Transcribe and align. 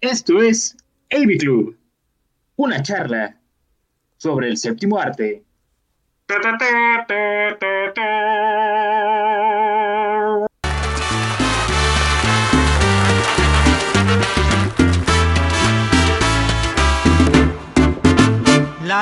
Esto 0.00 0.42
es 0.42 0.76
AV 1.10 1.38
Club, 1.38 1.76
una 2.56 2.82
charla 2.82 3.36
sobre 4.16 4.48
el 4.48 4.56
séptimo 4.56 4.98
arte. 4.98 5.44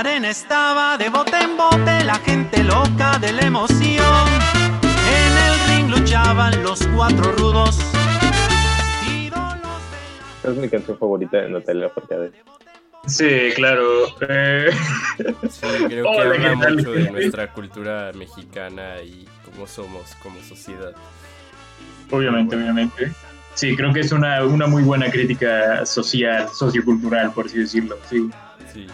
Arena 0.00 0.30
estaba 0.30 0.96
de 0.98 1.09
bote 1.09 1.36
en 1.38 1.56
bote, 1.56 2.04
la 2.04 2.14
gente 2.16 2.62
loca 2.64 3.18
de 3.18 3.32
la 3.32 3.42
emoción. 3.42 4.27
En 4.82 5.32
el 5.46 5.68
ring 5.68 5.91
luchaban 5.91 6.62
los 6.62 6.86
cuatro 6.95 7.32
rudos. 7.32 7.78
ídolos 9.06 9.55
de 10.42 10.48
la- 10.48 10.50
Es 10.52 10.56
mi 10.56 10.68
canción 10.68 10.98
favorita 10.98 11.38
de 11.38 11.48
Natalia 11.50 11.88
Forcade. 11.91 12.32
Sí, 13.06 13.50
claro. 13.55 13.82
eh, 14.28 14.70
Sí, 15.50 15.66
creo 15.88 16.05
que 16.05 16.08
Hola, 16.08 16.36
¿qué 16.36 16.46
habla 16.46 16.70
mucho 16.70 16.92
de 16.92 17.10
nuestra 17.10 17.52
cultura 17.52 18.10
mexicana 18.14 19.02
y 19.02 19.27
cómo 19.44 19.66
somos 19.66 20.14
como 20.22 20.41
sociedad. 20.42 20.92
obviamente, 22.10 22.56
obviamente. 22.56 23.12
Sí, 23.55 23.77
creo 23.77 23.92
que 23.92 24.00
es 24.00 24.12
una, 24.12 24.44
una 24.44 24.66
muy 24.66 24.82
buena 24.82 25.10
crítica 25.10 25.84
social, 25.84 26.48
sociocultural, 26.55 27.32
por 27.32 27.46
así 27.46 27.58
decirlo. 27.58 27.98
Sí, 28.08 28.30
Sí. 28.72 28.86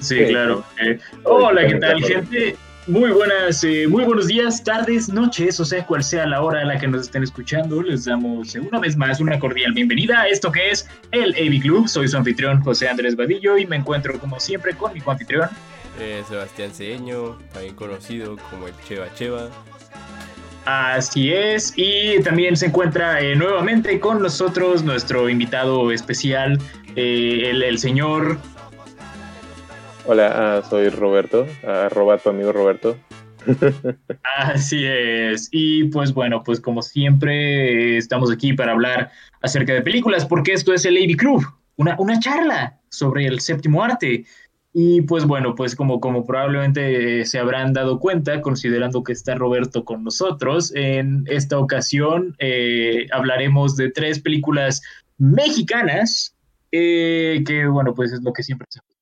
Sí, 0.00 0.18
Sí, 0.18 0.26
claro. 0.26 0.64
Eh, 0.82 0.98
hola, 1.24 1.66
¿qué 1.66 1.74
tal, 1.76 2.02
gente? 2.02 2.56
Muy 2.86 3.10
buenas, 3.10 3.64
eh, 3.64 3.86
muy 3.88 4.04
buenos 4.04 4.28
días, 4.28 4.62
tardes, 4.62 5.08
noches, 5.08 5.58
o 5.58 5.64
sea, 5.64 5.84
cual 5.84 6.04
sea 6.04 6.24
la 6.24 6.40
hora 6.40 6.60
a 6.60 6.64
la 6.64 6.78
que 6.78 6.86
nos 6.86 7.02
estén 7.02 7.24
escuchando, 7.24 7.82
les 7.82 8.04
damos 8.04 8.54
eh, 8.54 8.60
una 8.60 8.78
vez 8.78 8.96
más 8.96 9.18
una 9.18 9.40
cordial 9.40 9.72
bienvenida 9.72 10.20
a 10.20 10.28
esto 10.28 10.52
que 10.52 10.70
es 10.70 10.88
el 11.10 11.34
AV 11.34 11.62
Club. 11.62 11.88
Soy 11.88 12.06
su 12.06 12.16
anfitrión 12.16 12.60
José 12.62 12.88
Andrés 12.88 13.16
Vadillo 13.16 13.58
y 13.58 13.66
me 13.66 13.74
encuentro 13.74 14.16
como 14.20 14.38
siempre 14.38 14.74
con 14.74 14.94
mi 14.94 15.02
anfitrión. 15.04 15.48
Eh, 15.98 16.22
Sebastián 16.28 16.70
Cedeño, 16.72 17.38
también 17.52 17.74
conocido 17.74 18.36
como 18.50 18.68
el 18.68 18.74
Cheva 18.86 19.12
Cheva. 19.14 19.48
Así 20.66 21.32
es, 21.32 21.72
y 21.76 22.20
también 22.22 22.56
se 22.56 22.66
encuentra 22.66 23.20
eh, 23.20 23.36
nuevamente 23.36 23.98
con 24.00 24.20
nosotros 24.20 24.82
nuestro 24.82 25.28
invitado 25.28 25.92
especial, 25.92 26.58
eh, 26.96 27.50
el, 27.50 27.62
el 27.62 27.78
señor. 27.78 28.38
Hola, 30.08 30.58
ah, 30.58 30.62
soy 30.62 30.88
Roberto, 30.88 31.48
arroba 31.66 32.16
tu 32.18 32.28
amigo 32.28 32.52
Roberto. 32.52 32.96
Así 34.38 34.84
es, 34.84 35.48
y 35.50 35.84
pues 35.84 36.14
bueno, 36.14 36.44
pues 36.44 36.60
como 36.60 36.80
siempre 36.80 37.94
eh, 37.94 37.96
estamos 37.96 38.30
aquí 38.30 38.52
para 38.52 38.72
hablar 38.72 39.10
acerca 39.42 39.72
de 39.72 39.82
películas, 39.82 40.24
porque 40.24 40.52
esto 40.52 40.72
es 40.72 40.84
el 40.84 40.96
AV 40.96 41.16
Club, 41.16 41.44
una, 41.74 41.96
una 41.98 42.20
charla 42.20 42.78
sobre 42.88 43.26
el 43.26 43.40
séptimo 43.40 43.82
arte. 43.82 44.24
Y 44.72 45.00
pues 45.02 45.24
bueno, 45.24 45.54
pues 45.56 45.74
como, 45.74 46.00
como 46.00 46.24
probablemente 46.24 47.24
se 47.24 47.38
habrán 47.40 47.72
dado 47.72 47.98
cuenta, 47.98 48.40
considerando 48.42 49.02
que 49.02 49.12
está 49.12 49.34
Roberto 49.34 49.84
con 49.84 50.04
nosotros, 50.04 50.72
en 50.76 51.24
esta 51.26 51.58
ocasión 51.58 52.36
eh, 52.38 53.06
hablaremos 53.10 53.74
de 53.76 53.90
tres 53.90 54.20
películas 54.20 54.82
mexicanas, 55.18 56.36
eh, 56.70 57.42
que 57.44 57.66
bueno, 57.66 57.92
pues 57.94 58.12
es 58.12 58.22
lo 58.22 58.32
que 58.32 58.42
siempre 58.42 58.66
se 58.70 58.78
hace 58.78 58.86
con 58.86 58.95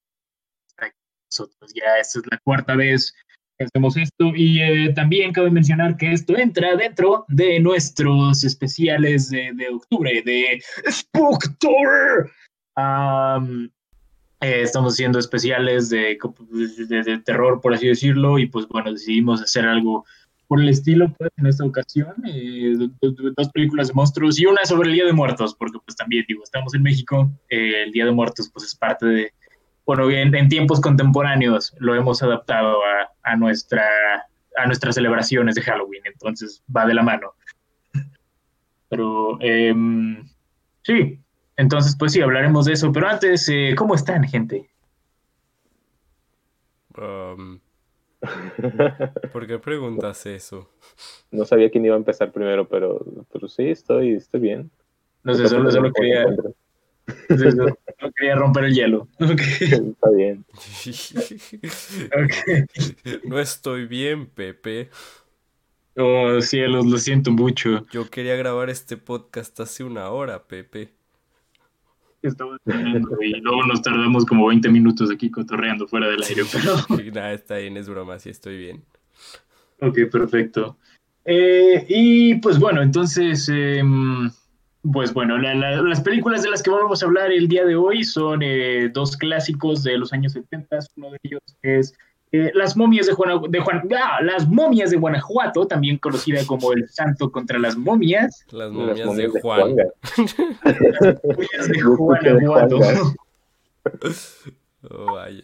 nosotros. 1.39 1.73
Ya 1.75 1.99
esta 2.01 2.21
es 2.21 2.25
la 2.31 2.39
cuarta 2.39 2.77
vez 2.77 3.13
que 3.59 3.65
hacemos 3.67 3.97
esto 3.97 4.33
y 4.35 4.61
eh, 4.61 4.93
también 4.95 5.33
cabe 5.33 5.51
mencionar 5.51 5.97
que 5.97 6.13
esto 6.13 6.37
entra 6.37 6.75
dentro 6.77 7.25
de 7.29 7.61
nuestros 7.61 8.43
especiales 8.45 9.31
de, 9.31 9.53
de 9.55 9.69
octubre, 9.69 10.23
de 10.25 10.61
Spooktober. 10.91 12.31
Am, 12.77 13.71
eh, 14.41 14.63
estamos 14.63 14.95
haciendo 14.95 15.19
especiales 15.19 15.89
de, 15.91 16.19
de- 16.89 17.03
de 17.03 17.19
terror, 17.21 17.61
por 17.61 17.75
así 17.75 17.87
decirlo, 17.87 18.39
y 18.39 18.47
pues 18.47 18.67
bueno, 18.69 18.93
decidimos 18.93 19.41
hacer 19.41 19.65
algo 19.67 20.05
por 20.49 20.61
el 20.61 20.69
estilo, 20.69 21.13
pues 21.17 21.31
en 21.37 21.47
esta 21.47 21.65
ocasión, 21.65 22.13
eh, 22.27 22.75
do- 22.77 22.91
do- 23.01 23.33
dos 23.37 23.49
películas 23.51 23.89
de 23.89 23.95
monstruos 23.95 24.39
y 24.39 24.47
una 24.47 24.65
sobre 24.65 24.89
el 24.91 24.95
Día 24.97 25.07
de 25.07 25.13
Muertos, 25.13 25.55
porque 25.55 25.79
pues 25.85 25.97
también 25.97 26.25
digo, 26.29 26.43
estamos 26.45 26.75
en 26.75 26.83
México, 26.83 27.31
eh, 27.49 27.85
el 27.85 27.93
Día 27.93 28.05
de 28.05 28.11
Muertos 28.13 28.51
pues 28.53 28.67
es 28.67 28.75
parte 28.75 29.07
de, 29.07 29.33
bueno, 29.87 30.11
en, 30.11 30.35
en 30.35 30.49
tiempos 30.49 30.81
contemporáneos 30.81 31.75
lo 31.79 31.95
hemos 31.95 32.23
adaptado 32.23 32.79
a, 32.85 33.13
a 33.23 33.37
nuestra, 33.37 33.85
a 34.57 34.67
nuestras 34.67 34.95
celebraciones 34.95 35.55
de 35.55 35.63
Halloween, 35.63 36.03
entonces 36.05 36.63
va 36.75 36.87
de 36.87 36.95
la 36.95 37.03
mano. 37.03 37.35
Pero 38.89 39.39
em, 39.41 40.27
sí, 40.83 41.21
entonces 41.57 41.97
pues 41.99 42.13
sí, 42.13 42.21
hablaremos 42.21 42.67
de 42.67 42.73
eso, 42.73 42.93
pero 42.93 43.09
antes, 43.09 43.49
eh, 43.49 43.75
¿cómo 43.77 43.95
están, 43.95 44.25
gente? 44.25 44.71
Um, 46.97 47.59
¿Por 49.33 49.47
qué 49.47 49.59
preguntas 49.59 50.25
eso? 50.27 50.71
no 51.31 51.45
sabía 51.45 51.71
quién 51.71 51.85
iba 51.85 51.95
a 51.95 51.99
empezar 51.99 52.33
primero, 52.33 52.69
pero, 52.69 53.05
pero 53.33 53.49
sí, 53.49 53.69
estoy, 53.69 54.15
estoy 54.15 54.41
bien. 54.41 54.71
No 55.25 55.35
sé, 55.35 55.49
solo, 55.49 55.71
solo 55.71 55.91
¿Cómo 55.91 55.95
te 55.95 56.01
quería? 56.01 56.27
Solo 57.29 57.79
quería 58.17 58.37
romper 58.37 58.65
el 58.65 58.75
hielo. 58.75 59.09
Ok, 59.21 59.41
Está 59.41 60.11
bien. 60.17 60.45
no 63.25 63.39
estoy 63.39 63.87
bien, 63.87 64.27
Pepe. 64.27 64.91
Oh, 65.97 66.41
cielos, 66.41 66.87
lo 66.87 66.99
siento 66.99 67.31
mucho. 67.31 67.87
Yo 67.93 68.11
quería 68.11 68.35
grabar 68.37 68.69
este 68.69 68.97
podcast 68.97 69.59
hace 69.61 69.85
una 69.85 70.09
hora, 70.11 70.45
Pepe. 70.45 70.93
Terminando 72.65 73.19
y 73.21 73.35
luego 73.41 73.67
nos 73.67 73.83
tardamos 73.83 74.25
como 74.25 74.47
20 74.47 74.71
minutos 74.71 75.11
aquí 75.11 75.31
cotorreando 75.31 75.87
fuera 75.87 76.09
del 76.09 76.23
aire, 76.23 76.43
pero... 76.51 76.77
Nada, 77.13 77.35
está 77.35 77.59
bien, 77.59 77.77
es 77.77 77.87
broma, 77.89 78.19
sí 78.19 78.31
estoy 78.31 78.57
bien. 78.57 78.83
Ok, 79.81 79.99
perfecto. 80.11 80.79
Eh, 81.27 81.85
y 81.89 82.35
pues 82.37 82.59
bueno, 82.59 82.83
entonces, 82.83 83.49
em, 83.51 84.31
pues 84.93 85.13
bueno, 85.15 85.39
la- 85.39 85.55
la- 85.55 85.81
las 85.83 86.01
películas 86.01 86.43
de 86.43 86.51
las 86.51 86.63
que 86.63 86.71
vamos 86.71 87.03
a 87.03 87.07
hablar 87.07 87.33
el 87.33 87.49
día 87.49 87.65
de 87.65 87.75
hoy 87.77 88.05
son 88.05 88.41
eh, 88.43 88.91
dos 88.93 89.17
clásicos 89.17 89.83
de 89.83 89.97
los 89.99 90.13
años 90.13 90.33
70. 90.33 90.79
Uno 90.97 91.11
de 91.11 91.19
ellos 91.23 91.41
es 91.63 91.95
eh, 92.33 92.51
Las 92.53 92.77
momias 92.77 93.07
de, 93.07 93.13
Juana- 93.13 93.41
de 93.49 93.61
Juan, 93.61 93.83
ah, 93.97 94.19
Las 94.21 94.49
momias 94.49 94.91
de 94.91 94.97
Guanajuato, 94.97 95.67
también 95.69 95.99
conocida 95.99 96.45
como 96.47 96.73
El 96.73 96.89
Santo 96.89 97.31
contra 97.31 97.59
las 97.61 97.77
momias. 97.77 98.45
Las 98.51 98.73
Las 98.73 98.73
momias, 99.07 99.17
de 99.17 99.41
Juan. 99.41 99.61
Juanga. 99.61 99.85
Momias 101.23 101.69
de 101.69 101.83
Guanajuato. 101.83 102.79
Oh, 104.91 105.13
vaya. 105.15 105.43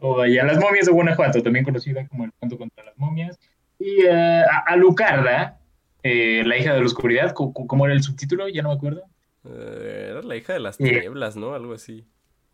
O 0.00 0.16
vaya, 0.16 0.44
Las 0.44 0.58
momias 0.58 0.86
de 0.86 0.92
Guanajuato, 0.92 1.42
también 1.42 1.64
conocida 1.64 2.06
como 2.08 2.24
El 2.24 2.32
Santo 2.40 2.58
contra 2.58 2.84
las 2.84 2.96
momias. 2.98 3.38
Y 3.78 4.02
eh, 4.02 4.10
a- 4.42 4.64
Alucarda, 4.66 5.57
eh, 6.10 6.44
la 6.44 6.56
hija 6.56 6.72
de 6.74 6.80
la 6.80 6.86
oscuridad, 6.86 7.32
¿cómo, 7.32 7.52
cómo 7.52 7.84
era 7.86 7.94
el 7.94 8.02
subtítulo? 8.02 8.48
Ya 8.48 8.62
no 8.62 8.70
me 8.70 8.74
acuerdo. 8.76 9.02
Eh, 9.44 10.08
era 10.10 10.22
la 10.22 10.36
hija 10.36 10.52
de 10.54 10.60
las 10.60 10.76
Sí. 10.76 10.84
tinieblas, 10.84 11.36
¿no? 11.36 11.54
Algo 11.54 11.72
así. 11.74 12.04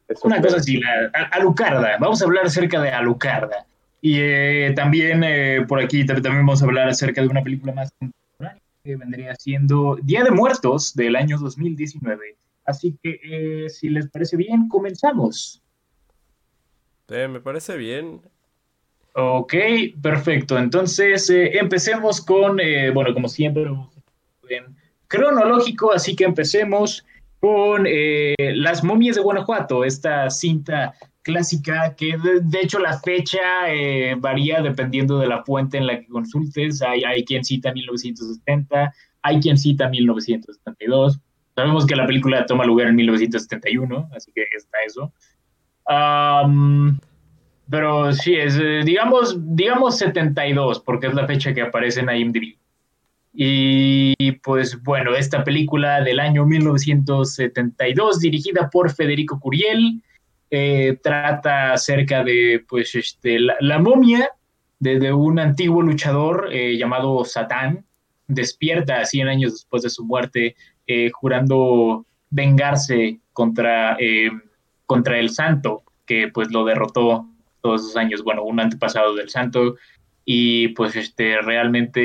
Eso 0.09 0.27
Una 0.27 0.41
cosa 0.43 0.57
así, 0.59 0.79
la, 0.79 1.11
a- 1.15 1.29
Alucarda. 1.37 1.97
Vamos 1.99 2.21
a 2.21 2.25
hablar 2.27 2.45
acerca 2.47 2.81
de 2.81 2.91
Alucarda. 2.91 3.67
Y 4.01 4.19
eh, 4.21 4.73
también 4.77 5.25
eh, 5.25 5.65
por 5.67 5.81
aquí 5.81 6.03
tam- 6.05 6.21
también 6.23 6.45
vamos 6.45 6.61
a 6.63 6.67
hablar 6.67 6.89
acerca 6.89 7.23
de 7.23 7.29
una 7.29 7.43
película 7.43 7.73
más 7.73 7.91
contemporánea 7.99 8.63
que 8.85 8.97
vendría 8.97 9.35
siendo 9.37 9.97
Día 10.03 10.23
de 10.25 10.31
Muertos 10.31 10.95
del 10.95 11.17
año 11.17 11.39
2019. 11.39 12.37
Así 12.67 12.99
que 13.03 13.19
eh, 13.25 13.71
si 13.71 13.89
les 13.89 14.09
parece 14.11 14.37
bien, 14.37 14.69
comenzamos. 14.69 15.63
Eh, 17.09 17.29
me 17.29 17.41
parece 17.41 17.77
bien. 17.77 18.21
Ok, 19.17 19.55
perfecto. 20.03 20.59
Entonces 20.59 21.31
eh, 21.31 21.57
empecemos 21.59 22.21
con, 22.21 22.59
eh, 22.59 22.91
bueno, 22.91 23.15
como 23.15 23.29
siempre, 23.29 23.71
cronológico, 25.07 25.93
así 25.93 26.17
que 26.17 26.25
empecemos 26.25 27.07
con 27.39 27.85
eh, 27.87 28.35
Las 28.39 28.83
momias 28.83 29.15
de 29.15 29.23
Guanajuato, 29.23 29.85
esta 29.85 30.29
cinta 30.31 30.95
clásica 31.23 31.95
que 31.95 32.19
de, 32.19 32.61
hecho 32.61 32.81
la 32.81 32.99
fecha 32.99 33.41
varía 34.19 34.61
dependiendo 34.61 35.19
de 35.21 35.29
la 35.29 35.45
fuente 35.45 35.79
en 35.79 35.87
la 35.87 36.01
que 36.01 36.09
consultes. 36.09 36.83
Hay, 36.83 37.05
hay 37.05 37.25
quien 37.25 37.45
cita 37.45 37.73
1970, 37.73 38.93
hay 39.23 39.41
quien 39.41 39.57
cita 39.57 39.89
1972. 39.89 41.21
Sabemos 41.55 41.87
que 41.87 41.95
la 41.95 42.07
película 42.07 42.45
toma 42.47 42.65
lugar 42.65 42.89
en 42.89 42.97
1971, 42.97 44.11
así 44.13 44.33
que 44.35 44.43
está 44.57 44.79
eso. 44.85 45.13
Pero 47.71 48.13
sí, 48.13 48.35
es, 48.35 48.57
eh, 48.57 48.83
digamos, 48.85 49.37
digamos 49.57 49.99
72, 49.99 50.81
porque 50.81 51.07
es 51.07 51.15
la 51.15 51.27
fecha 51.27 51.55
que 51.55 51.63
aparece 51.63 52.01
en 52.01 52.11
IMDb. 52.11 52.57
Y 53.37 54.33
pues 54.43 54.81
bueno, 54.83 55.15
esta 55.17 55.43
película 55.43 56.01
del 56.03 56.21
año 56.21 56.47
1972, 56.47 58.21
dirigida 58.21 58.71
por 58.71 58.93
Federico 58.93 59.41
Curiel, 59.41 60.03
eh, 60.57 61.01
trata 61.03 61.73
acerca 61.73 62.23
de 62.23 62.65
pues 62.69 62.95
este, 62.95 63.41
la, 63.41 63.79
momia 63.81 64.31
de, 64.79 65.13
un 65.13 65.41
antiguo 65.41 65.83
luchador 65.83 66.49
eh, 66.53 66.77
llamado 66.79 67.25
Satán, 67.25 67.85
despierta 68.29 69.05
100 69.05 69.27
años 69.27 69.53
después 69.55 69.83
de 69.83 69.91
su 69.91 70.05
muerte, 70.05 70.55
eh, 70.87 71.11
jurando 71.11 72.07
vengarse 72.31 73.19
contra, 73.33 73.97
contra 74.87 75.19
el 75.19 75.31
santo, 75.31 75.83
que 76.07 76.29
pues 76.29 76.53
lo 76.53 76.65
derrotó 76.65 77.27
todos 77.65 77.81
esos 77.81 77.97
años, 77.97 78.23
bueno, 78.23 78.45
un 78.45 78.61
antepasado 78.61 79.15
del 79.15 79.31
santo, 79.31 79.77
y 80.27 80.69
pues 80.69 80.97
este 80.97 81.41
realmente 81.41 82.03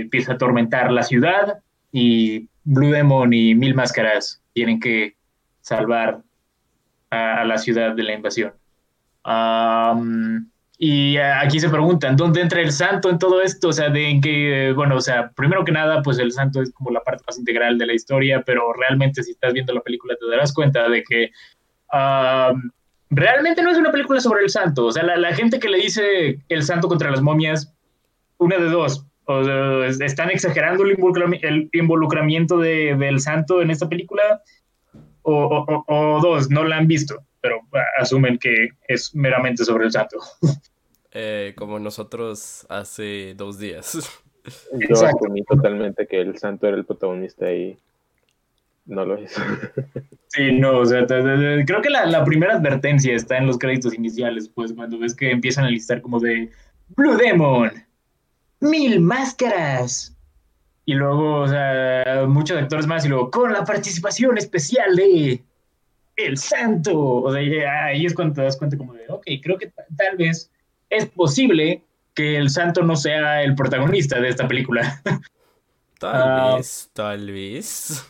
empieza 0.00 0.32
a 0.32 0.34
atormentar 0.36 0.90
la 0.90 1.02
ciudad 1.02 1.58
y 1.92 2.48
Blue 2.64 2.90
Demon 2.90 3.32
y 3.32 3.54
Mil 3.54 3.74
Máscaras 3.74 4.42
tienen 4.54 4.80
que 4.80 5.16
salvar 5.60 6.22
a, 7.10 7.44
la 7.44 7.58
ciudad 7.58 7.94
de 7.94 8.02
la 8.02 8.14
invasión. 8.14 8.52
y 10.78 11.16
aquí 11.18 11.60
se 11.60 11.68
preguntan, 11.68 12.16
¿dónde 12.16 12.40
entra 12.40 12.62
el 12.62 12.72
santo 12.72 13.10
en 13.10 13.18
todo 13.18 13.42
esto? 13.42 13.68
O 13.68 13.72
sea, 13.72 13.90
de 13.90 14.08
en 14.08 14.20
que, 14.22 14.72
bueno, 14.74 14.96
o 14.96 15.00
sea, 15.00 15.30
primero 15.32 15.62
que 15.62 15.72
nada, 15.72 16.00
pues 16.02 16.18
el 16.18 16.32
santo 16.32 16.62
es 16.62 16.72
como 16.72 16.90
la 16.90 17.02
parte 17.02 17.24
más 17.26 17.38
integral 17.38 17.76
de 17.76 17.86
la 17.86 17.92
historia, 17.92 18.42
pero 18.46 18.72
realmente 18.72 19.22
si 19.22 19.32
estás 19.32 19.52
viendo 19.52 19.74
la 19.74 19.82
película 19.82 20.16
te 20.18 20.26
darás 20.26 20.54
cuenta 20.54 20.88
de 20.88 21.02
que 21.02 21.30
realmente 23.10 23.62
no 23.62 23.70
es 23.70 23.78
una 23.78 23.92
película 23.92 24.20
sobre 24.20 24.42
el 24.42 24.50
santo. 24.50 24.86
O 24.86 24.92
sea, 24.92 25.02
la, 25.02 25.34
gente 25.34 25.58
que 25.58 25.68
le 25.68 25.78
dice 25.78 26.40
el 26.48 26.62
santo 26.62 26.88
contra 26.88 27.10
las 27.10 27.20
momias, 27.20 27.74
una 28.38 28.56
de 28.56 28.68
dos. 28.70 29.04
O 29.26 29.84
están 29.84 30.30
exagerando 30.30 30.84
el, 30.84 30.98
involucramiento, 31.72 32.58
del 32.58 33.20
santo 33.20 33.62
en 33.62 33.70
esta 33.70 33.88
película, 33.88 34.42
o, 35.22 36.18
dos, 36.22 36.50
no 36.50 36.64
la 36.64 36.78
han 36.78 36.88
visto, 36.88 37.22
pero 37.40 37.60
asumen 37.98 38.38
que 38.38 38.70
es 38.88 39.14
meramente 39.14 39.64
sobre 39.64 39.86
el 39.86 39.92
santo. 39.92 40.18
Eh, 41.12 41.54
como 41.56 41.80
nosotros 41.80 42.64
hace 42.68 43.34
dos 43.36 43.58
días. 43.58 43.98
Yo 44.72 44.94
asumí 44.94 45.42
totalmente 45.42 46.06
que 46.06 46.20
el 46.20 46.38
santo 46.38 46.68
era 46.68 46.76
el 46.76 46.84
protagonista 46.84 47.52
y 47.52 47.76
no 48.90 49.04
lo 49.04 49.22
hizo. 49.22 49.40
Sí, 50.32 50.52
no, 50.52 50.78
o 50.78 50.84
sea, 50.84 51.04
creo 51.08 51.82
que 51.82 51.90
la, 51.90 52.24
primera 52.24 52.54
advertencia 52.54 53.16
está 53.16 53.36
en 53.38 53.48
los 53.48 53.58
créditos 53.58 53.92
iniciales, 53.94 54.48
pues 54.48 54.72
cuando 54.72 54.96
ves 54.96 55.16
que 55.16 55.32
empiezan 55.32 55.64
a 55.64 55.70
listar 55.70 56.00
como 56.00 56.20
de 56.20 56.52
Blue 56.90 57.16
Demon, 57.16 57.72
mil 58.60 59.00
máscaras. 59.00 60.16
Y 60.84 60.94
luego, 60.94 61.40
o 61.40 61.48
sea, 61.48 62.26
muchos 62.28 62.56
actores 62.58 62.86
más, 62.86 63.04
y 63.04 63.08
luego 63.08 63.28
con 63.28 63.52
la 63.52 63.64
participación 63.64 64.38
especial 64.38 64.94
de 64.94 65.42
El 66.14 66.38
Santo. 66.38 66.96
O 66.96 67.32
sea, 67.32 67.86
ahí 67.86 68.06
es 68.06 68.14
cuando 68.14 68.34
te 68.34 68.42
das 68.42 68.56
cuenta 68.56 68.78
como 68.78 68.94
de, 68.94 69.06
ok, 69.08 69.26
creo 69.42 69.58
que 69.58 69.72
tal 69.96 70.16
vez 70.16 70.48
es 70.90 71.06
posible 71.06 71.82
que 72.14 72.36
el 72.36 72.50
Santo 72.50 72.84
no 72.84 72.94
sea 72.94 73.42
el 73.42 73.56
protagonista 73.56 74.20
de 74.20 74.28
esta 74.28 74.46
película. 74.46 75.02
Tal 75.98 76.14
ah. 76.14 76.54
vez, 76.56 76.88
tal 76.94 77.30
vez. 77.30 78.09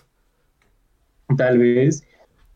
Tal 1.36 1.58
vez. 1.58 2.04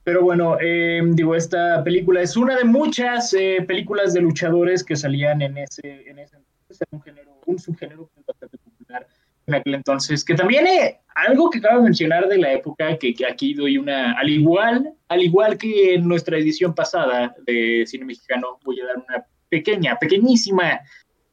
Pero 0.04 0.22
bueno, 0.22 0.58
eh, 0.60 1.00
digo, 1.02 1.34
esta 1.34 1.82
película 1.82 2.20
es 2.20 2.36
una 2.36 2.56
de 2.58 2.64
muchas 2.64 3.32
eh, 3.32 3.64
películas 3.66 4.12
de 4.12 4.20
luchadores 4.20 4.84
que 4.84 4.96
salían 4.96 5.40
en 5.40 5.56
ese, 5.56 6.08
en 6.08 6.18
ese 6.18 6.36
entonces, 6.36 6.86
un, 6.90 7.00
género, 7.00 7.40
un 7.46 7.58
subgénero 7.58 8.10
bastante 8.26 8.58
popular 8.58 9.06
en 9.46 9.54
aquel 9.54 9.74
entonces, 9.74 10.22
que 10.22 10.34
también 10.34 10.66
eh, 10.66 11.00
algo 11.14 11.48
que 11.48 11.58
acabo 11.58 11.78
de 11.78 11.84
mencionar 11.84 12.28
de 12.28 12.36
la 12.36 12.52
época, 12.52 12.98
que, 12.98 13.14
que, 13.14 13.26
aquí 13.26 13.54
doy 13.54 13.78
una, 13.78 14.12
al 14.12 14.28
igual, 14.28 14.92
al 15.08 15.22
igual 15.22 15.56
que 15.56 15.94
en 15.94 16.06
nuestra 16.06 16.36
edición 16.36 16.74
pasada 16.74 17.34
de 17.46 17.84
cine 17.86 18.04
mexicano, 18.04 18.58
voy 18.64 18.80
a 18.80 18.86
dar 18.86 18.96
una 18.98 19.24
pequeña, 19.48 19.98
pequeñísima 19.98 20.80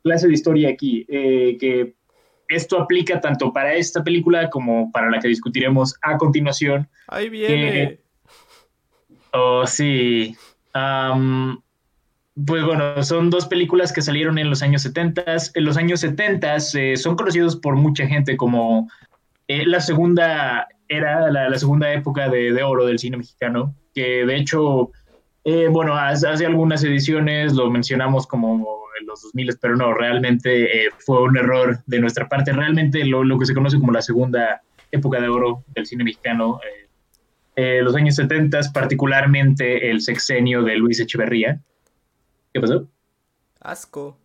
clase 0.01 0.27
de 0.27 0.33
historia 0.33 0.69
aquí, 0.69 1.05
que 1.07 1.93
esto 2.51 2.81
aplica 2.81 3.19
tanto 3.21 3.51
para 3.53 3.73
esta 3.73 4.03
película 4.03 4.49
como 4.49 4.91
para 4.91 5.09
la 5.09 5.19
que 5.19 5.27
discutiremos 5.27 5.95
a 6.01 6.17
continuación. 6.17 6.87
Ahí 7.07 7.29
viene. 7.29 7.99
Oh, 9.33 9.65
sí. 9.65 10.35
pues 10.73 12.63
bueno, 12.65 13.01
son 13.03 13.29
dos 13.29 13.45
películas 13.47 13.93
que 13.93 14.01
salieron 14.01 14.37
en 14.37 14.49
los 14.49 14.61
años 14.61 14.81
70. 14.81 15.23
En 15.55 15.65
los 15.65 15.77
años 15.77 16.01
70 16.01 16.57
eh, 16.73 16.97
son 16.97 17.15
conocidos 17.15 17.55
por 17.55 17.75
mucha 17.75 18.05
gente 18.05 18.35
como 18.35 18.89
eh, 19.47 19.65
la 19.65 19.79
segunda 19.79 20.67
era, 20.87 21.31
la, 21.31 21.57
segunda 21.57 21.91
época 21.93 22.27
de, 22.27 22.61
oro 22.63 22.85
del 22.85 22.99
cine 22.99 23.15
mexicano, 23.15 23.73
que 23.95 24.25
de 24.25 24.35
hecho, 24.35 24.91
eh, 25.45 25.69
bueno, 25.69 25.95
hace, 25.95 26.27
hace, 26.27 26.45
algunas 26.45 26.83
ediciones 26.83 27.53
lo 27.53 27.69
mencionamos 27.69 28.27
como 28.27 28.80
en 29.01 29.07
los 29.07 29.21
2000, 29.23 29.57
pero 29.61 29.75
no, 29.75 29.93
realmente 29.93 30.89
fue 30.99 31.21
un 31.23 31.37
error 31.37 31.79
de 31.85 31.99
nuestra 31.99 32.27
parte. 32.29 32.53
Realmente 32.53 33.03
lo, 33.05 33.23
lo, 33.23 33.37
que 33.37 33.45
se 33.45 33.53
conoce 33.53 33.77
como 33.77 33.91
la 33.91 34.01
segunda 34.01 34.61
época 34.91 35.19
de 35.19 35.27
oro 35.27 35.63
del 35.75 35.85
cine 35.85 36.03
mexicano 36.03 36.59
eh, 37.55 37.81
los 37.83 37.95
años 37.95 38.15
70, 38.15 38.59
particularmente 38.73 39.89
el 39.89 40.01
sexenio 40.01 40.63
de 40.63 40.77
Luis 40.77 40.99
Echeverría. 40.99 41.59
¿Qué 42.53 42.61
pasó? 42.61 42.89
Asco. 43.59 44.17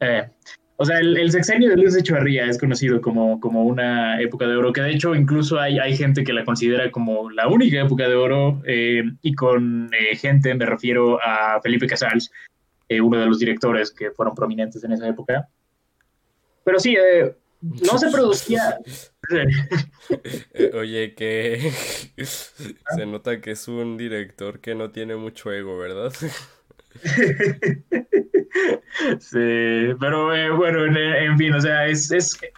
Eh, 0.00 0.28
o 0.76 0.84
sea, 0.84 0.98
el, 0.98 1.30
sexenio 1.30 1.70
de 1.70 1.76
Luis 1.76 1.96
Echeverría 1.96 2.44
es 2.44 2.58
conocido 2.58 3.00
como, 3.00 3.40
como 3.40 3.64
una 3.64 4.20
época 4.20 4.46
de 4.46 4.56
oro, 4.56 4.72
que 4.72 4.82
de 4.82 4.92
hecho 4.92 5.14
incluso 5.14 5.58
hay, 5.58 5.78
hay 5.78 5.96
gente 5.96 6.22
que 6.22 6.34
la 6.34 6.44
considera 6.44 6.90
como 6.90 7.30
la 7.30 7.48
única 7.48 7.80
época 7.80 8.06
de 8.06 8.14
oro, 8.14 8.62
eh, 8.66 9.02
y 9.22 9.34
con 9.34 9.90
gente 10.12 10.54
me 10.54 10.66
refiero 10.66 11.18
a 11.22 11.58
Felipe 11.62 11.86
Casals, 11.86 12.30
uno 12.88 13.18
de 13.18 13.26
los 13.26 13.38
directores 13.38 13.90
que 13.90 14.10
fueron 14.10 14.34
prominentes 14.34 14.82
en 14.84 14.92
esa 14.92 15.08
época. 15.08 15.48
Pero 16.64 16.78
sí, 16.78 16.96
no 17.60 17.98
se 17.98 18.10
producía. 18.10 18.78
Eh, 20.54 20.70
oye, 20.74 21.14
que 21.14 21.72
se 22.96 23.06
nota 23.06 23.40
que 23.40 23.52
es 23.52 23.68
un 23.68 23.96
director 23.96 24.60
que 24.60 24.74
no 24.74 24.90
tiene 24.90 25.16
mucho 25.16 25.52
ego, 25.52 25.78
¿verdad? 25.78 26.12
Sí, 29.20 29.94
pero 30.00 30.34
eh, 30.34 30.50
bueno, 30.50 30.84
en, 30.86 31.36
fin, 31.36 31.52
o 31.52 31.60
sea, 31.60 31.86
es, 31.86 32.10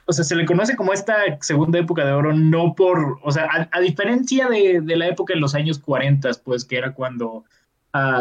o 0.07 0.13
sea, 0.13 0.25
se 0.25 0.37
le 0.37 0.47
conoce 0.47 0.77
como 0.77 0.93
esta 0.93 1.17
segunda 1.41 1.81
época 1.81 2.05
de 2.05 2.13
oro, 2.13 2.33
no 2.33 2.75
por, 2.77 3.19
o 3.23 3.33
sea, 3.33 3.69
a, 3.71 3.81
diferencia 3.81 4.49
de, 4.49 4.81
la 4.97 5.09
época 5.09 5.35
en 5.35 5.41
los 5.41 5.57
años 5.57 5.81
40, 5.81 6.31
pues 6.45 6.65
que 6.65 6.79
era 6.79 6.95
cuando 6.95 7.45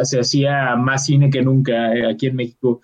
se 0.03 0.19
hacía 0.19 0.75
más 0.75 1.05
cine 1.05 1.29
que 1.29 1.41
nunca 1.41 1.93
eh, 1.93 2.09
aquí 2.09 2.27
en 2.27 2.35
México, 2.35 2.81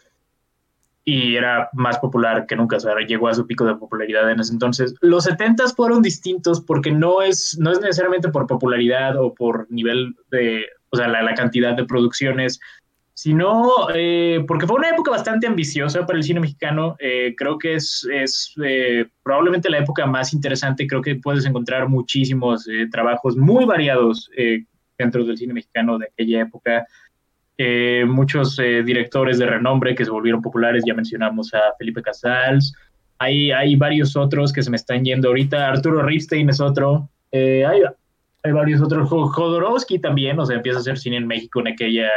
y 1.06 1.36
era 1.36 1.70
más 1.74 2.00
popular 2.00 2.46
que 2.48 2.56
nunca, 2.56 2.78
o 2.78 2.80
sea, 2.80 2.96
llegó 3.06 3.28
a 3.28 3.34
su 3.34 3.46
pico 3.46 3.66
de 3.66 3.76
popularidad 3.76 4.30
en 4.32 4.40
ese 4.40 4.54
entonces. 4.54 4.96
Los 5.02 5.26
70 5.26 5.68
fueron 5.76 6.02
distintos 6.02 6.62
porque 6.62 6.92
no 6.92 7.22
es, 7.22 7.58
no 7.60 7.72
es 7.72 7.82
necesariamente 7.82 8.30
por 8.30 8.48
popularidad 8.48 9.18
o 9.18 9.34
por 9.34 9.70
nivel 9.70 10.16
de, 10.32 10.66
o 10.92 10.98
sea, 10.98 11.08
la, 11.10 11.34
cantidad 11.34 11.76
de 11.76 11.84
producciones, 11.84 12.60
sino 13.14 13.70
eh, 13.94 14.46
porque 14.48 14.66
fue 14.66 14.78
una 14.78 14.90
época 14.90 15.12
bastante 15.12 15.46
ambiciosa 15.46 16.06
para 16.06 16.18
el 16.18 16.24
cine 16.24 16.40
mexicano. 16.40 16.96
Eh, 17.00 17.36
creo 17.38 17.58
que 17.58 17.76
es, 17.76 18.08
es 18.12 18.54
eh, 18.64 19.06
probablemente 19.24 19.70
la 19.70 19.80
época 19.80 20.06
más 20.06 20.34
interesante. 20.34 20.88
Creo 20.88 21.02
que 21.02 21.16
puedes 21.16 21.46
encontrar 21.46 21.90
muchísimos 21.90 22.66
trabajos 22.92 23.36
muy 23.36 23.66
variados 23.66 24.30
dentro 25.04 25.24
del 25.24 25.38
cine 25.38 25.54
mexicano 25.54 25.98
de 25.98 26.08
aquella 26.08 26.42
época. 26.42 26.88
Eh, 27.58 28.04
muchos 28.08 28.58
eh, 28.58 28.82
directores 28.84 29.38
de 29.38 29.46
renombre 29.46 29.94
que 29.94 30.06
se 30.06 30.12
volvieron 30.12 30.42
populares, 30.42 30.84
ya 30.88 30.96
mencionamos 30.96 31.54
a 31.54 31.60
Felipe 31.78 32.02
Casals, 32.02 32.74
hay, 33.20 33.52
hay 33.52 33.76
varios 33.76 34.16
otros 34.16 34.52
que 34.52 34.64
se 34.64 34.72
me 34.72 34.76
están 34.76 35.06
yendo 35.06 35.28
ahorita, 35.28 35.70
Arturo 35.70 36.02
Ripstein 36.02 36.50
es 36.50 36.60
otro, 36.60 37.10
eh, 37.32 37.64
hay, 37.64 37.82
hay, 38.42 38.52
varios 38.52 38.82
otros, 38.82 39.08
Jodorowsky 39.08 40.00
también, 40.00 40.40
o 40.40 40.46
sea, 40.48 40.56
empieza 40.56 40.80
a 40.80 40.82
hacer 40.82 40.98
cine 40.98 41.18
en 41.18 41.28
México 41.28 41.60
en 41.60 41.68
aquella, 41.68 42.10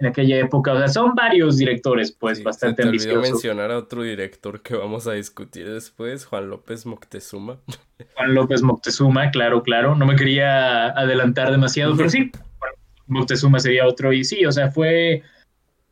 en 0.00 0.06
aquella 0.06 0.38
época, 0.38 0.72
o 0.72 0.78
sea, 0.78 0.88
son 0.88 1.14
varios 1.14 1.58
directores, 1.58 2.12
pues, 2.12 2.42
bastante 2.42 2.82
se 2.82 2.82
te 2.82 2.88
ambiciosos. 2.88 3.22
mencionar 3.22 3.72
a 3.72 3.78
otro 3.78 4.02
director 4.02 4.62
que 4.62 4.76
vamos 4.76 5.08
a 5.08 5.12
discutir 5.12 5.68
después, 5.68 6.24
Juan 6.24 6.48
López 6.48 6.86
Moctezuma. 6.86 7.58
Juan 8.14 8.34
López 8.34 8.62
Moctezuma, 8.62 9.30
claro, 9.30 9.62
claro, 9.62 9.96
no 9.96 10.06
me 10.06 10.14
quería 10.14 10.88
adelantar 10.90 11.50
demasiado, 11.50 11.96
pero 11.96 12.08
sí, 12.10 12.30
Moctezuma 13.08 13.58
sería 13.58 13.86
otro. 13.86 14.12
Y 14.12 14.22
sí, 14.22 14.44
o 14.46 14.52
sea, 14.52 14.70
fue, 14.70 15.22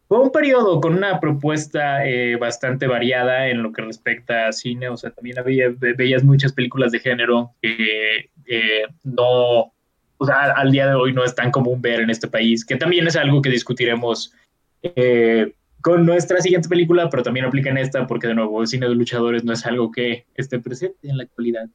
fue 0.06 0.20
un 0.20 0.30
periodo 0.30 0.80
con 0.80 0.94
una 0.94 1.18
propuesta 1.18 2.06
eh, 2.06 2.36
bastante 2.36 2.86
variada 2.86 3.48
en 3.48 3.62
lo 3.62 3.72
que 3.72 3.82
respecta 3.82 4.46
a 4.46 4.52
cine. 4.52 4.88
O 4.88 4.96
sea, 4.96 5.10
también 5.10 5.38
había, 5.38 5.74
veías 5.96 6.22
muchas 6.22 6.52
películas 6.52 6.92
de 6.92 7.00
género 7.00 7.52
que 7.60 8.30
eh, 8.46 8.82
no, 9.02 9.72
o 10.18 10.26
sea, 10.26 10.52
al 10.52 10.72
día 10.72 10.88
de 10.88 10.94
hoy 10.94 11.12
no 11.12 11.24
es 11.24 11.34
tan 11.34 11.50
común 11.50 11.80
ver 11.80 12.00
en 12.00 12.10
este 12.10 12.28
país, 12.28 12.64
que 12.64 12.76
también 12.76 13.06
es 13.06 13.16
algo 13.16 13.42
que 13.42 13.50
discutiremos 13.50 14.32
eh, 14.82 15.52
con 15.80 16.04
nuestra 16.04 16.40
siguiente 16.40 16.68
película, 16.68 17.08
pero 17.10 17.22
también 17.22 17.46
aplica 17.46 17.70
en 17.70 17.78
esta, 17.78 18.06
porque 18.06 18.26
de 18.26 18.34
nuevo, 18.34 18.60
el 18.60 18.66
cine 18.66 18.88
de 18.88 18.94
luchadores 18.94 19.44
no 19.44 19.52
es 19.52 19.64
algo 19.66 19.90
que 19.90 20.26
esté 20.34 20.58
presente 20.58 21.08
en 21.08 21.18
la 21.18 21.24
actualidad. 21.24 21.66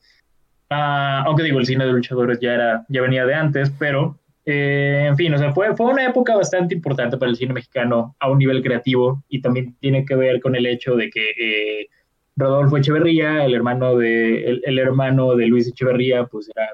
Ah, 0.70 1.24
aunque 1.26 1.44
digo, 1.44 1.60
el 1.60 1.66
cine 1.66 1.86
de 1.86 1.92
luchadores 1.92 2.40
ya, 2.40 2.54
era, 2.54 2.86
ya 2.90 3.02
venía 3.02 3.26
de 3.26 3.34
antes, 3.34 3.72
pero 3.78 4.18
eh, 4.46 5.06
en 5.08 5.18
fin, 5.18 5.34
o 5.34 5.38
sea, 5.38 5.54
fue, 5.54 5.76
fue 5.76 5.86
una 5.88 6.06
época 6.06 6.36
bastante 6.36 6.74
importante 6.74 7.18
para 7.18 7.30
el 7.30 7.38
cine 7.38 7.54
mexicano 7.54 8.16
a 8.20 8.30
un 8.30 8.40
nivel 8.40 8.64
creativo 8.64 9.24
y 9.30 9.42
también 9.42 9.76
tiene 9.80 10.06
que 10.06 10.16
ver 10.16 10.42
con 10.42 10.56
el 10.56 10.66
hecho 10.66 10.96
de 10.96 11.10
que 11.10 11.30
eh, 11.40 11.88
Rodolfo 12.36 12.78
Echeverría, 12.78 13.46
el 13.46 13.54
hermano, 13.54 13.98
de, 13.98 14.46
el, 14.46 14.62
el, 14.66 14.80
hermano 14.80 15.36
de 15.36 15.48
Luis 15.48 15.68
Echeverría, 15.68 16.26
pues 16.26 16.50
era 16.56 16.70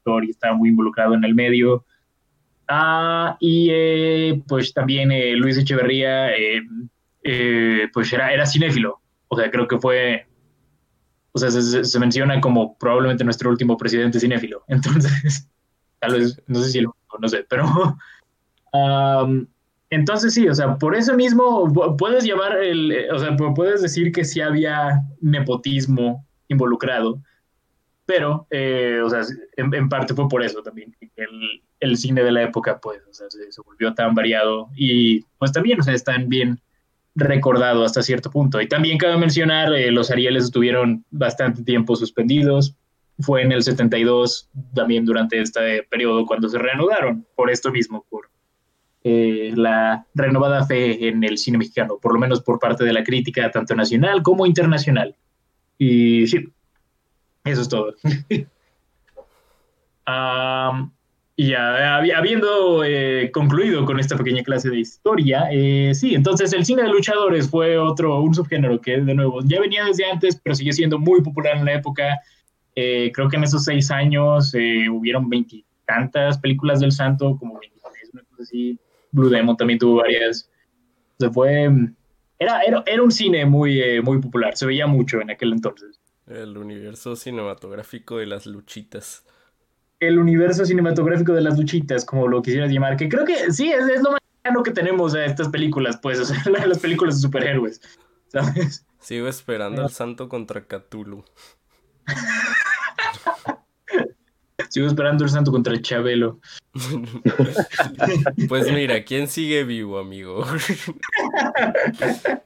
actor 0.00 0.24
y 0.24 0.30
estaba 0.30 0.54
muy 0.54 0.70
involucrado 0.70 1.14
en 1.14 1.24
el 1.24 1.34
medio. 1.34 1.84
Ah, 2.68 3.36
y 3.40 3.68
eh, 3.70 4.42
pues 4.48 4.72
también 4.72 5.10
eh, 5.10 5.34
Luis 5.36 5.58
Echeverría, 5.58 6.32
eh, 6.32 6.62
eh, 7.24 7.88
pues 7.92 8.12
era, 8.12 8.32
era 8.32 8.46
cinéfilo. 8.46 9.00
O 9.28 9.36
sea, 9.36 9.50
creo 9.50 9.68
que 9.68 9.78
fue 9.78 10.26
o 11.32 11.38
sea, 11.38 11.50
se, 11.50 11.84
se, 11.84 12.00
menciona 12.00 12.40
como 12.40 12.76
probablemente 12.76 13.24
nuestro 13.24 13.50
último 13.50 13.76
presidente 13.76 14.18
cinéfilo. 14.18 14.64
Entonces, 14.68 15.48
tal 16.00 16.14
vez, 16.14 16.40
no 16.46 16.60
sé 16.60 16.70
si 16.70 16.80
lo, 16.80 16.96
no 17.18 17.28
sé, 17.28 17.44
pero... 17.48 17.64
Um, 18.72 19.48
entonces 19.90 20.32
sí, 20.32 20.48
o 20.48 20.54
sea, 20.54 20.76
por 20.78 20.94
eso 20.94 21.16
mismo 21.16 21.96
puedes 21.98 22.22
llamar 22.22 22.56
el, 22.62 23.08
o 23.12 23.18
sea, 23.18 23.34
puedes 23.36 23.82
decir 23.82 24.12
que 24.12 24.24
sí 24.24 24.40
había 24.40 25.02
nepotismo 25.20 26.24
involucrado, 26.46 27.20
pero, 28.10 28.48
eh, 28.50 29.00
o 29.04 29.08
sea, 29.08 29.20
en, 29.56 29.72
en, 29.72 29.88
parte 29.88 30.14
fue 30.14 30.28
por 30.28 30.42
eso 30.42 30.64
también, 30.64 30.92
que 30.98 31.08
el, 31.14 31.62
el, 31.78 31.96
cine 31.96 32.24
de 32.24 32.32
la 32.32 32.42
época, 32.42 32.80
pues, 32.80 33.00
o 33.08 33.14
sea, 33.14 33.30
se, 33.30 33.52
se, 33.52 33.62
volvió 33.62 33.94
tan 33.94 34.16
variado 34.16 34.68
y 34.74 35.20
pues 35.38 35.52
también, 35.52 35.78
o 35.78 35.84
sea, 35.84 35.94
están 35.94 36.28
bien 36.28 36.60
recordado 37.14 37.84
hasta 37.84 38.02
cierto 38.02 38.28
punto. 38.28 38.60
Y 38.60 38.66
también 38.66 38.98
cabe 38.98 39.16
mencionar, 39.16 39.72
eh, 39.74 39.92
los 39.92 40.10
Arieles 40.10 40.42
estuvieron 40.42 41.04
bastante 41.12 41.62
tiempo 41.62 41.94
suspendidos. 41.94 42.74
Fue 43.20 43.42
en 43.42 43.52
el 43.52 43.62
72, 43.62 44.50
también 44.74 45.04
durante 45.04 45.40
este 45.40 45.84
periodo, 45.84 46.26
cuando 46.26 46.48
se 46.48 46.58
reanudaron, 46.58 47.24
por 47.36 47.48
esto 47.48 47.70
mismo, 47.70 48.04
por 48.10 48.28
eh, 49.04 49.52
la 49.54 50.04
renovada 50.14 50.66
fe 50.66 51.06
en 51.06 51.22
el 51.22 51.38
cine 51.38 51.58
mexicano, 51.58 52.00
por 52.02 52.12
lo 52.12 52.18
menos 52.18 52.40
por 52.40 52.58
parte 52.58 52.82
de 52.82 52.92
la 52.92 53.04
crítica, 53.04 53.52
tanto 53.52 53.76
nacional 53.76 54.24
como 54.24 54.46
internacional. 54.46 55.14
Y 55.78 56.26
sí, 56.26 56.48
eso 57.44 57.62
es 57.62 57.68
todo. 57.68 57.94
um, 60.06 60.90
y 61.36 61.54
habiendo 61.54 62.84
eh, 62.84 63.30
concluido 63.32 63.86
con 63.86 63.98
esta 63.98 64.16
pequeña 64.16 64.42
clase 64.42 64.68
de 64.68 64.80
historia, 64.80 65.48
eh, 65.50 65.92
sí, 65.94 66.14
entonces 66.14 66.52
el 66.52 66.66
cine 66.66 66.82
de 66.82 66.90
luchadores 66.90 67.48
fue 67.48 67.78
otro, 67.78 68.20
un 68.20 68.34
subgénero 68.34 68.78
que 68.80 69.00
de 69.00 69.14
nuevo 69.14 69.40
ya 69.44 69.58
venía 69.60 69.86
desde 69.86 70.04
antes, 70.04 70.38
pero 70.42 70.54
sigue 70.54 70.74
siendo 70.74 70.98
muy 70.98 71.22
popular 71.22 71.56
en 71.56 71.64
la 71.64 71.74
época. 71.74 72.18
Eh, 72.76 73.10
creo 73.14 73.28
que 73.28 73.36
en 73.36 73.44
esos 73.44 73.64
seis 73.64 73.90
años 73.90 74.54
eh, 74.54 74.88
hubieron 74.90 75.28
veintitantas 75.28 76.38
películas 76.38 76.80
del 76.80 76.92
santo, 76.92 77.36
como 77.38 77.58
23, 77.58 78.10
una 78.12 78.22
cosa 78.24 78.42
así. 78.42 78.78
Blue 79.12 79.28
Demon 79.28 79.56
también 79.56 79.78
tuvo 79.78 79.96
varias. 79.96 80.48
Se 81.18 81.30
fue, 81.30 81.70
era, 82.38 82.60
era, 82.62 82.82
era 82.86 83.02
un 83.02 83.10
cine 83.10 83.44
muy, 83.44 83.80
eh, 83.80 84.00
muy 84.00 84.18
popular, 84.20 84.56
se 84.56 84.66
veía 84.66 84.86
mucho 84.86 85.20
en 85.20 85.30
aquel 85.30 85.52
entonces. 85.52 86.00
El 86.30 86.56
universo 86.56 87.16
cinematográfico 87.16 88.16
de 88.16 88.26
las 88.26 88.46
luchitas 88.46 89.24
el 90.00 90.18
universo 90.18 90.64
cinematográfico 90.64 91.34
de 91.34 91.42
las 91.42 91.58
luchitas, 91.58 92.04
como 92.04 92.26
lo 92.26 92.42
quisieras 92.42 92.72
llamar, 92.72 92.96
que 92.96 93.08
creo 93.08 93.24
que 93.24 93.52
sí, 93.52 93.70
es, 93.70 93.86
es 93.86 94.02
lo 94.02 94.12
más 94.12 94.20
cercano 94.36 94.62
que 94.62 94.70
tenemos 94.72 95.14
a 95.14 95.24
estas 95.26 95.48
películas, 95.48 95.98
pues, 96.02 96.18
o 96.18 96.24
sea, 96.24 96.42
las 96.66 96.78
películas 96.78 97.16
de 97.16 97.20
superhéroes, 97.20 97.80
¿sabes? 98.28 98.86
Sigo 98.98 99.28
esperando 99.28 99.82
al 99.82 99.90
santo 99.90 100.28
contra 100.28 100.66
Cthulhu. 100.66 101.22
Sigo 104.68 104.86
esperando 104.86 105.24
al 105.24 105.30
santo 105.30 105.50
contra 105.50 105.72
el 105.72 105.82
Chabelo. 105.82 106.38
pues 108.48 108.70
mira, 108.72 109.02
¿quién 109.04 109.26
sigue 109.26 109.64
vivo, 109.64 109.98
amigo? 109.98 110.46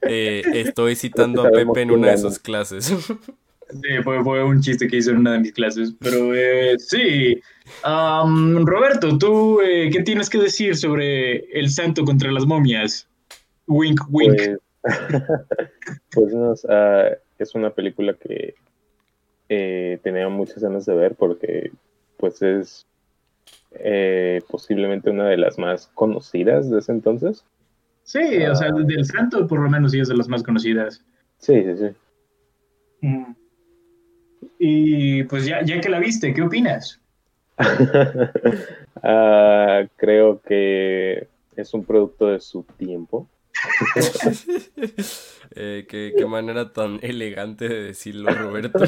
eh, 0.03 0.43
estoy 0.55 0.97
citando 0.97 1.47
a 1.47 1.51
Pepe 1.51 1.83
en 1.83 1.91
una 1.91 2.13
de 2.13 2.19
sus 2.19 2.39
clases. 2.39 2.95
Sí, 3.71 4.03
fue, 4.03 4.23
fue, 4.23 4.45
un 4.45 4.61
chiste 4.61 4.87
que 4.87 4.99
hizo 4.99 5.11
en 5.11 5.19
una 5.19 5.33
de 5.33 5.41
mis 5.41 5.53
clases. 5.53 5.95
Pero 6.01 6.35
eh, 6.35 6.77
sí. 6.79 7.41
Um, 7.85 8.65
Roberto, 8.67 9.17
¿tú 9.19 9.61
eh, 9.61 9.91
qué 9.91 10.03
tienes 10.03 10.29
que 10.29 10.39
decir 10.39 10.77
sobre 10.77 11.39
El 11.59 11.71
Santo 11.71 12.05
contra 12.05 12.31
las 12.31 12.47
momias? 12.47 13.09
Wink, 13.67 14.01
wink. 14.11 14.37
Pues, 14.37 14.59
pues 16.13 16.35
no, 16.35 16.55
es 17.39 17.55
una 17.55 17.71
película 17.71 18.15
que 18.15 18.55
eh, 19.49 19.99
tenía 20.03 20.29
muchas 20.29 20.63
ganas 20.63 20.87
de 20.87 20.95
ver 20.95 21.15
porque 21.15 21.71
pues 22.17 22.41
es 22.43 22.87
eh, 23.73 24.41
posiblemente 24.49 25.11
una 25.11 25.27
de 25.27 25.37
las 25.37 25.59
más 25.59 25.89
conocidas 25.95 26.71
de 26.71 26.79
ese 26.79 26.93
entonces. 26.93 27.45
Sí, 28.03 28.43
o 28.45 28.55
sea, 28.55 28.71
del 28.71 29.05
Santo 29.05 29.47
por 29.47 29.61
lo 29.61 29.71
menos 29.71 29.93
sí 29.93 30.01
es 30.01 30.09
de 30.09 30.17
las 30.17 30.29
más 30.29 30.43
conocidas. 30.43 31.05
Sí, 31.39 31.63
sí, 31.63 31.77
sí. 31.79 33.07
Mm. 33.07 33.35
Y 34.59 35.25
pues 35.25 35.47
ya, 35.47 35.63
ya 35.63 35.81
que 35.81 35.89
la 35.89 35.99
viste, 35.99 36.33
¿qué 36.35 36.43
opinas? 36.43 37.01
uh, 37.59 37.65
creo 39.97 40.41
que 40.43 41.29
es 41.57 41.75
un 41.75 41.85
producto 41.85 42.29
de 42.29 42.41
su 42.41 42.65
tiempo. 42.77 43.29
eh, 45.55 45.87
¿qué, 45.89 46.13
qué, 46.17 46.27
manera 46.27 46.73
tan 46.73 46.99
elegante 47.03 47.69
de 47.69 47.83
decirlo, 47.85 48.31
Roberto. 48.31 48.81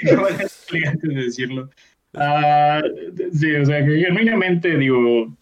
qué 0.00 0.16
manera 0.16 0.46
elegante 0.70 1.08
de 1.08 1.14
decirlo. 1.14 1.70
Uh, 2.14 2.80
sí, 3.32 3.54
o 3.54 3.64
sea, 3.64 3.84
que 3.84 4.00
genuinamente 4.00 4.76
digo, 4.76 5.36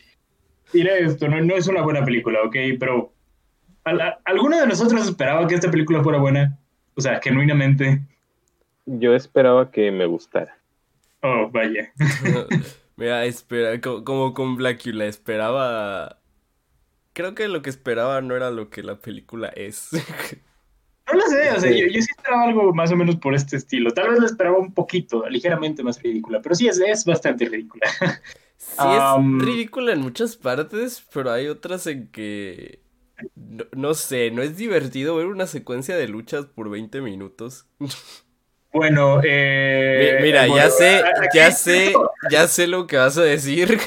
diré 0.72 1.04
esto, 1.04 1.28
no, 1.28 1.40
no 1.40 1.56
es 1.56 1.68
una 1.68 1.82
buena 1.82 2.04
película, 2.04 2.40
¿ok? 2.44 2.56
Pero 2.78 3.12
¿alguno 4.24 4.60
de 4.60 4.66
nosotros 4.66 5.06
esperaba 5.06 5.46
que 5.46 5.54
esta 5.54 5.70
película 5.70 6.02
fuera 6.02 6.18
buena? 6.18 6.58
O 6.94 7.00
sea, 7.00 7.20
genuinamente 7.22 8.02
yo 8.86 9.14
esperaba 9.14 9.70
que 9.70 9.90
me 9.90 10.06
gustara. 10.06 10.58
Oh, 11.22 11.50
vaya. 11.50 11.92
Mira, 12.96 13.24
espera, 13.26 13.80
como, 13.80 14.04
como 14.04 14.34
con 14.34 14.56
Blackula, 14.56 15.06
esperaba. 15.06 16.20
Creo 17.12 17.34
que 17.34 17.48
lo 17.48 17.62
que 17.62 17.70
esperaba 17.70 18.20
no 18.22 18.34
era 18.36 18.50
lo 18.50 18.70
que 18.70 18.82
la 18.82 18.98
película 18.98 19.48
es. 19.48 19.90
No 21.08 21.20
lo 21.20 21.26
sé, 21.28 21.52
o 21.52 21.60
sea, 21.60 21.70
yo, 21.70 21.86
yo, 21.86 22.02
sí 22.02 22.08
esperaba 22.18 22.42
algo 22.42 22.74
más 22.74 22.90
o 22.90 22.96
menos 22.96 23.14
por 23.14 23.32
este 23.32 23.56
estilo. 23.56 23.92
Tal 23.92 24.10
vez 24.10 24.18
lo 24.18 24.26
esperaba 24.26 24.58
un 24.58 24.74
poquito, 24.74 25.24
ligeramente 25.28 25.84
más 25.84 26.02
ridícula, 26.02 26.42
pero 26.42 26.56
sí 26.56 26.66
es, 26.66 26.80
es 26.80 27.04
bastante 27.04 27.44
ridícula. 27.44 27.86
Sí, 28.56 28.82
um, 29.16 29.40
es 29.40 29.46
ridícula 29.46 29.92
en 29.92 30.00
muchas 30.00 30.36
partes, 30.36 31.06
pero 31.12 31.30
hay 31.30 31.46
otras 31.46 31.86
en 31.86 32.08
que. 32.08 32.80
No, 33.36 33.64
no 33.76 33.94
sé, 33.94 34.32
no 34.32 34.42
es 34.42 34.56
divertido 34.56 35.14
ver 35.14 35.26
una 35.26 35.46
secuencia 35.46 35.96
de 35.96 36.08
luchas 36.08 36.46
por 36.46 36.70
20 36.70 37.00
minutos. 37.02 37.66
Bueno, 38.76 39.22
eh, 39.24 40.18
mira, 40.20 40.46
bueno, 40.46 40.62
ya 40.62 40.70
sé, 40.70 41.02
ya 41.34 41.50
sé, 41.50 41.94
ya 42.30 42.46
sé 42.46 42.66
lo 42.66 42.86
que 42.86 42.98
vas 42.98 43.16
a 43.16 43.22
decir, 43.22 43.78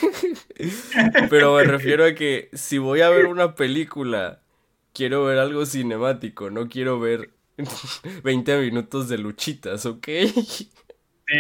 pero 1.30 1.56
me 1.56 1.64
refiero 1.64 2.06
a 2.06 2.16
que 2.16 2.50
si 2.54 2.80
voy 2.80 3.02
a 3.02 3.10
ver 3.10 3.28
una 3.28 3.54
película, 3.54 4.42
quiero 4.92 5.26
ver 5.26 5.38
algo 5.38 5.68
cinemático, 5.68 6.50
no 6.50 6.68
quiero 6.68 7.00
ver 7.00 7.30
20 8.24 8.62
minutos 8.62 9.10
de 9.10 9.20
luchitas, 9.20 9.86
¿ok? 9.86 10.08
Sí, 10.08 10.72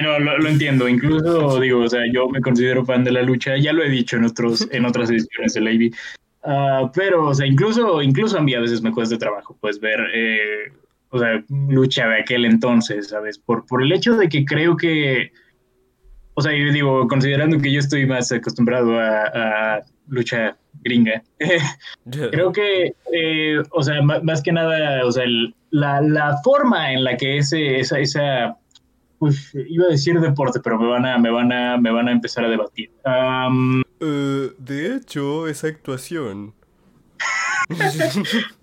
no, 0.03 0.19
lo, 0.19 0.37
lo, 0.37 0.47
entiendo. 0.47 0.87
Incluso 0.87 1.59
digo, 1.59 1.79
o 1.81 1.89
sea, 1.89 2.01
yo 2.13 2.29
me 2.29 2.41
considero 2.41 2.85
fan 2.85 3.03
de 3.03 3.13
la 3.13 3.23
lucha, 3.23 3.57
ya 3.57 3.73
lo 3.73 3.83
he 3.83 3.89
dicho 3.89 4.15
en 4.15 4.25
otros, 4.25 4.67
en 4.71 4.85
otras 4.85 5.09
ediciones 5.09 5.55
de 5.55 5.61
Lady. 5.61 5.91
Uh, 6.43 6.91
pero, 6.93 7.29
o 7.29 7.33
sea, 7.33 7.47
incluso, 7.47 7.99
incluso 8.03 8.37
a 8.37 8.41
mí 8.41 8.53
a 8.53 8.59
veces 8.59 8.83
me 8.83 8.91
cuesta 8.91 9.17
trabajo, 9.17 9.57
pues, 9.59 9.79
ver 9.79 9.99
eh, 10.13 10.71
o 11.11 11.19
sea, 11.19 11.43
lucha 11.49 12.07
de 12.07 12.21
aquel 12.21 12.45
entonces, 12.45 13.09
¿sabes? 13.09 13.39
Por, 13.39 13.65
por 13.65 13.81
el 13.81 13.91
hecho 13.91 14.15
de 14.15 14.29
que 14.29 14.45
creo 14.45 14.77
que, 14.77 15.31
o 16.35 16.41
sea, 16.41 16.53
yo 16.53 16.71
digo, 16.71 17.07
considerando 17.07 17.57
que 17.59 17.71
yo 17.71 17.79
estoy 17.79 18.05
más 18.05 18.31
acostumbrado 18.31 18.99
a, 18.99 19.23
a 19.25 19.81
lucha 20.07 20.57
gringa, 20.83 21.23
creo 22.31 22.51
que, 22.51 22.93
eh, 23.13 23.61
o 23.71 23.83
sea, 23.83 24.01
más, 24.01 24.23
más, 24.23 24.41
que 24.41 24.51
nada, 24.51 25.05
o 25.05 25.11
sea, 25.11 25.23
el, 25.23 25.55
la, 25.71 26.01
la, 26.01 26.37
forma 26.43 26.93
en 26.93 27.03
la 27.03 27.17
que 27.17 27.39
ese, 27.39 27.79
esa, 27.79 27.99
esa, 27.99 28.57
pues, 29.17 29.51
iba 29.67 29.85
a 29.85 29.89
decir 29.89 30.19
deporte, 30.19 30.59
pero 30.63 30.79
me 30.79 30.87
van 30.87 31.05
a, 31.05 31.17
me 31.17 31.31
van 31.31 31.51
a, 31.51 31.77
me 31.77 31.91
van 31.91 32.07
a 32.07 32.11
empezar 32.11 32.45
a 32.45 32.49
debatir. 32.49 32.91
Um, 33.03 33.81
uh, 33.99 34.53
de 34.59 34.95
hecho, 34.95 35.47
esa 35.47 35.67
actuación. 35.67 36.53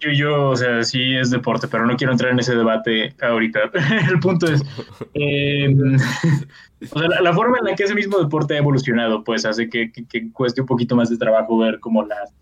yo, 0.00 0.10
yo, 0.12 0.50
o 0.50 0.56
sea, 0.56 0.82
sí 0.82 1.14
es 1.14 1.30
deporte, 1.30 1.68
pero 1.68 1.86
no 1.86 1.96
quiero 1.96 2.12
entrar 2.12 2.32
en 2.32 2.38
ese 2.38 2.54
debate 2.54 3.14
ahorita. 3.20 3.70
El 4.10 4.20
punto 4.20 4.46
es, 4.46 4.62
eh, 5.14 5.68
o 6.92 6.98
sea, 6.98 7.08
la, 7.08 7.20
la, 7.20 7.32
forma 7.32 7.58
en 7.58 7.64
la 7.64 7.74
que 7.74 7.84
ese 7.84 7.94
mismo 7.94 8.18
deporte 8.18 8.54
ha 8.54 8.58
evolucionado, 8.58 9.24
pues 9.24 9.44
hace 9.44 9.68
que, 9.68 9.90
cueste 10.32 10.60
un 10.60 10.66
poquito 10.66 10.96
más 10.96 11.10
de 11.10 11.16
trabajo 11.16 11.58
ver 11.58 11.80
como 11.80 12.04
las, 12.04 12.34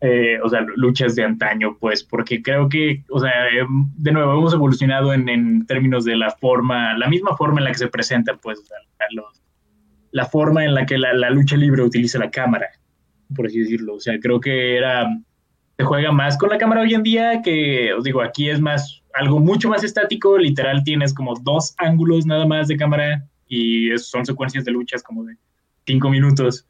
eh, 0.00 0.38
o 0.42 0.48
sea, 0.48 0.60
luchas 0.76 1.14
de 1.14 1.24
antaño, 1.24 1.76
pues, 1.78 2.04
porque 2.04 2.42
creo 2.42 2.68
que, 2.68 3.04
o 3.10 3.20
sea, 3.20 3.30
eh, 3.48 3.66
de 3.68 4.12
nuevo, 4.12 4.32
hemos 4.32 4.54
evolucionado 4.54 5.12
en, 5.12 5.28
en, 5.28 5.66
términos 5.66 6.04
de 6.04 6.16
la 6.16 6.30
forma, 6.30 6.96
la 6.96 7.08
misma 7.08 7.36
forma 7.36 7.60
en 7.60 7.64
la 7.64 7.72
que 7.72 7.78
se 7.78 7.88
presenta, 7.88 8.36
pues, 8.36 8.62
los, 9.10 9.42
la 10.12 10.26
forma 10.26 10.64
en 10.64 10.74
la 10.74 10.86
que 10.86 10.98
la, 10.98 11.12
la, 11.12 11.30
lucha 11.30 11.56
libre 11.56 11.82
utiliza 11.82 12.18
la 12.18 12.30
cámara, 12.30 12.68
por 13.34 13.46
así 13.46 13.60
decirlo. 13.60 13.94
O 13.94 14.00
sea, 14.00 14.18
creo 14.18 14.40
que 14.40 14.76
era, 14.76 15.06
se 15.76 15.84
juega 15.84 16.10
más 16.10 16.38
con 16.38 16.48
la 16.48 16.58
cámara 16.58 16.80
hoy 16.82 16.94
en 16.94 17.02
día, 17.02 17.42
que, 17.42 17.92
os 17.92 18.04
digo, 18.04 18.22
aquí 18.22 18.48
es 18.48 18.60
más, 18.60 19.02
algo 19.12 19.38
mucho 19.38 19.68
más 19.68 19.84
estático, 19.84 20.38
literal 20.38 20.82
tienes 20.84 21.12
como 21.12 21.34
dos 21.34 21.74
ángulos 21.78 22.24
nada 22.24 22.46
más 22.46 22.68
de 22.68 22.76
cámara 22.76 23.26
y 23.46 23.96
son 23.98 24.24
secuencias 24.24 24.64
de 24.64 24.72
luchas 24.72 25.02
como 25.02 25.24
de 25.24 25.36
cinco 25.86 26.08
minutos, 26.08 26.66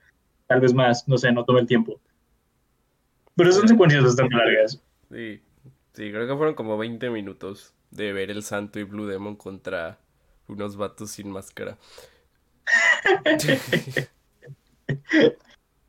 tal 0.46 0.60
vez 0.60 0.74
más, 0.74 1.06
no 1.06 1.18
sé, 1.18 1.30
no 1.32 1.44
toma 1.44 1.60
el 1.60 1.66
tiempo. 1.66 2.00
Pero 3.36 3.52
son 3.52 3.68
secuencias 3.68 4.02
bastante 4.02 4.34
largas. 4.34 4.82
Sí, 5.10 5.40
sí, 5.92 6.10
creo 6.10 6.26
que 6.26 6.36
fueron 6.36 6.54
como 6.54 6.76
20 6.76 7.10
minutos 7.10 7.74
de 7.90 8.12
ver 8.12 8.30
el 8.30 8.42
Santo 8.42 8.80
y 8.80 8.84
Blue 8.84 9.06
Demon 9.06 9.36
contra 9.36 9.98
unos 10.48 10.76
vatos 10.76 11.10
sin 11.12 11.30
máscara. 11.30 11.78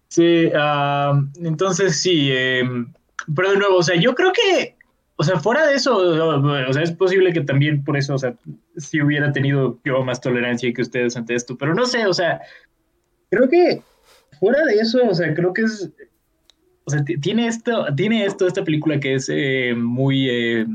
sí, 0.07 0.47
uh, 0.47 1.27
entonces 1.43 1.99
sí, 1.99 2.29
eh, 2.31 2.63
pero 3.35 3.51
de 3.51 3.57
nuevo, 3.57 3.77
o 3.77 3.83
sea, 3.83 3.95
yo 3.95 4.15
creo 4.15 4.31
que, 4.33 4.75
o 5.15 5.23
sea, 5.23 5.39
fuera 5.39 5.67
de 5.67 5.75
eso, 5.75 5.97
o 5.97 6.73
sea, 6.73 6.83
es 6.83 6.91
posible 6.91 7.33
que 7.33 7.41
también 7.41 7.83
por 7.83 7.97
eso, 7.97 8.15
o 8.15 8.17
sea, 8.17 8.35
si 8.77 9.01
hubiera 9.01 9.31
tenido 9.31 9.79
yo 9.83 10.03
más 10.03 10.21
tolerancia 10.21 10.71
que 10.73 10.81
ustedes 10.81 11.17
ante 11.17 11.35
esto, 11.35 11.57
pero 11.57 11.73
no 11.73 11.85
sé, 11.85 12.05
o 12.05 12.13
sea, 12.13 12.41
creo 13.29 13.49
que 13.49 13.81
fuera 14.39 14.63
de 14.65 14.79
eso, 14.79 14.99
o 15.07 15.13
sea, 15.13 15.33
creo 15.33 15.53
que 15.53 15.63
es 15.63 15.91
o 16.87 16.89
sea, 16.89 17.03
tiene 17.03 17.47
esto, 17.47 17.85
tiene 17.97 18.25
esto, 18.25 18.47
esta 18.47 18.63
película 18.63 18.97
que 18.97 19.15
es 19.15 19.29
eh, 19.29 19.73
muy, 19.75 20.29
eh, 20.29 20.65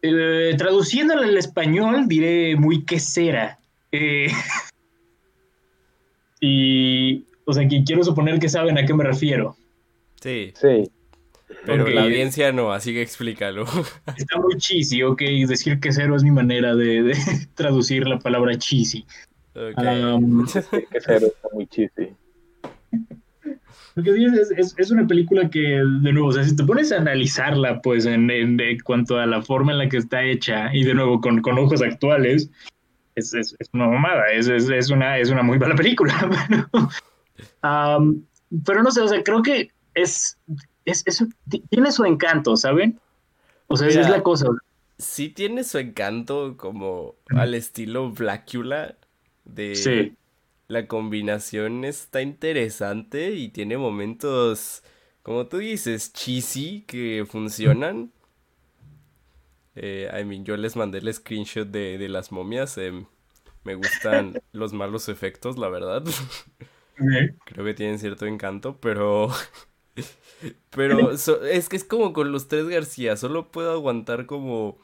eh, 0.00 0.54
traduciéndola 0.56 1.26
al 1.26 1.36
español, 1.36 2.08
diré 2.08 2.56
muy 2.56 2.82
quesera. 2.84 3.58
Eh, 3.92 4.28
y, 6.40 7.26
o 7.44 7.52
sea, 7.52 7.68
que 7.68 7.84
quiero 7.84 8.02
suponer 8.02 8.38
que 8.38 8.48
saben 8.48 8.78
a 8.78 8.86
qué 8.86 8.94
me 8.94 9.04
refiero. 9.04 9.58
Sí. 10.20 10.52
Sí. 10.54 10.90
Pero 11.64 11.84
okay. 11.84 11.94
la 11.94 12.02
audiencia 12.02 12.52
no, 12.52 12.72
así 12.72 12.92
que 12.92 13.02
explícalo. 13.02 13.64
Está 14.16 14.38
muy 14.38 14.56
cheesy, 14.56 15.02
ok. 15.02 15.22
Decir 15.48 15.80
quesero 15.80 16.16
es 16.16 16.24
mi 16.24 16.30
manera 16.30 16.74
de, 16.74 17.02
de 17.02 17.14
traducir 17.54 18.06
la 18.06 18.18
palabra 18.18 18.56
cheesy. 18.56 19.06
Okay. 19.54 20.02
Um, 20.02 20.46
quesero 20.92 21.28
está 21.28 21.48
muy 21.52 21.66
cheesy. 21.66 22.10
Porque 23.94 24.10
es, 24.10 24.50
es, 24.50 24.74
es, 24.76 24.90
una 24.90 25.06
película 25.06 25.48
que, 25.48 25.60
de 25.60 26.12
nuevo, 26.12 26.28
o 26.28 26.32
sea, 26.32 26.44
si 26.44 26.54
te 26.54 26.64
pones 26.64 26.92
a 26.92 26.98
analizarla, 26.98 27.80
pues, 27.80 28.04
en, 28.04 28.30
en, 28.30 28.60
en 28.60 28.78
cuanto 28.80 29.18
a 29.18 29.24
la 29.24 29.40
forma 29.40 29.72
en 29.72 29.78
la 29.78 29.88
que 29.88 29.96
está 29.96 30.22
hecha, 30.22 30.68
y 30.74 30.84
de 30.84 30.92
nuevo, 30.92 31.18
con, 31.22 31.40
con 31.40 31.58
ojos 31.58 31.80
actuales, 31.80 32.50
es, 33.14 33.32
es, 33.32 33.56
una 33.72 33.88
mamada, 33.88 34.24
es, 34.34 34.48
es, 34.48 34.90
una, 34.90 35.16
es 35.16 35.30
una 35.30 35.42
muy 35.42 35.58
mala 35.58 35.74
película. 35.74 36.14
um, 37.62 38.22
pero 38.66 38.82
no 38.82 38.90
sé, 38.90 39.00
o 39.00 39.08
sea, 39.08 39.22
creo 39.22 39.42
que 39.42 39.70
es, 39.96 40.38
es, 40.84 41.24
tiene 41.70 41.90
su 41.90 42.04
encanto, 42.04 42.56
¿saben? 42.56 43.00
O 43.66 43.76
sea, 43.76 43.88
Mira, 43.88 44.02
esa 44.02 44.10
es 44.10 44.16
la 44.16 44.22
cosa. 44.22 44.46
Sí 44.98 45.28
tiene 45.28 45.64
su 45.64 45.78
encanto 45.78 46.56
como 46.56 47.16
al 47.30 47.54
estilo 47.54 48.12
Blackula 48.12 48.96
de... 49.44 49.74
Sí 49.74 50.16
la 50.68 50.86
combinación 50.88 51.84
está 51.84 52.22
interesante 52.22 53.32
y 53.32 53.48
tiene 53.48 53.78
momentos, 53.78 54.82
como 55.22 55.46
tú 55.46 55.58
dices, 55.58 56.12
cheesy 56.12 56.84
que 56.86 57.24
funcionan. 57.28 58.12
Eh, 59.74 60.10
I 60.18 60.24
mean, 60.24 60.44
yo 60.44 60.56
les 60.56 60.74
mandé 60.74 60.98
el 60.98 61.12
screenshot 61.12 61.68
de, 61.68 61.98
de 61.98 62.08
las 62.08 62.32
momias. 62.32 62.78
Eh, 62.78 62.92
me 63.64 63.74
gustan 63.74 64.40
los 64.52 64.72
malos 64.72 65.08
efectos, 65.08 65.58
la 65.58 65.68
verdad. 65.68 66.02
Creo 67.44 67.64
que 67.64 67.74
tienen 67.74 67.98
cierto 67.98 68.26
encanto, 68.26 68.78
pero... 68.80 69.28
pero 70.70 71.16
so, 71.16 71.44
es 71.44 71.68
que 71.68 71.76
es 71.76 71.84
como 71.84 72.12
con 72.12 72.32
los 72.32 72.48
tres 72.48 72.68
García. 72.68 73.16
Solo 73.16 73.50
puedo 73.50 73.72
aguantar 73.72 74.26
como 74.26 74.78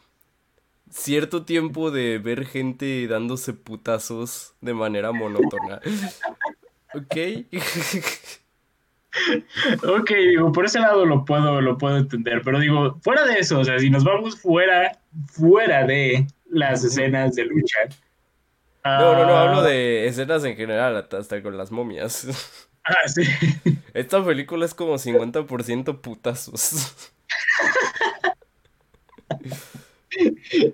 cierto 0.90 1.44
tiempo 1.44 1.90
de 1.90 2.18
ver 2.18 2.46
gente 2.46 3.06
dándose 3.08 3.54
putazos 3.54 4.54
de 4.60 4.74
manera 4.74 5.12
monótona. 5.12 5.80
¿Ok? 6.94 7.16
ok, 9.88 10.10
digo, 10.10 10.52
por 10.52 10.64
ese 10.64 10.80
lado 10.80 11.04
lo 11.06 11.24
puedo, 11.24 11.60
lo 11.60 11.78
puedo 11.78 11.96
entender, 11.96 12.42
pero 12.44 12.58
digo, 12.58 12.98
fuera 13.02 13.24
de 13.24 13.38
eso, 13.38 13.60
o 13.60 13.64
sea, 13.64 13.78
si 13.78 13.90
nos 13.90 14.04
vamos 14.04 14.40
fuera, 14.40 14.98
fuera 15.26 15.86
de 15.86 16.26
las 16.50 16.84
escenas 16.84 17.34
de 17.34 17.46
lucha. 17.46 17.78
No, 18.84 19.14
no, 19.14 19.26
no, 19.26 19.36
hablo 19.36 19.62
de 19.62 20.06
escenas 20.06 20.44
en 20.44 20.56
general, 20.56 21.06
hasta 21.10 21.42
con 21.42 21.56
las 21.56 21.70
momias. 21.70 22.68
Ah, 22.84 23.08
sí. 23.08 23.22
Esta 23.94 24.24
película 24.24 24.64
es 24.64 24.74
como 24.74 24.94
50% 24.94 26.00
putazos. 26.00 27.12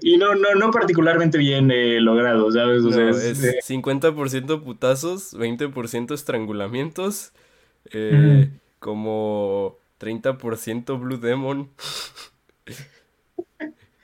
y 0.02 0.16
no, 0.16 0.34
no, 0.34 0.54
no 0.54 0.70
particularmente 0.70 1.38
bien 1.38 1.70
eh, 1.70 2.00
logrado, 2.00 2.50
¿sabes? 2.50 2.82
O 2.82 2.90
no, 2.90 2.92
sea, 2.92 3.10
es, 3.10 3.42
es 3.42 3.68
50% 3.68 4.62
putazos, 4.62 5.34
20% 5.34 6.14
estrangulamientos, 6.14 7.32
eh, 7.92 8.48
mm. 8.50 8.58
como 8.78 9.78
30% 10.00 10.98
Blue 10.98 11.18
Demon. 11.18 11.70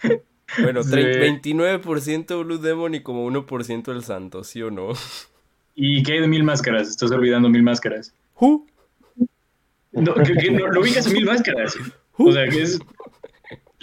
bueno, 0.62 0.82
sí. 0.82 0.90
29% 0.90 2.44
Blue 2.44 2.58
Demon 2.58 2.94
y 2.94 3.00
como 3.00 3.26
1% 3.30 3.92
el 3.92 4.04
santo, 4.04 4.44
¿sí 4.44 4.62
o 4.62 4.70
no? 4.70 4.92
¿Y 5.74 6.02
qué 6.02 6.12
hay 6.12 6.20
de 6.20 6.28
mil 6.28 6.44
máscaras? 6.44 6.88
Estás 6.88 7.10
olvidando 7.10 7.48
mil 7.48 7.62
máscaras. 7.62 8.14
¿Who? 8.40 8.66
No, 9.92 10.14
que, 10.14 10.34
que 10.34 10.50
no, 10.50 10.68
no 10.68 10.80
ubicas 10.80 11.12
mil 11.12 11.24
máscaras. 11.24 11.76
¿Who? 12.16 12.28
O 12.28 12.32
sea, 12.32 12.48
que 12.48 12.62
es 12.62 12.80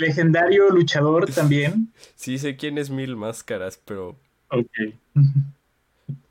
legendario 0.01 0.69
luchador 0.69 1.31
también. 1.31 1.93
Sí, 2.15 2.37
sé 2.37 2.57
quién 2.57 2.77
es 2.77 2.89
Mil 2.89 3.15
Máscaras, 3.15 3.79
pero. 3.85 4.17
Ok. 4.49 4.67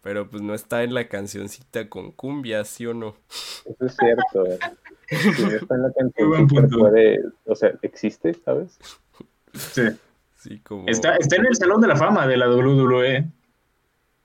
Pero 0.02 0.28
pues 0.28 0.42
no 0.42 0.54
está 0.54 0.82
en 0.82 0.92
la 0.92 1.08
cancioncita 1.08 1.88
con 1.88 2.12
cumbia, 2.12 2.64
¿sí 2.64 2.86
o 2.86 2.94
no? 2.94 3.16
Eso 3.64 3.86
es 3.86 3.96
cierto. 3.96 4.46
Eh. 4.46 4.58
Si 5.08 5.42
no 5.42 5.50
está 5.50 5.74
en 5.74 5.82
la 5.82 5.92
cancioncita, 5.92 6.68
puede. 6.68 7.20
O 7.44 7.54
sea, 7.54 7.72
existe, 7.82 8.34
¿sabes? 8.44 8.78
Sí. 9.54 9.82
Sí, 10.36 10.58
como... 10.60 10.88
está, 10.88 11.16
está 11.16 11.36
en 11.36 11.46
el 11.46 11.54
Salón 11.54 11.82
de 11.82 11.88
la 11.88 11.96
Fama 11.96 12.26
de 12.26 12.36
la 12.38 12.48
WWE. 12.48 13.30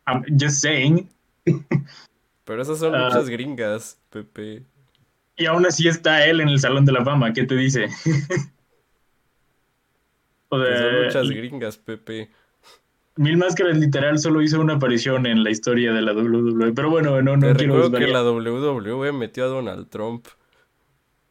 I'm 0.07 0.23
just 0.39 0.61
saying. 0.61 1.09
Pero 2.45 2.61
esas 2.61 2.79
son 2.79 2.93
uh, 2.93 3.05
muchas 3.05 3.29
gringas, 3.29 3.99
Pepe. 4.09 4.63
Y 5.37 5.45
aún 5.45 5.65
así 5.65 5.87
está 5.87 6.25
él 6.25 6.41
en 6.41 6.49
el 6.49 6.59
Salón 6.59 6.85
de 6.85 6.91
la 6.91 7.03
Fama, 7.03 7.33
¿qué 7.33 7.43
te 7.45 7.55
dice? 7.55 7.87
O 10.49 10.63
sea, 10.63 10.77
son 10.77 11.03
muchas 11.03 11.29
gringas, 11.31 11.77
Pepe. 11.77 12.29
Mil 13.17 13.35
Máscaras 13.37 13.77
literal 13.77 14.19
solo 14.19 14.41
hizo 14.41 14.59
una 14.59 14.73
aparición 14.73 15.25
en 15.25 15.43
la 15.43 15.49
historia 15.49 15.91
de 15.91 16.01
la 16.01 16.13
WWE. 16.13 16.73
Pero 16.73 16.89
bueno, 16.89 17.21
no, 17.21 17.35
no 17.35 17.47
Te 17.47 17.55
quiero 17.55 17.75
recuerdo 17.75 17.97
que 17.97 18.07
la 18.07 18.23
WWE 18.23 19.11
metió 19.11 19.45
a 19.45 19.47
Donald 19.47 19.89
Trump. 19.89 20.27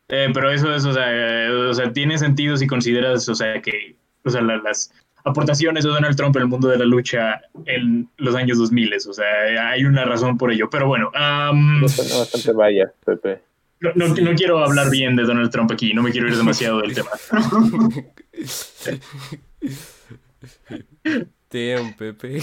Eh, 0.08 0.28
pero 0.34 0.50
eso 0.50 0.74
es, 0.74 0.84
o 0.84 0.92
sea, 0.92 1.06
eh, 1.10 1.50
o 1.50 1.72
sea, 1.72 1.92
tiene 1.92 2.18
sentido 2.18 2.56
si 2.56 2.66
consideras, 2.66 3.28
o 3.28 3.34
sea, 3.34 3.60
que, 3.62 3.96
o 4.24 4.30
sea, 4.30 4.42
la, 4.42 4.58
las 4.58 4.92
aportaciones 5.24 5.84
de 5.84 5.90
Donald 5.90 6.16
Trump 6.16 6.36
en 6.36 6.42
el 6.42 6.48
mundo 6.48 6.68
de 6.68 6.78
la 6.78 6.84
lucha 6.84 7.40
en 7.64 8.08
los 8.18 8.34
años 8.34 8.58
2000, 8.58 8.94
o 8.94 9.12
sea, 9.12 9.70
hay 9.70 9.84
una 9.84 10.04
razón 10.04 10.38
por 10.38 10.52
ello. 10.52 10.68
Pero 10.70 10.86
bueno, 10.86 11.08
um, 11.08 11.80
no, 11.80 11.86
no, 11.86 12.18
bastante 12.18 12.52
vaya, 12.52 12.92
Pepe. 13.04 13.40
No, 13.80 13.90
no, 13.94 14.14
sí. 14.14 14.22
no, 14.22 14.34
quiero 14.34 14.64
hablar 14.64 14.90
bien 14.90 15.16
de 15.16 15.24
Donald 15.24 15.50
Trump 15.50 15.72
aquí, 15.72 15.92
no 15.92 16.02
me 16.02 16.12
quiero 16.12 16.28
ir 16.28 16.36
demasiado 16.36 16.80
del 16.80 16.94
tema. 16.94 17.10
Damn, 21.50 21.94
Pepe. 21.94 22.40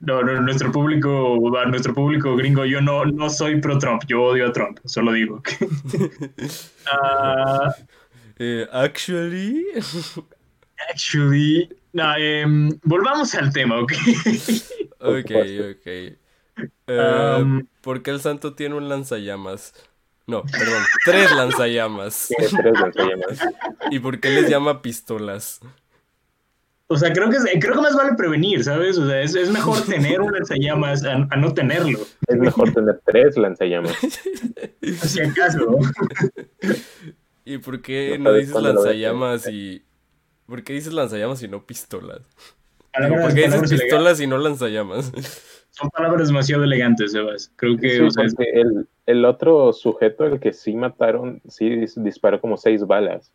No, 0.00 0.22
no, 0.22 0.40
nuestro 0.40 0.72
público, 0.72 1.38
nuestro 1.68 1.94
público 1.94 2.34
gringo, 2.34 2.64
yo 2.64 2.80
no, 2.80 3.04
no 3.04 3.28
soy 3.28 3.60
pro 3.60 3.78
Trump, 3.78 4.02
yo 4.08 4.22
odio 4.22 4.46
a 4.46 4.52
Trump, 4.52 4.78
solo 4.84 5.12
digo. 5.12 5.42
uh, 6.90 7.70
eh, 8.38 8.66
actually. 8.72 9.62
Actually. 10.88 11.68
No, 11.92 12.14
eh, 12.16 12.44
volvamos 12.84 13.34
al 13.34 13.52
tema, 13.52 13.80
¿ok? 13.80 13.92
ok, 15.00 15.30
ok. 15.72 16.16
Um, 16.86 17.66
¿Por 17.80 18.02
qué 18.02 18.10
el 18.10 18.20
santo 18.20 18.54
tiene 18.54 18.74
un 18.76 18.88
lanzallamas? 18.88 19.74
No, 20.26 20.44
perdón, 20.44 20.82
tres 21.04 21.32
lanzallamas. 21.32 22.28
Tiene 22.28 22.62
tres 22.62 22.80
lanzallamas. 22.80 23.40
¿Y 23.90 23.98
por 23.98 24.20
qué 24.20 24.30
les 24.30 24.48
llama 24.48 24.82
pistolas? 24.82 25.60
O 26.86 26.96
sea, 26.96 27.12
creo 27.12 27.30
que, 27.30 27.36
creo 27.60 27.74
que 27.74 27.80
más 27.80 27.94
vale 27.94 28.14
prevenir, 28.16 28.64
¿sabes? 28.64 28.98
O 28.98 29.06
sea, 29.06 29.22
es, 29.22 29.34
es 29.34 29.50
mejor 29.50 29.80
tener 29.86 30.20
un 30.20 30.32
lanzallamas 30.32 31.04
a, 31.04 31.26
a, 31.30 31.36
no 31.36 31.54
tenerlo. 31.54 32.00
Es 32.26 32.36
mejor 32.36 32.72
tener 32.72 33.00
tres 33.06 33.36
lanzallamas. 33.36 33.96
Si 34.82 35.20
acaso. 35.20 35.78
¿Y 37.44 37.58
por 37.58 37.80
qué 37.80 38.16
no, 38.18 38.30
no 38.30 38.36
dices 38.36 38.54
lanzallamas 38.54 39.48
y... 39.48 39.84
¿Por 40.50 40.64
qué 40.64 40.72
dices 40.72 40.92
lanzallamas 40.92 41.40
y 41.44 41.48
no 41.48 41.64
pistolas? 41.64 42.22
Palabras, 42.92 43.22
¿Por 43.22 43.34
qué 43.34 43.46
dices 43.46 43.70
pistolas 43.70 44.20
y 44.20 44.26
no 44.26 44.36
lanzallamas? 44.36 45.12
Son 45.70 45.88
palabras 45.90 46.26
demasiado 46.26 46.64
elegantes, 46.64 47.12
Sebas. 47.12 47.52
Creo 47.54 47.76
que... 47.76 47.90
Sí, 47.90 48.00
o 48.00 48.10
sea, 48.10 48.24
el, 48.24 48.88
el, 49.06 49.24
otro 49.24 49.72
sujeto, 49.72 50.26
el 50.26 50.40
que 50.40 50.52
sí 50.52 50.74
mataron, 50.74 51.40
sí 51.48 51.84
disparó 51.98 52.40
como 52.40 52.56
seis 52.56 52.84
balas. 52.84 53.30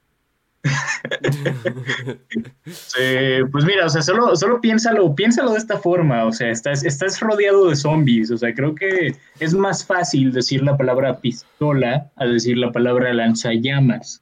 sí, 2.66 3.44
pues 3.50 3.64
mira, 3.64 3.86
o 3.86 3.90
sea, 3.90 4.02
solo, 4.02 4.36
solo 4.36 4.60
piénsalo, 4.60 5.16
piénsalo 5.16 5.54
de 5.54 5.60
esta 5.60 5.78
forma, 5.78 6.26
o 6.26 6.34
sea, 6.34 6.50
estás, 6.50 6.84
estás 6.84 7.22
rodeado 7.22 7.70
de 7.70 7.78
zombies, 7.78 8.30
o 8.30 8.38
sea, 8.38 8.54
creo 8.54 8.76
que 8.76 9.16
es 9.40 9.54
más 9.54 9.86
fácil 9.86 10.34
decir 10.34 10.64
la 10.64 10.76
palabra 10.76 11.22
pistola 11.22 12.12
a 12.18 12.26
decir 12.26 12.58
la 12.58 12.74
palabra 12.74 13.14
lanzallamas. 13.14 14.22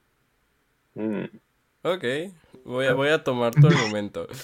Mm. 0.94 1.24
Ok, 1.82 2.04
voy 2.64 2.86
a, 2.86 2.94
voy 2.94 3.08
a 3.08 3.22
tomar 3.22 3.54
tu 3.54 3.66
argumento. 3.66 4.26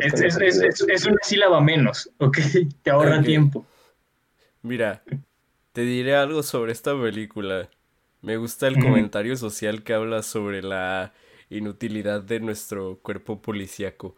Es, 0.00 0.14
es, 0.22 0.38
es, 0.40 0.80
es, 0.88 1.04
una 1.04 1.18
sílaba 1.20 1.60
menos, 1.60 2.10
ok, 2.16 2.38
te 2.82 2.90
ahorra 2.90 3.18
okay. 3.18 3.26
tiempo. 3.26 3.66
Mira, 4.62 5.02
te 5.72 5.82
diré 5.82 6.16
algo 6.16 6.42
sobre 6.42 6.72
esta 6.72 6.98
película. 6.98 7.68
Me 8.22 8.38
gusta 8.38 8.66
el 8.66 8.82
comentario 8.82 9.36
social 9.36 9.82
que 9.82 9.92
habla 9.92 10.22
sobre 10.22 10.62
la 10.62 11.12
inutilidad 11.50 12.22
de 12.22 12.40
nuestro 12.40 12.98
cuerpo 13.02 13.42
policíaco. 13.42 14.16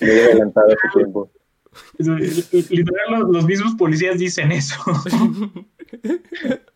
Muy 0.00 0.10
adelantado 0.10 0.68
su 0.70 0.98
tiempo. 0.98 1.32
Literal, 2.70 3.10
los, 3.10 3.30
los 3.30 3.44
mismos 3.46 3.74
policías 3.74 4.16
dicen 4.18 4.52
eso. 4.52 4.76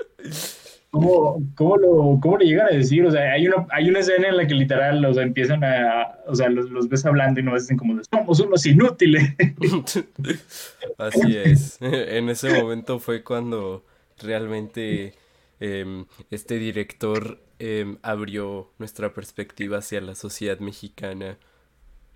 ¿Cómo, 0.93 1.43
cómo, 1.55 1.79
lo, 1.79 2.19
¿Cómo 2.21 2.37
le 2.37 2.45
llegan 2.45 2.67
a 2.67 2.77
decir? 2.77 3.03
O 3.07 3.11
sea, 3.11 3.33
hay 3.33 3.49
una, 3.49 3.67
hay 3.71 3.89
una 3.89 4.01
escena 4.01 4.29
en 4.29 4.37
la 4.37 4.47
que 4.47 4.53
literal, 4.53 5.03
o 5.03 5.15
sea, 5.15 5.23
empiezan 5.23 5.65
a, 5.65 6.19
o 6.27 6.35
sea, 6.35 6.51
los, 6.51 6.69
los 6.69 6.87
ves 6.91 7.07
hablando 7.07 7.41
y 7.41 7.43
no 7.43 7.55
dicen 7.55 7.79
como, 7.79 7.99
somos 8.05 8.41
unos 8.41 8.67
inútiles. 8.67 9.35
Así 10.99 11.35
es. 11.35 11.79
En 11.81 12.29
ese 12.29 12.61
momento 12.61 12.99
fue 12.99 13.25
cuando 13.25 13.87
realmente 14.23 15.15
eh, 15.61 16.05
este 16.31 16.59
director 16.59 17.41
eh, 17.59 17.97
abrió 18.03 18.71
nuestra 18.79 19.15
perspectiva 19.15 19.79
hacia 19.79 20.03
la 20.03 20.15
sociedad 20.15 20.59
mexicana. 20.59 21.39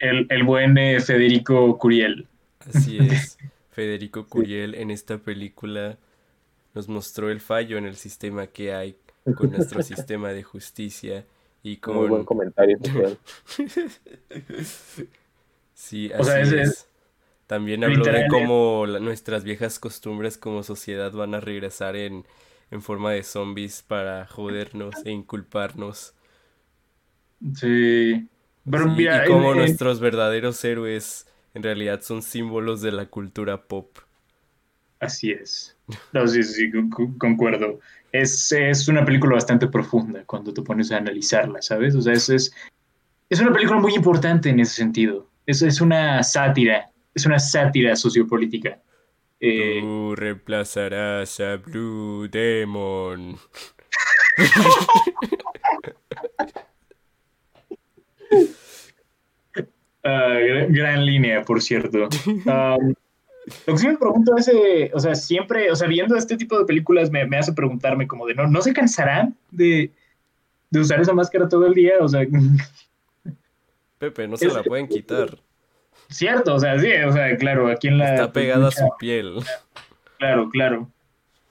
El, 0.00 0.26
el 0.28 0.42
buen 0.42 0.76
eh, 0.76 1.00
Federico 1.00 1.78
Curiel. 1.78 2.26
Así 2.58 2.98
es. 2.98 3.38
Federico 3.70 4.26
Curiel 4.26 4.74
en 4.74 4.90
esta 4.90 5.16
película 5.16 5.96
nos 6.76 6.88
mostró 6.88 7.30
el 7.30 7.40
fallo 7.40 7.78
en 7.78 7.86
el 7.86 7.96
sistema 7.96 8.46
que 8.48 8.74
hay 8.74 8.98
con 9.34 9.50
nuestro 9.50 9.82
sistema 9.82 10.28
de 10.28 10.42
justicia 10.42 11.24
y 11.62 11.78
con... 11.78 11.96
Muy 11.96 12.08
buen 12.08 12.24
comentario. 12.24 12.78
sí, 15.74 16.12
así 16.12 16.20
o 16.20 16.24
sea, 16.24 16.40
es. 16.40 16.52
es. 16.52 16.88
También 17.46 17.82
habló 17.82 18.04
de 18.04 18.26
cómo 18.28 18.84
la, 18.86 19.00
nuestras 19.00 19.42
viejas 19.42 19.78
costumbres 19.78 20.36
como 20.36 20.62
sociedad 20.62 21.12
van 21.12 21.34
a 21.34 21.40
regresar 21.40 21.96
en, 21.96 22.26
en 22.70 22.82
forma 22.82 23.12
de 23.12 23.22
zombies 23.22 23.82
para 23.82 24.26
jodernos 24.26 24.94
e 25.04 25.12
inculparnos. 25.12 26.12
Sí. 27.54 28.28
Pero 28.70 28.84
sí, 28.84 28.90
mira, 28.96 29.24
y 29.24 29.28
como 29.28 29.52
en, 29.52 29.58
nuestros 29.58 30.00
verdaderos 30.00 30.62
héroes 30.64 31.26
en 31.54 31.62
realidad 31.62 32.02
son 32.02 32.20
símbolos 32.20 32.82
de 32.82 32.92
la 32.92 33.06
cultura 33.06 33.62
pop. 33.62 33.96
Así 35.00 35.30
es. 35.30 35.76
No, 36.12 36.26
sí, 36.26 36.42
sí, 36.42 36.70
concuerdo. 37.18 37.80
Es, 38.12 38.50
es, 38.52 38.88
una 38.88 39.04
película 39.04 39.34
bastante 39.34 39.66
profunda 39.66 40.24
cuando 40.24 40.52
te 40.54 40.62
pones 40.62 40.90
a 40.90 40.96
analizarla, 40.96 41.60
¿sabes? 41.60 41.94
O 41.94 42.00
sea, 42.00 42.14
es, 42.14 42.28
es, 42.30 42.52
es 43.28 43.40
una 43.40 43.52
película 43.52 43.78
muy 43.78 43.94
importante 43.94 44.48
en 44.48 44.60
ese 44.60 44.74
sentido. 44.74 45.28
Es, 45.44 45.62
es 45.62 45.80
una 45.80 46.22
sátira, 46.22 46.90
es 47.14 47.26
una 47.26 47.38
sátira 47.38 47.94
sociopolítica. 47.94 48.80
Eh... 49.38 49.80
Tú 49.80 50.14
reemplazarás 50.16 51.40
a 51.40 51.56
Blue 51.56 52.26
Demon. 52.28 53.36
uh, 59.62 59.66
gran, 60.02 60.72
gran, 60.72 61.04
línea, 61.04 61.42
por 61.42 61.60
cierto. 61.60 62.08
Um, 62.26 62.94
lo 63.66 63.74
que 63.74 63.78
sí 63.78 63.86
me 63.86 63.96
pregunto 63.96 64.36
es, 64.36 64.48
eh, 64.48 64.90
o 64.92 64.98
sea, 64.98 65.14
siempre, 65.14 65.70
o 65.70 65.76
sea, 65.76 65.86
viendo 65.86 66.16
este 66.16 66.36
tipo 66.36 66.58
de 66.58 66.64
películas 66.64 67.10
me, 67.10 67.26
me 67.26 67.38
hace 67.38 67.52
preguntarme 67.52 68.08
como 68.08 68.26
de, 68.26 68.34
¿no, 68.34 68.48
¿no 68.48 68.60
se 68.60 68.72
cansarán 68.72 69.36
de, 69.50 69.92
de 70.70 70.80
usar 70.80 71.00
esa 71.00 71.12
máscara 71.12 71.48
todo 71.48 71.66
el 71.66 71.74
día? 71.74 71.94
O 72.00 72.08
sea... 72.08 72.26
Pepe, 73.98 74.26
no 74.28 74.36
se 74.36 74.46
es, 74.46 74.54
la 74.54 74.62
pueden 74.62 74.88
quitar. 74.88 75.38
Cierto, 76.08 76.54
o 76.54 76.58
sea, 76.58 76.78
sí, 76.78 76.92
o 77.06 77.12
sea, 77.12 77.36
claro, 77.36 77.68
aquí 77.68 77.88
en 77.88 77.98
la... 77.98 78.14
Está 78.14 78.32
pegada 78.32 78.68
a 78.68 78.72
su 78.72 78.88
piel. 78.98 79.36
Claro, 80.18 80.50
claro. 80.50 80.90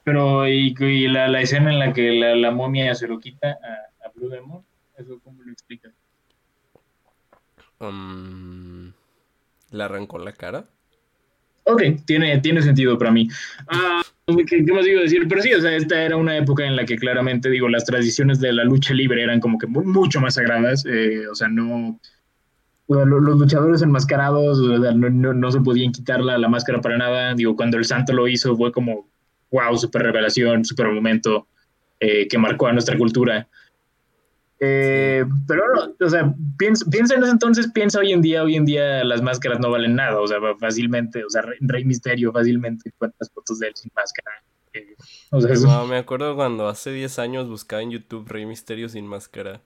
Pero, 0.03 0.47
y, 0.47 0.75
y 0.77 1.07
la, 1.07 1.27
la, 1.27 1.41
escena 1.41 1.71
en 1.71 1.79
la 1.79 1.93
que 1.93 2.11
la, 2.11 2.35
la, 2.35 2.51
momia 2.51 2.93
se 2.93 3.07
lo 3.07 3.19
quita 3.19 3.47
a, 3.47 4.05
a 4.05 4.11
Blue 4.13 4.29
Demon, 4.29 4.63
¿eso 4.97 5.19
cómo 5.23 5.41
lo 5.41 5.51
explica? 5.51 5.89
Um, 7.79 8.91
¿Le 9.71 9.83
arrancó 9.83 10.19
la 10.19 10.31
cara? 10.31 10.65
Ok, 11.65 11.81
tiene, 12.05 12.39
tiene 12.39 12.61
sentido 12.61 12.97
para 12.97 13.11
mí. 13.11 13.27
Uh, 14.27 14.35
¿qué, 14.45 14.63
¿qué, 14.63 14.73
más 14.73 14.85
digo 14.85 15.01
decir? 15.01 15.27
Pero 15.27 15.41
sí, 15.41 15.53
o 15.53 15.61
sea, 15.61 15.75
esta 15.75 16.01
era 16.03 16.15
una 16.15 16.37
época 16.37 16.65
en 16.65 16.75
la 16.75 16.85
que 16.85 16.95
claramente, 16.95 17.49
digo, 17.49 17.67
las 17.67 17.85
tradiciones 17.85 18.39
de 18.39 18.53
la 18.53 18.63
lucha 18.63 18.93
libre 18.93 19.23
eran 19.23 19.39
como 19.39 19.57
que 19.57 19.67
mucho 19.67 20.21
más 20.21 20.35
sagradas. 20.35 20.85
Eh, 20.85 21.27
o 21.27 21.35
sea, 21.35 21.47
no. 21.47 21.99
Los, 22.87 23.07
los 23.07 23.39
luchadores 23.39 23.81
enmascarados 23.81 24.59
no, 24.59 25.09
no, 25.09 25.33
no, 25.33 25.51
se 25.51 25.59
podían 25.59 25.91
quitar 25.91 26.21
la, 26.21 26.37
la, 26.37 26.47
máscara 26.47 26.81
para 26.81 26.97
nada. 26.97 27.33
Digo, 27.33 27.55
cuando 27.55 27.77
el 27.77 27.85
santo 27.85 28.13
lo 28.13 28.27
hizo 28.27 28.55
fue 28.55 28.71
como, 28.71 29.07
wow, 29.51 29.75
super 29.75 30.03
revelación, 30.03 30.63
super 30.63 30.87
momento 30.89 31.47
eh, 31.99 32.27
que 32.27 32.37
marcó 32.37 32.67
a 32.67 32.73
nuestra 32.73 32.97
cultura. 32.97 33.47
Eh, 34.59 35.25
pero, 35.47 35.63
o 35.99 36.09
sea, 36.09 36.33
piensa, 36.57 36.85
piensa, 36.89 37.15
en 37.15 37.23
ese 37.23 37.31
entonces, 37.31 37.71
piensa 37.71 37.99
hoy 37.99 38.13
en 38.13 38.21
día, 38.21 38.43
hoy 38.43 38.55
en 38.55 38.65
día 38.65 39.03
las 39.03 39.21
máscaras 39.21 39.59
no 39.59 39.69
valen 39.69 39.95
nada, 39.95 40.19
o 40.19 40.27
sea, 40.27 40.37
fácilmente, 40.59 41.23
o 41.25 41.29
sea, 41.29 41.43
Rey 41.59 41.83
Misterio 41.83 42.31
fácilmente 42.31 42.89
encuentras 42.89 43.29
fotos 43.31 43.59
de 43.59 43.67
él 43.67 43.73
sin 43.75 43.91
máscara. 43.93 44.31
Eh, 44.73 44.95
o 45.31 45.41
sea, 45.41 45.53
eso... 45.53 45.67
no, 45.67 45.85
me 45.85 45.97
acuerdo 45.97 46.35
cuando 46.35 46.67
hace 46.67 46.91
10 46.91 47.19
años 47.19 47.49
buscaba 47.49 47.81
en 47.81 47.91
YouTube 47.91 48.27
Rey 48.29 48.45
Misterio 48.45 48.87
sin 48.87 49.05
máscara. 49.05 49.61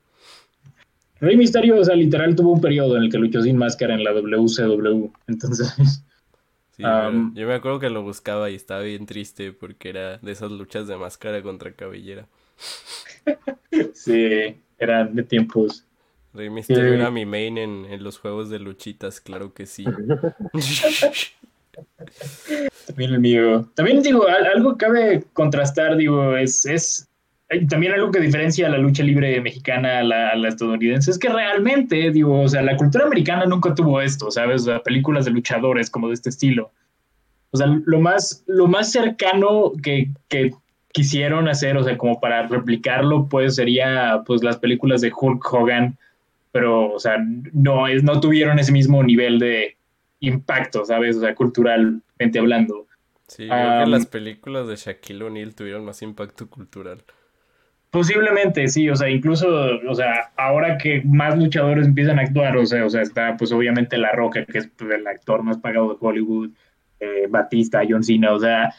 Rey 1.20 1.36
Misterio, 1.36 1.78
o 1.78 1.84
sea, 1.84 1.94
literal 1.94 2.34
tuvo 2.34 2.52
un 2.52 2.60
periodo 2.60 2.96
en 2.96 3.04
el 3.04 3.10
que 3.10 3.18
luchó 3.18 3.42
sin 3.42 3.56
máscara 3.56 3.94
en 3.94 4.02
la 4.02 4.12
WCW, 4.12 5.10
entonces... 5.28 6.04
Sí, 6.72 6.84
um, 6.84 7.34
yo 7.34 7.46
me 7.46 7.54
acuerdo 7.54 7.78
que 7.78 7.90
lo 7.90 8.02
buscaba 8.02 8.48
y 8.48 8.54
estaba 8.54 8.80
bien 8.80 9.04
triste 9.04 9.52
porque 9.52 9.90
era 9.90 10.16
de 10.18 10.32
esas 10.32 10.50
luchas 10.50 10.88
de 10.88 10.96
máscara 10.96 11.42
contra 11.42 11.72
cabellera. 11.72 12.26
sí, 13.92 14.56
eran 14.80 15.14
de 15.14 15.22
tiempos. 15.22 15.86
Rey 16.32 16.50
Mysterio 16.50 16.92
eh, 16.92 16.94
era 16.94 17.10
mi 17.10 17.26
main 17.26 17.58
en, 17.58 17.84
en, 17.86 18.02
los 18.02 18.18
juegos 18.18 18.50
de 18.50 18.58
luchitas, 18.58 19.20
claro 19.20 19.52
que 19.52 19.66
sí. 19.66 19.84
también 22.86 23.12
el 23.12 23.20
mío. 23.20 23.68
También 23.74 24.02
digo, 24.02 24.26
algo 24.28 24.76
cabe 24.76 25.24
contrastar, 25.32 25.96
digo, 25.96 26.36
es, 26.36 26.66
es 26.66 27.08
también 27.68 27.92
algo 27.92 28.10
que 28.10 28.20
diferencia 28.20 28.66
a 28.66 28.70
la 28.70 28.78
lucha 28.78 29.02
libre 29.02 29.40
mexicana 29.40 29.98
a 29.98 30.02
la, 30.04 30.28
a 30.28 30.36
la, 30.36 30.48
estadounidense 30.48 31.10
es 31.10 31.18
que 31.18 31.28
realmente, 31.28 32.10
digo, 32.12 32.42
o 32.42 32.48
sea, 32.48 32.62
la 32.62 32.76
cultura 32.76 33.06
americana 33.06 33.44
nunca 33.46 33.74
tuvo 33.74 34.00
esto, 34.00 34.30
¿sabes? 34.30 34.62
O 34.62 34.64
sea, 34.66 34.82
películas 34.82 35.24
de 35.24 35.32
luchadores 35.32 35.90
como 35.90 36.08
de 36.08 36.14
este 36.14 36.28
estilo. 36.28 36.70
O 37.50 37.56
sea, 37.56 37.66
lo 37.66 38.00
más, 38.00 38.44
lo 38.46 38.68
más 38.68 38.92
cercano 38.92 39.72
que, 39.82 40.10
que 40.28 40.52
quisieron 40.92 41.48
hacer, 41.48 41.76
o 41.76 41.84
sea, 41.84 41.96
como 41.96 42.20
para 42.20 42.46
replicarlo, 42.46 43.28
pues 43.28 43.56
sería 43.56 44.22
pues 44.26 44.42
las 44.42 44.58
películas 44.58 45.00
de 45.00 45.12
Hulk 45.14 45.52
Hogan, 45.52 45.96
pero, 46.52 46.92
o 46.92 46.98
sea, 46.98 47.16
no, 47.52 47.86
es, 47.86 48.02
no 48.02 48.20
tuvieron 48.20 48.58
ese 48.58 48.72
mismo 48.72 49.02
nivel 49.02 49.38
de 49.38 49.76
impacto, 50.20 50.84
¿sabes? 50.84 51.16
O 51.16 51.20
sea, 51.20 51.34
culturalmente 51.34 52.38
hablando. 52.38 52.86
Sí, 53.28 53.46
creo 53.46 53.78
um, 53.78 53.84
que 53.84 53.90
las 53.90 54.06
películas 54.06 54.66
de 54.66 54.76
Shaquille 54.76 55.22
O'Neal 55.22 55.54
tuvieron 55.54 55.84
más 55.84 56.02
impacto 56.02 56.48
cultural. 56.48 57.04
Posiblemente, 57.90 58.68
sí, 58.68 58.88
o 58.88 58.94
sea, 58.94 59.08
incluso, 59.08 59.48
o 59.88 59.94
sea, 59.94 60.32
ahora 60.36 60.78
que 60.78 61.02
más 61.04 61.36
luchadores 61.36 61.86
empiezan 61.86 62.18
a 62.18 62.22
actuar, 62.22 62.56
o 62.56 62.64
sea, 62.64 62.84
o 62.84 62.90
sea, 62.90 63.02
está 63.02 63.36
pues 63.36 63.50
obviamente 63.50 63.98
La 63.98 64.12
Roca, 64.12 64.44
que 64.44 64.58
es 64.58 64.70
el 64.78 65.06
actor 65.06 65.42
más 65.42 65.58
pagado 65.58 65.90
de 65.90 65.96
Hollywood, 66.00 66.50
eh, 67.00 67.26
Batista, 67.28 67.82
John 67.88 68.04
Cena, 68.04 68.32
o 68.32 68.38
sea, 68.38 68.72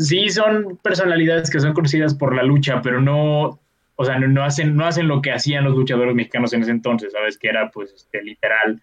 sí 0.00 0.30
son 0.30 0.78
personalidades 0.82 1.50
que 1.50 1.60
son 1.60 1.74
conocidas 1.74 2.14
por 2.14 2.34
la 2.34 2.42
lucha, 2.42 2.80
pero 2.82 3.00
no, 3.00 3.60
o 3.96 4.04
sea, 4.04 4.18
no, 4.18 4.42
hacen, 4.42 4.74
no 4.74 4.86
hacen 4.86 5.08
lo 5.08 5.20
que 5.20 5.30
hacían 5.30 5.64
los 5.64 5.76
luchadores 5.76 6.14
mexicanos 6.14 6.52
en 6.54 6.62
ese 6.62 6.70
entonces, 6.70 7.12
¿sabes? 7.12 7.36
Que 7.36 7.48
era, 7.48 7.70
pues, 7.70 7.92
este, 7.92 8.22
literal, 8.22 8.80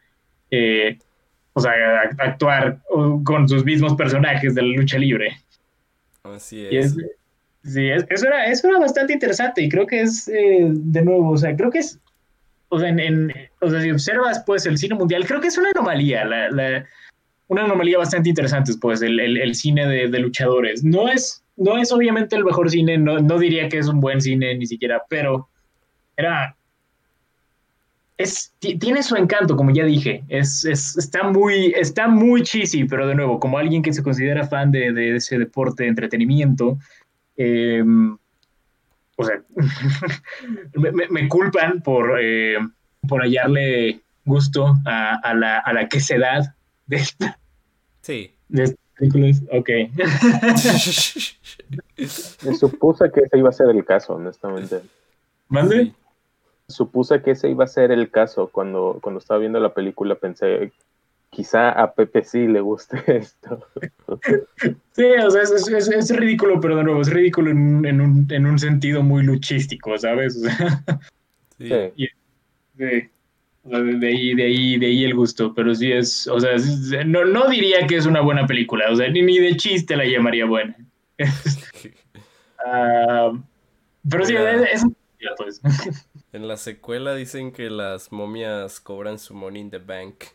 eh, 0.51 0.99
o 1.53 1.60
sea, 1.60 1.71
actuar 2.19 2.80
con 3.23 3.49
sus 3.49 3.65
mismos 3.65 3.95
personajes 3.95 4.53
de 4.53 4.62
la 4.62 4.77
lucha 4.77 4.99
libre. 4.99 5.38
Así 6.21 6.67
es. 6.69 6.95
sí, 7.63 7.89
eso, 7.89 8.27
era, 8.27 8.45
eso 8.45 8.67
era 8.67 8.80
bastante 8.80 9.13
interesante 9.13 9.63
y 9.63 9.69
creo 9.69 9.88
que 9.88 10.01
es, 10.01 10.27
eh, 10.27 10.67
de 10.69 11.01
nuevo, 11.03 11.32
o 11.32 11.38
sea, 11.38 11.56
creo 11.56 11.71
que 11.71 11.80
es, 11.80 11.99
o 12.69 12.80
sea, 12.80 12.89
en, 12.89 13.34
o 13.62 13.69
sea, 13.71 13.82
si 13.82 13.89
observas, 13.89 14.43
pues, 14.45 14.67
el 14.67 14.77
cine 14.77 14.93
mundial, 14.93 15.25
creo 15.25 15.41
que 15.41 15.47
es 15.47 15.58
una 15.58 15.71
anomalía, 15.71 16.25
la, 16.25 16.86
una 17.47 17.63
anomalía 17.63 17.97
bastante 17.97 18.29
interesante, 18.29 18.73
pues, 18.79 19.01
el, 19.01 19.19
el, 19.19 19.55
cine 19.55 19.88
de, 19.88 20.07
de, 20.10 20.19
luchadores. 20.19 20.83
No 20.83 21.07
es, 21.07 21.43
no 21.55 21.77
es 21.77 21.91
obviamente 21.91 22.36
el 22.36 22.43
mejor 22.43 22.69
cine, 22.69 22.97
no, 22.97 23.19
no 23.19 23.39
diría 23.39 23.69
que 23.69 23.77
es 23.77 23.88
un 23.88 24.01
buen 24.01 24.19
cine 24.21 24.55
ni 24.55 24.65
siquiera, 24.65 25.01
pero 25.10 25.47
era, 26.17 26.55
es, 28.17 28.53
tiene 28.60 29.01
su 29.03 29.15
encanto, 29.15 29.55
como 29.55 29.71
ya 29.71 29.86
dije. 29.86 30.23
Es, 30.27 30.65
es, 30.65 30.97
está, 30.97 31.23
muy, 31.23 31.73
está 31.77 32.07
muy 32.07 32.43
cheesy, 32.43 32.83
pero 32.86 33.07
de 33.07 33.15
nuevo, 33.15 33.39
como 33.39 33.57
alguien 33.57 33.81
que 33.81 33.93
se 33.93 34.03
considera 34.03 34.47
fan 34.47 34.71
de, 34.71 34.91
de 34.91 35.15
ese 35.15 35.38
deporte 35.38 35.83
de 35.83 35.89
entretenimiento, 35.89 36.77
em, 37.38 38.17
o 39.15 39.23
sea, 39.23 39.41
me, 40.75 41.07
me, 41.10 41.27
culpan 41.29 41.81
por, 41.81 42.19
eh, 42.21 42.57
por 43.07 43.21
hallarle 43.21 44.01
gusto 44.25 44.75
a, 44.86 45.15
a, 45.15 45.33
la, 45.33 45.60
a 45.60 45.73
la 45.73 45.88
quesedad 45.88 46.53
de 46.88 46.97
esta. 46.97 47.39
Sí. 48.02 48.36
De 48.50 48.76
películas. 48.97 49.41
Ok. 49.52 49.69
me 52.45 52.56
supuse 52.56 53.12
que 53.12 53.21
ese 53.21 53.38
iba 53.38 53.50
a 53.50 53.54
ser 53.54 53.69
el 53.69 53.86
caso, 53.86 54.15
honestamente. 54.15 54.82
¿Mande? 55.50 55.93
supuse 56.67 57.21
que 57.21 57.32
ese 57.32 57.50
iba 57.50 57.63
a 57.63 57.67
ser 57.67 57.91
el 57.91 58.12
caso. 58.12 58.50
Cuando, 58.50 59.00
cuando 59.02 59.19
estaba 59.19 59.39
viendo 59.39 59.60
la 59.60 59.73
película 59.73 60.15
pensé, 60.15 60.71
quizá 61.30 61.71
a 61.71 61.93
Pepe 61.93 62.23
sí 62.23 62.47
le 62.47 62.62
guste 62.62 63.04
esto. 63.08 63.65
Sí, 64.91 65.04
o 65.04 65.32
sea, 65.32 65.43
es, 65.43 65.67
es, 65.67 66.15
ridículo, 66.15 66.60
pero 66.60 66.76
de 66.76 66.84
nuevo, 66.84 67.02
es 67.02 67.10
ridículo 67.10 67.52
en, 67.52 67.86
en, 67.86 68.02
un, 68.02 68.28
en 68.30 68.45
un 68.45 68.60
sentido 68.60 69.04
muy 69.04 69.23
luchístico, 69.23 69.97
¿sabes? 69.97 70.41
sí. 71.58 71.93
De, 73.67 74.08
ahí, 74.08 74.34
de, 74.34 74.43
ahí, 74.43 74.80
de 74.80 74.88
ahí 74.88 75.03
el 75.03 75.15
gusto, 75.15 75.53
pero 75.53 75.75
sí 75.75 75.91
es, 75.91 76.27
o 76.27 76.39
sea, 76.39 76.56
no, 77.06 77.25
no 77.25 77.49
diría 77.49 77.86
que 77.88 77.97
es 77.97 78.06
una 78.06 78.21
buena 78.21 78.47
película, 78.47 78.86
o 78.91 78.95
sea, 78.95 79.10
ni, 79.10 79.21
ni 79.21 79.39
de 79.39 79.58
chiste 79.58 79.95
la 79.95 80.06
llamaría 80.06 80.45
buena. 80.45 80.75
uh, 82.65 83.36
pero 84.10 84.25
sí, 84.25 84.36
es, 84.36 84.86
pues. 85.38 85.62
En 86.34 86.47
la 86.47 86.58
secuela 86.58 87.15
dicen 87.15 87.51
que 87.51 87.69
las 87.69 88.12
momias 88.12 88.82
cobran 88.82 89.17
su 89.17 89.34
money 89.34 89.62
in 89.62 89.71
the 89.71 89.80
bank. 89.80 90.25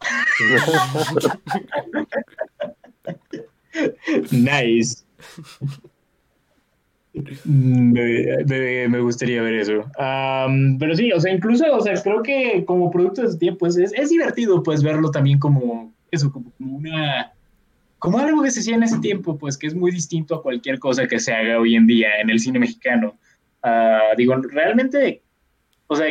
nice. 4.30 5.04
Me, 7.44 9.00
gustaría 9.00 9.42
ver 9.42 9.54
eso. 9.54 9.84
pero 10.78 10.94
sí, 10.94 11.12
o 11.12 11.20
sea, 11.20 11.32
incluso, 11.32 11.64
o 11.74 11.80
sea, 11.80 12.00
creo 12.02 12.22
que 12.22 12.64
como 12.64 12.90
producto 12.90 13.22
de 13.22 13.28
ese 13.28 13.38
tiempo 13.38 13.66
es, 13.66 13.76
es, 13.76 14.10
divertido, 14.10 14.62
pues, 14.62 14.82
verlo 14.82 15.10
también 15.10 15.38
como 15.38 15.92
eso, 16.10 16.30
como, 16.30 16.52
una. 16.58 17.32
Como 17.98 18.18
algo 18.18 18.42
que 18.42 18.50
se 18.50 18.60
hacía 18.60 18.76
en 18.76 18.84
ese 18.84 18.98
tiempo, 19.00 19.36
pues, 19.36 19.58
que 19.58 19.66
es 19.66 19.74
muy 19.74 19.90
distinto 19.90 20.36
a 20.36 20.42
cualquier 20.42 20.78
cosa 20.78 21.08
que 21.08 21.18
se 21.18 21.32
haga 21.32 21.58
hoy 21.58 21.74
en 21.74 21.86
día 21.86 22.20
en 22.20 22.30
el 22.30 22.38
cine 22.38 22.60
mexicano. 22.60 23.16
Ah, 23.62 24.10
digo, 24.16 24.36
realmente, 24.36 25.22
o 25.88 25.96
sea, 25.96 26.06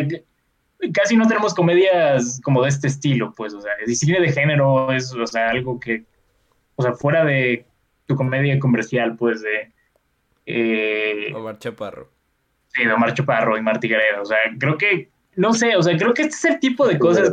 casi 0.94 1.16
no 1.16 1.28
tenemos 1.28 1.54
comedias 1.54 2.42
como 2.44 2.62
de 2.62 2.70
este 2.70 2.88
estilo, 2.88 3.34
pues, 3.36 3.54
o 3.54 3.62
sea, 3.62 3.72
el 3.86 3.96
cine 3.96 4.20
de 4.20 4.32
género 4.32 4.92
es, 4.92 5.14
o 5.14 5.26
sea, 5.26 5.50
algo 5.50 5.80
que, 5.80 6.04
o 6.76 6.84
sea, 6.84 6.94
fuera 6.94 7.24
de 7.24 7.66
tu 8.06 8.16
comedia 8.16 8.60
comercial, 8.60 9.16
pues, 9.16 9.42
de... 9.42 9.72
Eh, 10.50 11.34
Omar 11.36 11.60
Chaparro. 11.60 12.10
Sí, 12.70 12.86
de 12.86 12.94
Omar 12.94 13.14
Chaparro 13.14 13.58
y 13.58 13.62
Martí 13.62 13.90
Gareda, 13.90 14.22
o 14.22 14.26
sea, 14.26 14.38
creo 14.58 14.78
que, 14.78 15.10
no 15.36 15.54
sé, 15.54 15.76
o 15.76 15.84
sea, 15.84 15.98
creo 15.98 16.14
que 16.14 16.24
este 16.24 16.36
es 16.36 16.46
el 16.46 16.60
tipo 16.60 16.88
de 16.88 16.98
cosas 16.98 17.30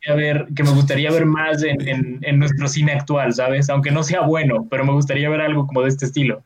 que, 0.00 0.12
ver, 0.12 0.46
que 0.54 0.62
me 0.64 0.70
gustaría 0.72 1.10
ver 1.10 1.26
más 1.26 1.62
en, 1.62 2.18
en 2.22 2.38
nuestro 2.38 2.66
cine 2.66 2.92
actual, 2.92 3.32
¿sabes? 3.32 3.70
Aunque 3.70 3.90
no 3.90 4.02
sea 4.02 4.22
bueno, 4.22 4.66
pero 4.68 4.84
me 4.84 4.92
gustaría 4.92 5.30
ver 5.30 5.40
algo 5.40 5.66
como 5.66 5.82
de 5.82 5.88
este 5.88 6.06
estilo. 6.06 6.42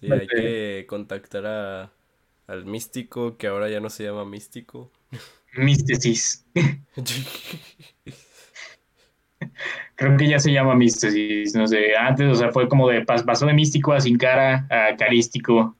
Sí, 0.00 0.10
hay 0.10 0.26
que 0.26 0.86
contactar 0.88 1.44
a, 1.46 1.92
al 2.46 2.64
místico, 2.64 3.36
que 3.36 3.48
ahora 3.48 3.68
ya 3.68 3.80
no 3.80 3.90
se 3.90 4.04
llama 4.04 4.24
místico. 4.24 4.90
Místesis. 5.54 6.46
Creo 10.00 10.16
que 10.16 10.26
ya 10.26 10.38
se 10.38 10.50
llama 10.50 10.74
místesis, 10.74 11.54
no 11.54 11.66
sé, 11.66 11.94
antes, 11.94 12.26
o 12.26 12.34
sea, 12.34 12.50
fue 12.50 12.66
como 12.70 12.88
de, 12.88 13.04
pasó 13.04 13.44
de 13.44 13.52
místico 13.52 13.92
a 13.92 14.00
sin 14.00 14.16
cara, 14.16 14.66
a 14.70 14.96
carístico, 14.96 15.76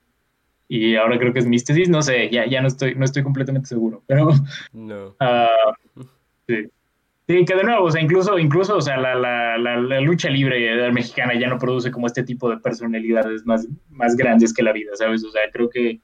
y 0.68 0.94
ahora 0.94 1.18
creo 1.18 1.32
que 1.32 1.38
es 1.38 1.46
místesis, 1.46 1.88
no 1.88 2.02
sé, 2.02 2.28
ya, 2.28 2.46
ya 2.46 2.60
no 2.60 2.68
estoy, 2.68 2.94
no 2.96 3.06
estoy 3.06 3.22
completamente 3.22 3.66
seguro, 3.66 4.02
pero... 4.06 4.28
No. 4.74 5.16
Uh, 5.18 6.02
sí. 6.46 6.66
Sí, 7.26 7.44
que 7.46 7.54
de 7.54 7.64
nuevo, 7.64 7.86
o 7.86 7.90
sea, 7.90 8.02
incluso, 8.02 8.38
incluso, 8.38 8.76
o 8.76 8.80
sea, 8.82 8.98
la, 8.98 9.14
la, 9.14 9.56
la, 9.56 10.00
lucha 10.00 10.28
libre 10.28 10.92
mexicana 10.92 11.32
ya 11.38 11.48
no 11.48 11.58
produce 11.58 11.90
como 11.90 12.08
este 12.08 12.24
tipo 12.24 12.50
de 12.50 12.58
personalidades 12.58 13.46
más, 13.46 13.66
más 13.88 14.16
grandes 14.16 14.52
que 14.52 14.62
la 14.62 14.72
vida, 14.72 14.90
¿sabes? 14.96 15.24
O 15.24 15.30
sea, 15.30 15.42
creo 15.50 15.70
que, 15.70 15.98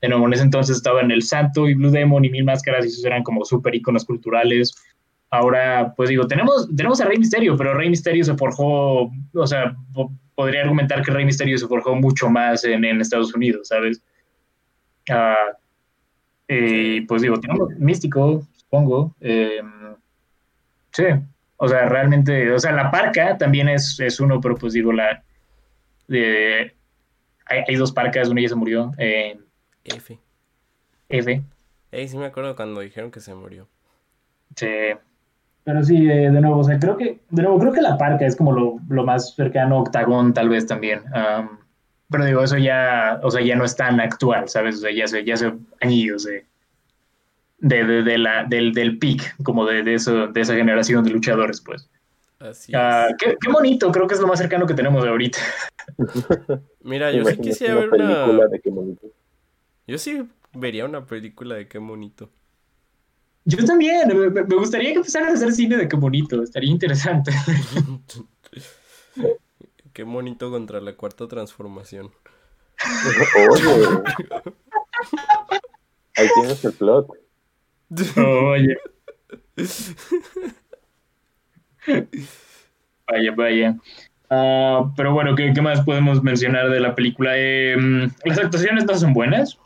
de 0.00 0.08
nuevo, 0.08 0.26
en 0.26 0.32
ese 0.32 0.44
entonces 0.44 0.76
estaba 0.78 1.02
en 1.02 1.10
El 1.10 1.22
Santo 1.22 1.68
y 1.68 1.74
Blue 1.74 1.90
Demon 1.90 2.24
y 2.24 2.30
Mil 2.30 2.44
Máscaras 2.44 2.86
y 2.86 2.88
esos 2.88 3.04
eran 3.04 3.22
como 3.22 3.44
súper 3.44 3.74
iconos 3.74 4.06
culturales. 4.06 4.74
Ahora, 5.30 5.94
pues 5.96 6.08
digo, 6.08 6.26
tenemos, 6.26 6.68
tenemos 6.74 7.00
a 7.00 7.04
Rey 7.04 7.18
Misterio, 7.18 7.56
pero 7.56 7.74
Rey 7.74 7.88
Misterio 7.88 8.24
se 8.24 8.34
forjó, 8.34 9.10
o 9.32 9.46
sea, 9.46 9.76
podría 10.34 10.62
argumentar 10.62 11.02
que 11.02 11.12
Rey 11.12 11.24
Misterio 11.24 11.56
se 11.56 11.68
forjó 11.68 11.94
mucho 11.94 12.28
más 12.28 12.64
en, 12.64 12.84
en 12.84 13.00
Estados 13.00 13.32
Unidos, 13.34 13.68
¿sabes? 13.68 14.02
Uh, 15.08 17.06
pues 17.06 17.22
digo, 17.22 17.38
tenemos 17.38 17.70
Místico, 17.78 18.42
supongo. 18.56 19.14
Eh, 19.20 19.60
Sí, 20.92 21.04
o 21.56 21.68
sea, 21.68 21.88
realmente, 21.88 22.50
o 22.52 22.58
sea, 22.58 22.72
la 22.72 22.90
parca 22.90 23.38
también 23.38 23.68
es, 23.68 23.98
es 24.00 24.20
uno, 24.20 24.40
pero 24.40 24.56
pues 24.56 24.72
digo, 24.72 24.92
la... 24.92 25.22
De, 26.08 26.74
hay, 27.46 27.74
dos 27.76 27.92
parcas, 27.92 28.28
una 28.28 28.42
ya 28.42 28.48
se 28.48 28.54
murió. 28.56 28.92
Eh, 28.98 29.38
F. 29.84 30.18
F. 31.08 31.42
Ey, 31.92 32.08
sí 32.08 32.16
me 32.16 32.26
acuerdo 32.26 32.56
cuando 32.56 32.80
dijeron 32.80 33.10
que 33.10 33.20
se 33.20 33.34
murió. 33.34 33.68
Sí. 34.56 34.68
Pero 35.64 35.84
sí, 35.84 36.06
de 36.06 36.30
nuevo, 36.30 36.58
o 36.58 36.64
sea, 36.64 36.78
creo 36.78 36.96
que, 36.96 37.20
de 37.28 37.42
nuevo, 37.42 37.58
creo 37.58 37.72
que 37.72 37.82
la 37.82 37.98
parca 37.98 38.26
es 38.26 38.34
como 38.34 38.52
lo, 38.52 38.76
lo 38.88 39.04
más 39.04 39.34
cercano 39.34 39.80
Octagón, 39.80 40.32
tal 40.32 40.48
vez 40.48 40.66
también. 40.66 41.02
pero 42.10 42.24
digo, 42.24 42.42
eso 42.42 42.56
ya, 42.56 43.20
o 43.22 43.30
sea, 43.30 43.42
ya 43.42 43.56
no 43.56 43.64
es 43.64 43.76
tan 43.76 44.00
actual, 44.00 44.48
¿sabes? 44.48 44.76
O 44.76 44.78
sea, 44.78 44.90
ya 44.90 45.04
hace, 45.04 45.24
ya 45.24 45.34
hace 45.34 45.52
años 45.80 46.24
de, 46.24 46.46
de, 47.58 48.02
de, 48.02 48.18
la, 48.18 48.44
del, 48.44 48.72
del 48.72 48.98
peak, 48.98 49.36
como 49.42 49.66
de, 49.66 49.82
de, 49.82 49.94
eso, 49.94 50.28
de 50.28 50.40
esa 50.40 50.54
generación 50.54 51.04
de 51.04 51.10
luchadores, 51.10 51.60
pues. 51.60 51.88
Así 52.38 52.72
ah, 52.74 53.08
qué, 53.18 53.36
qué, 53.38 53.52
bonito, 53.52 53.92
creo 53.92 54.06
que 54.06 54.14
es 54.14 54.20
lo 54.20 54.26
más 54.26 54.38
cercano 54.38 54.66
que 54.66 54.72
tenemos 54.72 55.02
de 55.02 55.10
ahorita. 55.10 55.38
Mira, 56.82 57.12
yo 57.12 57.22
sí 57.26 57.36
quisiera 57.36 57.74
ver 57.74 57.92
una... 57.92 58.48
De 58.48 58.60
qué. 58.60 58.72
Yo 59.86 59.98
sí 59.98 60.26
vería 60.54 60.86
una 60.86 61.04
película 61.04 61.56
de 61.56 61.68
qué 61.68 61.78
bonito. 61.78 62.30
Yo 63.44 63.64
también, 63.64 64.06
me, 64.08 64.30
me 64.30 64.56
gustaría 64.56 64.90
que 64.90 64.98
empezaran 64.98 65.30
a 65.30 65.32
hacer 65.32 65.52
cine 65.52 65.76
de 65.76 65.88
qué 65.88 65.96
bonito, 65.96 66.42
estaría 66.42 66.70
interesante. 66.70 67.32
qué 69.92 70.02
bonito 70.04 70.50
contra 70.50 70.80
la 70.80 70.94
cuarta 70.94 71.26
transformación. 71.26 72.10
Oye. 73.50 74.02
Ahí 76.16 76.28
tienes 76.34 76.64
el 76.64 76.72
plot. 76.72 77.08
Oye. 78.16 78.76
Vaya, 83.06 83.32
vaya. 83.36 83.76
Uh, 84.30 84.94
pero 84.96 85.12
bueno, 85.12 85.34
¿qué, 85.34 85.52
¿qué, 85.52 85.60
más 85.60 85.80
podemos 85.80 86.22
mencionar 86.22 86.70
de 86.70 86.78
la 86.78 86.94
película? 86.94 87.32
Eh, 87.34 87.76
las 88.24 88.38
actuaciones 88.38 88.84
no 88.84 88.94
son 88.96 89.12
buenas. 89.12 89.58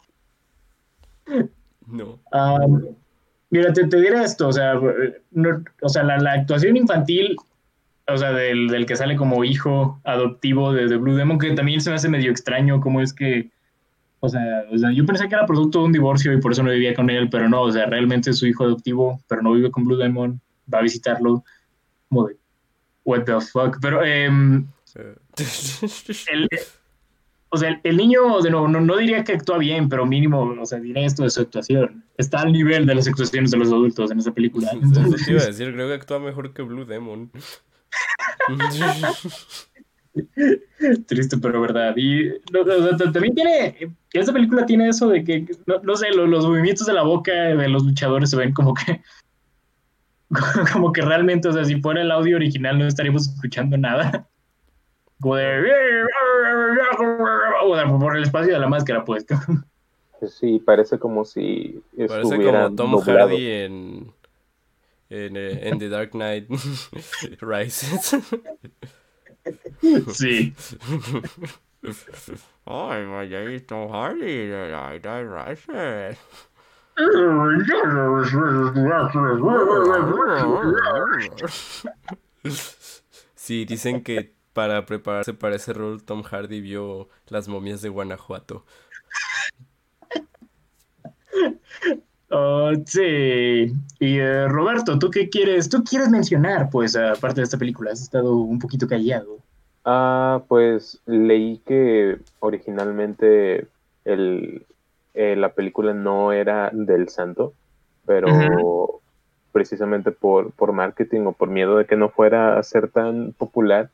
No. 1.87 2.19
Uh, 2.33 2.95
mira, 3.55 3.73
te, 3.73 3.87
te 3.87 4.01
diré 4.01 4.23
esto, 4.23 4.49
o 4.49 4.53
sea, 4.53 4.75
no, 5.31 5.65
o 5.81 5.89
sea 5.89 6.03
la, 6.03 6.19
la, 6.19 6.33
actuación 6.33 6.77
infantil, 6.77 7.37
o 8.09 8.17
sea, 8.17 8.33
del, 8.33 8.69
del, 8.69 8.85
que 8.85 8.97
sale 8.97 9.17
como 9.17 9.45
hijo 9.45 10.01
adoptivo 10.05 10.73
de, 10.73 10.89
de 10.89 10.97
Blue 10.97 11.15
Demon, 11.15 11.39
que 11.39 11.53
también 11.53 11.81
se 11.81 11.91
me 11.91 11.97
hace 11.97 12.09
medio 12.09 12.31
extraño 12.31 12.81
cómo 12.81 13.01
es 13.01 13.13
que 13.13 13.51
o 14.25 14.29
sea, 14.29 14.65
yo 14.95 15.05
pensé 15.05 15.29
que 15.29 15.35
era 15.35 15.45
producto 15.45 15.81
de 15.81 15.85
un 15.85 15.93
divorcio 15.93 16.33
y 16.33 16.41
por 16.41 16.53
eso 16.53 16.63
no 16.63 16.71
vivía 16.71 16.95
con 16.95 17.11
él, 17.11 17.29
pero 17.29 17.47
no, 17.47 17.61
o 17.61 17.71
sea, 17.71 17.85
realmente 17.85 18.31
es 18.31 18.39
su 18.39 18.47
hijo 18.47 18.65
adoptivo, 18.65 19.21
pero 19.29 19.43
no 19.43 19.53
vive 19.53 19.71
con 19.71 19.85
Blue 19.85 19.99
Demon, 19.99 20.41
va 20.73 20.79
a 20.79 20.83
visitarlo, 20.83 21.45
como 22.09 22.29
de, 22.29 22.37
what 23.05 23.25
the 23.25 23.39
fuck, 23.41 23.77
pero, 23.83 24.03
eh, 24.03 24.27
el, 24.27 24.67
o 27.55 27.57
sea, 27.57 27.81
el 27.83 27.97
niño, 27.97 28.41
de 28.43 28.51
nuevo, 28.51 28.67
no, 28.67 28.81
no 28.81 28.97
diría 28.97 29.23
que 29.23 29.33
actúa 29.33 29.59
bien, 29.59 29.89
pero 29.89 30.05
mínimo, 30.05 30.57
o 30.61 30.67
sea, 30.67 30.81
diré 30.81 31.05
esto 31.05 31.23
de 31.23 31.31
su 31.31 31.41
actuación. 31.41 32.05
Está 32.19 32.41
al 32.41 32.53
nivel 32.53 32.85
de 32.85 32.97
las 32.97 33.07
actuaciones 33.07 33.53
de 33.53 33.59
los 33.59 33.69
adultos 33.69 34.11
en 34.11 34.19
esa 34.19 34.33
película. 34.33 34.69
Eso 34.83 35.25
te 35.25 35.31
iba 35.31 35.41
a 35.41 35.47
decir, 35.47 35.73
creo 35.73 35.89
que 35.89 35.95
actúa 35.95 36.19
mejor 36.19 36.53
que 36.53 36.63
Blue 36.63 36.85
Demon. 36.85 37.31
Triste, 41.07 41.39
pero 41.39 41.61
verdad. 41.61 41.95
Y 41.97 42.31
no, 42.53 42.63
o 42.63 42.99
sea, 42.99 43.13
también 43.13 43.35
tiene, 43.35 43.95
esta 44.13 44.33
película 44.33 44.67
tiene 44.67 44.89
eso 44.89 45.09
de 45.09 45.23
que, 45.23 45.47
no, 45.67 45.81
no 45.83 45.97
sé, 45.97 46.11
lo- 46.11 46.27
los, 46.27 46.47
movimientos 46.47 46.87
de 46.87 46.93
la 46.93 47.03
boca 47.03 47.33
de 47.33 47.69
los 47.69 47.85
luchadores 47.85 48.31
se 48.31 48.37
ven 48.37 48.53
como 48.53 48.75
que, 48.75 49.01
como 50.73 50.93
que 50.93 51.03
realmente, 51.03 51.49
o 51.49 51.53
sea, 51.53 51.65
si 51.65 51.81
fuera 51.81 52.03
el 52.03 52.11
audio 52.11 52.37
original 52.37 52.79
no 52.79 52.87
estaríamos 52.87 53.29
escuchando 53.29 53.79
nada. 53.79 54.29
Como 55.21 55.37
de, 55.37 55.63
o 57.71 57.77
sea, 57.77 57.99
por 57.99 58.17
el 58.17 58.23
espacio 58.23 58.53
de 58.53 58.61
la 58.61 58.69
máscara, 58.69 59.05
pues. 59.05 59.27
Sí, 60.29 60.59
parece 60.59 60.99
como 60.99 61.25
si 61.27 61.83
Parece 61.97 62.21
estuviera 62.21 62.65
como 62.65 62.77
Tom 62.77 62.91
doblado. 62.93 63.29
Hardy 63.29 63.51
en, 63.51 64.13
en, 65.11 65.37
eh, 65.37 65.69
en 65.69 65.79
The 65.79 65.89
Dark 65.91 66.13
Knight 66.13 66.49
Rises. 67.41 68.17
Sí. 70.13 70.55
Ay, 72.65 73.05
my 73.05 73.29
name 73.29 73.55
is 73.55 73.67
Tom 73.67 73.91
Hardy, 73.91 74.49
The 74.49 74.69
Dark 74.71 75.03
Knight 75.03 75.29
Rises. 75.29 76.25
Sí, 83.35 83.65
dicen 83.67 84.03
que 84.03 84.33
para 84.55 84.87
prepararse 84.87 85.35
para 85.35 85.57
ese 85.57 85.75
rol 85.75 86.03
Tom 86.03 86.23
Hardy 86.23 86.63
vio 86.63 87.09
las 87.29 87.49
momias 87.49 87.83
de 87.83 87.91
Guanajuato. 87.91 88.65
Oh, 92.31 92.73
sí. 92.87 93.73
Y 94.01 94.19
eh, 94.19 94.49
Roberto, 94.49 94.99
¿tú 94.99 95.11
qué 95.11 95.29
quieres? 95.29 95.69
¿Tú 95.69 95.85
quieres 95.85 96.09
mencionar, 96.09 96.69
pues, 96.71 96.97
aparte 96.97 97.41
de 97.41 97.45
esta 97.45 97.59
película? 97.59 97.93
Has 97.93 98.03
estado 98.03 98.35
un 98.35 98.59
poquito 98.59 98.89
callado. 98.89 99.39
Ah, 99.85 100.43
pues 100.49 101.01
leí 101.07 101.59
que 101.67 102.19
originalmente 102.41 103.69
el, 104.05 104.65
eh, 105.13 105.37
la 105.37 105.53
película 105.53 105.93
no 105.93 106.33
era 106.33 106.71
del 106.73 107.09
santo, 107.09 107.53
pero 108.07 109.01
precisamente 109.53 110.11
por, 110.11 110.51
por 110.53 110.73
marketing 110.73 111.27
o 111.27 111.33
por 111.33 111.51
miedo 111.51 111.77
de 111.77 111.87
que 111.87 111.97
no 111.97 112.09
fuera 112.09 112.59
a 112.59 112.63
ser 112.63 112.89
tan 112.89 113.33
popular, 113.33 113.91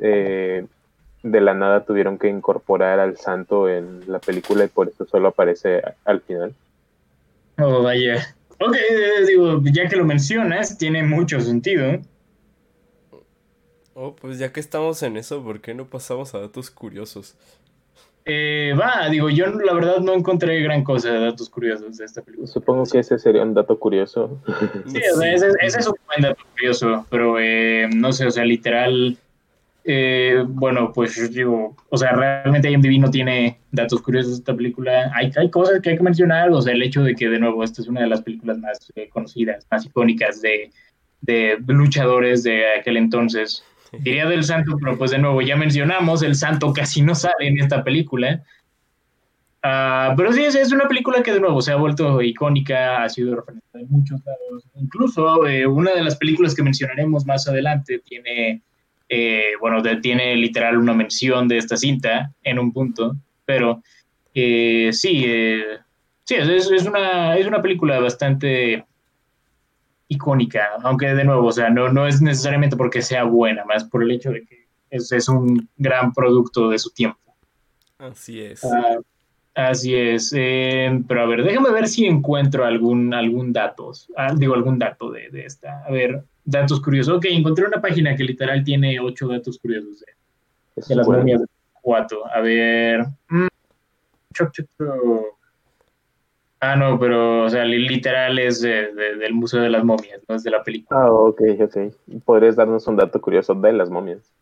eh, 0.00 0.66
de 1.22 1.40
la 1.40 1.54
nada 1.54 1.84
tuvieron 1.84 2.18
que 2.18 2.28
incorporar 2.28 3.00
al 3.00 3.16
santo 3.16 3.68
en 3.68 4.02
la 4.06 4.18
película 4.18 4.64
y 4.64 4.68
por 4.68 4.88
eso 4.88 5.06
solo 5.06 5.28
aparece 5.28 5.82
al 6.04 6.20
final. 6.20 6.54
Oh, 7.58 7.82
vaya. 7.82 8.34
Ok, 8.60 8.74
eh, 8.74 9.26
digo, 9.26 9.60
ya 9.64 9.88
que 9.88 9.96
lo 9.96 10.04
mencionas, 10.04 10.78
tiene 10.78 11.02
mucho 11.02 11.40
sentido. 11.40 12.00
Oh, 13.94 14.14
pues 14.14 14.38
ya 14.38 14.52
que 14.52 14.60
estamos 14.60 15.02
en 15.02 15.16
eso, 15.16 15.42
¿por 15.42 15.60
qué 15.60 15.74
no 15.74 15.86
pasamos 15.86 16.34
a 16.34 16.40
datos 16.40 16.70
curiosos? 16.70 17.36
Eh, 18.24 18.74
va, 18.78 19.08
digo, 19.08 19.30
yo 19.30 19.46
la 19.46 19.72
verdad 19.72 20.00
no 20.00 20.12
encontré 20.12 20.60
gran 20.60 20.84
cosa 20.84 21.10
de 21.10 21.20
datos 21.20 21.48
curiosos 21.48 21.96
de 21.96 22.04
esta 22.04 22.20
película. 22.20 22.46
Supongo 22.46 22.84
que 22.84 22.98
ese 22.98 23.18
sería 23.18 23.42
un 23.42 23.54
dato 23.54 23.78
curioso. 23.78 24.38
Sí, 24.86 25.00
o 25.14 25.16
sea, 25.16 25.32
ese, 25.32 25.48
ese 25.62 25.78
es 25.80 25.86
un 25.86 25.94
buen 26.06 26.22
dato 26.22 26.44
curioso, 26.52 27.06
pero 27.08 27.40
eh, 27.40 27.88
no 27.92 28.12
sé, 28.12 28.26
o 28.26 28.30
sea, 28.30 28.44
literal, 28.44 29.16
eh, 29.90 30.44
bueno, 30.46 30.92
pues 30.92 31.16
yo 31.16 31.28
digo, 31.28 31.76
o 31.88 31.96
sea, 31.96 32.12
realmente 32.12 32.70
IMDb 32.70 33.00
no 33.00 33.10
tiene 33.10 33.58
datos 33.72 34.02
curiosos 34.02 34.32
de 34.32 34.36
esta 34.36 34.54
película. 34.54 35.10
Hay, 35.14 35.32
hay 35.34 35.50
cosas 35.50 35.80
que 35.80 35.90
hay 35.90 35.96
que 35.96 36.02
mencionar, 36.02 36.50
o 36.50 36.60
sea, 36.60 36.74
el 36.74 36.82
hecho 36.82 37.02
de 37.02 37.14
que, 37.14 37.28
de 37.28 37.38
nuevo, 37.38 37.64
esta 37.64 37.80
es 37.80 37.88
una 37.88 38.02
de 38.02 38.08
las 38.08 38.20
películas 38.20 38.58
más 38.58 38.92
eh, 38.96 39.08
conocidas, 39.08 39.66
más 39.70 39.86
icónicas 39.86 40.42
de, 40.42 40.70
de 41.22 41.58
luchadores 41.66 42.42
de 42.42 42.64
aquel 42.78 42.98
entonces. 42.98 43.64
Diría 43.92 44.26
del 44.26 44.44
santo, 44.44 44.76
pero 44.78 44.98
pues 44.98 45.10
de 45.10 45.18
nuevo, 45.18 45.40
ya 45.40 45.56
mencionamos, 45.56 46.22
el 46.22 46.34
santo 46.34 46.72
casi 46.74 47.00
no 47.00 47.14
sale 47.14 47.46
en 47.46 47.58
esta 47.58 47.82
película. 47.82 48.44
Ah, 49.62 50.14
pero 50.16 50.32
sí, 50.32 50.44
es, 50.44 50.54
es 50.54 50.70
una 50.70 50.86
película 50.86 51.22
que 51.22 51.32
de 51.32 51.40
nuevo 51.40 51.60
se 51.62 51.72
ha 51.72 51.76
vuelto 51.76 52.22
icónica, 52.22 53.02
ha 53.02 53.08
sido 53.08 53.36
referenciada 53.36 53.80
en 53.80 53.90
muchos 53.90 54.20
lados. 54.24 54.64
Incluso 54.74 55.46
eh, 55.46 55.66
una 55.66 55.92
de 55.92 56.02
las 56.02 56.16
películas 56.16 56.54
que 56.54 56.62
mencionaremos 56.62 57.24
más 57.24 57.48
adelante 57.48 58.00
tiene, 58.00 58.62
eh, 59.08 59.52
bueno, 59.60 59.82
tiene 60.00 60.36
literal 60.36 60.76
una 60.76 60.92
mención 60.92 61.48
de 61.48 61.58
esta 61.58 61.76
cinta 61.76 62.32
en 62.42 62.58
un 62.58 62.72
punto, 62.72 63.16
pero 63.44 63.82
eh, 64.34 64.90
sí, 64.92 65.24
eh, 65.26 65.78
sí, 66.24 66.34
es, 66.34 66.86
una, 66.86 67.36
es 67.36 67.46
una 67.46 67.62
película 67.62 67.98
bastante 68.00 68.84
icónica, 70.08 70.68
aunque 70.82 71.14
de 71.14 71.24
nuevo, 71.24 71.46
o 71.46 71.52
sea, 71.52 71.70
no, 71.70 71.90
no 71.90 72.06
es 72.06 72.20
necesariamente 72.20 72.76
porque 72.76 73.02
sea 73.02 73.24
buena, 73.24 73.64
más 73.64 73.84
por 73.84 74.02
el 74.02 74.10
hecho 74.10 74.30
de 74.30 74.44
que 74.44 74.66
es, 74.90 75.10
es 75.12 75.28
un 75.28 75.68
gran 75.76 76.12
producto 76.12 76.68
de 76.68 76.78
su 76.78 76.90
tiempo. 76.90 77.18
Así 77.98 78.40
es. 78.40 78.64
Ah, 78.64 78.98
así 79.54 79.94
es. 79.94 80.32
eh, 80.36 81.02
pero 81.08 81.22
a 81.22 81.26
ver, 81.26 81.44
déjame 81.44 81.70
ver 81.70 81.88
si 81.88 82.06
encuentro 82.06 82.64
algún, 82.64 83.12
algún 83.12 83.52
datos. 83.52 84.08
ah, 84.16 84.32
digo, 84.36 84.54
algún 84.54 84.78
dato 84.78 85.10
de, 85.10 85.30
de 85.30 85.44
esta. 85.44 85.84
A 85.84 85.90
ver, 85.90 86.22
datos 86.50 86.80
curiosos. 86.80 87.16
Ok, 87.16 87.26
encontré 87.28 87.66
una 87.66 87.80
página 87.80 88.16
que 88.16 88.24
literal 88.24 88.64
tiene 88.64 88.98
ocho 89.00 89.28
datos 89.28 89.58
curiosos 89.58 90.00
de, 90.00 90.06
Es 90.76 90.88
de 90.88 90.96
las 90.96 91.06
bueno. 91.06 91.20
momias 91.22 91.40
de. 91.40 91.46
A 92.32 92.40
ver. 92.40 93.00
mm, 93.28 93.46
choc, 94.34 94.50
choc, 94.52 94.66
choc. 94.76 95.38
Ah, 96.60 96.74
no, 96.74 96.98
pero, 96.98 97.44
o 97.44 97.48
sea, 97.48 97.64
li- 97.64 97.86
literal 97.88 98.38
es 98.38 98.60
de- 98.60 98.92
de- 98.92 99.14
del 99.16 99.32
Museo 99.32 99.60
de 99.62 99.70
las 99.70 99.84
Momias, 99.84 100.20
no 100.28 100.34
es 100.34 100.42
de 100.42 100.50
la 100.50 100.62
película. 100.64 101.02
Ah, 101.02 101.12
ok, 101.12 101.40
ok. 101.60 101.76
¿Podrías 102.24 102.56
darnos 102.56 102.84
un 102.88 102.96
dato 102.96 103.20
curioso 103.20 103.54
de 103.54 103.72
las 103.72 103.88
momias? 103.88 104.34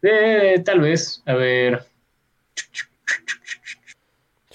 Eh, 0.00 0.62
tal 0.64 0.80
vez, 0.80 1.22
a 1.26 1.34
ver. 1.34 1.84
Chabelo 2.54 2.70
Vamos 2.70 2.89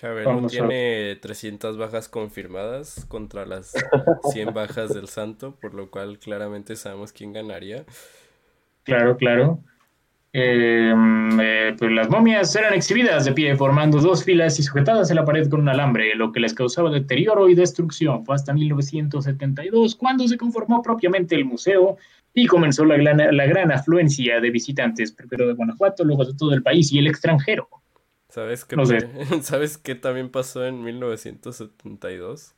a- 0.05 0.47
tiene 0.47 1.17
300 1.21 1.77
bajas 1.77 2.09
confirmadas 2.09 3.05
contra 3.07 3.45
las 3.45 3.73
100 4.33 4.53
bajas 4.53 4.93
del 4.93 5.07
Santo, 5.07 5.55
por 5.61 5.73
lo 5.73 5.89
cual 5.89 6.19
claramente 6.19 6.75
sabemos 6.75 7.11
quién 7.13 7.33
ganaría. 7.33 7.85
Claro, 8.83 9.17
claro. 9.17 9.59
Eh, 10.37 10.93
eh, 11.41 11.75
pues 11.79 11.91
las 11.93 12.09
momias 12.09 12.53
eran 12.57 12.73
exhibidas 12.73 13.23
de 13.23 13.31
pie, 13.31 13.55
formando 13.55 13.99
dos 13.99 14.25
filas 14.25 14.59
y 14.59 14.63
sujetadas 14.63 15.09
en 15.09 15.15
la 15.15 15.23
pared 15.23 15.47
con 15.49 15.61
un 15.61 15.69
alambre, 15.69 16.13
lo 16.13 16.33
que 16.33 16.41
les 16.41 16.53
causaba 16.53 16.89
deterioro 16.91 17.47
y 17.47 17.55
destrucción. 17.55 18.25
Fue 18.25 18.35
hasta 18.35 18.53
1972 18.53 19.95
cuando 19.95 20.27
se 20.27 20.37
conformó 20.37 20.81
propiamente 20.81 21.35
el 21.35 21.45
museo 21.45 21.95
y 22.33 22.47
comenzó 22.47 22.83
la 22.83 22.97
gran, 22.97 23.17
la 23.35 23.45
gran 23.45 23.71
afluencia 23.71 24.41
de 24.41 24.49
visitantes, 24.49 25.13
primero 25.13 25.47
de 25.47 25.53
Guanajuato, 25.53 26.03
luego 26.03 26.25
de 26.25 26.33
todo 26.37 26.53
el 26.53 26.61
país 26.61 26.91
y 26.91 26.99
el 26.99 27.07
extranjero. 27.07 27.69
¿Sabes 28.35 28.65
qué, 28.65 28.75
No 28.75 28.85
sé. 28.85 28.99
¿Sabes 29.43 29.77
qué 29.77 29.95
también 29.95 30.29
pasó 30.29 30.65
en 30.65 30.83
1972? 30.83 32.53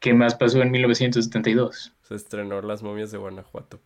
¿Qué 0.00 0.12
más 0.12 0.34
pasó 0.34 0.60
en 0.60 0.72
1972? 0.72 1.92
Se 2.02 2.14
estrenó 2.16 2.60
Las 2.60 2.82
momias 2.82 3.12
de 3.12 3.18
Guanajuato. 3.18 3.78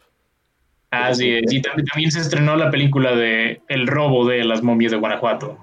Ah, 0.91 1.13
sí, 1.13 1.41
y 1.43 1.61
también, 1.61 1.87
también 1.89 2.11
se 2.11 2.21
estrenó 2.21 2.57
la 2.57 2.71
película 2.71 3.15
de 3.15 3.61
El 3.69 3.87
robo 3.87 4.27
de 4.27 4.45
las 4.45 4.63
momias 4.63 4.93
de 4.93 4.97
Guanajuato. 4.97 5.59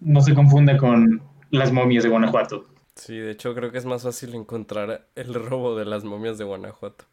No 0.00 0.20
se 0.20 0.34
confunda 0.34 0.76
con 0.76 1.22
las 1.50 1.70
momias 1.70 2.02
de 2.02 2.10
Guanajuato. 2.10 2.66
Sí, 2.96 3.16
de 3.16 3.30
hecho 3.30 3.54
creo 3.54 3.70
que 3.70 3.78
es 3.78 3.86
más 3.86 4.02
fácil 4.02 4.34
encontrar 4.34 5.06
el 5.14 5.32
robo 5.32 5.76
de 5.76 5.84
las 5.84 6.02
momias 6.02 6.38
de 6.38 6.44
Guanajuato. 6.44 7.04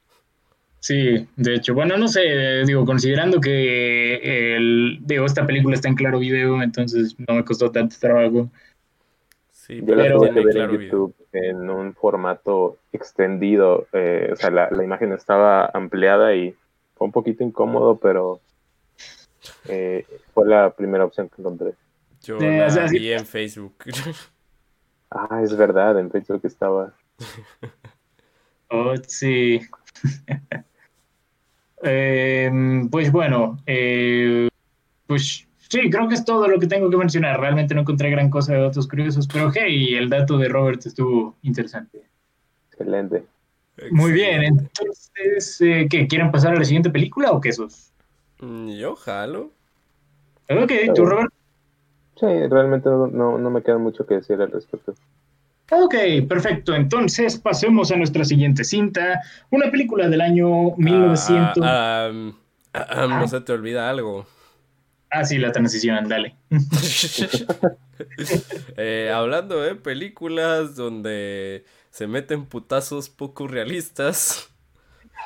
Sí, 0.79 1.27
de 1.35 1.55
hecho, 1.55 1.73
bueno, 1.73 1.97
no 1.97 2.07
sé, 2.07 2.21
digo, 2.65 2.85
considerando 2.85 3.41
que 3.41 4.55
el, 4.55 4.99
digo, 5.01 5.25
esta 5.25 5.45
película 5.45 5.75
está 5.75 5.89
en 5.89 5.95
claro 5.95 6.19
video, 6.19 6.61
entonces 6.61 7.15
no 7.27 7.35
me 7.35 7.43
costó 7.43 7.71
tanto 7.71 7.95
trabajo. 7.99 8.49
Sí, 9.51 9.81
Yo 9.83 9.95
la 9.95 10.13
tuve 10.13 10.33
que 10.33 10.39
ver 10.41 10.53
claro 10.53 10.73
en 10.73 10.79
video. 10.79 10.91
YouTube 10.91 11.15
en 11.33 11.69
un 11.69 11.93
formato 11.93 12.77
extendido. 12.93 13.87
eh, 13.91 14.29
o 14.31 14.35
sea, 14.37 14.49
la, 14.49 14.69
la 14.71 14.83
imagen 14.83 15.11
estaba 15.11 15.65
ampliada 15.73 16.33
y 16.35 16.55
fue 16.95 17.05
un 17.07 17.11
poquito 17.11 17.43
incómodo, 17.43 17.97
pero 17.97 18.39
eh, 19.67 20.05
fue 20.33 20.47
la 20.47 20.69
primera 20.69 21.03
opción 21.05 21.27
que 21.27 21.41
encontré. 21.41 21.73
Yo 22.23 22.37
Eh, 22.39 22.59
la 22.59 22.67
o 22.67 22.69
sea, 22.69 22.87
sí- 22.87 22.99
vi 22.99 23.11
en 23.11 23.25
Facebook. 23.25 23.75
Ah, 25.09 25.41
es 25.41 25.55
verdad, 25.55 25.97
en 25.99 26.11
Facebook 26.11 26.41
estaba. 26.43 26.93
Oh, 28.69 28.93
sí. 29.07 29.61
Em, 31.83 32.89
pues 32.89 33.11
bueno, 33.11 33.59
eh, 33.67 34.49
pues 35.05 35.47
sí, 35.69 35.89
creo 35.89 36.07
que 36.07 36.15
es 36.15 36.25
todo 36.25 36.47
lo 36.47 36.59
que 36.59 36.67
tengo 36.67 36.89
que 36.89 36.97
mencionar. 36.97 37.39
Realmente 37.39 37.75
no 37.75 37.81
encontré 37.81 38.09
gran 38.09 38.29
cosa 38.29 38.53
de 38.53 38.61
datos 38.61 38.87
curiosos, 38.87 39.27
pero 39.31 39.51
hey, 39.53 39.93
el 39.95 40.09
dato 40.09 40.37
de 40.37 40.49
Robert 40.49 40.85
estuvo 40.85 41.35
interesante. 41.43 42.01
Excelente. 42.71 43.23
Muy 43.91 44.11
bien, 44.11 44.43
entonces, 44.43 45.61
eh, 45.61 45.87
¿qué? 45.87 46.07
¿Quieren 46.07 46.31
pasar 46.31 46.53
a 46.53 46.57
la 46.57 46.65
siguiente 46.65 46.89
película 46.89 47.31
o 47.31 47.39
qué 47.39 47.51
sos? 47.51 47.91
Mm, 48.39 48.69
Yo 48.71 48.95
jalo. 48.95 49.51
Ok, 50.49 50.71
tú, 50.95 51.05
Robert. 51.05 51.31
Sí, 52.19 52.25
realmente 52.25 52.89
no, 52.89 53.05
no, 53.05 53.37
no 53.37 53.49
me 53.51 53.61
queda 53.61 53.77
mucho 53.77 54.05
que 54.07 54.15
decir 54.15 54.41
al 54.41 54.51
respecto. 54.51 54.95
Ok, 55.71 55.95
perfecto. 56.27 56.75
Entonces 56.75 57.37
pasemos 57.37 57.91
a 57.91 57.95
nuestra 57.97 58.23
siguiente 58.23 58.63
cinta. 58.63 59.21
Una 59.49 59.69
película 59.69 60.07
del 60.07 60.21
año 60.21 60.71
1900. 60.77 61.57
Ah, 61.61 62.09
ah, 62.73 62.87
ah, 62.89 63.07
no 63.07 63.27
se 63.27 63.41
te 63.41 63.51
olvida 63.51 63.89
algo. 63.89 64.25
Ah, 65.09 65.25
sí, 65.25 65.37
la 65.37 65.51
transición, 65.51 66.07
dale. 66.07 66.35
Eh, 68.77 69.11
hablando 69.11 69.59
de 69.59 69.73
películas 69.73 70.75
donde 70.75 71.65
se 71.89 72.05
meten 72.05 72.45
putazos 72.45 73.09
poco 73.09 73.47
realistas. 73.47 74.51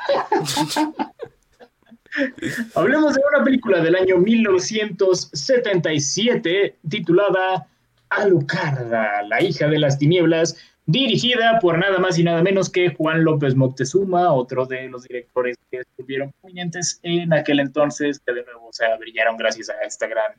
Hablemos 2.75 3.13
de 3.13 3.21
una 3.33 3.43
película 3.43 3.81
del 3.81 3.95
año 3.95 4.19
1977 4.19 6.77
titulada 6.87 7.67
Alucarda, 8.11 9.23
la 9.23 9.41
hija 9.41 9.67
de 9.67 9.79
las 9.79 9.97
tinieblas, 9.97 10.57
dirigida 10.85 11.59
por 11.59 11.77
nada 11.77 11.97
más 11.99 12.19
y 12.19 12.23
nada 12.23 12.43
menos 12.43 12.69
que 12.69 12.93
Juan 12.93 13.23
López 13.23 13.55
Moctezuma, 13.55 14.33
otro 14.33 14.65
de 14.65 14.89
los 14.89 15.03
directores 15.03 15.57
que 15.69 15.79
estuvieron 15.79 16.33
prominentes 16.41 16.99
en 17.03 17.31
aquel 17.33 17.59
entonces, 17.59 18.19
que 18.19 18.33
de 18.33 18.43
nuevo 18.43 18.69
se 18.71 18.85
brillaron 18.99 19.37
gracias 19.37 19.69
a 19.69 19.81
esta 19.83 20.07
gran 20.07 20.33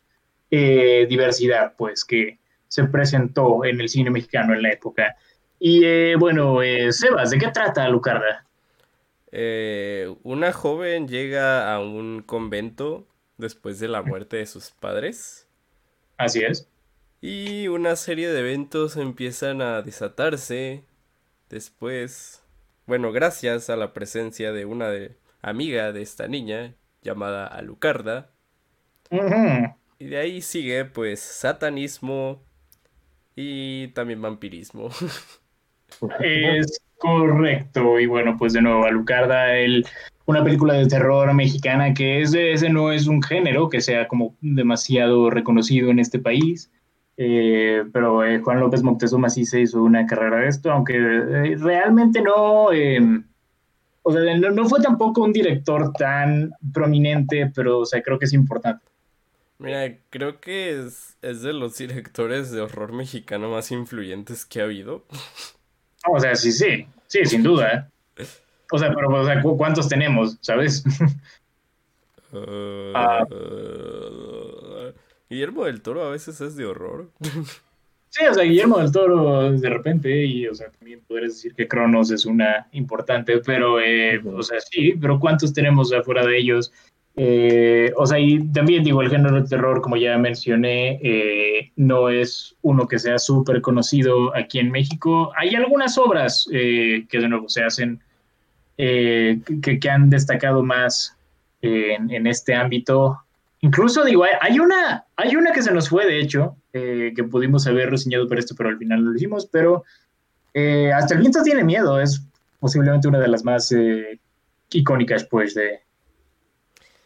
eh, 0.51 1.07
diversidad, 1.09 1.75
pues, 1.77 2.05
que 2.05 2.39
se 2.69 2.85
presentó 2.85 3.65
en 3.65 3.81
el 3.81 3.89
cine 3.89 4.11
mexicano 4.11 4.55
en 4.55 4.63
la 4.63 4.73
época. 4.73 5.17
Y 5.59 5.85
eh, 5.85 6.17
bueno, 6.19 6.63
eh, 6.63 6.93
Sebas, 6.93 7.31
¿de 7.31 7.39
qué 7.39 7.49
trata 7.49 7.85
Alucarda? 7.85 8.47
una 10.25 10.53
joven 10.53 11.09
llega 11.09 11.73
a 11.73 11.81
un 11.81 12.21
convento 12.21 13.07
después 13.39 13.81
de 13.81 13.89
la 13.89 14.03
muerte 14.03 14.37
de 14.37 14.45
sus 14.45 14.73
padres. 14.73 15.49
Así 16.19 16.41
es. 16.41 16.69
Y 17.25 17.69
una 17.69 17.95
serie 17.95 18.29
de 18.29 18.41
eventos 18.41 18.97
empiezan 18.97 19.63
a 19.63 19.81
desatarse. 19.81 20.85
Después, 21.49 22.43
bueno, 22.85 23.13
gracias 23.13 23.71
a 23.71 23.77
la 23.77 23.93
presencia 23.93 24.51
de 24.51 24.65
una 24.65 24.89
de, 24.89 25.17
amiga 25.41 25.93
de 25.93 26.03
esta 26.03 26.27
niña 26.27 26.75
llamada 27.01 27.47
Alucarda. 27.47 28.33
Y 30.01 30.07
de 30.07 30.17
ahí 30.19 30.43
sigue 30.43 30.85
pues 30.85 31.21
satanismo 31.21 32.43
y 33.37 33.89
también 33.89 34.21
vampirismo. 34.21 34.89
Es 36.21 36.81
correcto. 36.99 38.01
Y 38.01 38.07
bueno, 38.07 38.37
pues 38.37 38.55
de 38.55 38.63
nuevo, 38.63 38.85
Alucarda, 38.85 39.55
el, 39.55 39.87
una 40.25 40.43
película 40.43 40.75
de 40.75 40.87
terror 40.87 41.33
mexicana 41.35 41.95
que 41.95 42.23
es, 42.23 42.35
ese 42.35 42.71
no 42.71 42.91
es 42.91 43.07
un 43.07 43.23
género 43.23 43.69
que 43.69 43.81
sea 43.81 44.09
como 44.09 44.35
demasiado 44.41 45.31
reconocido 45.31 45.91
en 45.91 46.01
este 46.01 46.19
país. 46.19 46.73
Eh, 47.17 47.85
pero 47.93 48.25
eh, 48.25 48.41
Juan 48.41 48.61
López 48.61 48.83
Moctezuma 48.83 49.29
sí 49.29 49.45
se 49.45 49.61
hizo 49.61 49.83
una 49.83 50.07
carrera 50.07 50.39
de 50.39 50.49
esto, 50.49 50.73
aunque 50.73 50.97
eh, 50.97 51.57
realmente 51.59 52.23
no, 52.23 52.73
em, 52.73 53.25
o 54.03 54.13
sea, 54.13 54.37
no, 54.37 54.69
fue 54.69 54.81
tampoco 54.81 55.23
un 55.23 55.33
director 55.33 55.93
tan 55.93 56.53
prominente, 56.73 57.53
pero 57.55 57.81
o 57.81 57.87
sea, 57.87 58.03
creo 58.03 58.19
que 58.19 58.25
es 58.25 58.33
importante. 58.33 58.85
Mira, 59.59 59.95
creo 60.11 60.41
que 60.41 60.81
es, 60.81 61.17
es 61.23 61.43
de 61.43 61.53
los 61.53 61.77
directores 61.79 62.51
de 62.51 62.63
horror 62.63 62.93
mexicano 62.93 63.51
más 63.51 63.71
influyentes 63.71 64.45
que 64.45 64.61
ha 64.61 64.65
habido. 64.65 65.05
O 66.09 66.19
sea, 66.19 66.35
sí, 66.35 66.51
sí, 66.51 66.87
sí, 67.07 67.25
sin 67.27 67.45
duda. 67.45 67.89
O 68.73 68.79
sea, 68.79 68.93
pero 68.93 69.09
o 69.11 69.25
sea, 69.25 69.41
¿cuántos 69.43 69.89
tenemos, 69.89 70.39
sabes? 70.41 70.83
Ah. 72.35 73.27
Guillermo 75.33 75.65
del 75.65 75.81
Toro 75.81 76.05
a 76.05 76.11
veces 76.11 76.41
es 76.43 76.57
de 76.57 76.67
horror. 76.67 77.09
Sí, 78.15 78.27
o 78.31 78.35
sea, 78.35 78.45
Guillermo 78.45 78.77
del 78.77 78.93
Toro 78.93 79.51
de 79.51 79.71
repente, 79.71 80.27
y 80.27 80.47
o 80.47 80.55
sea, 80.55 80.69
también 80.69 81.01
podrías 81.09 81.33
decir 81.33 81.55
que 81.55 81.67
Cronos 81.67 82.11
es 82.11 82.27
una 82.27 82.67
importante, 82.73 83.39
pero, 83.39 83.81
eh, 83.81 84.21
o 84.23 84.43
sea, 84.43 84.61
sí, 84.61 84.93
pero 85.01 85.19
¿cuántos 85.19 85.55
tenemos 85.55 85.91
afuera 85.95 86.27
de 86.27 86.37
ellos? 86.37 86.71
Eh, 87.17 87.91
o 87.97 88.05
sea, 88.05 88.19
y 88.19 88.47
también 88.53 88.85
digo, 88.85 89.01
el 89.01 89.09
género 89.09 89.41
de 89.41 89.49
terror, 89.49 89.81
como 89.81 89.97
ya 89.97 90.19
mencioné, 90.19 91.01
eh, 91.03 91.73
no 91.77 92.11
es 92.11 92.55
uno 92.61 92.87
que 92.87 92.99
sea 92.99 93.19
súper 93.19 93.63
conocido 93.63 94.37
aquí 94.37 94.59
en 94.59 94.71
México. 94.71 95.33
Hay 95.39 95.55
algunas 95.55 95.97
obras 95.97 96.47
que 96.51 97.07
de 97.11 97.29
nuevo 97.31 97.49
se 97.49 97.65
hacen, 97.65 98.03
que, 98.77 99.79
que, 99.81 99.91
han 99.91 100.11
destacado 100.11 100.63
más 100.63 101.17
en, 101.63 102.11
en 102.11 102.27
este 102.27 102.55
ámbito. 102.55 103.23
Incluso 103.65 104.05
digo, 104.05 104.25
hay 104.41 104.59
una, 104.59 105.07
hay 105.15 105.37
una 105.37 105.53
que 105.53 105.63
se 105.63 105.73
nos 105.73 105.89
fue, 105.89 106.05
de 106.05 106.19
hecho, 106.19 106.57
eh, 106.73 107.13
que 107.15 107.23
pudimos 107.23 107.65
haber 107.69 107.91
reseñado 107.91 108.27
por 108.27 108.37
esto, 108.37 108.57
pero 108.57 108.69
al 108.69 108.77
final 108.77 109.05
no 109.05 109.11
lo 109.13 109.17
hicimos, 109.17 109.47
pero 109.47 109.85
eh, 110.53 110.93
hasta 110.93 111.15
el 111.15 111.21
viento 111.21 111.45
tiene 111.45 111.63
miedo, 111.63 112.01
es 112.01 112.27
posiblemente 112.59 113.07
una 113.07 113.21
de 113.21 113.29
las 113.29 113.45
más 113.45 113.71
eh, 113.71 114.19
icónicas, 114.73 115.25
pues, 115.25 115.55
de, 115.55 115.79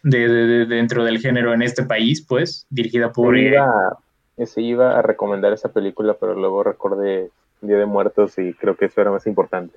de, 0.03 0.65
dentro 0.65 1.05
del 1.05 1.19
género 1.19 1.53
en 1.53 1.61
este 1.61 1.83
país, 1.83 2.25
pues, 2.27 2.67
dirigida 2.71 3.13
por... 3.13 3.35
Se 3.37 3.43
iba, 3.43 3.99
se 4.47 4.63
iba 4.63 4.99
a 4.99 5.03
recomendar 5.03 5.53
esa 5.53 5.71
película, 5.71 6.17
pero 6.19 6.35
luego 6.35 6.63
recordé 6.63 7.29
Día 7.61 7.77
de 7.77 7.87
Muertos 7.87 8.39
y 8.39 8.55
creo 8.55 8.77
que 8.77 8.87
eso 8.87 9.03
era 9.03 9.11
más 9.11 9.27
importante. 9.27 9.77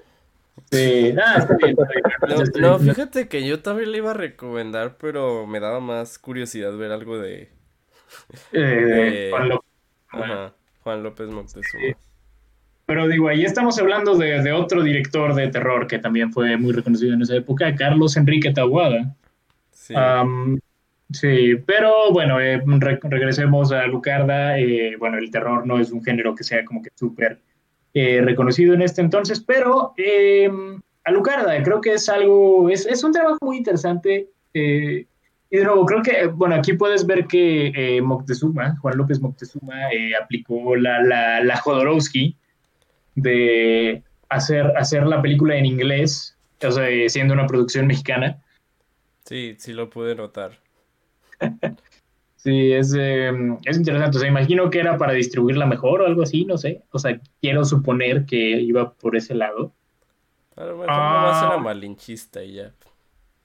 Sí, 0.72 1.16
ah, 1.18 1.48
No, 2.60 2.80
fíjate 2.80 3.28
que 3.28 3.46
yo 3.48 3.62
también 3.62 3.92
le 3.92 3.98
iba 3.98 4.12
a 4.12 4.16
recomendar, 4.16 4.98
pero 4.98 5.48
me 5.48 5.60
daba 5.60 5.80
más 5.80 6.20
curiosidad 6.20 6.76
ver 6.78 6.92
algo 6.92 7.18
de. 7.18 7.50
Eh, 8.52 9.32
Juan, 10.84 11.04
López. 11.04 11.30
Montezuma. 11.30 11.84
Pero 12.86 13.08
digo, 13.08 13.30
ahí 13.30 13.46
estamos 13.46 13.78
hablando 13.80 14.16
de, 14.18 14.52
otro 14.52 14.82
director 14.82 15.36
de 15.36 15.48
terror 15.50 15.86
que 15.86 16.00
también 16.00 16.32
fue 16.32 16.58
muy 16.58 16.74
reconocido 16.74 17.14
en 17.14 17.22
esa 17.22 17.36
época, 17.36 17.76
Carlos 17.76 18.18
Enrique 18.18 18.52
Tahuada. 18.52 19.16
Sí. 19.72 19.94
sí, 21.12 21.56
pero 21.66 22.12
bueno, 22.12 22.40
eh, 22.40 22.62
regresemos 23.04 23.72
a 23.72 23.86
Lucarda. 23.86 24.58
Eh, 24.58 24.96
bueno, 24.98 25.18
el 25.18 25.30
terror 25.30 25.66
no 25.68 25.80
es 25.80 25.92
un 25.92 26.04
género 26.04 26.34
que 26.34 26.44
sea 26.44 26.66
como 26.66 26.82
que 26.82 26.90
súper 26.96 27.40
eh, 27.94 28.22
reconocido 28.22 28.74
en 28.74 28.82
este 28.82 29.02
entonces, 29.02 29.40
pero 29.40 29.94
eh, 29.98 30.50
Alucarda 31.04 31.62
creo 31.64 31.82
que 31.82 31.94
es 31.94 32.08
algo, 32.10 32.70
es, 32.70 32.86
es 32.86 33.04
un 33.04 33.12
trabajo 33.12 33.38
muy 33.42 33.58
interesante. 33.58 34.30
Eh, 34.54 35.06
y 35.52 35.58
de 35.58 35.64
nuevo, 35.64 35.86
creo 35.86 36.04
que, 36.04 36.28
bueno, 36.28 36.56
aquí 36.56 36.74
puedes 36.74 37.08
ver 37.08 37.26
que 37.26 37.72
eh, 37.76 38.02
Moctezuma, 38.02 38.78
Juan 38.78 38.98
López 38.98 39.20
Moctezuma, 39.20 39.76
aplicó 40.22 40.76
la, 40.76 41.02
la, 41.02 41.44
la, 41.44 41.58
Jodorowsky 41.58 42.36
de 43.16 44.04
hacer, 44.30 44.72
hacer 44.78 45.08
la 45.08 45.24
película 45.24 45.56
en 45.56 45.66
inglés, 45.66 46.38
o 46.64 46.72
sea, 46.72 46.88
siendo 47.08 47.34
una 47.34 47.48
producción 47.48 47.88
mexicana. 47.88 48.38
Sí, 49.26 49.56
sí 49.58 49.74
lo 49.74 49.90
pude 49.90 50.14
notar. 50.14 50.60
Sí, 52.40 52.72
es, 52.72 52.94
em, 52.94 53.58
es 53.66 53.78
interesante. 53.78 54.18
O 54.18 54.20
sea, 54.22 54.30
imagino 54.30 54.70
que 54.70 54.80
era 54.80 54.98
para 54.98 55.12
distribuirla 55.12 55.66
mejor 55.66 56.02
o 56.02 56.06
algo 56.06 56.24
así, 56.24 56.46
no 56.46 56.58
sé. 56.58 56.84
O 56.92 56.98
sea, 56.98 57.20
quiero 57.42 57.66
suponer 57.66 58.26
que 58.26 58.62
iba 58.62 58.94
por 58.94 59.18
ese 59.18 59.36
lado. 59.36 59.74
A 60.56 60.64
lo 60.64 60.78
mejor 60.78 60.88
nomás 60.88 61.44
era 61.44 61.54
ah. 61.56 61.58
malinchista 61.58 62.42
y 62.42 62.54
ya. 62.54 62.72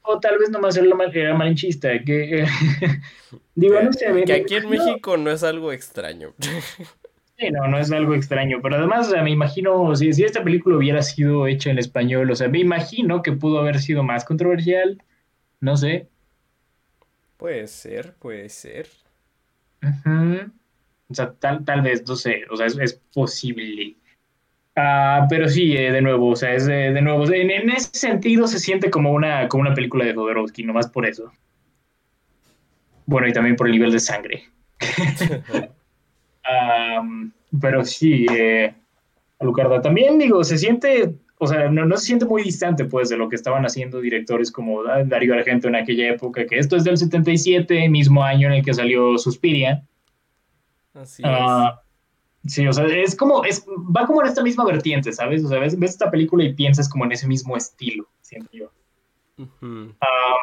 O 0.03 0.21
tal 0.21 0.39
vez 0.39 0.49
nomás 0.51 0.77
era, 0.77 1.35
malinchista. 1.35 2.05
Que, 2.05 2.47
digo, 3.57 3.83
no 3.83 3.93
sé. 3.93 4.23
Que 4.25 4.33
aquí 4.33 4.55
en 4.55 4.71
México 4.71 5.17
no 5.17 5.33
es 5.33 5.43
algo 5.43 5.73
extraño. 5.73 6.33
Sí, 7.37 7.51
no, 7.51 7.67
no 7.67 7.79
es 7.79 7.91
algo 7.91 8.15
extraño. 8.15 8.61
Pero 8.63 8.77
además, 8.77 9.09
o 9.09 9.11
sea, 9.11 9.25
me 9.25 9.33
imagino, 9.33 9.97
si, 9.97 10.13
si 10.13 10.23
esta 10.23 10.45
película 10.45 10.77
hubiera 10.77 11.03
sido 11.03 11.49
hecha 11.49 11.69
en 11.69 11.81
español, 11.81 12.31
o 12.31 12.37
sea, 12.37 12.47
me 12.47 12.61
imagino 12.61 13.23
que 13.23 13.33
pudo 13.33 13.59
haber 13.59 13.81
sido 13.81 14.05
más 14.05 14.25
controversial. 14.25 15.03
No 15.59 15.77
sé. 15.77 16.07
Puede 17.37 17.67
ser, 17.67 18.15
puede 18.15 18.49
ser. 18.49 18.89
O 21.09 21.15
sea, 21.15 21.33
tal, 21.33 21.65
tal 21.65 21.83
vez, 21.83 22.07
no 22.07 22.17
sé, 22.17 22.45
o 22.51 22.57
sea, 22.57 22.67
es, 22.67 22.95
posible. 23.13 23.97
Ah, 24.77 25.27
pero 25.29 25.49
sí, 25.49 25.77
eh, 25.77 25.93
de 25.93 26.01
nuevo, 26.01 26.31
o 26.31 26.37
sea, 26.37 26.55
es 26.55 26.67
de, 26.67 27.01
nuevo, 27.01 27.31
en, 27.33 27.71
ese 27.71 27.91
sentido 27.93 28.47
se 28.47 28.59
siente 28.59 28.91
como 28.91 29.13
una, 29.13 29.49
como 29.49 29.63
una 29.63 29.75
película 29.75 30.05
de 30.05 30.15
Jodorowsky, 30.15 30.65
nomás 30.65 30.89
por 30.89 31.07
eso. 31.07 31.31
Bueno, 33.07 33.29
y 33.29 33.33
también 33.33 33.57
por 33.57 33.67
el 33.67 33.73
nivel 33.73 33.93
de 33.93 34.01
sangre. 34.01 34.45
pero 37.61 37.85
sí, 37.85 38.27
eh, 38.31 38.75
Alucarda 39.39 39.81
también, 39.81 40.19
digo, 40.19 40.43
se 40.45 40.59
siente 40.59 41.15
o 41.39 41.47
sea, 41.47 41.69
no, 41.69 41.97
se 41.97 42.07
siente 42.07 42.25
muy 42.25 42.43
distante, 42.43 42.85
pues, 42.85 43.09
de 43.09 43.17
lo 43.17 43.29
que 43.29 43.37
estaban 43.37 43.65
haciendo 43.65 44.01
directores 44.01 44.53
como 44.53 44.83
Darío 44.85 45.35
Argento 45.35 45.69
en 45.69 45.77
aquella 45.77 46.11
época, 46.11 46.47
que 46.47 46.59
esto 46.59 46.77
es 46.77 46.85
del 46.85 46.97
77, 46.97 47.89
mismo 47.89 48.23
año 48.23 48.49
en 48.49 48.55
el 48.55 48.65
que 48.65 48.75
salió 48.75 49.19
Suspiria. 49.19 49.83
Así 50.95 51.23
ah, 51.27 51.81
Sí, 52.47 52.67
o 52.67 52.73
sea, 52.73 52.87
es 52.87 53.17
como, 53.17 53.43
es, 53.45 53.65
va 53.67 54.07
como 54.07 54.21
en 54.21 54.29
esta 54.29 54.43
misma 54.43 54.67
vertiente, 54.67 55.13
¿sabes? 55.13 55.43
O 55.45 55.49
sea, 55.49 55.59
ves, 55.59 55.77
esta 55.81 56.11
película 56.11 56.45
y 56.45 56.53
piensas 56.53 56.89
como 56.89 57.07
en 57.07 57.13
ese 57.13 57.27
mismo 57.27 57.57
estilo, 57.57 58.07
siento 58.21 58.51
yo. 58.53 58.71
Ah, 60.01 60.37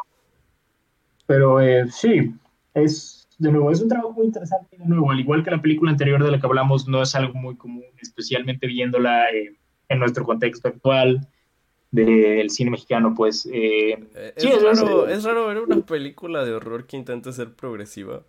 pero 1.26 1.60
eh, 1.60 1.86
sí, 1.90 2.34
es, 2.74 3.28
de 3.38 3.52
nuevo, 3.52 3.70
es 3.70 3.80
un 3.80 3.88
trabajo 3.88 4.12
muy 4.12 4.26
interesante. 4.26 4.76
De 4.76 4.84
nuevo, 4.84 5.12
al 5.12 5.20
igual 5.20 5.44
que 5.44 5.52
la 5.52 5.62
película 5.62 5.92
anterior 5.92 6.22
de 6.24 6.32
la 6.32 6.40
que 6.40 6.46
hablamos, 6.46 6.88
no 6.88 7.02
es 7.02 7.14
algo 7.14 7.34
muy 7.34 7.56
común, 7.56 7.84
especialmente 8.00 8.66
viéndola 8.66 9.30
eh, 9.30 9.54
en 9.92 9.98
nuestro 9.98 10.24
contexto 10.24 10.68
actual 10.68 11.26
del 11.90 12.48
cine 12.50 12.70
mexicano, 12.70 13.14
pues... 13.14 13.46
Eh, 13.46 13.92
eh, 14.14 14.32
es, 14.36 14.62
raro, 14.62 15.08
es, 15.08 15.24
raro, 15.24 15.46
ver 15.46 15.58
una 15.60 15.84
película 15.84 16.44
de 16.44 16.52
horror 16.54 16.86
que 16.86 16.96
intente 16.96 17.32
ser 17.32 17.52
progresiva. 17.54 18.22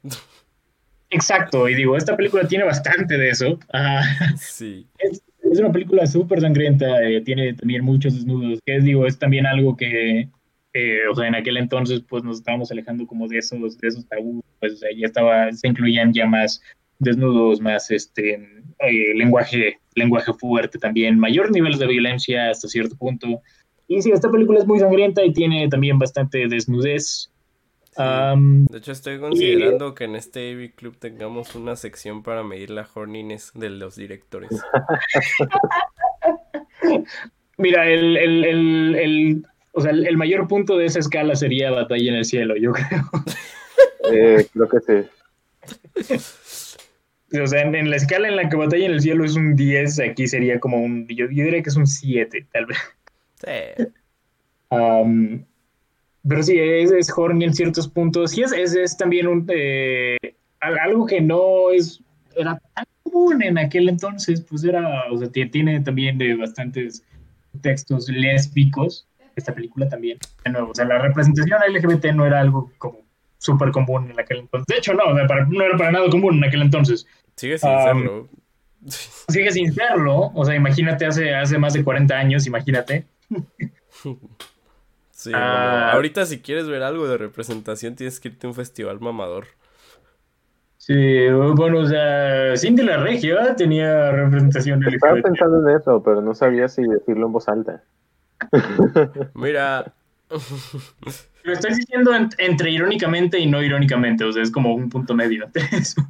Exacto, 1.10 1.70
y 1.70 1.76
digo, 1.76 1.96
esta 1.96 2.18
película 2.18 2.48
tiene 2.48 2.66
bastante 2.66 3.18
de 3.18 3.30
eso. 3.30 3.60
Ah, 3.72 4.04
sí. 4.38 4.88
Es, 4.98 5.22
es, 5.52 5.60
una 5.60 5.72
película 5.72 6.06
súper 6.08 6.42
sangrienta, 6.42 6.88
tiene 7.24 7.54
también 7.54 7.84
muchos 7.84 8.16
desnudos, 8.16 8.60
que 8.66 8.78
es, 8.78 8.84
digo, 8.84 9.06
es 9.06 9.18
también 9.18 9.46
algo 9.46 9.78
que 9.78 10.30
eh, 10.74 11.08
o 11.08 11.14
sea, 11.14 11.28
en 11.28 11.36
aquel 11.36 11.58
entonces 11.58 12.02
pues 12.02 12.24
nos 12.24 12.40
estábamos 12.40 12.72
alejando 12.72 13.06
como 13.06 13.28
de 13.28 13.38
esos, 13.38 13.78
de 13.78 13.88
esos 13.88 14.08
tabús, 14.08 14.44
pues 14.60 14.74
o 14.74 14.78
sea, 14.78 14.90
ya 14.96 15.06
estaba, 15.06 15.52
se 15.52 15.68
incluían 15.68 16.12
ya 16.14 16.26
más 16.26 16.62
desnudos, 16.98 17.62
más 17.62 17.92
este 17.92 18.34
eh, 18.80 19.14
lenguaje, 19.16 19.78
lenguaje 19.96 20.34
fuerte 20.34 20.80
también, 20.80 21.20
mayor 21.20 21.52
nivel 21.52 21.78
de 21.78 21.88
violencia 21.88 22.50
hasta 22.50 22.68
cierto 22.68 22.96
punto. 22.96 23.42
Y 23.88 24.02
sí, 24.02 24.12
esta 24.12 24.32
película 24.32 24.60
es 24.60 24.68
muy 24.68 24.80
sangrienta 24.80 25.24
y 25.24 25.34
tiene 25.34 25.68
también 25.68 26.00
bastante 26.00 26.48
desnudez. 26.48 27.30
de 27.98 28.78
hecho, 28.78 28.92
estoy 28.92 29.20
considerando 29.20 29.94
que 29.94 30.06
en 30.06 30.16
este 30.16 30.52
AV 30.52 30.76
Club 30.76 30.98
tengamos 30.98 31.56
una 31.56 31.76
sección 31.76 32.24
para 32.24 32.44
medir 32.44 32.70
la 32.70 32.88
horniness 32.94 33.52
de 33.54 33.70
los 33.70 33.96
directores. 33.96 34.50
Mira, 37.58 37.88
el, 37.88 38.18
el, 38.18 38.96
el, 38.96 39.46
o 39.74 39.82
sea, 39.82 39.92
el, 39.92 40.18
mayor 40.18 40.48
punto 40.48 40.78
de 40.78 40.86
esa 40.86 41.00
escala 41.00 41.36
sería 41.36 41.72
Batalla 41.72 42.12
en 42.12 42.18
el 42.18 42.26
Cielo, 42.26 42.56
yo 42.56 42.72
creo. 42.72 43.04
Eh, 44.12 44.46
creo 44.52 44.68
que 44.68 44.80
sí. 44.82 46.14
O 47.42 47.48
sea, 47.48 47.62
en, 47.62 47.90
la 47.90 47.96
escala 47.96 48.28
en 48.28 48.36
la 48.36 48.48
que 48.48 48.56
Batalla 48.56 48.86
en 48.86 48.92
el 48.92 49.02
Cielo 49.02 49.26
es 49.26 49.36
un 49.36 49.56
10, 49.56 50.00
aquí 50.02 50.28
sería 50.28 50.60
como 50.60 50.78
un. 50.78 51.08
Yo, 51.08 51.28
diría 51.28 51.64
que 51.64 51.70
es 51.70 51.76
un 51.76 51.88
7, 51.88 52.48
tal 52.52 52.66
vez. 52.68 52.78
Sí. 53.44 53.86
pero 56.28 56.44
sí, 56.44 56.58
es, 56.58 56.92
es 56.92 57.12
horny 57.16 57.46
en 57.46 57.54
ciertos 57.54 57.88
puntos. 57.88 58.38
Y 58.38 58.44
es, 58.44 58.54
es, 58.54 58.96
también 58.98 59.28
un, 59.28 59.46
eh, 59.50 60.18
algo 60.60 61.06
que 61.06 61.22
no 61.22 61.72
es 61.72 62.02
era 62.36 62.60
tan 62.76 62.86
común 63.04 63.44
en 63.44 63.58
aquel 63.58 63.90
entonces, 63.90 64.42
pues 64.42 64.64
era, 64.64 65.12
o 65.12 65.18
sea, 65.18 65.30
tiene 65.30 65.80
también 65.82 66.18
de 66.18 66.36
bastantes 66.36 67.04
textos 67.62 68.10
lésbicos 68.10 69.08
esta 69.36 69.54
película 69.54 69.88
también. 69.90 70.18
De 70.44 70.52
nuevo, 70.52 70.72
o 70.72 70.76
sea, 70.76 70.86
la 70.86 71.00
representación 71.00 71.60
LGBT 71.68 72.06
no 72.14 72.26
era 72.26 72.40
algo 72.40 72.72
como 72.78 73.00
súper 73.38 73.72
común 73.72 74.10
en 74.10 74.20
aquel 74.20 74.40
entonces. 74.40 74.68
De 74.68 74.78
hecho, 74.78 74.94
no, 74.94 75.14
no 75.14 75.64
era 75.64 75.78
para 75.78 75.92
nada 75.92 76.10
común 76.10 76.38
en 76.38 76.44
aquel 76.46 76.62
entonces. 76.62 77.06
Sigue 77.36 77.58
sin 77.58 77.70
serlo. 77.70 78.28
Sigue 79.30 79.52
sin 79.52 79.74
serlo. 79.74 80.32
O 80.34 80.46
sea, 80.46 80.56
imagínate 80.56 81.06
hace, 81.06 81.34
hace 81.34 81.58
más 81.58 81.74
de 81.74 81.84
40 81.84 82.16
años, 82.16 82.48
imagínate. 82.48 83.06
Sí, 85.16 85.32
ah. 85.34 85.94
ahorita 85.94 86.26
si 86.26 86.42
quieres 86.42 86.68
ver 86.68 86.84
algo 86.84 87.08
de 87.08 87.18
representación 87.18 87.96
tienes 87.96 88.20
que 88.20 88.28
irte 88.28 88.46
a 88.46 88.50
un 88.50 88.56
festival 88.56 89.00
mamador. 89.00 89.46
Sí, 90.86 91.30
bueno, 91.56 91.80
o 91.80 91.86
sea, 91.86 92.58
Cindy 92.58 92.84
la 92.84 92.98
Regia 92.98 93.56
tenía 93.56 94.12
representación. 94.12 94.86
Estaba 94.86 95.22
pensando 95.22 95.70
en 95.70 95.78
eso, 95.78 96.04
pero 96.04 96.22
no 96.22 96.36
sabía 96.36 96.68
si 96.68 96.84
decirlo 96.84 97.28
en 97.28 97.32
voz 97.32 97.48
alta. 97.48 97.82
Mira. 99.34 99.94
Lo 101.44 101.54
estoy 101.54 101.76
diciendo 101.76 102.12
entre 102.38 102.72
irónicamente 102.72 103.40
y 103.40 103.46
no 103.46 103.64
irónicamente, 103.64 104.26
o 104.26 104.34
sea, 104.34 104.44
es 104.44 104.52
como 104.52 104.76
un 104.76 104.90
punto 104.90 105.14
medio 105.14 105.46
ah. 105.46 106.10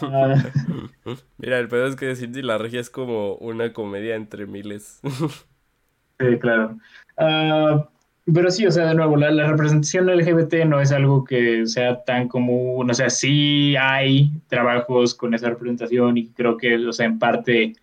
Mira, 1.38 1.58
el 1.58 1.68
pedo 1.68 1.86
es 1.86 1.96
que 1.96 2.16
Cindy 2.16 2.42
la 2.42 2.58
regia 2.58 2.80
es 2.80 2.90
como 2.90 3.34
una 3.36 3.72
comedia 3.72 4.16
entre 4.16 4.46
miles. 4.46 5.00
sí, 6.18 6.38
claro. 6.38 6.78
Ah, 7.16 7.88
pero 8.32 8.50
sí, 8.50 8.66
o 8.66 8.70
sea, 8.70 8.86
de 8.86 8.94
nuevo, 8.94 9.16
la, 9.16 9.48
representación 9.48 10.06
LGBT 10.06 10.64
no 10.66 10.80
es 10.80 10.92
algo 10.92 11.24
que 11.24 11.66
sea 11.66 12.02
tan 12.04 12.28
común, 12.28 12.90
o 12.90 12.94
sea, 12.94 13.10
sí 13.10 13.74
hay 13.76 14.30
trabajos 14.48 15.14
con 15.14 15.34
esa 15.34 15.48
representación 15.50 16.16
y 16.16 16.28
creo 16.28 16.56
que, 16.56 16.76
o 16.86 16.92
sea, 16.92 17.06
en 17.06 17.18
parte 17.18 17.74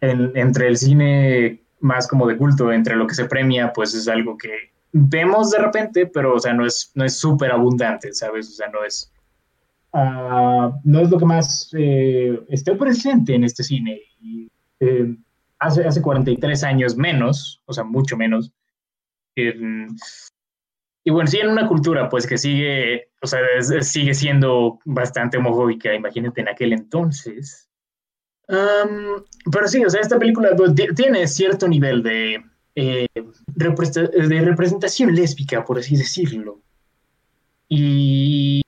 entre 0.00 0.68
el 0.68 0.76
cine 0.76 1.62
más 1.80 2.06
como 2.06 2.26
de 2.26 2.36
culto 2.36 2.72
entre 2.72 2.96
lo 2.96 3.06
que 3.06 3.14
se 3.14 3.24
premia, 3.24 3.72
pues 3.72 3.94
es 3.94 4.08
algo 4.08 4.36
que 4.36 4.72
vemos 4.92 5.50
de 5.50 5.58
repente, 5.58 6.06
pero, 6.06 6.34
o 6.34 6.38
sea, 6.38 6.52
no 6.52 6.66
es 6.66 6.92
no 6.94 7.04
es 7.04 7.18
súper 7.18 7.52
abundante, 7.52 8.12
¿sabes? 8.12 8.48
O 8.48 8.52
sea, 8.52 8.68
no 8.68 8.84
es, 8.84 9.12
uh, 9.92 10.72
no 10.84 11.00
es 11.00 11.10
lo 11.10 11.18
que 11.18 11.24
más 11.24 11.70
eh, 11.76 12.40
esté 12.48 12.74
presente 12.74 13.34
en 13.34 13.44
este 13.44 13.62
cine. 13.62 14.00
Y, 14.20 14.50
eh, 14.80 15.16
hace, 15.58 15.84
hace 15.84 16.02
43 16.02 16.64
años 16.64 16.96
menos, 16.96 17.62
o 17.66 17.72
sea, 17.72 17.84
mucho 17.84 18.16
menos. 18.16 18.52
y 19.36 21.10
bueno, 21.10 21.28
sí, 21.28 21.38
en 21.38 21.48
una 21.48 21.68
cultura, 21.68 22.08
pues 22.08 22.26
que 22.26 22.38
sigue, 22.38 23.08
o 23.22 23.26
sea, 23.26 23.40
sigue 23.82 24.14
siendo 24.14 24.78
bastante 24.84 25.38
homofóbica, 25.38 25.94
imagínate 25.94 26.40
en 26.40 26.48
aquel 26.48 26.72
entonces 26.72 27.68
pero 28.48 29.68
sí, 29.68 29.84
o 29.84 29.90
sea, 29.90 30.00
esta 30.00 30.18
película 30.18 30.50
tiene 30.96 31.26
cierto 31.28 31.68
nivel 31.68 32.02
de, 32.02 32.42
eh, 32.74 33.06
de 33.14 34.40
representación 34.40 35.14
lésbica, 35.14 35.64
por 35.64 35.78
así 35.78 35.96
decirlo. 35.96 36.60
Y 37.68 38.62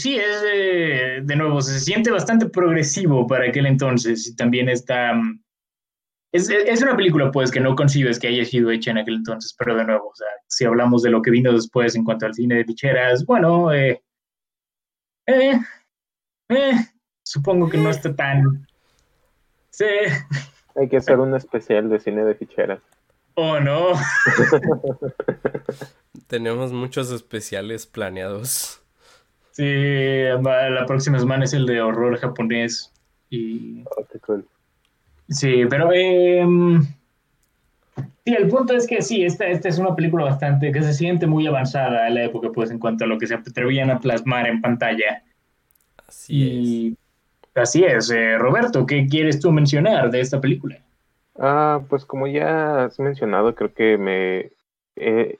sí, 0.00 0.16
es 0.16 0.42
de, 0.42 1.36
nuevo, 1.36 1.60
se 1.60 1.78
siente 1.80 2.10
bastante 2.10 2.46
progresivo 2.46 3.26
para 3.26 3.48
aquel 3.48 3.66
entonces 3.66 4.26
y 4.28 4.36
también 4.36 4.68
está... 4.68 5.12
Es, 6.32 6.48
es, 6.48 6.80
una 6.80 6.96
película, 6.96 7.32
pues, 7.32 7.50
que 7.50 7.58
no 7.58 7.74
concibes 7.74 8.18
que 8.18 8.28
haya 8.28 8.44
sido 8.44 8.70
hecha 8.70 8.92
en 8.92 8.98
aquel 8.98 9.16
entonces, 9.16 9.54
pero 9.58 9.74
de 9.74 9.84
nuevo, 9.84 10.10
o 10.10 10.14
sea, 10.14 10.28
si 10.46 10.64
hablamos 10.64 11.02
de 11.02 11.10
lo 11.10 11.22
que 11.22 11.32
vino 11.32 11.52
después 11.52 11.96
en 11.96 12.04
cuanto 12.04 12.26
al 12.26 12.34
cine 12.34 12.54
de 12.54 12.64
ficheras, 12.64 13.26
bueno, 13.26 13.72
eh, 13.72 14.00
eh, 15.26 15.58
eh, 16.48 16.72
supongo 17.24 17.68
que 17.68 17.78
no 17.78 17.90
está 17.90 18.14
tan 18.14 18.64
Sí. 19.70 19.86
Hay 20.76 20.88
que 20.88 20.98
hacer 20.98 21.18
un 21.18 21.34
especial 21.34 21.88
de 21.88 22.00
cine 22.00 22.24
de 22.24 22.34
ficheras. 22.34 22.80
Oh, 23.34 23.58
no. 23.60 23.92
Tenemos 26.26 26.72
muchos 26.72 27.10
especiales 27.10 27.86
planeados. 27.86 28.79
Sí, 29.52 29.64
la 29.64 30.84
próxima 30.86 31.18
semana 31.18 31.44
es 31.44 31.52
el 31.52 31.66
de 31.66 31.80
horror 31.80 32.16
japonés. 32.18 32.92
Y... 33.30 33.82
Oh, 33.84 34.40
sí, 35.28 35.64
pero... 35.68 35.90
Eh, 35.92 36.46
sí, 38.24 38.34
el 38.34 38.48
punto 38.48 38.74
es 38.74 38.86
que 38.86 39.02
sí, 39.02 39.24
esta, 39.24 39.46
esta 39.46 39.68
es 39.68 39.78
una 39.78 39.94
película 39.94 40.24
bastante... 40.24 40.72
que 40.72 40.82
se 40.82 40.94
siente 40.94 41.26
muy 41.26 41.46
avanzada 41.46 42.08
en 42.08 42.14
la 42.14 42.24
época, 42.24 42.50
pues, 42.54 42.70
en 42.70 42.78
cuanto 42.78 43.04
a 43.04 43.06
lo 43.06 43.18
que 43.18 43.26
se 43.26 43.34
atrevían 43.34 43.90
a 43.90 44.00
plasmar 44.00 44.46
en 44.46 44.60
pantalla. 44.60 45.22
Así 46.08 46.92
es. 46.92 47.00
Así 47.54 47.84
es, 47.84 48.10
eh, 48.10 48.38
Roberto, 48.38 48.86
¿qué 48.86 49.06
quieres 49.06 49.40
tú 49.40 49.50
mencionar 49.50 50.10
de 50.10 50.20
esta 50.20 50.40
película? 50.40 50.78
Ah, 51.38 51.80
pues 51.88 52.04
como 52.04 52.28
ya 52.28 52.84
has 52.84 53.00
mencionado, 53.00 53.54
creo 53.54 53.74
que 53.74 53.98
me 53.98 54.52
eh, 54.96 55.38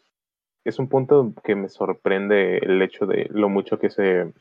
es 0.64 0.78
un 0.78 0.88
punto 0.88 1.32
que 1.42 1.54
me 1.54 1.68
sorprende 1.68 2.58
el 2.58 2.80
hecho 2.82 3.06
de 3.06 3.28
lo 3.30 3.48
mucho 3.48 3.78
que 3.78 3.90
se 3.90 4.32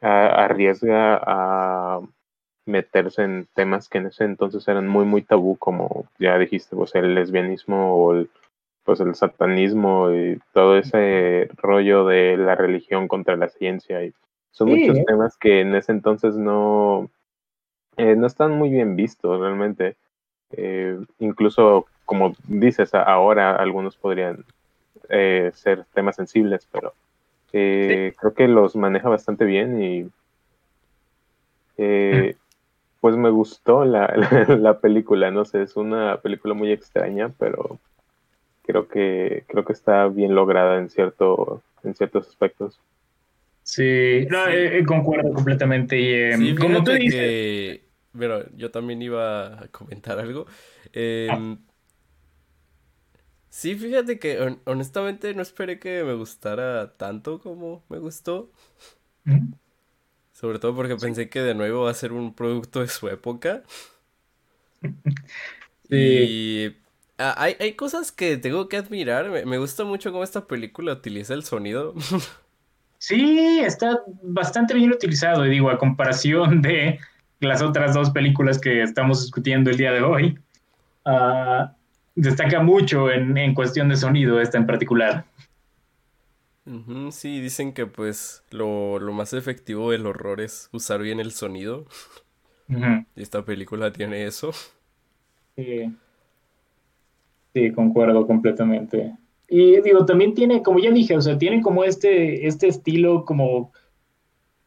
arriesga 0.00 1.20
a 1.24 2.00
meterse 2.66 3.22
en 3.22 3.48
temas 3.54 3.88
que 3.88 3.98
en 3.98 4.06
ese 4.06 4.24
entonces 4.24 4.66
eran 4.68 4.88
muy 4.88 5.04
muy 5.04 5.22
tabú, 5.22 5.56
como 5.56 6.06
ya 6.18 6.38
dijiste, 6.38 6.76
pues 6.76 6.94
el 6.94 7.14
lesbianismo 7.14 7.94
o 7.94 8.14
el, 8.14 8.30
pues 8.84 9.00
el 9.00 9.14
satanismo 9.14 10.12
y 10.12 10.40
todo 10.52 10.76
ese 10.76 11.48
rollo 11.56 12.06
de 12.06 12.36
la 12.36 12.54
religión 12.54 13.08
contra 13.08 13.36
la 13.36 13.48
ciencia 13.48 14.04
y 14.04 14.12
son 14.52 14.68
muchos 14.68 15.04
temas 15.06 15.36
que 15.38 15.60
en 15.60 15.74
ese 15.74 15.92
entonces 15.92 16.36
no, 16.36 17.10
eh, 17.96 18.14
no 18.16 18.26
están 18.26 18.52
muy 18.52 18.70
bien 18.70 18.96
vistos 18.96 19.40
realmente. 19.40 19.96
Eh, 20.54 20.98
incluso, 21.18 21.86
como 22.04 22.34
dices, 22.46 22.94
ahora 22.94 23.56
algunos 23.56 23.96
podrían 23.96 24.44
eh, 25.08 25.50
ser 25.54 25.84
temas 25.94 26.16
sensibles, 26.16 26.68
pero 26.70 26.94
creo 27.50 28.34
que 28.34 28.48
los 28.48 28.76
maneja 28.76 29.10
bastante 29.10 29.44
bien 29.44 29.82
y 29.82 30.02
mm. 31.76 32.34
pues 33.00 33.16
me 33.16 33.28
gustó 33.30 33.84
la, 33.86 34.06
la, 34.48 34.78
película, 34.80 35.30
no 35.30 35.44
sé, 35.44 35.62
es 35.62 35.76
una 35.76 36.18
película 36.22 36.54
muy 36.54 36.72
extraña, 36.72 37.30
pero 37.38 37.78
creo 38.62 38.88
que 38.88 39.44
creo 39.48 39.64
que 39.64 39.72
está 39.72 40.08
bien 40.08 40.34
lograda 40.34 40.78
en 40.78 40.88
cierto 40.88 41.62
en 41.84 41.94
ciertos 41.94 42.28
aspectos. 42.28 42.80
Sí, 43.62 44.26
no, 44.28 44.48
eh, 44.48 44.78
eh, 44.78 44.84
concuerdo 44.84 45.32
completamente. 45.32 45.98
Y, 45.98 46.12
em, 46.12 46.56
como 46.56 46.82
tú 46.82 46.92
dices. 46.92 47.20
Que... 47.20 47.82
Pero 48.18 48.44
yo 48.56 48.70
también 48.70 49.00
iba 49.00 49.62
a 49.62 49.68
comentar 49.68 50.18
algo. 50.18 50.46
Em, 50.92 51.56
sí, 53.52 53.74
fíjate 53.76 54.18
que 54.18 54.56
honestamente 54.64 55.34
no 55.34 55.42
esperé 55.42 55.78
que 55.78 56.02
me 56.04 56.14
gustara 56.14 56.96
tanto 56.96 57.38
como 57.38 57.84
me 57.90 57.98
gustó. 57.98 58.50
Sobre 60.32 60.58
todo 60.58 60.74
porque 60.74 60.96
pensé 60.96 61.28
que 61.28 61.40
de 61.40 61.54
nuevo 61.54 61.84
va 61.84 61.90
a 61.90 61.94
ser 61.94 62.12
un 62.12 62.34
producto 62.34 62.80
de 62.80 62.88
su 62.88 63.08
época. 63.08 63.62
Sí. 65.88 65.96
Y 65.96 66.76
ah, 67.18 67.34
hay, 67.36 67.56
hay 67.60 67.74
cosas 67.74 68.12
que 68.12 68.38
tengo 68.38 68.68
que 68.70 68.78
admirar. 68.78 69.28
Me, 69.28 69.44
me 69.44 69.58
gusta 69.58 69.84
mucho 69.84 70.10
cómo 70.10 70.24
esta 70.24 70.46
película 70.46 70.94
utiliza 70.94 71.34
el 71.34 71.44
sonido. 71.44 71.94
Sí, 72.98 73.58
está 73.58 74.00
bastante 74.22 74.74
bien 74.74 74.92
utilizado, 74.92 75.44
y 75.44 75.50
digo, 75.50 75.70
a 75.70 75.76
comparación 75.78 76.62
de 76.62 77.00
las 77.40 77.60
otras 77.60 77.94
dos 77.94 78.10
películas 78.10 78.60
que 78.60 78.80
estamos 78.80 79.22
discutiendo 79.22 79.70
el 79.70 79.76
día 79.76 79.90
de 79.90 80.02
hoy, 80.02 80.38
ah, 81.04 81.74
destaca 82.14 82.62
mucho 82.62 83.10
en, 83.10 83.36
en 83.36 83.54
cuestión 83.54 83.88
de 83.88 83.96
sonido 83.96 84.40
esta 84.40 84.58
en 84.58 84.66
particular. 84.66 85.24
Sí, 87.10 87.40
dicen 87.40 87.72
que 87.72 87.86
pues 87.86 88.44
lo, 88.50 89.00
lo 89.00 89.12
más 89.12 89.32
efectivo 89.32 89.90
del 89.90 90.06
horror 90.06 90.40
es 90.40 90.68
usar 90.72 91.02
bien 91.02 91.18
el 91.18 91.32
sonido. 91.32 91.86
Y 92.68 93.22
esta 93.22 93.44
película 93.44 93.92
tiene 93.92 94.24
eso. 94.26 94.52
Sí. 95.56 95.92
Sí, 97.52 97.72
concuerdo 97.72 98.26
completamente. 98.26 99.14
Y 99.48 99.80
digo, 99.82 100.06
también 100.06 100.32
tiene, 100.32 100.62
como 100.62 100.78
ya 100.78 100.90
dije, 100.90 101.14
o 101.16 101.20
sea, 101.20 101.36
tiene 101.36 101.60
como 101.60 101.84
este, 101.84 102.46
este 102.46 102.68
estilo 102.68 103.26
como 103.26 103.72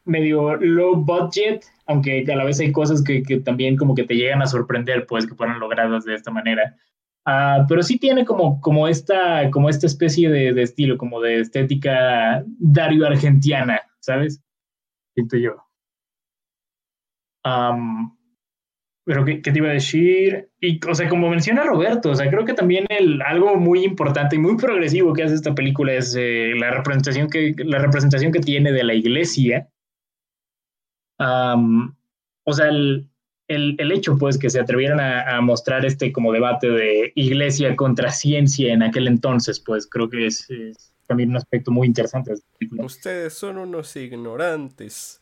medio 0.03 0.55
low 0.57 0.97
budget, 0.97 1.65
aunque 1.87 2.23
a 2.31 2.35
la 2.35 2.43
vez 2.43 2.59
hay 2.59 2.71
cosas 2.71 3.03
que, 3.03 3.23
que 3.23 3.37
también 3.37 3.77
como 3.77 3.95
que 3.95 4.03
te 4.03 4.13
llegan 4.13 4.43
a 4.43 4.47
sorprender, 4.47 5.07
pues, 5.07 5.25
que 5.25 5.33
fueron 5.33 5.59
logradas 5.59 6.05
de 6.05 6.13
esta 6.13 6.29
manera. 6.29 6.77
Ah, 7.25 7.65
pero 7.67 7.81
sí 7.81 7.97
tiene 7.97 8.23
como, 8.23 8.61
como, 8.61 8.87
esta, 8.87 9.49
como 9.49 9.67
esta 9.67 9.87
especie 9.87 10.29
de, 10.29 10.53
de 10.53 10.61
estilo, 10.61 10.97
como 10.97 11.19
de 11.21 11.39
estética 11.39 12.43
Dario 12.59 13.07
argentiana, 13.07 13.81
¿sabes? 13.99 14.43
Siento 15.15 15.37
yo. 15.37 15.55
Am, 17.43 18.15
pero 19.05 19.25
¿qué, 19.25 19.41
qué 19.41 19.51
te 19.51 19.57
iba 19.57 19.69
a 19.69 19.73
decir? 19.73 20.49
Y, 20.59 20.79
o 20.87 20.93
sea, 20.93 21.09
como 21.09 21.29
menciona 21.29 21.63
Roberto, 21.63 22.11
o 22.11 22.15
sea, 22.15 22.29
creo 22.29 22.45
que 22.45 22.53
también 22.53 22.85
el, 22.89 23.21
algo 23.23 23.55
muy 23.55 23.83
importante 23.83 24.35
y 24.35 24.39
muy 24.39 24.57
progresivo 24.57 25.13
que 25.13 25.23
hace 25.23 25.35
esta 25.35 25.55
película 25.55 25.93
es 25.93 26.15
eh, 26.17 26.53
la 26.55 26.71
representación 26.71 27.29
que, 27.29 27.55
la 27.57 27.79
representación 27.79 28.31
que 28.31 28.39
tiene 28.39 28.71
de 28.71 28.83
la 28.83 28.93
iglesia. 28.93 29.69
Am, 31.17 31.95
o 32.45 32.53
sea, 32.53 32.69
el, 32.69 33.09
el, 33.47 33.75
el 33.77 33.91
hecho, 33.91 34.17
pues, 34.17 34.37
que 34.37 34.49
se 34.49 34.59
atrevieran 34.59 34.99
a, 34.99 35.37
a 35.37 35.41
mostrar 35.41 35.85
este 35.85 36.11
como 36.11 36.31
debate 36.31 36.69
de 36.69 37.11
iglesia 37.15 37.75
contra 37.75 38.11
ciencia 38.11 38.73
en 38.73 38.83
aquel 38.83 39.07
entonces, 39.07 39.59
pues, 39.59 39.87
creo 39.87 40.09
que 40.09 40.27
es, 40.27 40.49
es 40.49 40.93
también 41.07 41.29
un 41.29 41.37
aspecto 41.37 41.71
muy 41.71 41.87
interesante. 41.87 42.33
Ustedes 42.79 43.33
son 43.33 43.57
unos 43.57 43.95
ignorantes. 43.95 45.21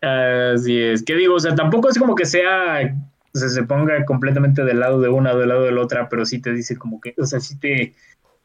Así 0.00 0.78
es, 0.78 1.02
que 1.02 1.14
digo, 1.16 1.34
o 1.34 1.40
sea, 1.40 1.54
tampoco 1.54 1.88
es 1.88 1.98
como 1.98 2.14
que 2.14 2.24
sea, 2.24 2.94
o 3.34 3.38
sea, 3.38 3.48
se 3.48 3.62
ponga 3.64 4.04
completamente 4.04 4.62
del 4.64 4.80
lado 4.80 5.00
de 5.00 5.08
una 5.08 5.32
o 5.32 5.38
del 5.38 5.48
lado 5.48 5.64
de 5.64 5.72
la 5.72 5.80
otra, 5.80 6.08
pero 6.08 6.24
sí 6.24 6.40
te 6.40 6.52
dice 6.52 6.76
como 6.76 7.00
que, 7.00 7.14
o 7.18 7.26
sea, 7.26 7.40
sí 7.40 7.58
te, 7.58 7.94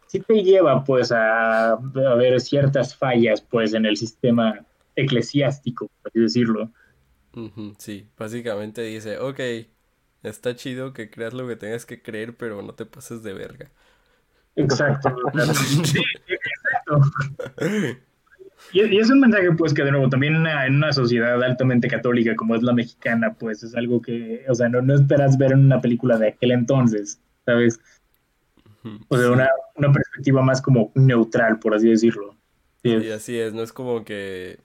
sí 0.08 0.20
te 0.20 0.42
lleva 0.42 0.84
pues 0.84 1.12
a, 1.12 1.74
a 1.74 2.16
ver 2.18 2.40
ciertas 2.42 2.96
fallas 2.96 3.42
pues 3.42 3.74
en 3.74 3.86
el 3.86 3.98
sistema 3.98 4.66
eclesiástico, 4.96 5.88
por 6.02 6.12
así 6.12 6.20
decirlo. 6.20 6.72
Sí, 7.80 8.08
básicamente 8.18 8.82
dice, 8.84 9.18
ok, 9.18 9.40
está 10.22 10.56
chido 10.56 10.94
que 10.94 11.10
creas 11.10 11.34
lo 11.34 11.48
que 11.48 11.56
tengas 11.56 11.86
que 11.86 12.02
creer, 12.02 12.36
pero 12.36 12.62
no 12.62 12.74
te 12.74 12.86
pases 12.86 13.24
de 13.24 13.34
verga. 13.34 13.72
Exacto. 14.56 15.16
Sí, 15.84 16.02
exacto. 16.28 17.02
Y, 18.72 18.98
es 18.98 19.10
un 19.10 19.20
mensaje, 19.20 19.52
pues, 19.52 19.74
que 19.74 19.84
de 19.84 19.92
nuevo, 19.92 20.10
también 20.10 20.36
en 20.36 20.42
una, 20.42 20.66
en 20.66 20.76
una 20.76 20.94
sociedad 20.94 21.42
altamente 21.44 21.88
católica 21.88 22.36
como 22.36 22.56
es 22.56 22.64
la 22.64 22.74
mexicana, 22.74 23.34
pues, 23.34 23.64
es 23.64 23.76
algo 23.76 24.02
que, 24.02 24.46
o 24.48 24.56
sea, 24.56 24.70
no, 24.70 24.82
no 24.82 24.96
esperas 24.96 25.38
ver 25.38 25.52
en 25.52 25.66
una 25.66 25.82
película 25.82 26.18
de 26.18 26.30
aquel 26.30 26.52
entonces, 26.52 27.20
¿sabes? 27.46 27.80
O 29.10 29.18
sea, 29.18 29.32
una, 29.32 29.50
una 29.76 29.92
perspectiva 29.92 30.42
más 30.42 30.62
como 30.62 30.92
neutral, 30.96 31.60
por 31.60 31.74
así 31.74 31.90
decirlo. 31.90 32.36
Sí, 32.84 33.10
así 33.12 33.38
es, 33.38 33.54
no 33.54 33.64
es 33.64 33.72
como 33.72 34.04
que 34.04 34.60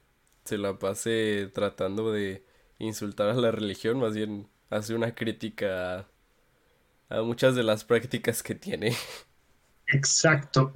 se 0.48 0.58
la 0.58 0.78
pase 0.78 1.50
tratando 1.52 2.10
de 2.10 2.42
insultar 2.78 3.28
a 3.28 3.34
la 3.34 3.50
religión, 3.50 4.00
más 4.00 4.14
bien 4.14 4.48
hace 4.70 4.94
una 4.94 5.14
crítica 5.14 6.06
a, 7.10 7.22
muchas 7.22 7.54
de 7.54 7.62
las 7.62 7.84
prácticas 7.84 8.42
que 8.42 8.54
tiene. 8.54 8.92
Exacto. 9.88 10.72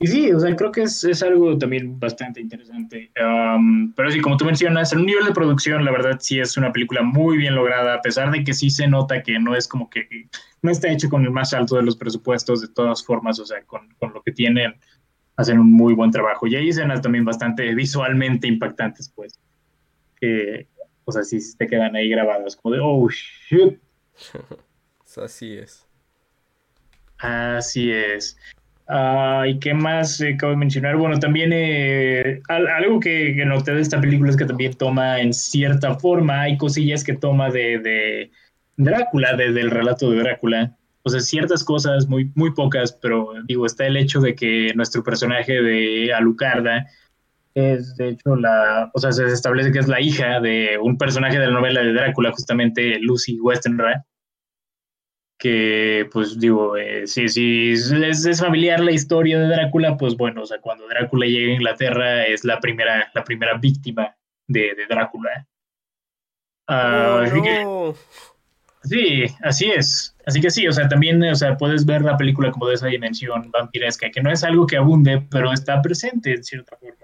Y 0.00 0.08
sí, 0.08 0.32
o 0.32 0.40
sea, 0.40 0.56
creo 0.56 0.72
que 0.72 0.82
es, 0.82 1.04
es 1.04 1.22
algo 1.22 1.56
también 1.56 2.00
bastante 2.00 2.40
interesante. 2.40 3.12
Um, 3.20 3.92
pero 3.92 4.10
sí, 4.10 4.20
como 4.20 4.36
tú 4.36 4.44
mencionas, 4.44 4.92
en 4.92 5.00
un 5.00 5.06
nivel 5.06 5.26
de 5.26 5.32
producción, 5.32 5.84
la 5.84 5.92
verdad 5.92 6.18
sí 6.18 6.40
es 6.40 6.56
una 6.56 6.72
película 6.72 7.02
muy 7.02 7.36
bien 7.36 7.54
lograda, 7.54 7.94
a 7.94 8.02
pesar 8.02 8.32
de 8.32 8.42
que 8.42 8.52
sí 8.52 8.68
se 8.68 8.88
nota 8.88 9.22
que 9.22 9.38
no 9.38 9.54
es 9.54 9.68
como 9.68 9.88
que 9.88 10.28
no 10.60 10.72
está 10.72 10.90
hecho 10.90 11.08
con 11.08 11.22
el 11.24 11.30
más 11.30 11.54
alto 11.54 11.76
de 11.76 11.82
los 11.82 11.96
presupuestos, 11.96 12.60
de 12.60 12.68
todas 12.68 13.04
formas, 13.04 13.38
o 13.38 13.46
sea, 13.46 13.62
con, 13.62 13.94
con 14.00 14.12
lo 14.12 14.22
que 14.22 14.32
tienen, 14.32 14.74
hacen 15.36 15.58
un 15.58 15.72
muy 15.72 15.94
buen 15.94 16.10
trabajo. 16.10 16.46
Y 16.46 16.56
hay 16.56 16.68
escenas 16.68 17.02
también 17.02 17.24
bastante 17.24 17.74
visualmente 17.74 18.46
impactantes, 18.46 19.10
pues, 19.14 19.38
que, 20.20 20.66
o 21.04 21.12
sea, 21.12 21.22
sí 21.22 21.38
te 21.56 21.66
quedan 21.66 21.96
ahí 21.96 22.08
grabadas, 22.08 22.56
como 22.56 22.74
de, 22.74 22.80
oh, 22.82 23.08
shit. 23.08 23.78
Así 25.16 25.58
es. 25.58 25.86
Así 27.18 27.90
es. 27.92 28.36
Ah, 28.88 29.44
¿y 29.46 29.58
qué 29.58 29.74
más 29.74 30.20
eh, 30.20 30.34
acabo 30.34 30.52
de 30.52 30.58
mencionar? 30.58 30.96
Bueno, 30.96 31.18
también 31.18 31.50
eh, 31.54 32.40
al- 32.48 32.66
algo 32.66 32.98
que, 33.00 33.34
que 33.36 33.44
noté 33.44 33.72
de 33.74 33.80
esta 33.80 34.00
película 34.00 34.30
es 34.30 34.36
que 34.36 34.44
también 34.44 34.74
toma 34.74 35.20
en 35.20 35.32
cierta 35.32 35.94
forma, 35.98 36.42
hay 36.42 36.56
cosillas 36.58 37.04
que 37.04 37.14
toma 37.14 37.50
de, 37.50 37.78
de 37.78 38.30
Drácula, 38.76 39.34
de- 39.36 39.52
del 39.52 39.70
relato 39.70 40.10
de 40.10 40.18
Drácula. 40.18 40.76
O 41.04 41.10
sea, 41.10 41.20
ciertas 41.20 41.64
cosas, 41.64 42.06
muy, 42.08 42.30
muy 42.34 42.52
pocas, 42.54 42.92
pero 43.02 43.32
digo, 43.46 43.66
está 43.66 43.86
el 43.86 43.96
hecho 43.96 44.20
de 44.20 44.34
que 44.34 44.72
nuestro 44.74 45.02
personaje 45.02 45.60
de 45.60 46.12
Alucarda 46.14 46.86
es, 47.54 47.96
de 47.96 48.10
hecho, 48.10 48.36
la, 48.36 48.90
o 48.94 48.98
sea, 48.98 49.12
se 49.12 49.26
establece 49.26 49.72
que 49.72 49.80
es 49.80 49.88
la 49.88 50.00
hija 50.00 50.40
de 50.40 50.78
un 50.80 50.96
personaje 50.96 51.38
de 51.38 51.46
la 51.46 51.52
novela 51.52 51.82
de 51.82 51.92
Drácula, 51.92 52.30
justamente 52.32 52.98
Lucy 53.00 53.38
Westenra 53.40 54.04
que 55.38 56.08
pues 56.12 56.38
digo, 56.38 56.76
eh, 56.76 57.04
si, 57.08 57.28
si 57.28 57.72
es, 57.72 57.90
es 57.90 58.40
familiar 58.40 58.78
la 58.78 58.92
historia 58.92 59.40
de 59.40 59.48
Drácula, 59.48 59.96
pues 59.96 60.16
bueno, 60.16 60.42
o 60.42 60.46
sea, 60.46 60.60
cuando 60.60 60.86
Drácula 60.86 61.26
llega 61.26 61.50
a 61.50 61.56
Inglaterra 61.56 62.26
es 62.26 62.44
la 62.44 62.60
primera, 62.60 63.10
la 63.12 63.24
primera 63.24 63.58
víctima 63.58 64.14
de, 64.46 64.76
de 64.76 64.86
Drácula. 64.88 65.48
Ah, 66.68 67.16
¡Oh, 67.16 67.22
así 67.24 67.42
que- 67.42 67.64
no! 67.64 67.94
Sí, 68.84 69.24
así 69.42 69.70
es. 69.70 70.14
Así 70.26 70.40
que 70.40 70.50
sí, 70.50 70.66
o 70.68 70.72
sea, 70.72 70.88
también, 70.88 71.22
o 71.22 71.34
sea, 71.34 71.56
puedes 71.56 71.84
ver 71.84 72.02
la 72.02 72.16
película 72.16 72.50
como 72.52 72.68
de 72.68 72.74
esa 72.74 72.86
dimensión 72.86 73.50
vampiresca, 73.50 74.10
que 74.10 74.22
no 74.22 74.30
es 74.30 74.44
algo 74.44 74.66
que 74.66 74.76
abunde, 74.76 75.22
pero 75.30 75.52
está 75.52 75.80
presente 75.82 76.34
en 76.34 76.44
cierta 76.44 76.76
forma. 76.76 76.96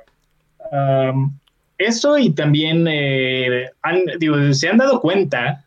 Am, 1.10 1.38
eso 1.78 2.18
y 2.18 2.30
también, 2.30 2.86
eh, 2.88 3.70
han- 3.82 4.02
digo, 4.18 4.36
se 4.52 4.68
han 4.68 4.78
dado 4.78 5.00
cuenta 5.00 5.64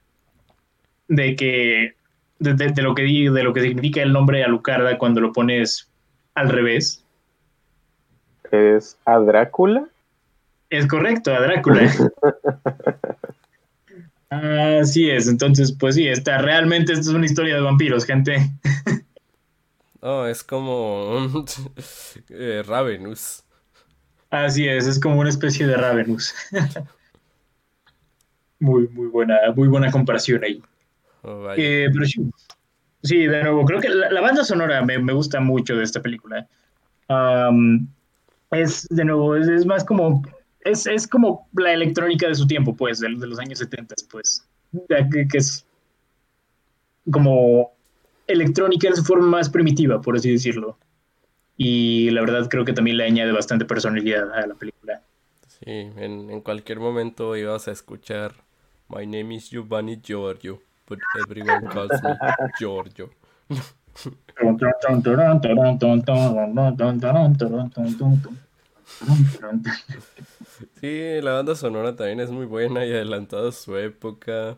de 1.07 1.35
que 1.35 1.93
de, 2.39 2.53
de- 2.55 2.69
de 2.71 2.81
lo 2.81 2.95
que 2.95 3.03
di- 3.03 3.29
de 3.29 3.43
lo 3.43 3.53
que 3.53 3.61
significa 3.61 4.01
el 4.01 4.13
nombre 4.13 4.43
Alucarda 4.43 4.97
cuando 4.97 5.21
lo 5.21 5.31
pones 5.33 5.87
al 6.35 6.49
revés. 6.49 7.03
Es 8.51 8.97
a 9.05 9.17
Drácula. 9.19 9.85
Es 10.69 10.87
correcto, 10.87 11.33
a 11.33 11.39
Drácula. 11.41 11.81
Así 14.81 15.09
es, 15.09 15.27
entonces, 15.27 15.71
pues 15.71 15.95
sí, 15.95 16.07
está, 16.07 16.39
realmente 16.39 16.93
esta 16.93 17.09
es 17.09 17.15
una 17.15 17.25
historia 17.25 17.55
de 17.55 17.61
vampiros, 17.61 18.05
gente. 18.05 18.51
Oh, 20.03 20.25
es 20.25 20.43
como 20.43 21.45
eh, 22.29 22.63
Ravenous. 22.65 23.43
Así 24.31 24.67
es, 24.67 24.87
es 24.87 24.99
como 24.99 25.19
una 25.19 25.29
especie 25.29 25.67
de 25.67 25.77
Ravenous. 25.77 26.33
Muy, 28.59 28.87
muy 28.89 29.07
buena, 29.07 29.37
muy 29.55 29.67
buena 29.67 29.91
comparación 29.91 30.43
ahí. 30.43 30.61
Oh, 31.23 31.41
vaya. 31.41 31.63
Eh, 31.63 31.89
pero 31.91 32.05
sí, 32.05 32.29
sí, 33.03 33.25
de 33.25 33.43
nuevo, 33.43 33.65
creo 33.65 33.79
que 33.79 33.89
la, 33.89 34.11
la 34.11 34.21
banda 34.21 34.43
sonora 34.43 34.83
me, 34.83 34.99
me 34.99 35.13
gusta 35.13 35.39
mucho 35.39 35.75
de 35.75 35.83
esta 35.83 36.01
película. 36.01 36.47
Es, 38.51 38.87
de 38.89 39.05
nuevo, 39.05 39.35
es, 39.35 39.47
es 39.47 39.65
más 39.65 39.83
como, 39.83 40.21
es, 40.61 40.85
es 40.85 41.07
como 41.07 41.47
la 41.53 41.73
electrónica 41.73 42.27
de 42.27 42.35
su 42.35 42.45
tiempo, 42.45 42.75
pues, 42.75 42.99
de, 42.99 43.09
de 43.09 43.27
los 43.27 43.39
años 43.39 43.59
70, 43.59 43.95
pues, 44.11 44.45
que, 44.87 45.27
que 45.27 45.37
es 45.37 45.65
como 47.11 47.71
electrónica 48.27 48.87
en 48.87 48.95
su 48.95 49.03
forma 49.03 49.27
más 49.27 49.49
primitiva, 49.49 50.01
por 50.01 50.15
así 50.15 50.31
decirlo. 50.31 50.77
Y 51.57 52.09
la 52.11 52.21
verdad 52.21 52.47
creo 52.49 52.65
que 52.65 52.73
también 52.73 52.97
le 52.97 53.05
añade 53.05 53.31
bastante 53.31 53.65
personalidad 53.65 54.31
a 54.33 54.47
la 54.47 54.55
película. 54.55 55.01
Sí, 55.47 55.69
en, 55.69 56.29
en 56.29 56.41
cualquier 56.41 56.79
momento 56.79 57.35
ibas 57.35 57.67
a 57.67 57.71
escuchar 57.71 58.33
My 58.93 59.05
name 59.05 59.35
is 59.35 59.49
Giovanni 59.49 59.95
Giorgio, 59.95 60.59
but 60.85 60.99
everyone 61.21 61.67
calls 61.67 61.91
me 62.03 62.13
Giorgio. 62.59 63.09
Sí, 70.79 71.21
la 71.21 71.33
banda 71.33 71.55
sonora 71.55 71.95
también 71.95 72.19
es 72.19 72.29
muy 72.29 72.45
buena 72.45 72.85
y 72.85 72.91
adelantada 72.91 73.49
a 73.49 73.51
su 73.51 73.77
época. 73.77 74.57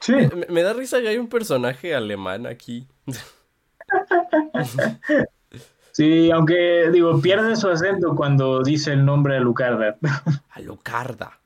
Sí. 0.00 0.12
Me, 0.12 0.46
me 0.48 0.62
da 0.62 0.72
risa 0.72 1.00
que 1.00 1.08
hay 1.08 1.18
un 1.18 1.28
personaje 1.28 1.94
alemán 1.94 2.46
aquí. 2.46 2.86
Sí, 5.98 6.30
aunque 6.30 6.90
digo, 6.92 7.20
pierde 7.20 7.56
su 7.56 7.68
acento 7.68 8.14
cuando 8.14 8.62
dice 8.62 8.92
el 8.92 9.04
nombre 9.04 9.34
de 9.34 9.40
Lucarda. 9.40 9.96
Alucarda. 10.50 11.40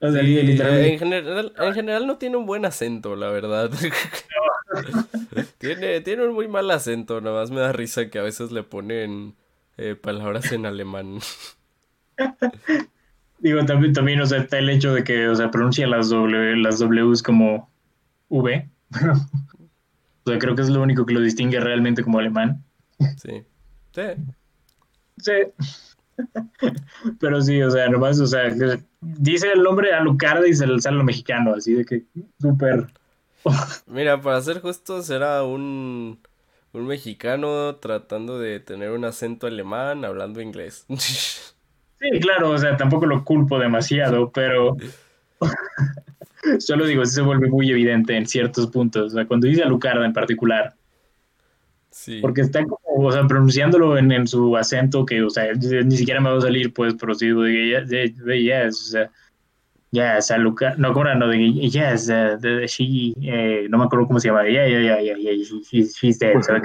O 0.00 0.10
sea, 0.10 0.20
Sí, 0.20 0.36
en, 0.36 0.98
general, 0.98 1.52
en 1.56 1.74
general 1.74 2.08
no 2.08 2.18
tiene 2.18 2.38
un 2.38 2.44
buen 2.44 2.64
acento, 2.64 3.14
la 3.14 3.30
verdad. 3.30 3.70
tiene, 5.58 6.00
tiene 6.00 6.26
un 6.26 6.34
muy 6.34 6.48
mal 6.48 6.68
acento, 6.72 7.20
nada 7.20 7.42
más 7.42 7.52
me 7.52 7.60
da 7.60 7.70
risa 7.70 8.10
que 8.10 8.18
a 8.18 8.22
veces 8.22 8.50
le 8.50 8.64
ponen 8.64 9.36
eh, 9.80 9.94
palabras 9.94 10.52
en 10.52 10.66
alemán. 10.66 11.20
Digo, 13.38 13.64
también, 13.64 13.94
también, 13.94 14.20
o 14.20 14.26
sea, 14.26 14.40
está 14.40 14.58
el 14.58 14.68
hecho 14.68 14.92
de 14.92 15.02
que, 15.04 15.26
o 15.28 15.34
sea, 15.34 15.50
pronuncia 15.50 15.86
las, 15.86 16.10
w, 16.10 16.56
las 16.56 16.80
Ws 16.80 17.22
como 17.22 17.70
V. 18.28 18.68
o 18.90 20.30
sea, 20.30 20.38
creo 20.38 20.54
que 20.54 20.60
es 20.60 20.68
lo 20.68 20.82
único 20.82 21.06
que 21.06 21.14
lo 21.14 21.20
distingue 21.20 21.58
realmente 21.60 22.02
como 22.02 22.18
alemán. 22.18 22.62
Sí. 23.16 23.42
Sí. 23.92 24.02
Sí. 25.16 25.32
Pero 27.18 27.40
sí, 27.40 27.62
o 27.62 27.70
sea, 27.70 27.88
nomás, 27.88 28.20
o 28.20 28.26
sea, 28.26 28.54
dice 29.00 29.50
el 29.52 29.62
nombre 29.62 29.94
a 29.94 30.00
Lucarda 30.00 30.46
y 30.46 30.52
se 30.52 30.66
le 30.66 30.78
sale 30.78 30.98
lo 30.98 31.04
mexicano, 31.04 31.54
así 31.54 31.72
de 31.72 31.86
que 31.86 32.04
súper. 32.38 32.88
Mira, 33.86 34.20
para 34.20 34.42
ser 34.42 34.60
justo, 34.60 35.02
será 35.02 35.42
un, 35.44 36.18
un 36.72 36.86
mexicano 36.86 37.76
tratando 37.76 38.38
de 38.38 38.60
tener 38.60 38.90
un 38.90 39.04
acento 39.04 39.46
alemán 39.46 40.04
hablando 40.04 40.40
inglés. 40.40 40.86
Sí, 42.02 42.18
claro, 42.18 42.52
o 42.52 42.56
sea, 42.56 42.78
tampoco 42.78 43.04
lo 43.04 43.22
culpo 43.26 43.58
demasiado, 43.58 44.30
pero 44.34 44.74
solo 46.58 46.86
digo, 46.86 47.04
se 47.04 47.20
vuelve 47.20 47.48
muy 47.48 47.70
evidente 47.70 48.16
en 48.16 48.26
ciertos 48.26 48.68
puntos. 48.68 49.12
O 49.12 49.16
sea, 49.16 49.26
cuando 49.26 49.46
dice 49.46 49.62
a 49.62 49.66
Lucarda 49.66 50.06
en 50.06 50.12
particular, 50.14 50.74
Sí. 51.90 52.20
porque 52.22 52.40
está 52.42 52.62
como, 52.64 52.78
o 53.06 53.12
sea, 53.12 53.26
pronunciándolo 53.26 53.98
en, 53.98 54.12
en 54.12 54.26
su 54.26 54.56
acento 54.56 55.04
que, 55.04 55.22
o 55.22 55.28
sea, 55.28 55.52
ni 55.52 55.96
siquiera 55.96 56.20
me 56.20 56.30
va 56.30 56.38
a 56.38 56.40
salir, 56.40 56.72
pues, 56.72 56.94
pero 56.94 57.14
sí, 57.14 57.28
de 57.28 58.42
yes, 58.42 58.80
o 58.80 58.90
sea, 58.92 59.10
yes, 59.90 60.30
a 60.30 60.38
Lucarda, 60.38 60.76
no, 60.78 60.92
¿cómo 60.92 61.06
era? 61.06 61.14
No, 61.14 61.28
de 61.28 61.38
yes, 61.68 62.08
uh, 62.08 62.38
the- 62.40 62.66
she, 62.68 63.14
eh, 63.22 63.66
no 63.68 63.78
me 63.78 63.84
acuerdo 63.84 64.06
cómo 64.06 64.20
se 64.20 64.28
llama, 64.28 64.44
yeah, 64.48 64.66
yeah, 64.68 64.80
yeah, 64.80 65.00
yeah, 65.00 65.16
yeah, 65.16 65.44
she- 65.44 65.62
she- 65.64 65.88
she's 65.88 66.18
dead, 66.18 66.36
o 66.36 66.42
sea, 66.42 66.56
a 66.56 66.62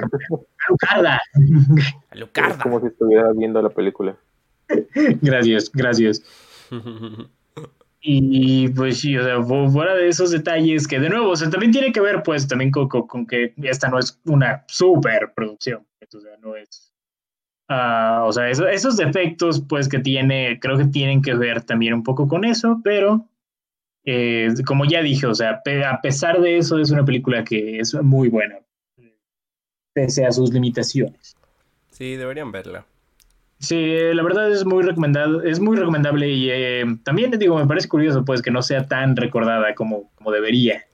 Lucarda. 0.68 1.20
Es 1.78 1.94
Alucarda. 2.10 2.58
como 2.62 2.80
si 2.80 2.86
estuviera 2.86 3.32
viendo 3.36 3.60
la 3.62 3.70
película. 3.70 4.16
Gracias, 5.22 5.70
gracias. 5.72 6.22
Y 8.08 8.68
pues 8.68 9.00
sí, 9.00 9.16
o 9.18 9.24
sea, 9.24 9.42
fu- 9.42 9.68
fuera 9.70 9.94
de 9.96 10.06
esos 10.08 10.30
detalles 10.30 10.86
que 10.86 11.00
de 11.00 11.08
nuevo, 11.08 11.30
o 11.30 11.36
sea, 11.36 11.50
también 11.50 11.72
tiene 11.72 11.90
que 11.90 12.00
ver 12.00 12.22
pues 12.22 12.46
también 12.46 12.70
con, 12.70 12.86
con- 12.88 13.06
con 13.08 13.26
que 13.26 13.52
esta 13.64 13.88
no 13.88 13.98
es 13.98 14.20
una 14.26 14.62
super 14.68 15.32
producción, 15.34 15.84
o 16.14 16.20
sea, 16.20 16.36
no 16.40 16.54
es... 16.54 16.85
ah, 17.68 18.24
o 18.26 18.32
sea, 18.32 18.48
eso- 18.50 18.66
esos 18.68 18.96
defectos 18.96 19.62
pues 19.68 19.88
que 19.88 19.98
tiene, 19.98 20.58
creo 20.60 20.76
que 20.78 20.86
tienen 20.86 21.22
que 21.22 21.34
ver 21.34 21.62
también 21.62 21.94
un 21.94 22.02
poco 22.02 22.26
con 22.28 22.44
eso, 22.44 22.80
pero 22.84 23.26
eh, 24.04 24.48
como 24.66 24.84
ya 24.84 25.02
dije, 25.02 25.26
o 25.26 25.34
sea, 25.34 25.62
pe- 25.62 25.84
a 25.84 26.00
pesar 26.00 26.40
de 26.40 26.58
eso 26.58 26.78
es 26.78 26.90
una 26.90 27.04
película 27.04 27.42
que 27.44 27.78
es 27.80 27.92
muy 27.94 28.28
buena, 28.28 28.56
pese 29.92 30.24
a 30.26 30.32
sus 30.32 30.52
limitaciones. 30.52 31.36
Sí, 31.90 32.16
deberían 32.16 32.52
verla. 32.52 32.84
Sí, 33.58 33.94
la 34.12 34.22
verdad 34.22 34.52
es 34.52 34.66
muy 34.66 34.82
recomendado, 34.84 35.42
es 35.42 35.60
muy 35.60 35.76
recomendable 35.78 36.28
y 36.28 36.50
eh, 36.50 36.84
también 37.04 37.30
digo, 37.38 37.56
me 37.56 37.66
parece 37.66 37.88
curioso 37.88 38.22
pues 38.24 38.42
que 38.42 38.50
no 38.50 38.60
sea 38.60 38.86
tan 38.86 39.16
recordada 39.16 39.74
como, 39.74 40.10
como 40.14 40.30
debería. 40.30 40.84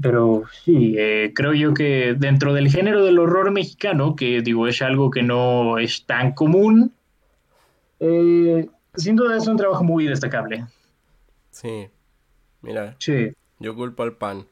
Pero 0.00 0.42
sí, 0.64 0.96
eh, 0.98 1.32
creo 1.34 1.52
yo 1.54 1.72
que 1.72 2.14
dentro 2.18 2.52
del 2.52 2.68
género 2.68 3.04
del 3.04 3.18
horror 3.18 3.52
mexicano, 3.52 4.16
que 4.16 4.42
digo 4.42 4.66
es 4.66 4.82
algo 4.82 5.10
que 5.10 5.22
no 5.22 5.78
es 5.78 6.04
tan 6.04 6.32
común, 6.32 6.92
eh, 8.00 8.68
sin 8.94 9.14
duda 9.16 9.36
es 9.36 9.46
un 9.46 9.56
trabajo 9.56 9.84
muy 9.84 10.06
destacable. 10.06 10.66
Sí. 11.50 11.88
Mira, 12.62 12.96
Sí, 12.98 13.30
yo 13.60 13.74
culpo 13.74 14.02
al 14.02 14.14
pan. 14.16 14.38
yo 14.38 14.46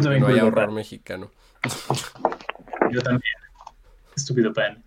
porque 0.00 0.02
también 0.02 0.20
no 0.22 0.26
hay 0.28 0.32
culpo 0.34 0.46
horror 0.48 0.66
pan. 0.66 0.74
mexicano. 0.74 1.30
Yo 2.90 3.00
también. 3.02 3.22
Estúpido 4.16 4.52
pan. 4.52 4.82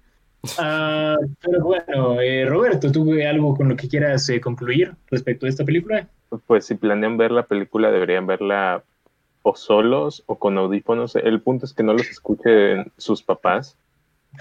Ah, 0.59 1.15
pero 1.41 1.63
bueno, 1.63 2.19
eh, 2.21 2.45
Roberto, 2.45 2.91
¿tú 2.91 3.11
algo 3.27 3.55
con 3.55 3.69
lo 3.69 3.75
que 3.75 3.87
quieras 3.87 4.27
eh, 4.29 4.39
concluir 4.41 4.93
respecto 5.09 5.45
a 5.45 5.49
esta 5.49 5.63
película? 5.63 6.07
Pues 6.45 6.65
si 6.65 6.75
planean 6.75 7.17
ver 7.17 7.31
la 7.31 7.45
película, 7.47 7.91
deberían 7.91 8.27
verla 8.27 8.83
o 9.45 9.55
solos 9.55 10.23
o 10.25 10.39
con 10.39 10.57
audífonos. 10.57 11.15
El 11.15 11.39
punto 11.39 11.65
es 11.65 11.73
que 11.73 11.83
no 11.83 11.93
los 11.93 12.09
escuchen 12.09 12.91
sus 12.97 13.21
papás. 13.21 13.77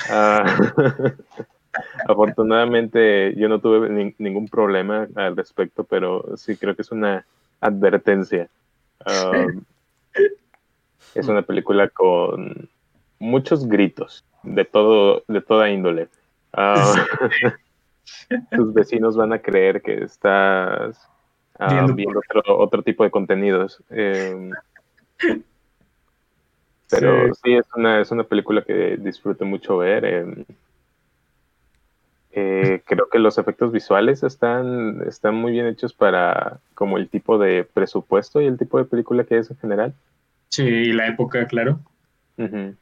Ah, 0.08 0.44
afortunadamente 2.08 3.34
yo 3.36 3.48
no 3.50 3.60
tuve 3.60 3.90
ni- 3.90 4.14
ningún 4.18 4.48
problema 4.48 5.06
al 5.14 5.36
respecto, 5.36 5.84
pero 5.84 6.36
sí 6.38 6.56
creo 6.56 6.74
que 6.74 6.82
es 6.82 6.90
una 6.90 7.26
advertencia. 7.60 8.48
Ah, 9.04 9.46
es 11.14 11.28
una 11.28 11.42
película 11.42 11.90
con 11.90 12.70
muchos 13.18 13.68
gritos 13.68 14.24
de 14.42 14.64
todo, 14.64 15.22
de 15.28 15.42
toda 15.42 15.68
índole. 15.68 16.08
Ah, 16.54 16.94
tus 18.56 18.72
vecinos 18.72 19.16
van 19.18 19.34
a 19.34 19.38
creer 19.38 19.82
que 19.82 20.02
estás 20.02 20.98
ah, 21.58 21.70
Viendo 21.70 21.94
viendo 21.94 22.20
otro, 22.20 22.58
otro 22.58 22.82
tipo 22.82 23.04
de 23.04 23.10
contenidos. 23.10 23.82
Eh, 23.90 24.50
pero 26.90 27.34
sí, 27.34 27.54
es, 27.54 27.66
una, 27.76 28.00
es 28.00 28.10
una 28.10 28.24
película 28.24 28.62
que 28.62 28.96
disfruto 28.96 29.44
mucho 29.44 29.78
ver. 29.78 30.04
eh, 30.04 30.44
eh, 32.36 32.82
creo 32.84 33.08
que 33.08 33.20
los 33.20 33.38
efectos 33.38 33.70
visuales 33.70 34.24
están, 34.24 35.02
están 35.06 35.36
muy 35.36 35.52
bien 35.52 35.66
hechos 35.66 35.92
para 35.92 36.58
como 36.74 36.98
el 36.98 37.08
tipo 37.08 37.38
de 37.38 37.62
presupuesto 37.62 38.40
y 38.40 38.46
el 38.46 38.58
tipo 38.58 38.78
de 38.78 38.84
película 38.84 39.22
que 39.24 39.38
es 39.38 39.50
en 39.50 39.56
general. 39.58 39.94
Sí, 40.48 40.64
y 40.64 40.92
la 40.92 41.06
época, 41.06 41.46
claro. 41.46 41.78
Ujú. 42.36 42.74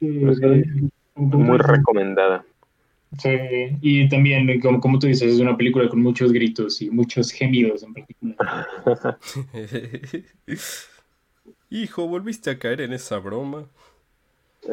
Pues, 0.00 0.40
Eh, 0.42 0.64
Muy 1.14 1.58
recomendada. 1.58 2.44
Sí, 3.16 3.30
y 3.80 4.08
también, 4.08 4.60
como, 4.60 4.80
como 4.80 4.98
tú 4.98 5.06
dices, 5.06 5.32
es 5.34 5.40
una 5.40 5.56
película 5.56 5.88
con 5.88 6.02
muchos 6.02 6.30
gritos 6.32 6.82
y 6.82 6.90
muchos 6.90 7.32
gemidos 7.32 7.82
en 7.82 7.94
particular. 7.94 8.36
Hijo, 11.70 12.06
volviste 12.06 12.50
a 12.50 12.58
caer 12.58 12.82
en 12.82 12.92
esa 12.92 13.18
broma. 13.18 13.66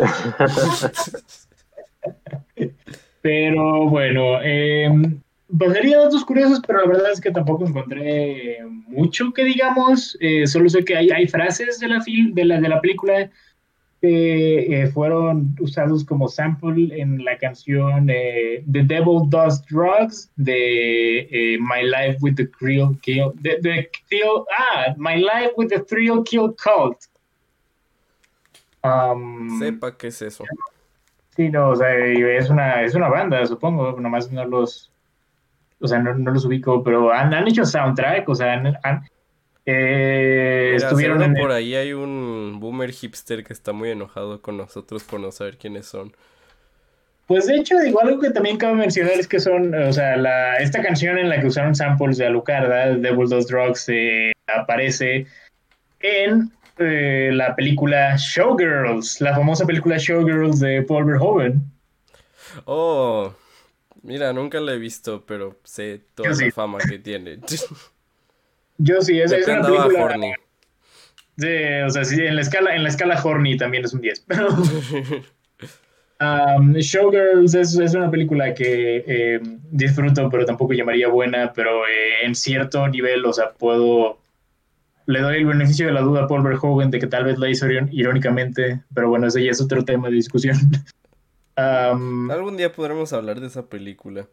Pero 3.22 3.90
bueno, 3.90 4.40
eh, 4.44 4.90
pasaría 5.58 5.98
datos 6.00 6.24
curiosos, 6.26 6.62
pero 6.66 6.82
la 6.82 6.88
verdad 6.88 7.12
es 7.12 7.20
que 7.22 7.32
tampoco 7.32 7.66
encontré 7.66 8.60
mucho 8.88 9.32
que 9.34 9.44
digamos. 9.44 10.16
Eh, 10.20 10.46
solo 10.46 10.70
sé 10.70 10.86
que 10.86 10.96
hay, 10.96 11.10
hay 11.10 11.28
frases 11.28 11.80
de 11.80 11.88
la, 11.88 12.02
fil- 12.02 12.34
de, 12.34 12.46
la, 12.46 12.60
de 12.62 12.70
la 12.70 12.80
película 12.82 13.32
eh, 14.08 14.88
fueron 14.88 15.56
usados 15.60 16.04
como 16.06 16.28
sample 16.28 17.00
en 17.02 17.24
la 17.24 17.38
canción 17.38 18.10
eh, 18.10 18.64
The 18.72 18.84
Devil 18.84 19.30
Does 19.30 19.66
Drugs 19.66 20.32
de 20.36 21.20
eh, 21.32 21.58
My 21.60 21.84
Life 21.84 22.18
with 22.22 22.36
the 22.36 22.48
Thrill 22.60 22.98
Kill. 23.02 23.32
De 23.36 23.60
Thrill- 24.10 24.46
ah, 24.58 24.94
My 24.98 25.16
Life 25.18 25.54
with 25.58 25.70
the 25.70 25.80
Thrill 25.82 26.24
Kill 26.24 26.54
Cult. 26.56 26.98
Um, 28.84 29.60
Sepa 29.60 29.98
qué 29.98 30.08
es 30.08 30.22
eso. 30.22 30.44
Sí, 31.36 31.50
no, 31.50 31.70
o 31.72 31.76
sea, 31.76 31.96
es 31.98 32.50
una, 32.50 32.84
es 32.84 32.94
una 32.96 33.10
banda, 33.10 33.46
supongo, 33.46 34.00
nomás 34.00 34.32
no 34.32 34.46
los, 34.46 34.92
o 35.82 35.88
sea, 35.88 36.00
no, 36.00 36.14
no 36.14 36.32
los 36.32 36.46
ubico, 36.46 36.82
pero 36.84 37.12
han, 37.12 37.34
han 37.34 37.48
hecho 37.48 37.66
soundtrack, 37.66 38.30
o 38.30 38.36
sea, 38.36 38.54
han, 38.54 38.78
han- 38.84 39.10
eh, 39.66 40.72
Mira, 40.76 40.88
estuvieron 40.88 41.24
en 41.24 41.34
por 41.34 41.52
ahí 41.52 41.76
hay 41.76 41.94
un 41.94 42.60
boomer 42.60 42.92
hipster 42.92 43.44
que 43.44 43.54
está 43.54 43.74
muy 43.74 43.90
enojado 43.90 44.42
con 44.42 44.58
nosotros 44.58 45.04
por 45.04 45.20
no 45.20 45.32
saber 45.32 45.58
quiénes 45.58 45.88
son. 45.88 46.14
Pues 47.28 47.48
de 47.48 47.56
hecho, 47.56 47.80
digo, 47.80 48.00
algo 48.02 48.20
que 48.20 48.30
también 48.30 48.58
cabe 48.58 48.76
mencionar 48.76 49.14
es 49.14 49.28
que 49.28 49.40
son, 49.40 49.74
o 49.74 49.92
sea, 49.92 50.16
la, 50.16 50.58
esta 50.58 50.84
canción 50.84 51.18
en 51.18 51.30
la 51.30 51.42
que 51.42 51.48
usaron 51.48 51.74
samples 51.74 52.18
de 52.18 52.28
Alucarda, 52.28 52.96
Devil 52.96 53.28
Does 53.28 53.48
Drugs, 53.48 53.90
eh, 53.90 54.32
aparece 54.46 55.26
en 56.02 56.52
eh, 56.78 57.32
la 57.34 57.56
película 57.56 58.16
Showgirls, 58.16 59.22
la 59.22 59.34
famosa 59.34 59.66
película 59.66 59.98
Showgirls 59.98 60.60
de 60.60 60.84
Paul 60.84 61.06
Verhoeven. 61.06 61.64
Oh, 62.66 63.34
mira, 64.04 64.32
nunca 64.32 64.60
la 64.60 64.74
he 64.74 64.78
visto, 64.78 65.24
pero 65.26 65.58
sé 65.64 66.02
toda 66.14 66.30
Yo 66.30 66.36
sí. 66.36 66.46
la 66.46 66.52
fama 66.52 66.78
que 66.78 67.00
tiene. 67.00 67.40
Yo 68.78 69.02
sí, 69.02 69.20
es, 69.20 69.32
es 69.32 69.48
una 69.48 69.62
película... 69.62 70.06
horny. 70.06 70.34
Sí, 71.38 71.48
o 71.86 71.90
sea, 71.90 72.06
sí, 72.06 72.22
en 72.22 72.36
la 72.36 72.42
escala, 72.42 72.76
en 72.76 72.84
la 72.84 72.90
escala 72.90 73.22
Horny 73.22 73.58
también 73.58 73.84
es 73.84 73.94
un 73.94 74.02
10. 74.02 74.26
Pero, 74.28 74.48
um, 76.58 76.74
Showgirls 76.74 77.54
es, 77.56 77.78
es, 77.78 77.94
una 77.94 78.10
película 78.10 78.54
que 78.54 79.04
eh, 79.06 79.42
disfruto, 79.70 80.30
pero 80.30 80.46
tampoco 80.46 80.74
llamaría 80.74 81.10
buena, 81.10 81.52
pero 81.54 81.86
eh, 81.86 82.24
en 82.24 82.36
cierto 82.36 82.88
nivel, 82.88 83.26
o 83.26 83.34
sea, 83.34 83.52
puedo... 83.52 84.20
Le 85.08 85.20
doy 85.20 85.38
el 85.38 85.46
beneficio 85.46 85.86
de 85.86 85.92
la 85.92 86.02
duda 86.02 86.24
a 86.24 86.28
Paul 86.28 86.42
Verhoeven 86.42 86.90
de 86.90 87.00
que 87.00 87.08
tal 87.08 87.26
vez 87.26 87.38
la 87.38 87.50
hizo 87.50 87.68
irónicamente, 87.70 88.82
pero 88.94 89.10
bueno, 89.10 89.28
ese 89.28 89.44
ya 89.44 89.52
es 89.52 89.62
otro 89.62 89.84
tema 89.84 90.08
de 90.08 90.16
discusión. 90.16 90.58
um, 91.58 92.32
Algún 92.32 92.58
día 92.58 92.72
podremos 92.72 93.14
hablar 93.14 93.40
de 93.40 93.48
esa 93.48 93.68
película. 93.68 94.28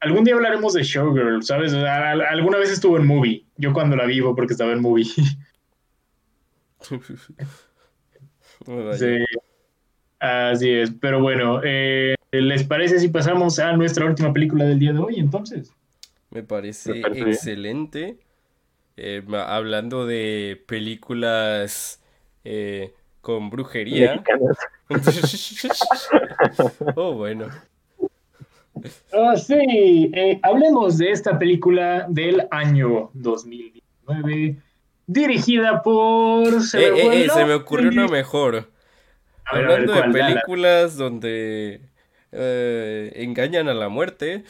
Algún 0.00 0.24
día 0.24 0.34
hablaremos 0.34 0.72
de 0.72 0.82
Showgirl, 0.82 1.42
¿sabes? 1.42 1.74
alguna 1.74 2.58
vez 2.58 2.70
estuvo 2.70 2.96
en 2.96 3.06
movie. 3.06 3.44
Yo 3.56 3.72
cuando 3.72 3.96
la 3.96 4.06
vivo 4.06 4.34
porque 4.34 4.54
estaba 4.54 4.72
en 4.72 4.80
movie. 4.80 5.04
sí. 8.98 9.24
Así 10.18 10.70
es. 10.70 10.92
Pero 11.00 11.20
bueno, 11.20 11.60
eh, 11.64 12.14
¿les 12.30 12.64
parece 12.64 12.98
si 12.98 13.08
pasamos 13.08 13.58
a 13.58 13.76
nuestra 13.76 14.06
última 14.06 14.32
película 14.32 14.64
del 14.64 14.78
día 14.78 14.92
de 14.92 14.98
hoy 14.98 15.18
entonces? 15.18 15.72
Me 16.30 16.42
parece, 16.42 17.00
excelente. 17.00 18.18
Eh, 18.96 19.22
hablando 19.32 20.06
de 20.06 20.62
películas 20.66 22.02
eh, 22.44 22.94
con 23.20 23.50
brujería. 23.50 24.22
oh, 26.96 27.14
bueno. 27.14 27.48
Oh, 29.12 29.36
sí, 29.36 30.10
eh, 30.14 30.40
hablemos 30.42 30.98
de 30.98 31.10
esta 31.10 31.38
película 31.38 32.06
del 32.08 32.46
año 32.50 33.10
2019, 33.14 34.56
dirigida 35.06 35.82
por... 35.82 36.62
Se, 36.62 36.88
eh, 36.88 36.92
me, 36.92 37.24
eh, 37.24 37.28
se 37.28 37.44
me 37.44 37.54
ocurrió 37.54 37.90
una 37.90 38.08
mejor. 38.08 38.70
Hablando 39.44 39.92
de 39.92 40.02
películas 40.10 40.96
donde 40.96 41.80
engañan 42.32 43.68
a 43.68 43.74
la 43.74 43.88
muerte. 43.88 44.44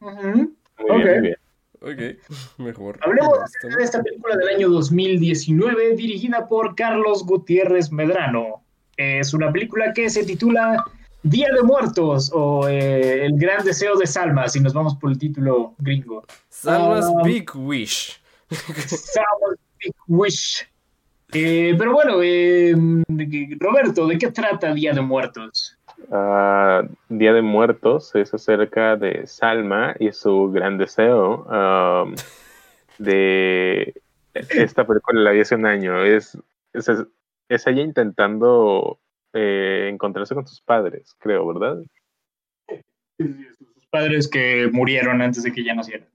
muy 0.00 1.02
bien, 1.02 1.36
Ok, 1.80 2.18
mejor. 2.58 2.98
Hablemos 3.02 3.38
de 3.62 3.82
esta 3.82 4.02
película 4.02 4.36
del 4.36 4.48
año 4.48 4.68
2019, 4.70 5.94
dirigida 5.94 6.48
por 6.48 6.74
Carlos 6.74 7.24
Gutiérrez 7.24 7.92
Medrano. 7.92 8.62
Es 8.96 9.34
una 9.34 9.52
película 9.52 9.92
que 9.92 10.08
se 10.08 10.24
titula 10.24 10.84
Día 11.26 11.48
de 11.52 11.62
Muertos 11.64 12.30
o 12.32 12.68
eh, 12.68 13.26
El 13.26 13.36
Gran 13.36 13.64
Deseo 13.64 13.96
de 13.96 14.06
Salma, 14.06 14.46
si 14.46 14.60
nos 14.60 14.72
vamos 14.72 14.94
por 14.94 15.10
el 15.10 15.18
título 15.18 15.74
gringo. 15.78 16.24
Salma's 16.48 17.06
ah, 17.06 17.22
Big 17.24 17.50
Wish. 17.52 18.20
Salma's 18.48 19.58
Big 19.80 19.94
Wish. 20.06 20.64
Eh, 21.32 21.74
pero 21.76 21.92
bueno, 21.92 22.18
eh, 22.22 22.76
Roberto, 23.58 24.06
¿de 24.06 24.18
qué 24.18 24.30
trata 24.30 24.72
Día 24.72 24.92
de 24.92 25.00
Muertos? 25.00 25.76
Uh, 26.08 26.86
Día 27.08 27.32
de 27.32 27.42
Muertos 27.42 28.14
es 28.14 28.32
acerca 28.32 28.94
de 28.94 29.26
Salma 29.26 29.96
y 29.98 30.12
su 30.12 30.52
gran 30.52 30.78
deseo 30.78 31.44
um, 31.46 32.14
de 32.98 34.00
esta 34.32 34.86
película 34.86 35.22
la 35.22 35.30
vi 35.32 35.40
hace 35.40 35.56
un 35.56 35.66
año. 35.66 36.04
Es, 36.04 36.38
es, 36.72 36.88
es 37.48 37.66
ella 37.66 37.82
intentando 37.82 39.00
eh, 39.36 39.90
encontrarse 39.92 40.34
con 40.34 40.46
sus 40.46 40.60
padres, 40.62 41.14
creo, 41.18 41.46
¿verdad? 41.46 41.82
sus 43.18 43.86
padres 43.90 44.28
que 44.28 44.68
murieron 44.72 45.20
antes 45.20 45.42
de 45.42 45.52
que 45.52 45.60
ella 45.60 45.74
naciera. 45.74 46.06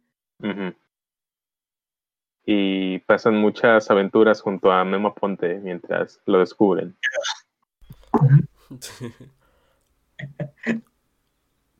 Y 2.46 3.00
pasan 3.00 3.36
muchas 3.36 3.92
aventuras 3.92 4.42
junto 4.42 4.72
a 4.72 4.84
Memo 4.84 5.14
Ponte 5.14 5.60
mientras 5.60 6.20
lo 6.26 6.40
descubren. 6.40 6.96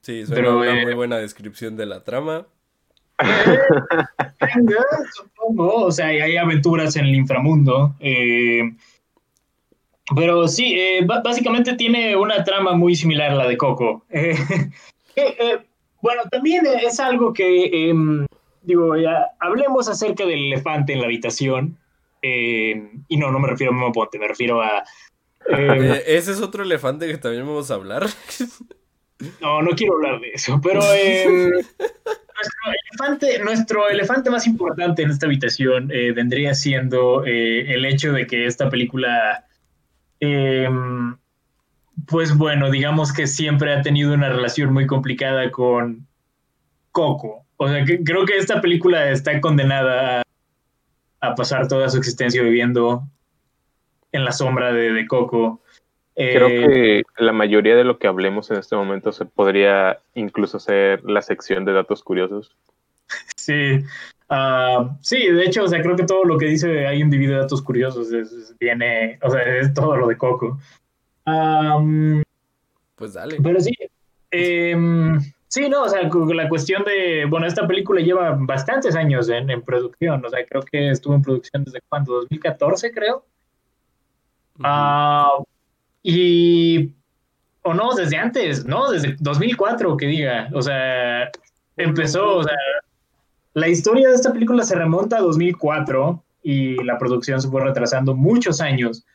Sí, 0.02 0.26
suena 0.26 0.56
una 0.56 0.74
muy 0.82 0.92
eh, 0.94 0.96
buena 0.96 1.18
descripción 1.18 1.78
de 1.78 1.86
la 1.86 2.04
trama. 2.04 2.48
supongo. 5.14 5.86
O 5.86 5.92
sea, 5.92 6.08
hay 6.08 6.38
aventuras 6.38 6.96
en 6.96 7.06
el 7.06 7.14
inframundo. 7.14 7.96
Eh, 8.00 8.64
pero 10.16 10.48
sí, 10.48 10.74
eh, 10.78 11.06
básicamente 11.06 11.74
tiene 11.76 12.16
una 12.16 12.44
trama 12.44 12.74
muy 12.74 12.96
similar 12.96 13.32
a 13.32 13.36
la 13.36 13.48
de 13.48 13.58
Coco. 13.58 14.06
Eh, 15.14 15.36
eh, 15.40 15.60
bueno, 16.02 16.22
también 16.32 16.66
es 16.66 16.98
algo 17.02 17.34
que, 17.34 17.90
em, 17.90 18.26
digo, 18.62 18.96
ya 18.96 19.28
hablemos 19.42 19.90
acerca 19.90 20.26
del 20.26 20.46
elefante 20.46 20.94
en 20.94 21.00
la 21.00 21.08
habitación. 21.08 21.78
Em, 22.22 23.04
y 23.10 23.18
no, 23.18 23.30
no 23.30 23.38
me 23.38 23.50
refiero 23.50 23.74
a 23.74 23.76
Memo 23.76 23.92
Ponte, 23.92 24.18
me 24.18 24.30
refiero 24.30 24.62
a... 24.62 24.86
Em, 25.50 25.92
ese 26.08 26.32
es 26.32 26.40
otro 26.40 26.64
elefante 26.64 27.08
que 27.08 27.18
también 27.18 27.46
vamos 27.46 27.70
a 27.72 27.74
hablar. 27.74 28.08
no, 29.42 29.62
no 29.62 29.72
quiero 29.72 29.96
hablar 29.96 30.22
de 30.22 30.30
eso, 30.30 30.62
pero... 30.64 30.80
Nuestro 30.80 32.72
elefante, 32.90 33.40
nuestro 33.40 33.90
elefante 33.90 34.30
más 34.30 34.48
importante 34.48 35.02
en 35.04 35.12
esta 35.12 35.26
habitación 35.26 35.90
vendría 35.90 36.54
siendo 36.56 37.26
el 37.26 37.84
hecho 37.84 38.14
de 38.14 38.26
que 38.28 38.46
esta 38.46 38.70
película 38.70 39.46
Em, 40.22 41.18
pues 42.08 42.38
bueno, 42.38 42.70
digamos 42.70 43.12
que 43.12 43.28
siempre 43.28 43.74
ha 43.74 43.82
tenido 43.82 44.14
una 44.14 44.30
relación 44.30 44.72
muy 44.72 44.86
complicada 44.86 45.50
con 45.52 46.08
Coco. 46.92 47.46
O 47.58 47.68
sea, 47.68 47.84
que 47.84 48.04
creo 48.04 48.26
que 48.26 48.38
esta 48.38 48.62
película 48.62 49.10
está 49.10 49.42
condenada 49.42 50.22
a, 51.20 51.36
pasar 51.36 51.68
toda 51.68 51.90
su 51.90 51.98
existencia 51.98 52.42
viviendo 52.44 53.04
en 54.12 54.24
la 54.24 54.32
sombra 54.32 54.72
de, 54.72 55.06
Coco. 55.08 55.62
Creo 56.16 56.48
eh, 56.48 57.04
que 57.18 57.24
la 57.24 57.34
mayoría 57.34 57.76
de 57.76 57.84
lo 57.84 57.98
que 57.98 58.08
hablemos 58.08 58.52
en 58.52 58.58
este 58.58 58.76
momento 58.76 59.12
se 59.12 59.26
podría 59.26 60.00
incluso 60.14 60.60
ser 60.60 61.04
la 61.04 61.22
sección 61.22 61.66
de 61.66 61.74
datos 61.74 62.04
curiosos. 62.04 62.56
Sí, 63.36 63.84
Ah, 64.34 64.96
sí, 65.02 65.28
de 65.30 65.44
hecho, 65.44 65.66
o 65.66 65.68
sea, 65.68 65.82
creo 65.82 65.98
que 65.98 66.06
todo 66.06 66.24
lo 66.24 66.38
que 66.38 66.46
dice 66.46 66.88
hay 66.88 67.04
un 67.04 67.10
de 67.10 67.28
datos 67.28 67.62
curiosos 67.62 68.08
viene, 68.58 69.20
o 69.22 69.30
sea, 69.30 69.42
es 69.42 69.74
todo 69.74 69.98
lo 69.98 70.08
de 70.08 70.18
Coco. 70.18 70.58
pues 72.96 73.14
dale. 73.14 73.40
Pero 73.44 73.60
sí, 73.60 73.74
em, 74.32 75.20
sí, 75.50 75.68
no, 75.68 75.84
o 75.84 75.90
sea, 75.90 76.10
la 76.34 76.48
cuestión 76.48 76.86
de, 76.86 77.26
bueno, 77.26 77.46
esta 77.46 77.68
película 77.68 78.00
lleva 78.00 78.38
bastantes 78.40 78.96
años 78.96 79.28
en, 79.28 79.62
producción, 79.64 80.24
o 80.26 80.30
sea, 80.30 80.46
creo 80.46 80.62
que 80.62 80.92
estuvo 80.92 81.14
en 81.14 81.24
producción 81.24 81.66
desde 81.66 81.82
cuándo, 81.90 82.14
2014 82.14 82.94
creo. 82.94 83.26
Ah, 84.64 85.30
y, 86.04 86.94
o 87.64 87.74
no, 87.74 87.94
desde 87.96 88.16
antes, 88.16 88.66
¿no? 88.66 88.92
Desde 88.92 89.18
2004, 89.20 89.98
que 89.98 90.08
diga, 90.08 90.50
o 90.54 90.62
sea, 90.62 91.30
empezó, 91.76 92.38
o 92.38 92.44
sea, 92.44 92.56
la 93.54 93.68
historia 93.68 94.10
de 94.10 94.16
esta 94.16 94.34
película 94.34 94.64
se 94.64 94.76
remonta 94.76 95.18
a 95.18 95.22
2004 95.22 96.24
y 96.44 96.84
la 96.84 96.98
producción 96.98 97.42
se 97.42 97.50
fue 97.50 97.64
retrasando 97.64 98.16
muchos 98.16 98.62
años. 98.62 99.06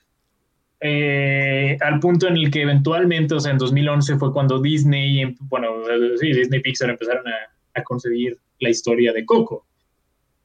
Eh, 0.80 1.78
al 1.80 2.00
punto 2.00 2.28
en 2.28 2.36
el 2.36 2.50
que 2.50 2.62
eventualmente, 2.62 3.34
o 3.34 3.40
sea, 3.40 3.52
en 3.52 3.58
2011 3.58 4.16
fue 4.18 4.32
cuando 4.32 4.60
Disney, 4.60 5.34
bueno, 5.40 5.68
sí, 6.20 6.32
Disney 6.32 6.60
Pixar 6.60 6.90
empezaron 6.90 7.26
a, 7.26 7.80
a 7.80 7.82
concebir 7.82 8.38
la 8.60 8.70
historia 8.70 9.12
de 9.12 9.24
Coco. 9.24 9.66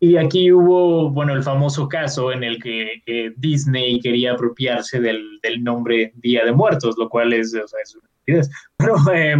Y 0.03 0.17
aquí 0.17 0.51
hubo, 0.51 1.11
bueno, 1.11 1.33
el 1.33 1.43
famoso 1.43 1.87
caso 1.87 2.31
en 2.31 2.43
el 2.43 2.61
que 2.61 3.03
eh, 3.05 3.33
Disney 3.37 3.99
quería 3.99 4.33
apropiarse 4.33 4.99
del, 4.99 5.39
del, 5.43 5.63
nombre 5.63 6.11
Día 6.15 6.43
de 6.43 6.51
Muertos, 6.51 6.95
lo 6.97 7.07
cual 7.07 7.33
es, 7.33 7.53
o 7.53 7.67
sea, 7.67 7.79
es 7.83 7.95
una 7.95 8.09
Pero, 8.77 8.95
eh, 9.13 9.35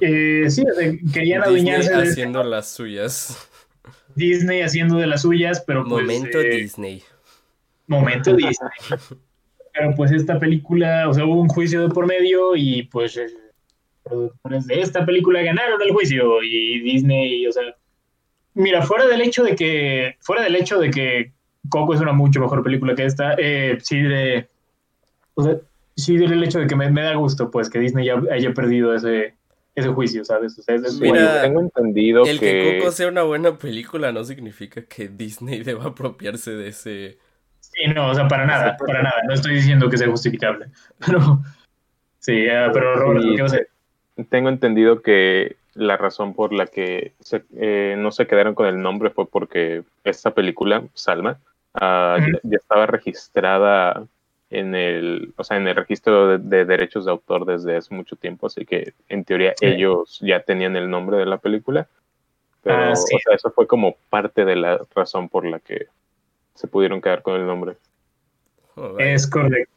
eh, 0.00 0.44
sí, 0.50 0.64
querían 1.12 1.42
adueñarse 1.42 1.90
de 1.90 2.02
haciendo 2.02 2.42
las 2.42 2.70
suyas. 2.70 3.48
Disney 4.14 4.60
haciendo 4.62 4.96
de 4.96 5.06
las 5.06 5.22
suyas, 5.22 5.62
pero 5.66 5.84
pues, 5.84 6.02
Momento 6.02 6.40
eh, 6.40 6.56
Disney. 6.56 7.02
Momento 7.86 8.32
Disney. 8.36 8.70
pero 9.72 9.94
pues 9.94 10.12
esta 10.12 10.38
película, 10.38 11.08
o 11.08 11.14
sea, 11.14 11.24
hubo 11.24 11.40
un 11.40 11.48
juicio 11.48 11.86
de 11.86 11.94
por 11.94 12.06
medio 12.06 12.56
y 12.56 12.84
pues 12.84 13.16
los 13.16 13.32
productores 14.04 14.66
de 14.66 14.80
esta 14.80 15.06
película 15.06 15.42
ganaron 15.42 15.80
el 15.80 15.92
juicio 15.92 16.42
y 16.42 16.80
Disney, 16.80 17.46
o 17.46 17.52
sea, 17.52 17.62
mira, 18.54 18.82
fuera 18.82 19.06
del 19.06 19.22
hecho 19.22 19.42
de 19.44 19.54
que, 19.54 20.16
fuera 20.20 20.42
del 20.42 20.56
hecho 20.56 20.78
de 20.78 20.90
que 20.90 21.32
Coco 21.68 21.94
es 21.94 22.00
una 22.00 22.12
mucho 22.12 22.40
mejor 22.40 22.62
película 22.62 22.94
que 22.94 23.04
esta, 23.04 23.34
eh, 23.38 23.78
sí 23.80 24.00
de, 24.00 24.48
o 25.34 25.42
sea, 25.42 25.56
sí 25.96 26.16
del 26.16 26.42
hecho 26.42 26.58
de 26.58 26.66
que 26.66 26.76
me, 26.76 26.90
me 26.90 27.02
da 27.02 27.14
gusto, 27.14 27.50
pues, 27.50 27.70
que 27.70 27.78
Disney 27.78 28.06
ya 28.06 28.20
haya 28.30 28.52
perdido 28.52 28.94
ese, 28.94 29.34
ese 29.74 29.88
juicio, 29.88 30.24
¿sabes? 30.24 30.58
O 30.58 30.62
sea, 30.62 30.76
Mira, 31.00 31.42
tengo 31.42 31.60
entendido 31.60 32.24
el 32.24 32.38
que... 32.38 32.78
Coco 32.78 32.92
sea 32.92 33.08
una 33.08 33.22
buena 33.22 33.56
película 33.56 34.12
no 34.12 34.22
significa 34.24 34.82
que 34.84 35.08
Disney 35.08 35.62
deba 35.64 35.86
apropiarse 35.86 36.52
de 36.52 36.68
ese... 36.68 37.18
Sí, 37.60 37.90
no, 37.94 38.10
o 38.10 38.14
sea, 38.14 38.28
para 38.28 38.44
nada, 38.44 38.76
para 38.76 39.02
nada. 39.02 39.16
No 39.26 39.32
estoy 39.32 39.54
diciendo 39.54 39.88
que 39.88 39.96
sea 39.96 40.08
justificable. 40.08 40.66
Pero, 41.06 41.40
sí, 42.18 42.32
eh, 42.32 42.68
pero 42.72 42.96
Roberto, 42.96 43.28
¿qué 43.34 43.42
vas 43.42 43.54
a 43.54 44.24
Tengo 44.28 44.50
entendido 44.50 45.00
que 45.00 45.56
la 45.74 45.96
razón 45.96 46.34
por 46.34 46.52
la 46.52 46.66
que 46.66 47.14
eh, 47.56 47.94
no 47.98 48.12
se 48.12 48.26
quedaron 48.26 48.54
con 48.54 48.66
el 48.66 48.82
nombre 48.82 49.08
fue 49.08 49.26
porque 49.26 49.84
esta 50.04 50.32
película, 50.32 50.84
Salma, 50.92 51.40
ah, 51.74 52.18
ya 52.42 52.56
estaba 52.56 52.84
registrada 52.84 54.06
en 54.52 54.74
el, 54.74 55.32
o 55.36 55.44
sea, 55.44 55.56
en 55.56 55.66
el 55.68 55.76
registro 55.76 56.28
de, 56.28 56.38
de 56.38 56.64
derechos 56.64 57.04
de 57.04 57.10
autor 57.10 57.44
desde 57.46 57.76
hace 57.76 57.94
mucho 57.94 58.16
tiempo, 58.16 58.46
así 58.46 58.64
que 58.64 58.92
en 59.08 59.24
teoría 59.24 59.54
Sí. 59.56 59.66
ellos 59.66 60.18
ya 60.22 60.40
tenían 60.40 60.76
el 60.76 60.88
nombre 60.90 61.16
de 61.18 61.26
la 61.26 61.38
película, 61.38 61.86
pero 62.62 62.76
Ah, 62.76 62.96
sí. 62.96 63.16
o 63.16 63.18
sea, 63.18 63.34
eso 63.34 63.50
fue 63.50 63.66
como 63.66 63.96
parte 64.10 64.44
de 64.44 64.56
la 64.56 64.80
razón 64.94 65.28
por 65.28 65.44
la 65.46 65.58
que 65.58 65.86
se 66.54 66.66
pudieron 66.68 67.00
quedar 67.00 67.22
con 67.22 67.40
el 67.40 67.46
nombre. 67.46 67.74
Es 68.98 69.26
correcto. 69.26 69.72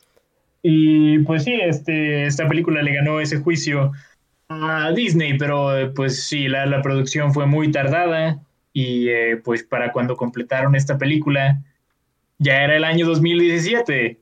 Y 0.62 1.20
pues 1.20 1.44
sí, 1.44 1.54
este, 1.62 2.26
esta 2.26 2.48
película 2.48 2.82
le 2.82 2.94
ganó 2.96 3.20
ese 3.20 3.38
juicio 3.38 3.92
a 4.50 4.92
Disney, 4.92 5.38
pero 5.38 5.94
pues 5.96 6.24
sí, 6.28 6.48
la, 6.48 6.66
la 6.66 6.82
producción 6.82 7.34
fue 7.34 7.46
muy 7.46 7.72
tardada 7.72 8.40
y 8.74 9.10
eh, 9.10 9.38
pues 9.38 9.64
para 9.64 9.92
cuando 9.92 10.16
completaron 10.18 10.76
esta 10.76 10.98
película 10.98 11.60
ya 12.40 12.64
era 12.64 12.76
el 12.76 12.84
año 12.84 13.06
2017 13.08 14.20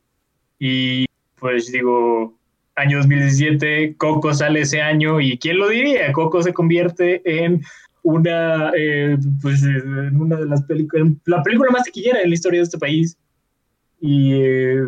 y 0.59 1.05
pues 1.39 1.71
digo, 1.71 2.33
año 2.75 2.97
2017, 2.97 3.95
Coco 3.97 4.33
sale 4.33 4.61
ese 4.61 4.81
año 4.81 5.19
y 5.19 5.37
¿quién 5.37 5.57
lo 5.57 5.69
diría? 5.69 6.11
Coco 6.11 6.41
se 6.41 6.53
convierte 6.53 7.21
en 7.25 7.63
una, 8.03 8.71
eh, 8.77 9.17
pues, 9.41 9.63
en 9.63 10.19
una 10.19 10.37
de 10.37 10.45
las 10.45 10.63
películas, 10.63 11.09
la 11.25 11.41
película 11.43 11.71
más 11.71 11.83
taquillera 11.83 12.21
en 12.21 12.29
la 12.29 12.35
historia 12.35 12.59
de 12.59 12.65
este 12.65 12.77
país. 12.77 13.17
Y 13.99 14.33
eh, 14.33 14.83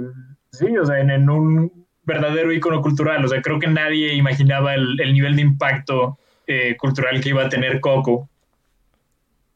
sí, 0.51 0.77
o 0.77 0.85
sea, 0.85 0.99
en, 0.99 1.09
en 1.09 1.29
un 1.29 1.85
verdadero 2.05 2.51
icono 2.51 2.81
cultural. 2.81 3.23
O 3.23 3.27
sea, 3.27 3.41
creo 3.41 3.59
que 3.59 3.67
nadie 3.67 4.13
imaginaba 4.13 4.75
el, 4.75 4.99
el 4.99 5.13
nivel 5.13 5.35
de 5.35 5.41
impacto 5.41 6.17
eh, 6.47 6.75
cultural 6.77 7.21
que 7.21 7.29
iba 7.29 7.45
a 7.45 7.49
tener 7.49 7.79
Coco. 7.79 8.29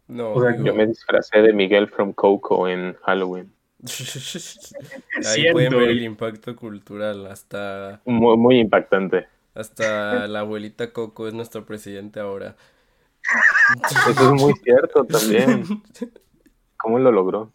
No, 0.07 0.33
o 0.33 0.41
sea, 0.41 0.51
digo, 0.51 0.65
Yo 0.65 0.73
me 0.73 0.87
disfracé 0.87 1.41
de 1.41 1.53
Miguel 1.53 1.87
from 1.87 2.13
Coco 2.13 2.67
en 2.67 2.95
Halloween. 3.03 3.51
Ahí 3.83 5.23
Cierto. 5.23 5.53
pueden 5.53 5.71
ver 5.77 5.89
el 5.89 6.03
impacto 6.03 6.55
cultural. 6.55 7.27
Hasta, 7.27 8.01
Muy, 8.05 8.37
muy 8.37 8.59
impactante. 8.59 9.27
hasta 9.55 10.27
la 10.27 10.41
abuelita 10.41 10.91
Coco 10.91 11.27
es 11.27 11.33
nuestra 11.33 11.61
presidente 11.65 12.19
ahora. 12.19 12.55
Eso 13.89 14.09
es 14.35 14.41
muy 14.41 14.53
cierto 14.63 15.03
también. 15.05 15.63
¿Cómo 16.77 16.99
lo 16.99 17.11
logró? 17.11 17.51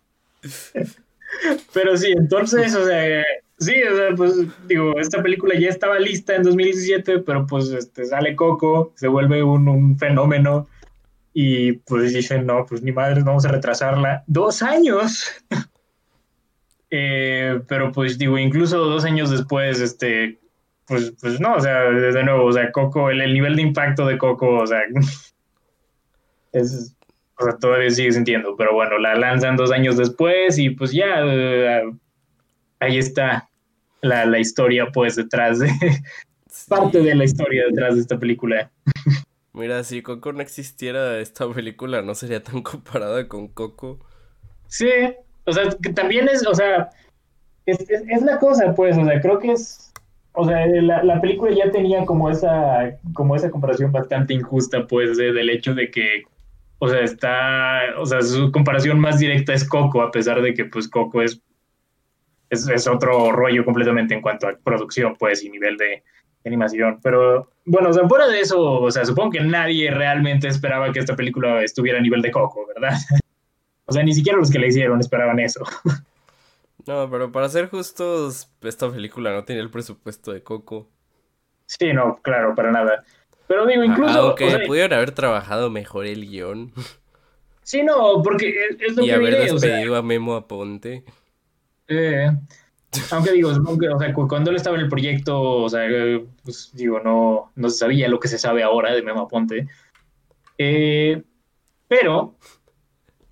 Pero 1.73 1.97
sí, 1.97 2.13
entonces, 2.13 2.75
o 2.75 2.85
sea, 2.85 3.25
sí, 3.59 3.83
o 3.83 3.97
sea, 3.97 4.15
pues 4.17 4.35
digo, 4.67 4.99
esta 4.99 5.23
película 5.23 5.59
ya 5.59 5.69
estaba 5.69 5.99
lista 5.99 6.37
en 6.37 6.43
2017, 6.45 7.21
pero 7.21 7.47
pues 7.47 7.71
este, 7.71 8.05
sale 8.05 8.37
Coco, 8.37 8.93
se 8.97 9.09
vuelve 9.09 9.43
un, 9.43 9.69
un 9.69 9.99
fenómeno 9.99 10.69
y 11.33 11.73
pues 11.73 12.13
dicen, 12.13 12.47
no, 12.47 12.65
pues 12.67 12.83
ni 12.83 12.93
madres, 12.93 13.25
vamos 13.25 13.45
a 13.47 13.53
retrasarla 13.53 14.23
dos 14.27 14.63
años. 14.63 15.25
Eh, 16.97 17.61
pero 17.67 17.91
pues 17.91 18.19
digo, 18.19 18.39
incluso 18.39 18.79
dos 18.79 19.05
años 19.05 19.29
después, 19.29 19.81
este, 19.81 20.39
pues, 20.87 21.13
pues 21.21 21.41
no, 21.41 21.57
o 21.57 21.61
sea, 21.61 21.91
de 21.91 22.23
nuevo, 22.23 22.45
o 22.45 22.53
sea, 22.53 22.71
Coco, 22.71 23.11
el, 23.11 23.21
el 23.21 23.35
nivel 23.35 23.57
de 23.57 23.63
impacto 23.63 24.07
de 24.07 24.17
Coco, 24.17 24.59
o 24.61 24.67
sea, 24.67 24.79
es, 26.53 26.95
o 27.37 27.45
sea, 27.45 27.59
todavía 27.59 27.91
sigue 27.91 28.13
sintiendo, 28.13 28.55
pero 28.57 28.75
bueno, 28.75 28.97
la 28.99 29.17
lanzan 29.17 29.57
dos 29.57 29.73
años 29.73 29.97
después 29.97 30.57
y 30.57 30.71
pues 30.71 30.93
ya, 30.93 31.17
eh, 31.25 31.83
ahí 32.79 32.99
está 32.99 33.49
la, 34.01 34.25
la 34.25 34.39
historia 34.39 34.87
pues 34.93 35.17
detrás 35.17 35.59
de, 35.59 35.71
Sí. 36.49 36.69
parte 36.69 37.01
de 37.01 37.17
la 37.17 37.25
historia 37.25 37.65
detrás 37.67 37.97
de 37.97 38.03
esta 38.03 38.17
película. 38.17 38.71
Mira, 39.53 39.83
si 39.83 40.03
Coco 40.03 40.33
no 40.33 40.43
existiera, 40.43 41.19
esta 41.19 41.53
película 41.53 42.03
no 42.03 42.15
sería 42.15 42.41
tan 42.41 42.63
comparada 42.63 43.27
con 43.27 43.49
Coco. 43.49 43.99
Sí, 44.69 44.89
o 45.47 45.53
sea, 45.53 45.65
que 45.83 45.93
también 45.93 46.29
es, 46.29 46.47
o 46.47 46.55
sea, 46.55 46.91
es, 47.67 48.23
la 48.23 48.39
cosa, 48.39 48.75
pues, 48.75 48.97
o 48.97 49.05
sea, 49.05 49.21
creo 49.21 49.39
que 49.39 49.53
es, 49.53 49.93
o 50.33 50.45
sea, 50.45 50.67
la, 50.67 51.03
la 51.03 51.21
película 51.21 51.55
ya 51.55 51.71
tenía 51.71 52.05
como 52.05 52.31
esa, 52.31 52.99
como 53.15 53.37
esa 53.37 53.51
comparación 53.51 53.93
bastante 53.93 54.35
injusta, 54.35 54.87
pues, 54.87 55.17
de- 55.17 55.33
del 55.33 55.51
hecho 55.51 55.75
de 55.75 55.91
que, 55.91 56.23
o 56.79 56.89
sea, 56.89 57.01
está, 57.01 57.81
o 57.99 58.05
sea, 58.07 58.21
su 58.23 58.51
comparación 58.53 58.99
más 58.99 59.19
directa 59.19 59.55
es 59.55 59.67
Coco, 59.67 60.03
a 60.03 60.11
pesar 60.11 60.43
de 60.43 60.53
que, 60.55 60.65
pues, 60.67 60.89
Coco 60.89 61.23
es, 61.23 61.41
es, 62.51 62.69
es 62.69 62.87
otro 62.87 63.33
rollo 63.33 63.65
completamente 63.65 64.15
en 64.15 64.21
cuanto 64.21 64.49
a 64.49 64.59
producción, 64.63 65.15
pues, 65.19 65.43
y 65.45 65.51
nivel 65.51 65.77
de 65.77 66.03
animación, 66.45 67.01
pero, 67.03 67.49
bueno, 67.65 67.89
o 67.89 67.93
sea, 67.93 68.07
fuera 68.07 68.27
de 68.29 68.41
eso, 68.41 68.61
o 68.61 68.91
sea, 68.91 69.05
supongo 69.07 69.31
que 69.31 69.41
nadie 69.41 69.91
realmente 69.91 70.47
esperaba 70.49 70.93
que 70.93 70.99
esta 70.99 71.17
película 71.17 71.63
estuviera 71.63 71.99
a 71.99 72.03
nivel 72.03 72.21
de 72.21 72.31
Coco, 72.31 72.67
¿verdad? 72.67 72.99
O 73.87 73.93
sea, 73.93 74.03
ni 74.03 74.15
siquiera 74.15 74.39
los 74.39 74.51
que 74.51 74.59
la 74.59 74.67
hicieron 74.67 75.01
esperaban 75.01 75.41
eso. 75.41 75.63
No, 76.87 77.09
pero 77.11 77.33
para 77.33 77.49
ser 77.49 77.71
justos, 77.71 78.51
esta 78.61 78.91
película 78.91 79.33
no 79.33 79.45
tenía 79.45 79.63
el 79.63 79.71
presupuesto 79.71 80.33
de 80.33 80.43
Coco. 80.43 80.87
Sí, 81.65 81.95
no, 81.95 82.19
claro, 82.21 82.55
para 82.55 82.73
nada. 82.73 83.05
Pero 83.47 83.65
digo, 83.67 83.83
incluso. 83.85 84.13
Aunque 84.19 84.45
o 84.45 84.51
sea, 84.51 84.67
pudieron 84.67 84.93
haber 84.93 85.13
trabajado 85.13 85.71
mejor 85.71 86.05
el 86.05 86.29
guion 86.29 86.73
sí, 87.63 87.83
no, 87.83 88.23
porque 88.23 88.51
es, 88.51 88.77
es 88.81 88.97
lo 88.97 89.03
y 89.05 89.07
que 89.07 89.15
haber 89.15 89.31
diré, 89.31 89.51
o 89.51 89.59
sea, 89.59 89.71
despedido 89.71 89.97
a 89.97 90.03
Memo 90.03 90.35
Aponte. 90.35 91.05
eh, 91.89 92.31
aunque 93.11 93.33
digo, 93.33 93.49
o 93.51 93.99
sea, 93.99 94.13
cu- 94.13 94.29
cuando 94.29 94.51
él 94.51 94.57
estaba 94.57 94.77
en 94.77 94.83
el 94.83 94.89
proyecto, 94.91 95.41
o 95.41 95.69
sea, 95.71 95.87
eh, 95.89 96.23
pues 96.45 96.71
digo, 96.75 97.01
no, 97.01 97.51
no 97.55 97.71
se 97.71 97.79
sabía 97.79 98.09
lo 98.09 98.21
que 98.21 98.29
se 98.29 98.39
sabe 98.39 98.63
ahora 98.63 98.93
de 98.93 99.03
Memo 99.03 99.23
Aponte. 99.23 99.67
Eh, 100.59 101.23
pero 101.89 102.37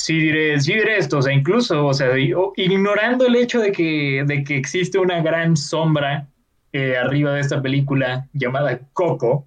sí 0.03 0.19
diré, 0.19 0.61
sí 0.61 0.75
diré 0.75 0.99
esto, 0.99 1.19
o 1.19 1.23
sea, 1.23 1.33
incluso, 1.33 1.87
o 1.87 1.95
sea, 1.95 2.19
ignorando 2.57 3.25
el 3.25 3.37
hecho 3.37 3.61
de 3.61 3.71
que, 3.71 4.25
de 4.27 4.43
que 4.43 4.57
existe 4.57 4.99
una 4.99 5.23
gran 5.23 5.57
sombra 5.57 6.27
eh, 6.73 6.97
arriba 6.97 7.35
de 7.35 7.41
esta 7.41 7.63
película 7.63 8.27
llamada 8.33 8.81
Coco, 8.93 9.47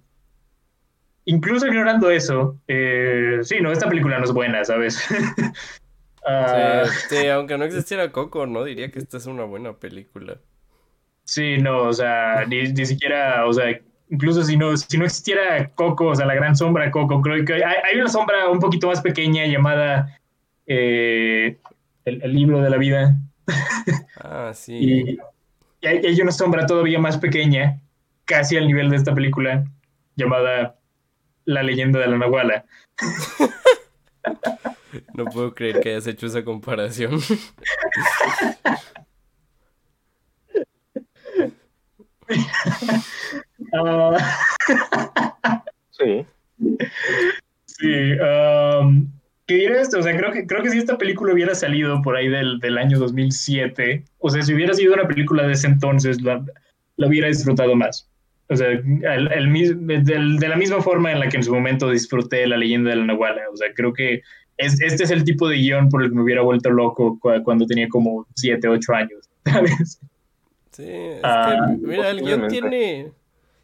incluso 1.26 1.66
ignorando 1.66 2.10
eso, 2.10 2.58
eh, 2.68 3.40
sí, 3.42 3.56
no, 3.60 3.70
esta 3.70 3.86
película 3.86 4.18
no 4.18 4.24
es 4.24 4.32
buena, 4.32 4.64
¿sabes? 4.64 4.98
Ah, 6.28 6.82
Sí, 7.08 7.18
sí, 7.20 7.28
aunque 7.28 7.56
no 7.56 7.64
existiera 7.66 8.10
Coco, 8.10 8.46
no 8.46 8.64
diría 8.64 8.90
que 8.90 8.98
esta 8.98 9.18
es 9.18 9.26
una 9.26 9.44
buena 9.44 9.74
película. 9.74 10.40
Sí, 11.22 11.58
no, 11.58 11.82
o 11.84 11.92
sea, 11.92 12.44
ni, 12.48 12.64
ni 12.72 12.84
siquiera, 12.84 13.46
o 13.46 13.52
sea, 13.52 13.80
incluso 14.10 14.42
si 14.42 14.56
no, 14.56 14.76
si 14.76 14.98
no 14.98 15.04
existiera 15.04 15.70
Coco, 15.76 16.06
o 16.06 16.14
sea, 16.16 16.26
la 16.26 16.34
gran 16.34 16.56
sombra 16.56 16.90
Coco, 16.90 17.22
creo 17.22 17.44
que 17.44 17.54
hay, 17.54 17.62
hay 17.62 18.00
una 18.00 18.08
sombra 18.08 18.48
un 18.48 18.58
poquito 18.58 18.88
más 18.88 19.00
pequeña 19.02 19.46
llamada 19.46 20.18
eh, 20.66 21.58
el, 22.04 22.22
el 22.22 22.32
libro 22.34 22.60
de 22.60 22.70
la 22.70 22.76
vida. 22.76 23.16
Ah, 24.20 24.52
sí. 24.54 24.74
Y, 24.80 25.18
y 25.80 25.86
hay, 25.86 25.98
hay 25.98 26.20
una 26.20 26.32
sombra 26.32 26.66
todavía 26.66 26.98
más 26.98 27.18
pequeña, 27.18 27.80
casi 28.24 28.56
al 28.56 28.66
nivel 28.66 28.88
de 28.90 28.96
esta 28.96 29.14
película, 29.14 29.64
llamada 30.16 30.76
La 31.44 31.62
leyenda 31.62 32.00
de 32.00 32.06
la 32.08 32.18
Nahuala. 32.18 32.64
No 35.12 35.26
puedo 35.26 35.54
creer 35.54 35.80
que 35.80 35.90
hayas 35.90 36.06
hecho 36.06 36.26
esa 36.26 36.42
comparación. 36.42 37.20
Ah, 43.72 44.16
Sí. 45.90 46.26
Sí, 47.66 48.12
um, 48.20 49.10
¿qué 49.46 49.54
diré 49.56 49.80
esto? 49.80 49.98
O 49.98 50.02
sea, 50.02 50.16
creo 50.16 50.32
que, 50.32 50.46
creo 50.46 50.62
que 50.62 50.70
si 50.70 50.78
esta 50.78 50.98
película 50.98 51.32
hubiera 51.34 51.54
salido 51.54 52.02
por 52.02 52.16
ahí 52.16 52.28
del, 52.28 52.58
del 52.60 52.78
año 52.78 52.98
2007, 52.98 54.04
o 54.18 54.30
sea, 54.30 54.42
si 54.42 54.54
hubiera 54.54 54.74
sido 54.74 54.94
una 54.94 55.08
película 55.08 55.46
de 55.46 55.52
ese 55.54 55.68
entonces, 55.68 56.22
la, 56.22 56.44
la 56.96 57.06
hubiera 57.08 57.28
disfrutado 57.28 57.74
más. 57.76 58.10
O 58.48 58.56
sea, 58.56 58.68
el, 58.70 58.82
el 59.32 60.04
del- 60.04 60.38
de 60.38 60.48
la 60.48 60.56
misma 60.56 60.80
forma 60.82 61.12
en 61.12 61.20
la 61.20 61.28
que 61.28 61.36
en 61.36 61.42
su 61.44 61.52
momento 61.54 61.90
disfruté 61.90 62.46
La 62.46 62.56
leyenda 62.56 62.90
de 62.90 62.96
la 62.96 63.04
Nahuala. 63.06 63.42
O 63.52 63.56
sea, 63.56 63.68
creo 63.74 63.92
que 63.92 64.22
es, 64.56 64.80
este 64.80 65.04
es 65.04 65.10
el 65.10 65.24
tipo 65.24 65.48
de 65.48 65.56
guion 65.56 65.88
por 65.88 66.02
el 66.02 66.10
que 66.10 66.14
me 66.16 66.22
hubiera 66.22 66.42
vuelto 66.42 66.70
loco 66.70 67.18
cu- 67.20 67.42
cuando 67.44 67.66
tenía 67.66 67.88
como 67.88 68.26
7, 68.36 68.68
8 68.68 68.94
años, 68.94 69.28
¿sabes? 69.44 70.00
Sí, 70.72 70.84
es 70.86 71.22
Ah, 71.22 71.38
que, 71.38 71.62
mira, 71.82 72.10
el 72.10 72.22
guion 72.22 72.48
tiene, 72.48 73.12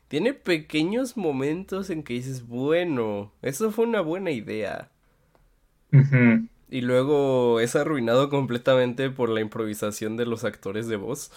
tiene 0.08 0.34
pequeños 0.34 1.16
momentos 1.18 1.90
en 1.90 2.04
que 2.04 2.14
dices, 2.14 2.46
bueno, 2.46 3.34
eso 3.42 3.72
fue 3.72 3.86
una 3.86 4.02
buena 4.02 4.30
idea. 4.32 4.91
Y 6.70 6.80
luego 6.80 7.60
es 7.60 7.76
arruinado 7.76 8.28
completamente 8.30 9.10
por 9.10 9.28
la 9.28 9.40
improvisación 9.40 10.16
de 10.16 10.26
los 10.26 10.44
actores 10.44 10.88
de 10.88 10.96
voz. 10.96 11.30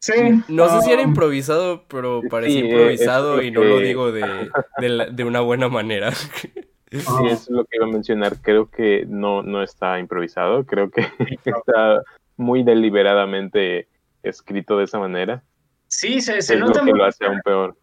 Sí. 0.00 0.12
No 0.48 0.68
sé 0.68 0.82
si 0.82 0.90
era 0.90 1.02
um, 1.02 1.10
improvisado, 1.10 1.84
pero 1.86 2.22
parecía 2.28 2.60
Sí, 2.60 2.66
improvisado 2.66 3.36
lo 3.36 3.42
y 3.42 3.50
no 3.52 3.62
lo 3.62 3.78
digo 3.78 4.10
de, 4.10 4.50
de, 4.78 4.88
la- 4.88 5.06
de 5.06 5.24
una 5.24 5.40
buena 5.40 5.68
manera. 5.68 6.12
Sí, 6.90 7.26
es 7.30 7.48
lo 7.48 7.64
que 7.64 7.76
iba 7.78 7.86
a 7.86 7.90
mencionar. 7.90 8.42
Creo 8.42 8.68
que 8.70 9.06
no, 9.08 9.42
no 9.42 9.62
está 9.62 9.98
improvisado. 9.98 10.66
Creo 10.66 10.90
que 10.90 11.00
está 11.46 12.02
muy 12.36 12.64
deliberadamente 12.64 13.88
escrito 14.22 14.76
de 14.76 14.84
esa 14.84 14.98
manera. 14.98 15.42
Sí, 15.88 16.20
se, 16.20 16.42
se 16.42 16.52
Es 16.54 16.60
lo 16.60 16.66
nota 16.66 16.80
que 16.80 16.90
lo 16.90 16.96
mucho. 16.96 17.04
hace 17.06 17.24
aún 17.24 17.40
peor. 17.42 17.78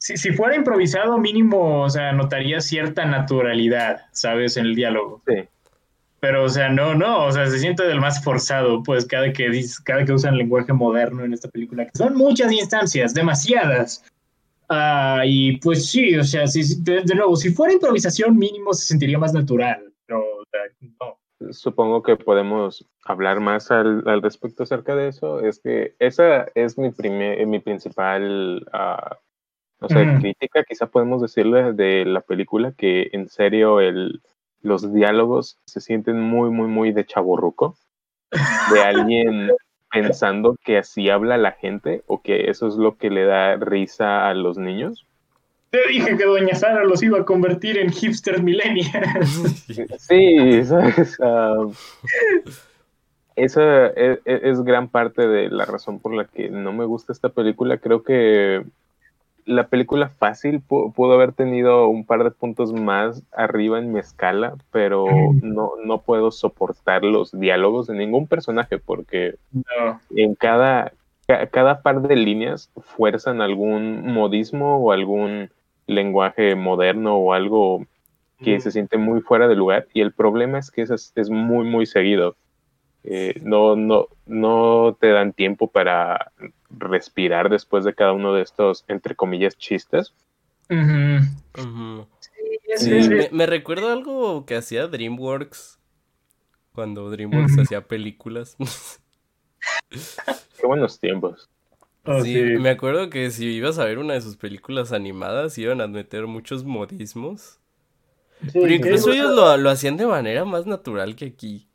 Si, 0.00 0.16
si 0.16 0.32
fuera 0.32 0.56
improvisado, 0.56 1.18
mínimo, 1.18 1.82
o 1.82 1.90
sea, 1.90 2.12
notaría 2.12 2.62
cierta 2.62 3.04
naturalidad, 3.04 4.06
¿sabes? 4.12 4.56
En 4.56 4.64
el 4.64 4.74
diálogo. 4.74 5.22
Sí. 5.28 5.46
pero, 6.20 6.44
o 6.44 6.48
sea, 6.48 6.70
no, 6.70 6.94
no, 6.94 7.26
o 7.26 7.32
sea, 7.32 7.46
se 7.46 7.58
siente 7.58 7.82
del 7.84 8.00
más 8.00 8.24
forzado, 8.24 8.82
pues, 8.82 9.04
cada 9.04 9.30
que, 9.30 9.50
cada 9.84 10.06
que 10.06 10.12
usan 10.14 10.38
lenguaje 10.38 10.72
moderno 10.72 11.22
en 11.22 11.34
esta 11.34 11.48
película, 11.48 11.86
son 11.92 12.14
muchas 12.16 12.50
instancias, 12.50 13.12
demasiadas. 13.12 14.02
Ah, 14.70 15.22
y 15.26 15.58
pues 15.58 15.90
sí, 15.90 16.16
o 16.16 16.24
sea, 16.24 16.46
si, 16.46 16.80
de, 16.82 17.02
de, 17.02 17.14
nuevo, 17.14 17.36
si 17.36 17.50
fuera 17.52 17.74
improvisación 17.74 18.38
mínimo 18.38 18.72
se 18.72 18.86
sentiría 18.86 19.18
más 19.18 19.34
natural, 19.34 19.92
pero 20.06 20.20
o 20.20 20.44
sea, 20.50 20.60
no. 20.98 21.52
Supongo 21.52 22.02
que 22.02 22.16
podemos 22.16 22.86
hablar 23.04 23.40
más 23.40 23.70
al, 23.70 24.02
al, 24.06 24.22
respecto 24.22 24.62
acerca 24.62 24.94
de 24.94 25.08
eso. 25.08 25.40
Es 25.40 25.58
que 25.58 25.94
esa 25.98 26.46
es 26.54 26.78
mi, 26.78 26.90
primer, 26.90 27.46
mi 27.46 27.58
principal 27.58 28.66
uh, 28.72 29.14
o 29.80 29.88
sea, 29.88 30.04
mm. 30.04 30.20
crítica, 30.20 30.64
quizá 30.64 30.86
podemos 30.86 31.22
decirle 31.22 31.72
de 31.72 32.04
la 32.04 32.20
película 32.20 32.72
que 32.76 33.08
en 33.12 33.28
serio 33.28 33.80
el, 33.80 34.20
los 34.62 34.92
diálogos 34.92 35.58
se 35.64 35.80
sienten 35.80 36.20
muy, 36.20 36.50
muy, 36.50 36.68
muy 36.68 36.92
de 36.92 37.06
chaborruco, 37.06 37.76
de 38.30 38.80
alguien 38.84 39.50
pensando 39.90 40.56
que 40.62 40.78
así 40.78 41.10
habla 41.10 41.36
la 41.36 41.52
gente 41.52 42.02
o 42.06 42.22
que 42.22 42.50
eso 42.50 42.68
es 42.68 42.74
lo 42.74 42.96
que 42.96 43.10
le 43.10 43.24
da 43.24 43.56
risa 43.56 44.28
a 44.28 44.34
los 44.34 44.56
niños. 44.56 45.06
Te 45.70 45.86
dije 45.88 46.16
que 46.16 46.24
Doña 46.24 46.54
Sara 46.54 46.84
los 46.84 47.02
iba 47.02 47.20
a 47.20 47.24
convertir 47.24 47.78
en 47.78 47.90
hipsters 47.92 48.42
millennials. 48.42 49.66
Sí, 49.98 50.64
¿sabes? 50.64 51.16
Uh, 51.20 51.72
esa 53.36 53.86
es, 53.88 54.18
es, 54.24 54.62
gran 54.62 54.88
parte 54.88 55.28
de 55.28 55.48
la 55.48 55.64
razón 55.64 56.00
por 56.00 56.12
la 56.12 56.24
que 56.24 56.50
no 56.50 56.72
me 56.72 56.84
gusta 56.84 57.12
esta 57.12 57.28
película. 57.28 57.78
Creo 57.78 58.02
que 58.02 58.64
la 59.44 59.68
película 59.68 60.08
fácil 60.08 60.60
pudo 60.60 61.12
haber 61.12 61.32
tenido 61.32 61.88
un 61.88 62.04
par 62.04 62.24
de 62.24 62.30
puntos 62.30 62.72
más 62.72 63.22
arriba 63.32 63.78
en 63.78 63.92
mi 63.92 63.98
escala, 63.98 64.54
pero 64.70 65.06
no, 65.42 65.72
no 65.84 65.98
puedo 66.02 66.30
soportar 66.30 67.04
los 67.04 67.32
diálogos 67.32 67.86
de 67.86 67.94
ningún 67.94 68.26
personaje 68.26 68.78
porque 68.78 69.36
no. 69.52 70.00
en 70.14 70.34
cada, 70.34 70.92
cada 71.50 71.82
par 71.82 72.02
de 72.02 72.16
líneas 72.16 72.70
fuerzan 72.76 73.40
algún 73.40 74.12
modismo 74.12 74.78
o 74.78 74.92
algún 74.92 75.50
lenguaje 75.86 76.54
moderno 76.54 77.16
o 77.16 77.32
algo 77.32 77.84
que 78.38 78.56
mm. 78.56 78.60
se 78.60 78.70
siente 78.70 78.96
muy 78.96 79.20
fuera 79.20 79.48
de 79.48 79.56
lugar 79.56 79.86
y 79.92 80.00
el 80.00 80.12
problema 80.12 80.58
es 80.58 80.70
que 80.70 80.82
es, 80.82 81.12
es 81.14 81.30
muy 81.30 81.64
muy 81.64 81.86
seguido. 81.86 82.36
Eh, 83.04 83.40
no, 83.42 83.76
no, 83.76 84.08
no 84.26 84.96
te 85.00 85.08
dan 85.08 85.32
tiempo 85.32 85.68
para 85.68 86.32
respirar 86.70 87.48
después 87.48 87.84
de 87.84 87.94
cada 87.94 88.12
uno 88.12 88.34
de 88.34 88.42
estos, 88.42 88.84
entre 88.88 89.14
comillas, 89.14 89.56
chistes. 89.56 90.14
Uh 90.68 90.74
-huh. 90.74 91.20
Uh 91.58 91.62
-huh. 91.62 92.06
Sí, 92.76 93.02
sí, 93.02 93.08
me, 93.08 93.28
me, 93.32 93.46
recuerdo 93.46 93.90
algo 93.90 94.46
que 94.46 94.54
hacía 94.54 94.86
DreamWorks 94.86 95.80
cuando 96.72 97.10
DreamWorks 97.10 97.52
uh 97.52 97.56
-huh. 97.56 97.62
hacía 97.62 97.86
películas. 97.86 98.56
Qué 100.60 100.66
buenos 100.66 101.00
tiempos. 101.00 101.48
Oh, 102.04 102.22
sí, 102.22 102.32
sí, 102.32 102.40
me 102.58 102.70
acuerdo 102.70 103.10
que 103.10 103.30
si 103.30 103.46
ibas 103.46 103.78
a 103.78 103.84
ver 103.84 103.98
una 103.98 104.14
de 104.14 104.20
sus 104.20 104.36
películas 104.36 104.92
animadas 104.92 105.58
iban 105.58 105.80
a 105.80 105.86
meter 105.86 106.26
muchos 106.26 106.64
modismos. 106.64 107.58
Pero 108.52 108.72
incluso 108.72 109.12
ellos 109.12 109.34
lo, 109.34 109.54
lo 109.56 109.70
hacían 109.70 109.98
de 109.98 110.06
manera 110.06 110.44
más 110.44 110.66
natural 110.66 111.14
que 111.14 111.26
aquí. 111.26 111.69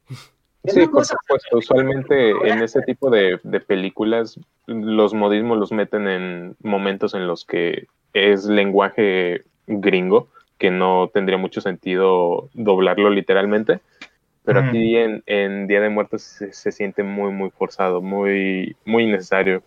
Sí, 0.68 0.88
por 0.88 1.06
supuesto. 1.06 1.58
Usualmente 1.58 2.32
en 2.32 2.62
ese 2.62 2.82
tipo 2.82 3.10
de, 3.10 3.40
de, 3.44 3.60
películas 3.60 4.40
los 4.68 5.14
modismos 5.14 5.58
los 5.58 5.72
meten 5.72 6.08
en 6.08 6.56
momentos 6.62 7.14
en 7.14 7.28
los 7.28 7.46
que 7.46 7.88
es 8.14 8.46
lenguaje 8.46 9.44
gringo, 9.68 10.28
que 10.58 10.72
no 10.72 11.10
tendría 11.14 11.38
mucho 11.38 11.62
sentido 11.62 12.50
doblarlo 12.54 13.10
literalmente. 13.10 13.80
Pero 14.44 14.62
mm. 14.62 14.70
aquí 14.70 14.96
en, 14.96 15.24
en, 15.26 15.68
Día 15.68 15.82
de 15.82 15.90
Muertos 15.90 16.22
se, 16.22 16.54
se, 16.54 16.72
siente 16.72 17.04
muy, 17.04 17.32
muy 17.32 17.50
forzado, 17.50 18.02
muy, 18.02 18.76
muy 18.86 19.04
innecesario. 19.04 19.64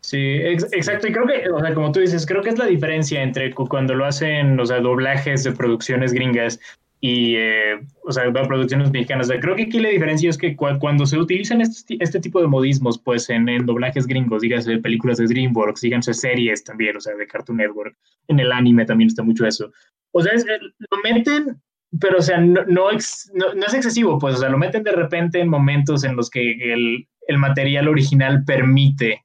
Sí, 0.00 0.40
ex 0.42 0.66
exacto. 0.72 1.08
Y 1.08 1.12
creo 1.12 1.26
que, 1.26 1.50
o 1.50 1.60
sea, 1.60 1.74
como 1.74 1.92
tú 1.92 2.00
dices, 2.00 2.26
creo 2.26 2.42
que 2.42 2.50
es 2.50 2.58
la 2.58 2.66
diferencia 2.66 3.22
entre 3.22 3.52
cuando 3.54 3.94
lo 3.94 4.06
hacen, 4.06 4.58
o 4.58 4.66
sea, 4.66 4.80
doblajes 4.80 5.44
de 5.44 5.52
producciones 5.52 6.12
gringas 6.12 6.60
y, 7.00 7.34
eh, 7.36 7.80
o 8.04 8.12
sea, 8.12 8.30
producciones 8.30 8.90
mexicanas. 8.92 9.26
O 9.26 9.32
sea, 9.32 9.40
creo 9.40 9.56
que 9.56 9.62
aquí 9.64 9.80
la 9.80 9.88
diferencia 9.88 10.28
es 10.28 10.36
que 10.36 10.54
cu 10.54 10.66
cuando 10.78 11.06
se 11.06 11.18
utilizan 11.18 11.62
este, 11.62 11.96
este, 11.98 12.20
tipo 12.20 12.40
de 12.40 12.46
modismos, 12.46 12.98
pues 12.98 13.30
en, 13.30 13.48
en 13.48 13.64
doblajes 13.64 14.06
gringos, 14.06 14.42
díganse 14.42 14.78
películas 14.78 15.16
de 15.18 15.26
DreamWorks, 15.26 15.80
díganse 15.80 16.12
series 16.12 16.62
también, 16.62 16.96
o 16.96 17.00
sea, 17.00 17.14
de 17.14 17.26
Cartoon 17.26 17.56
Network, 17.58 17.96
en 18.28 18.38
el 18.38 18.52
anime 18.52 18.84
también 18.84 19.08
está 19.08 19.22
mucho 19.22 19.46
eso. 19.46 19.72
O 20.12 20.22
sea, 20.22 20.32
es, 20.32 20.44
lo 20.44 20.98
meten, 21.02 21.60
pero, 21.98 22.18
o 22.18 22.22
sea, 22.22 22.38
no, 22.38 22.64
no, 22.66 22.90
ex, 22.90 23.30
no, 23.34 23.54
no, 23.54 23.66
es 23.66 23.74
excesivo, 23.74 24.18
pues, 24.18 24.34
o 24.34 24.38
sea, 24.38 24.50
lo 24.50 24.58
meten 24.58 24.82
de 24.82 24.92
repente 24.92 25.40
en 25.40 25.48
momentos 25.48 26.04
en 26.04 26.16
los 26.16 26.28
que 26.28 26.72
el, 26.72 27.08
el 27.26 27.38
material 27.38 27.88
original 27.88 28.44
permite 28.44 29.24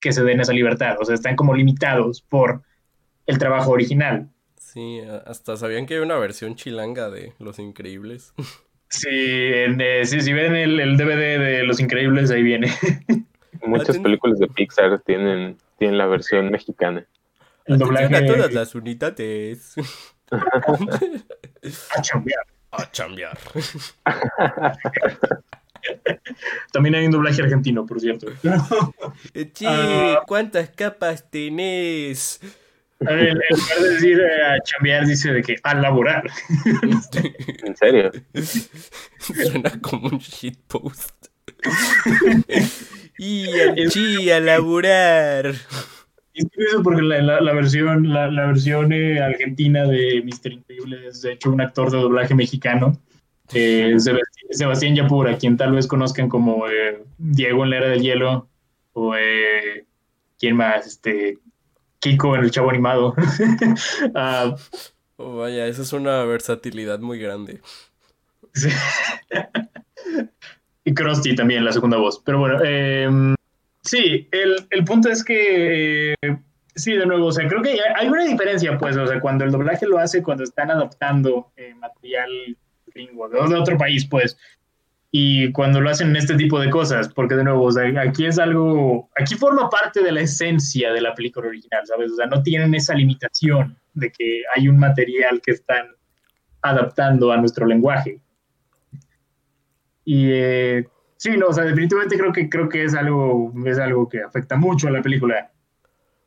que 0.00 0.12
se 0.12 0.24
den 0.24 0.40
esa 0.40 0.52
libertad, 0.54 0.96
o 1.00 1.04
sea, 1.04 1.14
están 1.14 1.36
como 1.36 1.54
limitados 1.54 2.22
por 2.22 2.62
el 3.26 3.38
trabajo 3.38 3.72
original. 3.72 4.30
Sí, 4.74 5.00
hasta 5.24 5.56
sabían 5.56 5.86
que 5.86 5.94
hay 5.94 6.00
una 6.00 6.16
versión 6.16 6.56
chilanga 6.56 7.08
de 7.08 7.32
Los 7.38 7.58
Increíbles. 7.60 8.34
Sí, 8.90 9.08
en, 9.10 9.80
eh, 9.80 10.04
sí 10.06 10.20
si 10.20 10.32
ven 10.32 10.54
el, 10.54 10.78
el, 10.78 10.96
DVD 10.96 11.40
de 11.40 11.64
Los 11.64 11.80
Increíbles, 11.80 12.30
ahí 12.30 12.44
viene. 12.44 12.70
Muchas 13.66 13.98
películas 13.98 14.38
de 14.38 14.46
Pixar 14.46 15.00
tienen, 15.00 15.56
tienen 15.78 15.98
la 15.98 16.06
versión 16.06 16.48
mexicana. 16.48 17.04
El 17.64 17.78
doblaje 17.78 18.14
a 18.14 18.24
todas 18.24 18.52
las 18.52 18.72
unidades. 18.76 19.74
a 20.30 22.02
chambear. 22.02 22.46
A 22.70 22.88
chambear. 22.92 23.36
También 26.70 26.94
hay 26.94 27.06
un 27.06 27.10
doblaje 27.10 27.42
argentino, 27.42 27.84
por 27.86 28.00
cierto. 28.00 28.28
Che, 29.54 29.66
uh, 29.66 30.24
¿cuántas 30.24 30.68
capas 30.68 31.28
tenés? 31.28 32.38
En 33.08 33.34
lugar 33.34 33.78
de 33.80 33.90
decir 33.90 34.20
a 34.22 34.60
chambear, 34.62 35.06
dice 35.06 35.32
de 35.32 35.42
que 35.42 35.56
a 35.62 35.74
laborar. 35.74 36.24
¿En 37.64 37.76
serio? 37.76 38.10
Suena 39.18 39.70
como 39.80 40.08
un 40.08 40.18
shitpost. 40.18 41.26
y 43.18 43.46
a, 43.60 43.74
chi, 43.88 44.30
a 44.30 44.40
laburar. 44.40 45.54
Es 46.34 46.46
curioso 46.52 46.82
porque 46.82 47.02
la, 47.02 47.22
la, 47.22 47.40
la 47.40 47.52
versión, 47.52 48.12
la, 48.12 48.28
la 48.28 48.46
versión 48.46 48.92
eh, 48.92 49.20
argentina 49.20 49.86
de 49.86 50.22
Mr. 50.24 50.52
Increíble 50.52 51.06
es 51.06 51.22
de 51.22 51.32
hecho 51.32 51.50
un 51.50 51.60
actor 51.60 51.90
de 51.90 51.98
doblaje 51.98 52.34
mexicano. 52.34 53.00
Eh, 53.52 53.96
Sebastián 54.50 54.94
Yapura, 54.94 55.36
quien 55.36 55.56
tal 55.56 55.72
vez 55.72 55.86
conozcan 55.86 56.28
como 56.28 56.66
eh, 56.68 57.02
Diego 57.18 57.64
en 57.64 57.70
la 57.70 57.76
Era 57.76 57.88
del 57.88 58.02
Hielo, 58.02 58.48
o 58.92 59.14
eh, 59.16 59.84
quién 60.38 60.56
más, 60.56 60.86
este, 60.86 61.38
Kiko 62.04 62.36
en 62.36 62.44
el 62.44 62.50
Chavo 62.50 62.68
Animado. 62.68 63.14
uh, 63.16 64.54
oh, 65.16 65.36
vaya, 65.38 65.66
esa 65.66 65.80
es 65.80 65.92
una 65.94 66.22
versatilidad 66.24 66.98
muy 66.98 67.18
grande. 67.18 67.62
Sí. 68.52 68.68
y 70.84 70.92
Krusty 70.92 71.34
también, 71.34 71.64
la 71.64 71.72
segunda 71.72 71.96
voz. 71.96 72.20
Pero 72.22 72.40
bueno, 72.40 72.58
eh, 72.62 73.08
sí, 73.80 74.28
el, 74.32 74.66
el, 74.68 74.84
punto 74.84 75.08
es 75.08 75.24
que, 75.24 76.12
eh, 76.12 76.38
sí, 76.74 76.92
de 76.92 77.06
nuevo, 77.06 77.28
o 77.28 77.32
sea, 77.32 77.48
creo 77.48 77.62
que 77.62 77.78
hay 77.96 78.06
una 78.06 78.24
diferencia, 78.24 78.76
pues, 78.76 78.98
o 78.98 79.06
sea, 79.06 79.18
cuando 79.18 79.44
el 79.44 79.50
doblaje 79.50 79.86
lo 79.86 79.98
hace, 79.98 80.22
cuando 80.22 80.44
están 80.44 80.70
adaptando 80.70 81.52
eh, 81.56 81.74
material 81.74 82.30
gringo 82.88 83.30
de 83.30 83.38
otro 83.38 83.78
país, 83.78 84.04
pues, 84.04 84.36
y 85.16 85.52
cuando 85.52 85.80
lo 85.80 85.90
hacen 85.90 86.08
en 86.08 86.16
este 86.16 86.34
tipo 86.34 86.58
de 86.58 86.68
cosas, 86.68 87.08
porque 87.08 87.36
de 87.36 87.44
nuevo, 87.44 87.66
o 87.66 87.70
sea, 87.70 87.84
aquí 88.00 88.26
es 88.26 88.36
algo, 88.36 89.08
aquí 89.16 89.36
forma 89.36 89.70
parte 89.70 90.02
de 90.02 90.10
la 90.10 90.22
esencia 90.22 90.92
de 90.92 91.00
la 91.00 91.14
película 91.14 91.46
original, 91.46 91.86
¿sabes? 91.86 92.10
O 92.10 92.16
sea, 92.16 92.26
no 92.26 92.42
tienen 92.42 92.74
esa 92.74 92.94
limitación 92.94 93.78
de 93.92 94.10
que 94.10 94.42
hay 94.56 94.66
un 94.66 94.76
material 94.76 95.40
que 95.40 95.52
están 95.52 95.86
adaptando 96.62 97.30
a 97.30 97.36
nuestro 97.36 97.64
lenguaje. 97.64 98.20
Y 100.04 100.30
eh, 100.32 100.88
sí, 101.16 101.36
no, 101.36 101.46
o 101.46 101.52
sea, 101.52 101.62
definitivamente 101.62 102.18
creo 102.18 102.32
que 102.32 102.48
creo 102.48 102.68
que 102.68 102.82
es 102.82 102.96
algo, 102.96 103.52
es 103.66 103.78
algo 103.78 104.08
que 104.08 104.20
afecta 104.20 104.56
mucho 104.56 104.88
a 104.88 104.90
la 104.90 105.00
película. 105.00 105.48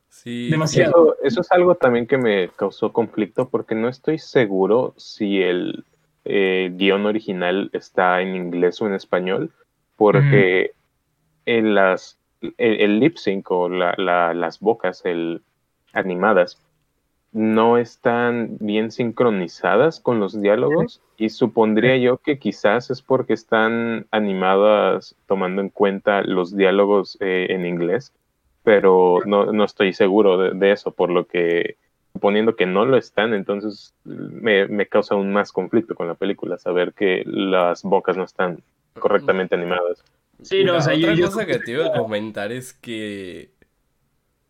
Sí, 0.08 0.48
demasiado. 0.48 1.14
Eso, 1.18 1.24
eso 1.24 1.40
es 1.42 1.52
algo 1.52 1.74
también 1.74 2.06
que 2.06 2.16
me 2.16 2.48
causó 2.56 2.90
conflicto 2.94 3.50
porque 3.50 3.74
no 3.74 3.90
estoy 3.90 4.18
seguro 4.18 4.94
si 4.96 5.42
el 5.42 5.84
eh, 6.28 6.70
guion 6.74 7.06
original 7.06 7.70
está 7.72 8.20
en 8.20 8.36
inglés 8.36 8.80
o 8.80 8.86
en 8.86 8.94
español, 8.94 9.52
porque 9.96 10.72
mm. 10.74 11.40
en 11.46 11.74
las, 11.74 12.18
el, 12.40 12.80
el, 12.80 13.00
lip 13.00 13.16
sync 13.16 13.50
o 13.50 13.68
la, 13.68 13.94
la, 13.96 14.34
las 14.34 14.60
bocas 14.60 15.04
el, 15.04 15.42
animadas 15.92 16.62
no 17.32 17.76
están 17.76 18.56
bien 18.58 18.90
sincronizadas 18.90 20.00
con 20.00 20.18
los 20.18 20.40
diálogos 20.40 21.02
y 21.18 21.28
supondría 21.28 21.96
yo 21.98 22.18
que 22.18 22.38
quizás 22.38 22.90
es 22.90 23.02
porque 23.02 23.34
están 23.34 24.06
animadas 24.10 25.14
tomando 25.26 25.60
en 25.60 25.68
cuenta 25.68 26.22
los 26.22 26.56
diálogos 26.56 27.18
eh, 27.20 27.48
en 27.50 27.66
inglés, 27.66 28.14
pero 28.62 29.20
no, 29.26 29.52
no 29.52 29.64
estoy 29.64 29.92
seguro 29.92 30.38
de, 30.38 30.52
de, 30.52 30.72
eso, 30.72 30.92
por 30.92 31.10
lo 31.10 31.26
que 31.26 31.76
suponiendo 32.18 32.56
que 32.56 32.66
no 32.66 32.84
lo 32.84 32.96
están, 32.96 33.32
entonces 33.32 33.94
me, 34.04 34.66
me 34.66 34.88
causa 34.88 35.14
aún 35.14 35.32
más 35.32 35.52
conflicto 35.52 35.94
con 35.94 36.08
la 36.08 36.14
película, 36.14 36.58
saber 36.58 36.92
que 36.92 37.22
las 37.24 37.84
bocas 37.84 38.16
no 38.16 38.24
están 38.24 38.60
correctamente 38.98 39.54
animadas. 39.54 40.02
Sí, 40.42 40.64
no, 40.64 40.76
o 40.76 40.80
sea, 40.80 40.94
yo, 40.94 41.06
otra 41.06 41.14
yo- 41.14 41.26
cosa 41.26 41.46
que 41.46 41.60
te 41.60 41.70
iba 41.72 41.86
a 41.86 41.92
comentar 41.92 42.50
es 42.50 42.72
que 42.72 43.52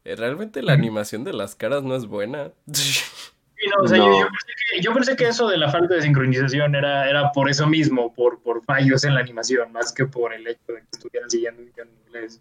eh, 0.05 0.17
realmente 0.17 0.63
la 0.63 0.73
animación 0.73 1.25
de 1.25 1.35
las 1.35 1.55
caras 1.55 1.83
no 1.83 1.95
es 1.95 2.07
buena. 2.07 2.53
Sí, 2.73 3.67
no, 3.77 3.85
o 3.85 3.89
sea, 3.89 3.99
No. 3.99 4.07
Yo, 4.07 4.19
yo 4.21 4.27
pensé 4.31 4.53
que, 4.73 4.81
yo 4.83 4.95
pensé 4.95 5.17
que 5.17 5.29
eso 5.29 5.49
de 5.49 5.59
la 5.59 5.71
falta 5.71 5.95
de 5.97 6.03
sincronización 6.03 6.75
era, 6.75 7.11
era 7.11 7.33
por 7.33 7.51
eso 7.51 7.67
mismo, 7.67 8.15
por, 8.15 8.41
por 8.41 8.65
fallos 8.65 9.05
en 9.05 9.15
la 9.15 9.21
animación, 9.21 9.73
más 9.73 9.93
que 9.93 10.07
por 10.07 10.33
el 10.33 10.47
hecho 10.47 10.73
de 10.73 10.79
que 10.81 10.87
estuvieran 10.93 11.29
siguiendo 11.29 11.61
en 11.63 11.69
inglés. 12.07 12.41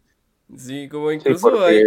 Sí, 0.56 0.88
como 0.88 1.10
Sí, 1.10 1.18
incluso 1.18 1.66
hay, 1.66 1.84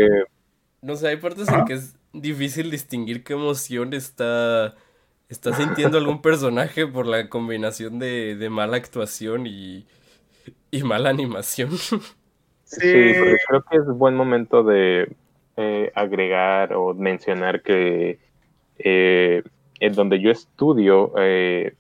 no 0.83 0.95
sé, 0.97 1.09
hay 1.09 1.17
partes 1.17 1.49
en 1.49 1.65
que 1.65 1.73
es 1.75 1.97
difícil 2.12 2.70
distinguir 2.70 3.24
qué 3.24 3.35
emoción 3.35 3.95
está, 3.95 4.74
está 5.28 5.55
sintiendo 5.55 5.99
algún 5.99 6.20
personaje 6.23 6.87
por 6.87 7.07
la 7.07 7.28
combinación 7.28 7.99
de, 7.99 8.37
de 8.37 8.51
mala 8.51 8.77
actuación 8.77 9.47
y, 9.47 9.87
y 10.70 10.82
mala 10.82 11.11
animación. 11.11 11.70
Sí, 12.65 12.78
porque 13.19 13.37
creo 13.49 13.65
que 13.70 13.77
es 13.78 13.87
buen 13.87 14.15
momento 14.15 14.62
de 14.62 15.15
eh, 15.57 15.91
agregar 15.95 16.73
o 16.74 16.95
mencionar 16.95 17.62
que 17.62 18.19
eh, 18.78 19.43
en 19.81 19.93
donde 19.95 20.20
yo 20.20 20.31
estudio 20.31 21.12
eh, 21.19 21.74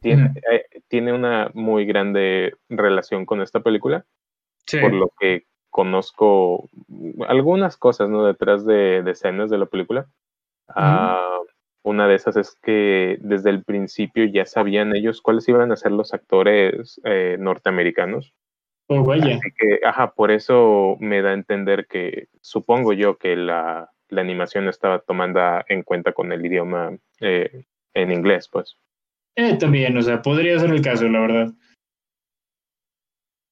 tiene, 0.00 0.32
eh, 0.52 0.64
tiene 0.88 1.12
una 1.12 1.50
muy 1.54 1.84
grande 1.84 2.54
relación 2.68 3.26
con 3.26 3.42
esta 3.42 3.60
película, 3.60 4.04
Sí. 4.66 4.78
por 4.80 4.92
lo 4.92 5.12
que 5.20 5.46
conozco 5.76 6.70
algunas 7.28 7.76
cosas 7.76 8.08
¿no? 8.08 8.24
detrás 8.24 8.64
de, 8.64 9.02
de 9.02 9.10
escenas 9.10 9.50
de 9.50 9.58
la 9.58 9.66
película. 9.66 10.06
Ah, 10.68 11.38
una 11.82 12.08
de 12.08 12.14
esas 12.14 12.38
es 12.38 12.56
que 12.62 13.18
desde 13.20 13.50
el 13.50 13.62
principio 13.62 14.24
ya 14.24 14.46
sabían 14.46 14.96
ellos 14.96 15.20
cuáles 15.20 15.46
iban 15.50 15.70
a 15.70 15.76
ser 15.76 15.92
los 15.92 16.14
actores 16.14 16.98
eh, 17.04 17.36
norteamericanos. 17.38 18.32
Oh, 18.88 19.04
vaya. 19.04 19.36
Así 19.36 19.50
que, 19.54 19.86
ajá, 19.86 20.14
por 20.14 20.30
eso 20.30 20.96
me 20.98 21.20
da 21.20 21.32
a 21.32 21.34
entender 21.34 21.86
que 21.86 22.28
supongo 22.40 22.94
yo 22.94 23.18
que 23.18 23.36
la, 23.36 23.90
la 24.08 24.20
animación 24.22 24.68
estaba 24.68 25.00
tomando 25.00 25.42
en 25.68 25.82
cuenta 25.82 26.14
con 26.14 26.32
el 26.32 26.46
idioma 26.46 26.96
eh, 27.20 27.66
en 27.92 28.12
inglés, 28.12 28.48
pues. 28.50 28.78
Eh, 29.34 29.58
también, 29.58 29.94
o 29.98 30.00
sea, 30.00 30.22
podría 30.22 30.58
ser 30.58 30.70
el 30.70 30.80
caso, 30.80 31.06
la 31.06 31.20
verdad. 31.20 31.52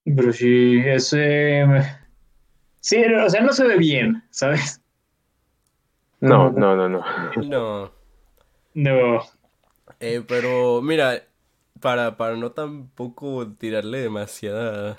Pero 0.07 0.33
sí, 0.33 0.81
ese... 0.87 1.67
Sí, 2.85 3.03
o 3.03 3.31
sea, 3.31 3.41
no 3.41 3.55
se 3.55 3.67
ve 3.67 3.79
bien, 3.79 4.23
¿sabes? 4.29 4.83
No, 6.21 6.51
no, 6.51 6.77
no, 6.77 6.87
no. 6.87 7.03
No. 7.37 7.91
No. 8.75 9.23
Eh, 10.01 10.23
pero 10.27 10.83
mira, 10.83 11.25
para, 11.81 12.17
para 12.17 12.37
no 12.37 12.53
tampoco 12.53 13.51
tirarle 13.57 13.99
demasiada, 14.01 14.99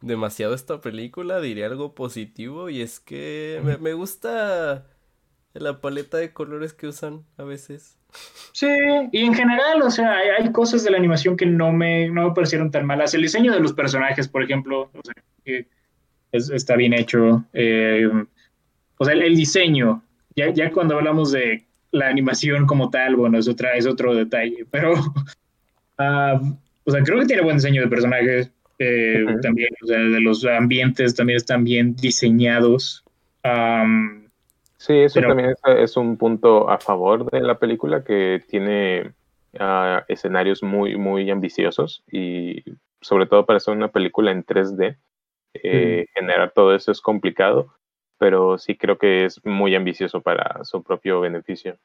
demasiado 0.00 0.52
a 0.52 0.56
esta 0.56 0.80
película, 0.80 1.40
diré 1.40 1.64
algo 1.64 1.94
positivo 1.94 2.70
y 2.70 2.82
es 2.82 3.00
que 3.00 3.60
me, 3.64 3.78
me 3.78 3.92
gusta 3.94 4.86
la 5.54 5.80
paleta 5.80 6.18
de 6.18 6.32
colores 6.32 6.74
que 6.74 6.88
usan 6.88 7.26
a 7.38 7.44
veces. 7.44 7.98
Sí, 8.52 8.66
y 9.12 9.24
en 9.24 9.34
general, 9.34 9.82
o 9.82 9.90
sea, 9.90 10.12
hay, 10.18 10.28
hay 10.28 10.52
cosas 10.52 10.84
de 10.84 10.90
la 10.90 10.98
animación 10.98 11.36
que 11.36 11.46
no 11.46 11.72
me, 11.72 12.08
no 12.10 12.28
me 12.28 12.34
parecieron 12.34 12.70
tan 12.70 12.86
malas. 12.86 13.14
El 13.14 13.22
diseño 13.22 13.52
de 13.52 13.60
los 13.60 13.72
personajes, 13.72 14.28
por 14.28 14.42
ejemplo, 14.42 14.90
o 14.92 15.00
sea, 15.02 15.14
que 15.44 15.68
es- 16.32 16.50
está 16.50 16.76
bien 16.76 16.92
hecho. 16.94 17.44
Eh, 17.52 18.08
o 18.98 19.04
sea, 19.04 19.14
el, 19.14 19.22
el 19.22 19.36
diseño, 19.36 20.02
ya, 20.34 20.50
ya 20.50 20.70
cuando 20.72 20.96
hablamos 20.96 21.32
de 21.32 21.64
la 21.90 22.08
animación 22.08 22.66
como 22.66 22.88
tal, 22.90 23.16
bueno, 23.16 23.38
es, 23.38 23.48
otra, 23.48 23.74
es 23.76 23.86
otro 23.86 24.14
detalle, 24.14 24.64
pero, 24.70 24.94
ah, 25.98 26.40
o 26.84 26.90
sea, 26.90 27.02
creo 27.02 27.20
que 27.20 27.26
tiene 27.26 27.42
buen 27.42 27.56
diseño 27.56 27.82
de 27.82 27.88
personajes. 27.88 28.50
eh. 28.78 29.24
También, 29.42 29.68
o 29.82 29.86
sea, 29.86 29.98
de 29.98 30.20
los 30.20 30.44
ambientes 30.44 31.14
también 31.14 31.36
están 31.36 31.62
bien 31.64 31.94
diseñados. 31.96 33.04
Sí, 34.78 34.94
eso 34.94 35.14
Pero- 35.14 35.28
también 35.28 35.50
es, 35.50 35.58
es 35.78 35.96
un 35.96 36.16
punto 36.16 36.68
a 36.68 36.78
favor 36.78 37.30
de 37.30 37.40
la 37.40 37.58
película 37.58 38.02
que 38.02 38.42
tiene 38.48 39.12
ah, 39.60 40.04
escenarios 40.08 40.62
muy, 40.62 40.96
muy 40.96 41.30
ambiciosos 41.30 42.02
y 42.10 42.64
sobre 43.00 43.26
todo 43.26 43.46
para 43.46 43.60
ser 43.60 43.74
una 43.76 43.88
película 43.88 44.32
en 44.32 44.44
3D, 44.44 44.96
eh, 45.54 46.06
generar 46.14 46.52
todo 46.52 46.74
eso 46.74 46.92
es 46.92 47.00
complicado, 47.00 47.74
pero 48.18 48.58
sí 48.58 48.76
creo 48.76 48.98
que 48.98 49.24
es 49.26 49.44
muy 49.44 49.74
ambicioso 49.74 50.20
para 50.20 50.64
su 50.64 50.82
propio 50.82 51.20
beneficio. 51.20 51.78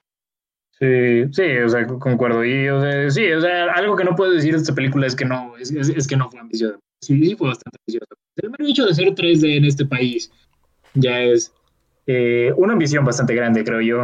Sí, 0.79 1.25
sí, 1.33 1.57
o 1.57 1.69
sea, 1.69 1.87
co- 1.87 1.97
concuerdo. 1.99 2.45
Y, 2.45 2.69
o 2.69 2.79
sea, 2.81 3.09
sí, 3.09 3.31
o 3.31 3.41
sea, 3.41 3.73
algo 3.73 3.95
que 3.95 4.03
no 4.03 4.15
puedo 4.15 4.31
decir 4.31 4.51
de 4.53 4.59
esta 4.59 4.75
película 4.75 5.07
es 5.07 5.15
que 5.15 5.25
no, 5.25 5.57
es, 5.57 5.71
es- 5.71 5.89
es 5.89 6.07
que 6.07 6.15
no 6.15 6.29
fue 6.29 6.39
ambiciosa. 6.39 6.77
Sí, 7.01 7.19
sí 7.23 7.35
fue 7.35 7.47
bastante 7.49 7.77
ambiciosa. 7.79 8.15
El 8.37 8.49
mero 8.51 8.65
hecho 8.67 8.85
de 8.85 8.93
ser 8.93 9.15
3D 9.15 9.57
en 9.57 9.65
este 9.65 9.85
país 9.85 10.31
ya 10.93 11.21
es 11.21 11.53
eh, 12.05 12.53
una 12.57 12.73
ambición 12.73 13.05
bastante 13.05 13.33
grande, 13.35 13.63
creo 13.63 13.81
yo. 13.81 14.03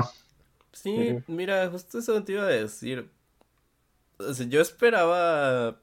Sí, 0.72 1.16
mira, 1.28 1.70
justo 1.70 2.00
eso 2.00 2.24
te 2.24 2.34
iba 2.34 2.44
a 2.44 2.48
decir. 2.48 3.10
O 4.20 4.34
sea, 4.34 4.46
yo 4.48 4.62
esperaba, 4.62 5.80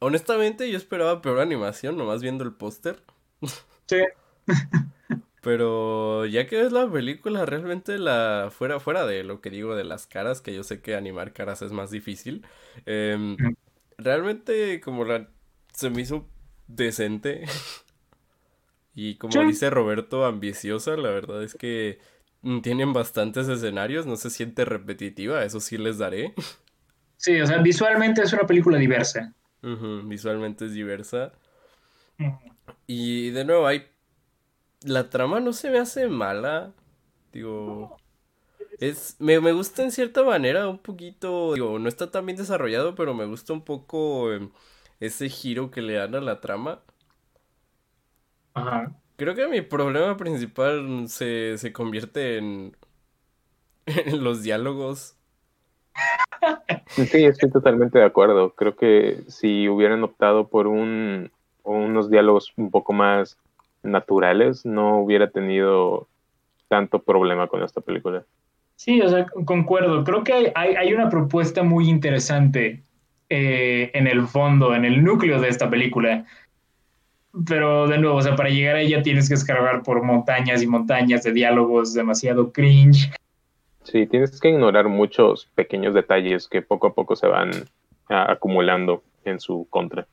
honestamente, 0.00 0.70
yo 0.70 0.76
esperaba 0.76 1.22
peor 1.22 1.40
animación, 1.40 1.96
nomás 1.96 2.22
viendo 2.22 2.44
el 2.44 2.52
póster. 2.52 3.02
Sí. 3.86 4.02
Pero 5.42 6.26
ya 6.26 6.46
que 6.46 6.62
ves 6.62 6.72
la 6.72 6.90
película, 6.90 7.46
realmente 7.46 7.98
la 7.98 8.50
fuera, 8.52 8.78
fuera 8.78 9.06
de 9.06 9.24
lo 9.24 9.40
que 9.40 9.48
digo 9.50 9.74
de 9.74 9.84
las 9.84 10.06
caras, 10.06 10.42
que 10.42 10.54
yo 10.54 10.62
sé 10.64 10.82
que 10.82 10.94
animar 10.94 11.32
caras 11.32 11.62
es 11.62 11.72
más 11.72 11.90
difícil, 11.90 12.44
em, 12.84 13.36
realmente 13.96 14.80
como 14.80 15.04
la 15.04 15.28
se 15.72 15.88
me 15.90 16.02
hizo 16.02 16.28
decente. 16.66 17.44
Y 18.94 19.16
como 19.16 19.32
Sí. 19.32 19.38
dice 19.46 19.70
Roberto, 19.70 20.24
ambiciosa, 20.26 20.96
la 20.96 21.10
verdad 21.10 21.42
es 21.42 21.54
que 21.54 22.00
tienen 22.62 22.92
bastantes 22.92 23.48
escenarios, 23.48 24.04
no 24.04 24.16
se 24.16 24.30
siente 24.30 24.64
repetitiva, 24.64 25.44
eso 25.44 25.60
sí 25.60 25.78
les 25.78 25.96
daré. 25.98 26.34
Sí, 27.16 27.40
o 27.40 27.46
sea, 27.46 27.58
visualmente 27.58 28.22
es 28.22 28.32
una 28.32 28.46
película 28.46 28.78
diversa. 28.78 29.32
Visualmente 29.62 30.66
es 30.66 30.72
diversa. 30.72 31.32
Y 32.86 33.30
de 33.30 33.44
nuevo, 33.44 33.66
hay. 33.66 33.86
La 34.82 35.10
trama 35.10 35.40
no 35.40 35.52
se 35.52 35.70
me 35.70 35.78
hace 35.78 36.08
mala. 36.08 36.72
Digo. 37.32 37.96
Es. 38.78 39.16
Me, 39.18 39.40
me 39.40 39.52
gusta 39.52 39.82
en 39.82 39.90
cierta 39.90 40.22
manera 40.22 40.68
un 40.68 40.78
poquito. 40.78 41.54
Digo, 41.54 41.78
no 41.78 41.88
está 41.88 42.10
tan 42.10 42.26
bien 42.26 42.38
desarrollado, 42.38 42.94
pero 42.94 43.14
me 43.14 43.26
gusta 43.26 43.52
un 43.52 43.62
poco 43.62 44.32
em, 44.32 44.50
ese 45.00 45.28
giro 45.28 45.70
que 45.70 45.82
le 45.82 45.94
dan 45.94 46.14
a 46.14 46.20
la 46.20 46.40
trama. 46.40 46.80
Ajá. 48.54 48.92
Creo 49.16 49.34
que 49.34 49.48
mi 49.48 49.60
problema 49.60 50.16
principal 50.16 51.08
se, 51.08 51.58
se 51.58 51.72
convierte 51.72 52.38
en. 52.38 52.76
en 53.86 54.22
los 54.24 54.42
diálogos. 54.42 55.16
Sí, 56.88 57.24
estoy 57.24 57.50
totalmente 57.50 57.98
de 57.98 58.04
acuerdo. 58.04 58.54
Creo 58.54 58.76
que 58.76 59.22
si 59.28 59.68
hubieran 59.68 60.02
optado 60.02 60.48
por 60.48 60.66
un, 60.66 61.30
unos 61.64 62.10
diálogos 62.10 62.52
un 62.56 62.70
poco 62.70 62.92
más 62.92 63.36
naturales, 63.82 64.64
no 64.66 64.98
hubiera 64.98 65.30
tenido 65.30 66.08
tanto 66.68 67.00
problema 67.00 67.48
con 67.48 67.62
esta 67.62 67.80
película. 67.80 68.24
Sí, 68.76 69.00
o 69.02 69.08
sea, 69.08 69.26
concuerdo. 69.44 70.04
Creo 70.04 70.24
que 70.24 70.32
hay, 70.32 70.52
hay, 70.54 70.74
hay 70.74 70.94
una 70.94 71.10
propuesta 71.10 71.62
muy 71.62 71.88
interesante 71.88 72.82
eh, 73.28 73.92
en 73.94 74.08
el 74.08 74.26
fondo, 74.26 74.74
en 74.74 74.84
el 74.84 75.04
núcleo 75.04 75.40
de 75.40 75.48
esta 75.48 75.70
película. 75.70 76.24
Pero 77.46 77.86
de 77.86 77.98
nuevo, 77.98 78.16
o 78.16 78.22
sea, 78.22 78.34
para 78.34 78.48
llegar 78.48 78.74
a 78.74 78.80
ella 78.80 79.02
tienes 79.02 79.28
que 79.28 79.34
escarbar 79.34 79.84
por 79.84 80.02
montañas 80.02 80.62
y 80.62 80.66
montañas 80.66 81.22
de 81.22 81.32
diálogos 81.32 81.94
demasiado 81.94 82.50
cringe. 82.52 83.12
Sí, 83.84 84.06
tienes 84.06 84.40
que 84.40 84.48
ignorar 84.48 84.88
muchos 84.88 85.46
pequeños 85.54 85.94
detalles 85.94 86.48
que 86.48 86.60
poco 86.60 86.88
a 86.88 86.94
poco 86.94 87.14
se 87.14 87.28
van 87.28 87.50
ah, 88.08 88.32
acumulando 88.32 89.04
en 89.24 89.38
su 89.38 89.66
contra. 89.70 90.08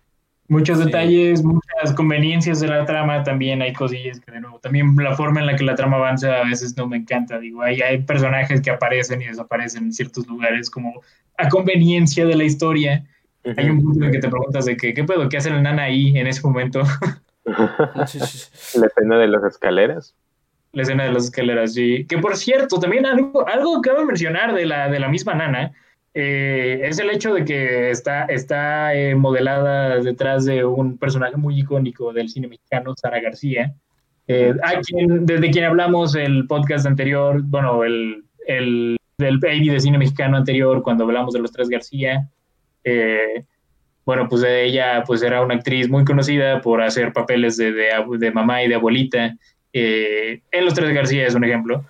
Muchos 0.49 0.77
Sí. 0.79 0.85
detalles, 0.85 1.43
muchas 1.43 1.93
conveniencias 1.95 2.59
de 2.61 2.67
la 2.69 2.85
trama, 2.85 3.23
también 3.23 3.61
hay 3.61 3.73
cosillas 3.73 4.19
que 4.21 4.31
de 4.31 4.39
nuevo, 4.39 4.59
también 4.59 4.95
la 4.95 5.13
forma 5.15 5.41
en 5.41 5.45
la 5.47 5.55
que 5.57 5.63
la 5.65 5.75
trama 5.75 5.97
avanza 5.97 6.37
a 6.41 6.43
veces 6.45 6.77
no 6.77 6.87
me 6.87 6.95
encanta, 6.97 7.37
digo, 7.39 7.61
hay, 7.61 7.81
hay 7.81 8.01
personajes 8.03 8.61
que 8.61 8.69
aparecen 8.69 9.21
y 9.21 9.25
desaparecen 9.25 9.83
en 9.85 9.93
ciertos 9.93 10.25
lugares 10.27 10.69
como 10.69 11.01
a 11.37 11.49
conveniencia 11.49 12.25
de 12.25 12.35
la 12.35 12.45
historia. 12.45 13.03
Hay 13.57 13.69
un 13.69 13.81
punto 13.83 14.05
en 14.05 14.11
que 14.11 14.19
te 14.19 14.29
preguntas 14.29 14.65
de 14.65 14.75
que, 14.77 14.93
qué 14.93 15.03
pedo, 15.03 15.27
qué 15.29 15.37
hace 15.37 15.49
la 15.49 15.61
nana 15.61 15.83
ahí 15.83 16.17
en 16.17 16.27
ese 16.27 16.41
momento, 16.41 16.81
La 17.45 18.85
escena 18.87 19.17
de 19.17 19.27
las 19.27 19.43
escaleras. 19.43 20.15
la 20.73 20.81
escena 20.83 21.05
de 21.05 21.11
las 21.13 21.25
escaleras, 21.25 21.73
sí. 21.73 22.05
Que 22.07 22.17
por 22.17 22.35
cierto, 22.35 22.79
también 22.79 23.05
algo, 23.05 23.47
algo 23.47 23.81
que 23.81 23.89
cabe 23.89 24.05
mencionar 24.05 24.53
de 24.53 24.65
la, 24.65 24.89
de 24.89 24.99
la 24.99 25.07
misma 25.07 25.33
nana, 25.33 25.71
eh, 26.19 26.81
es 26.81 26.97
el 26.97 27.11
hecho 27.11 27.35
de 27.35 27.45
que 27.45 27.91
está, 27.91 28.25
está 28.25 28.95
eh, 28.95 29.13
modelada 29.13 29.99
detrás 29.99 30.45
de 30.45 30.65
un 30.65 30.97
personaje 30.97 31.37
muy 31.37 31.59
icónico 31.59 32.11
del 32.11 32.27
cine 32.27 32.47
mexicano, 32.47 32.95
Sara 32.99 33.19
García, 33.19 33.75
eh, 34.27 34.51
a 34.63 34.81
quien, 34.81 35.27
desde 35.27 35.51
quien 35.51 35.65
hablamos 35.65 36.15
el 36.15 36.47
podcast 36.47 36.87
anterior, 36.87 37.43
bueno, 37.43 37.83
el, 37.83 38.23
el 38.47 38.97
del 39.19 39.37
baby 39.37 39.69
de 39.69 39.79
cine 39.79 39.99
mexicano 39.99 40.37
anterior, 40.37 40.81
cuando 40.81 41.03
hablamos 41.03 41.35
de 41.35 41.39
los 41.39 41.51
tres 41.51 41.69
García. 41.69 42.27
Eh, 42.83 43.43
bueno, 44.03 44.27
pues 44.27 44.41
ella 44.43 45.03
pues 45.05 45.21
era 45.21 45.43
una 45.43 45.53
actriz 45.53 45.87
muy 45.87 46.03
conocida 46.03 46.61
por 46.61 46.81
hacer 46.81 47.13
papeles 47.13 47.57
de, 47.57 47.73
de, 47.73 48.31
mamá 48.31 48.63
y 48.63 48.69
de 48.69 48.75
abuelita. 48.75 49.35
En 49.71 50.65
Los 50.65 50.73
Tres 50.73 50.95
García 50.95 51.27
es 51.27 51.35
un 51.35 51.43
ejemplo. 51.43 51.85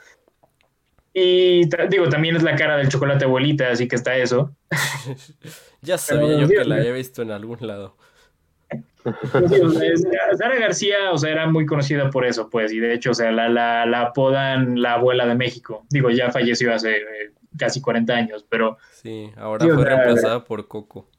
Y 1.19 1.67
digo, 1.89 2.09
también 2.09 2.35
es 2.35 2.43
la 2.43 2.55
cara 2.55 2.77
del 2.77 2.89
chocolate 2.89 3.25
abuelita, 3.25 3.71
así 3.71 3.87
que 3.87 3.95
está 3.95 4.15
eso. 4.15 4.55
ya 5.81 5.97
sabía 5.97 6.37
yo 6.37 6.47
que 6.47 6.63
la 6.63 6.75
había 6.75 6.91
visto 6.91 7.23
en 7.23 7.31
algún 7.31 7.57
lado. 7.65 7.97
Sara 10.37 10.59
García, 10.59 11.11
o 11.11 11.17
sea, 11.17 11.31
era 11.31 11.47
muy 11.47 11.65
conocida 11.65 12.11
por 12.11 12.23
eso, 12.23 12.51
pues, 12.51 12.71
y 12.71 12.77
de 12.77 12.93
hecho, 12.93 13.09
o 13.09 13.13
sea, 13.15 13.31
la, 13.31 13.49
la, 13.49 14.01
apodan 14.01 14.79
la 14.79 14.93
abuela 14.93 15.25
de 15.25 15.33
México. 15.33 15.87
Digo, 15.89 16.11
ya 16.11 16.29
falleció 16.29 16.71
hace 16.71 16.97
eh, 16.97 17.31
casi 17.57 17.81
40 17.81 18.13
años, 18.13 18.45
pero... 18.47 18.77
Sí, 18.91 19.31
ahora 19.37 19.65
fue 19.65 19.85
reemplazada 19.85 20.43
por 20.43 20.67
Coco. 20.67 21.09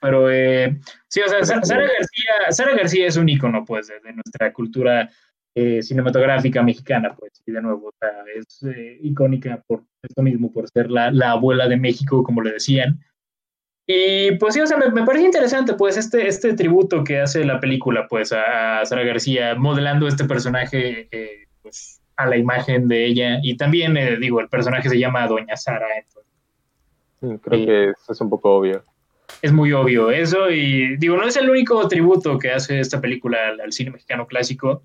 pero 0.00 0.30
eh, 0.30 0.78
sí, 1.08 1.22
o 1.22 1.28
sea, 1.28 1.44
Sara 1.44 1.88
García, 1.88 2.32
Sara 2.50 2.76
García 2.76 3.08
es 3.08 3.16
un 3.16 3.28
ícono, 3.28 3.64
pues, 3.64 3.88
de, 3.88 4.12
nuestra 4.12 4.52
cultura 4.52 5.10
eh, 5.60 5.82
cinematográfica 5.82 6.62
mexicana, 6.62 7.16
pues, 7.18 7.42
y 7.44 7.50
de 7.50 7.60
nuevo, 7.60 7.88
o 7.88 7.94
sea, 7.98 8.10
es 8.36 8.60
icónica 9.02 9.60
por 9.66 9.82
esto 10.02 10.22
mismo, 10.22 10.52
por 10.52 10.68
ser 10.68 10.88
la, 10.88 11.10
la 11.10 11.32
abuela 11.32 11.66
de 11.66 11.76
México, 11.76 12.22
como 12.22 12.42
le 12.42 12.52
decían. 12.52 13.00
Y 13.90 14.36
pues 14.36 14.54
sí, 14.54 14.60
o 14.60 14.66
sea, 14.68 14.76
me, 14.76 15.04
parece 15.04 15.24
interesante, 15.24 15.74
pues, 15.74 15.96
este, 15.96 16.28
este 16.28 16.52
tributo 16.52 17.02
que 17.02 17.20
hace 17.20 17.44
la 17.44 17.58
película, 17.58 18.06
pues, 18.06 18.32
a, 18.32 18.84
Sara 18.84 19.02
García, 19.02 19.56
modelando 19.56 20.06
este 20.06 20.26
personaje, 20.26 21.08
eh, 21.10 21.48
pues, 21.60 22.00
a 22.16 22.26
la 22.26 22.36
imagen 22.36 22.86
de 22.86 23.06
ella. 23.06 23.40
Y 23.42 23.56
también, 23.56 23.96
eh, 23.96 24.16
digo, 24.16 24.40
el 24.40 24.48
personaje 24.48 24.88
se 24.88 24.98
llama 24.98 25.26
Doña 25.26 25.56
Sara, 25.56 25.86
entonces. 25.96 27.40
creo 27.42 27.66
que 27.66 27.90
eso 27.90 28.12
es 28.12 28.20
un 28.20 28.30
poco 28.30 28.56
obvio. 28.56 28.84
Es 29.42 29.52
muy 29.52 29.72
obvio 29.72 30.10
eso, 30.10 30.50
y 30.50 30.96
digo, 30.98 31.16
no 31.16 31.26
es 31.26 31.36
el 31.36 31.50
único 31.50 31.88
tributo 31.88 32.38
que 32.38 32.52
hace 32.52 32.78
esta 32.78 33.00
película 33.00 33.38
al 33.60 33.72
cine 33.72 33.90
mexicano 33.90 34.26
clásico. 34.26 34.82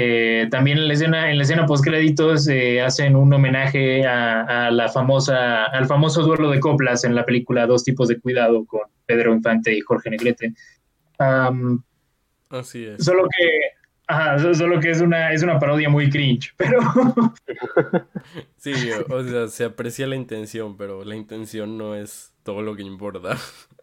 Eh, 0.00 0.46
también 0.48 0.78
en 0.78 0.86
la 0.86 0.94
escena, 0.94 1.28
en 1.28 1.38
la 1.38 1.42
escena 1.42 1.66
post 1.66 1.82
créditos 1.82 2.46
eh, 2.46 2.80
hacen 2.80 3.16
un 3.16 3.34
homenaje 3.34 4.06
a, 4.06 4.70
la 4.70 4.88
famosa, 4.88 5.64
al 5.64 5.86
famoso 5.86 6.22
duelo 6.22 6.50
de 6.50 6.60
coplas 6.60 7.02
en 7.02 7.16
la 7.16 7.24
película 7.24 7.66
Dos 7.66 7.82
tipos 7.82 8.06
de 8.06 8.20
cuidado 8.20 8.64
con 8.64 8.82
Pedro 9.06 9.34
Infante 9.34 9.76
y 9.76 9.80
Jorge 9.80 10.10
Negrete. 10.10 10.54
Así 12.48 12.84
es. 12.84 13.04
Solo 13.04 13.24
que, 13.36 14.54
solo 14.54 14.78
que 14.78 14.90
es 14.90 15.00
una, 15.00 15.32
es 15.32 15.42
una 15.42 15.58
parodia 15.58 15.88
muy 15.88 16.08
cringe, 16.10 16.54
pero. 16.56 16.78
sí, 18.56 18.74
o 19.08 19.24
sea, 19.24 19.48
se 19.48 19.64
aprecia 19.64 20.06
la 20.06 20.14
intención, 20.14 20.76
pero 20.76 21.04
la 21.04 21.16
intención 21.16 21.76
no 21.76 21.96
es 21.96 22.32
todo 22.44 22.62
lo 22.62 22.76
que 22.76 22.82
importa. 22.82 23.36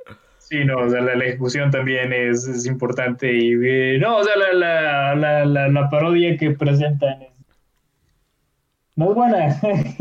Sí, 0.48 0.64
no, 0.64 0.78
o 0.78 0.90
sea, 0.90 1.02
la, 1.02 1.14
ejecución 1.26 1.72
también 1.72 2.14
es, 2.14 2.68
importante 2.68 3.34
y 3.34 3.54
eh, 3.64 3.98
no, 4.00 4.18
o 4.18 4.24
sea, 4.24 4.36
la, 4.36 5.16
la, 5.16 5.44
la, 5.44 5.68
la, 5.68 5.90
parodia 5.90 6.38
que 6.38 6.52
presentan 6.52 7.24
es 7.24 7.36
muy 8.96 9.16
buena. 9.16 9.60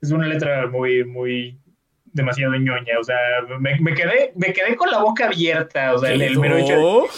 es, 0.00 0.10
una 0.12 0.28
letra 0.28 0.68
muy, 0.68 1.04
muy 1.04 1.58
demasiado 2.04 2.54
ñoña, 2.54 3.00
o 3.00 3.02
sea, 3.02 3.16
me, 3.58 3.80
me, 3.80 3.92
quedé, 3.92 4.32
me 4.36 4.52
quedé 4.52 4.76
con 4.76 4.88
la 4.88 5.02
boca 5.02 5.26
abierta, 5.26 5.94
o 5.94 5.98
sea, 5.98 6.12
el, 6.12 6.38
mero 6.38 6.56
hecho 6.56 7.08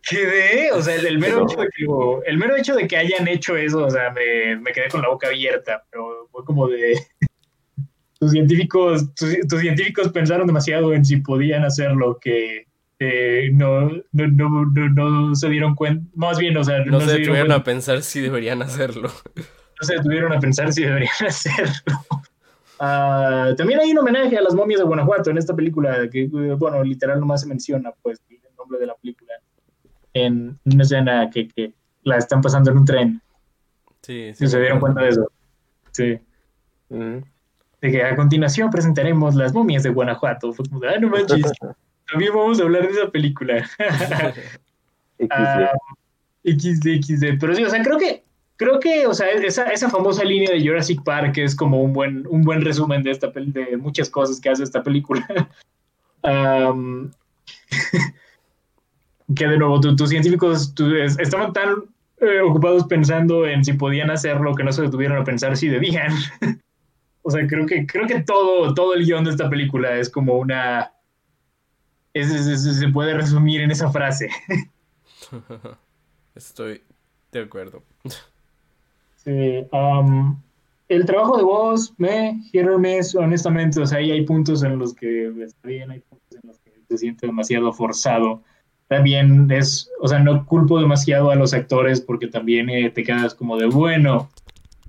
quedé, 0.00 0.72
o 0.72 0.80
sea, 0.80 0.94
el, 0.94 1.18
mero 1.18 1.44
hecho 1.44 1.60
de 1.60 1.68
que, 1.68 1.84
el 2.26 2.38
mero 2.38 2.56
hecho 2.56 2.74
de 2.74 2.86
que 2.86 2.96
hayan 2.96 3.28
hecho 3.28 3.54
eso, 3.56 3.84
o 3.84 3.90
sea, 3.90 4.10
me, 4.10 4.56
me 4.56 4.72
quedé 4.72 4.88
con 4.88 5.02
la 5.02 5.08
boca 5.08 5.28
abierta, 5.28 5.84
pero 5.90 6.26
fue 6.30 6.42
como 6.44 6.68
de 6.68 6.98
tus 8.24 8.32
científicos, 8.32 9.14
tus, 9.14 9.60
científicos 9.60 10.08
pensaron 10.08 10.46
demasiado 10.46 10.94
en 10.94 11.04
si 11.04 11.18
podían 11.18 11.62
hacer 11.62 11.92
lo 11.92 12.18
que 12.18 12.66
eh, 12.98 13.50
no, 13.52 13.90
no, 14.12 14.28
no, 14.28 14.64
no, 14.88 15.34
se 15.34 15.50
dieron 15.50 15.74
cuenta, 15.74 16.06
más 16.14 16.38
bien, 16.38 16.56
o 16.56 16.64
sea, 16.64 16.82
no, 16.86 17.00
se, 17.00 17.18
detuvieron 17.18 17.52
a 17.52 17.62
pensar 17.62 18.00
si 18.02 18.22
deberían 18.22 18.62
hacerlo. 18.62 19.10
No 19.36 19.86
se 19.86 19.96
detuvieron 19.96 20.32
a 20.32 20.40
pensar 20.40 20.72
si 20.72 20.84
deberían 20.84 21.12
hacerlo. 21.26 21.98
Ah, 22.80 23.52
también 23.58 23.80
hay 23.80 23.92
un 23.92 23.98
homenaje 23.98 24.38
a 24.38 24.40
las 24.40 24.54
momias 24.54 24.80
de 24.80 24.86
Guanajuato 24.86 25.30
en 25.30 25.36
esta 25.36 25.54
película, 25.54 26.08
que, 26.10 26.26
bueno, 26.26 26.82
literal 26.82 27.20
nomás 27.20 27.42
se 27.42 27.46
menciona, 27.46 27.92
pues, 28.00 28.22
el 28.30 28.56
nombre 28.56 28.78
de 28.78 28.86
la 28.86 28.94
película 28.94 29.34
en 30.14 30.58
una 30.64 30.82
escena 30.82 31.28
que, 31.28 31.48
que 31.48 31.74
la 32.04 32.16
están 32.16 32.40
pasando 32.40 32.70
en 32.70 32.78
un 32.78 32.84
tren. 32.86 33.20
Sí, 34.00 34.32
sí. 34.34 34.46
¿Se 34.46 34.60
dieron 34.60 34.80
cuenta 34.80 35.02
de 35.02 35.08
eso? 35.10 35.30
Sí. 35.92 36.18
Mm 36.88 37.33
que 37.90 38.02
a 38.02 38.16
continuación 38.16 38.70
presentaremos 38.70 39.34
Las 39.34 39.52
momias 39.52 39.82
de 39.82 39.90
Guanajuato. 39.90 40.52
Fue 40.52 40.64
como, 40.66 40.80
ah, 40.84 40.98
no 41.00 41.08
manches, 41.08 41.42
también 42.10 42.32
vamos 42.34 42.60
a 42.60 42.62
hablar 42.64 42.82
de 42.82 42.92
esa 42.92 43.10
película. 43.10 43.64
XD, 45.18 45.30
ah, 45.30 45.72
XD. 46.44 47.38
Pero 47.40 47.54
sí, 47.54 47.64
o 47.64 47.70
sea, 47.70 47.82
creo 47.82 47.98
que, 47.98 48.24
creo 48.56 48.80
que, 48.80 49.06
o 49.06 49.14
sea, 49.14 49.28
esa, 49.28 49.64
esa 49.70 49.88
famosa 49.88 50.24
línea 50.24 50.50
de 50.50 50.60
Jurassic 50.66 51.02
Park 51.02 51.38
es 51.38 51.54
como 51.54 51.82
un 51.82 51.92
buen, 51.92 52.26
un 52.28 52.42
buen 52.42 52.62
resumen 52.62 53.02
de 53.02 53.10
esta 53.12 53.28
de 53.28 53.76
muchas 53.76 54.10
cosas 54.10 54.40
que 54.40 54.50
hace 54.50 54.62
esta 54.62 54.82
película. 54.82 55.26
que 59.34 59.46
de 59.46 59.58
nuevo, 59.58 59.80
tus 59.80 60.08
científicos 60.08 60.74
estaban 61.18 61.52
tan 61.52 61.84
eh, 62.20 62.40
ocupados 62.40 62.84
pensando 62.84 63.46
en 63.46 63.64
si 63.64 63.72
podían 63.72 64.10
hacerlo 64.10 64.54
que 64.54 64.64
no 64.64 64.72
se 64.72 64.82
detuvieron 64.82 65.18
a 65.18 65.24
pensar 65.24 65.56
si 65.56 65.68
debían. 65.68 66.12
O 67.26 67.30
sea, 67.30 67.46
creo 67.46 67.64
que, 67.64 67.86
creo 67.86 68.06
que 68.06 68.20
todo, 68.20 68.74
todo 68.74 68.94
el 68.94 69.06
guion 69.06 69.24
de 69.24 69.30
esta 69.30 69.48
película 69.48 69.96
es 69.96 70.10
como 70.10 70.34
una. 70.34 70.92
se 72.14 72.88
puede 72.92 73.14
resumir 73.14 73.62
en 73.62 73.70
esa 73.70 73.90
frase. 73.90 74.28
Estoy 76.34 76.82
de 77.32 77.40
acuerdo. 77.40 77.82
Sí. 79.16 79.66
Um, 79.72 80.38
el 80.88 81.06
trabajo 81.06 81.38
de 81.38 81.44
voz, 81.44 81.94
me, 81.96 82.42
hero 82.52 82.76
honestamente, 82.76 83.80
o 83.80 83.86
sea, 83.86 83.98
ahí 83.98 84.10
hay 84.10 84.26
puntos 84.26 84.62
en 84.62 84.78
los 84.78 84.92
que 84.92 85.32
está 85.42 85.66
bien, 85.66 85.90
hay 85.90 86.00
puntos 86.00 86.38
en 86.42 86.46
los 86.46 86.58
que 86.58 86.72
se 86.90 86.98
siente 86.98 87.26
demasiado 87.26 87.72
forzado. 87.72 88.42
También 88.88 89.50
es, 89.50 89.90
o 90.02 90.08
sea, 90.08 90.18
no 90.18 90.44
culpo 90.44 90.78
demasiado 90.78 91.30
a 91.30 91.36
los 91.36 91.54
actores 91.54 92.02
porque 92.02 92.26
también 92.26 92.68
eh, 92.68 92.90
te 92.90 93.02
quedas 93.02 93.34
como 93.34 93.56
de, 93.56 93.64
bueno, 93.64 94.28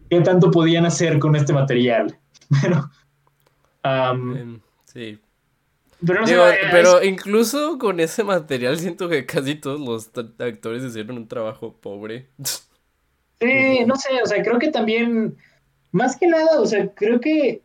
¿qué 0.10 0.20
tanto 0.20 0.52
podían 0.52 0.86
hacer 0.86 1.18
con 1.18 1.38
este 1.38 1.53
material? 1.53 2.20
Pero. 2.62 2.90
sí. 4.86 5.20
Pero, 6.06 7.04
incluso 7.04 7.78
con 7.78 8.00
ese 8.00 8.24
material 8.24 8.78
siento 8.78 9.10
que 9.10 9.26
casi 9.26 9.56
todos 9.56 9.80
los 9.80 10.12
actores 10.40 10.84
hicieron 10.84 11.18
un 11.18 11.28
trabajo 11.28 11.74
pobre. 11.74 12.28
Sí, 13.40 13.84
no 13.88 13.96
sé, 13.96 14.22
o 14.22 14.26
sea, 14.26 14.44
creo 14.44 14.60
que 14.60 14.70
también, 14.70 15.38
más 15.92 16.18
que 16.18 16.28
nada, 16.28 16.60
o 16.60 16.66
sea, 16.66 16.88
creo 16.94 17.20
que, 17.20 17.62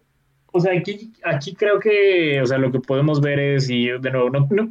o 0.53 0.61
sea, 0.61 0.73
aquí, 0.79 1.13
aquí 1.25 1.55
creo 1.55 1.81
que, 1.81 2.41
o 2.41 2.47
sea, 2.47 2.59
lo 2.59 2.73
que 2.73 2.81
podemos 2.81 3.21
ver 3.21 3.39
es, 3.39 3.69
y 3.69 3.89
de 3.89 4.11
nuevo, 4.11 4.31
no, 4.31 4.49
no 4.51 4.71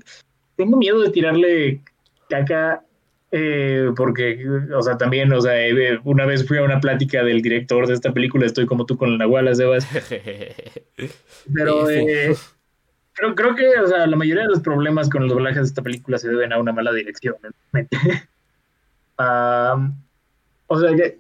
tengo 0.56 0.78
miedo 0.78 1.00
de 1.02 1.12
tirarle 1.12 1.82
caca 2.30 2.84
eh, 3.32 3.92
porque, 3.96 4.44
o 4.76 4.82
sea, 4.82 4.98
también, 4.98 5.32
o 5.32 5.40
sea, 5.40 5.56
eh, 5.68 6.00
una 6.04 6.26
vez 6.26 6.48
fui 6.48 6.58
a 6.58 6.64
una 6.64 6.80
plática 6.80 7.24
del 7.24 7.44
director 7.44 7.86
de 7.88 7.94
esta 7.94 8.12
película, 8.12 8.48
estoy 8.48 8.66
como 8.66 8.88
tú 8.88 8.98
con 8.98 9.12
la 9.12 9.18
Nahuala, 9.20 9.54
Sebas. 9.54 9.88
Pero 11.54 11.90
eh, 11.90 12.36
creo, 13.14 13.36
creo 13.36 13.56
que, 13.56 13.80
o 13.80 13.88
sea, 13.88 14.08
la 14.08 14.16
mayoría 14.16 14.44
de 14.44 14.50
los 14.50 14.62
problemas 14.62 15.10
con 15.10 15.22
los 15.24 15.32
doblajes 15.32 15.62
de 15.62 15.68
esta 15.68 15.84
película 15.84 16.18
se 16.18 16.30
deben 16.30 16.54
a 16.54 16.60
una 16.60 16.72
mala 16.72 16.92
dirección. 16.92 17.36
o 20.68 20.80
sea, 20.80 20.96
que, 20.96 21.20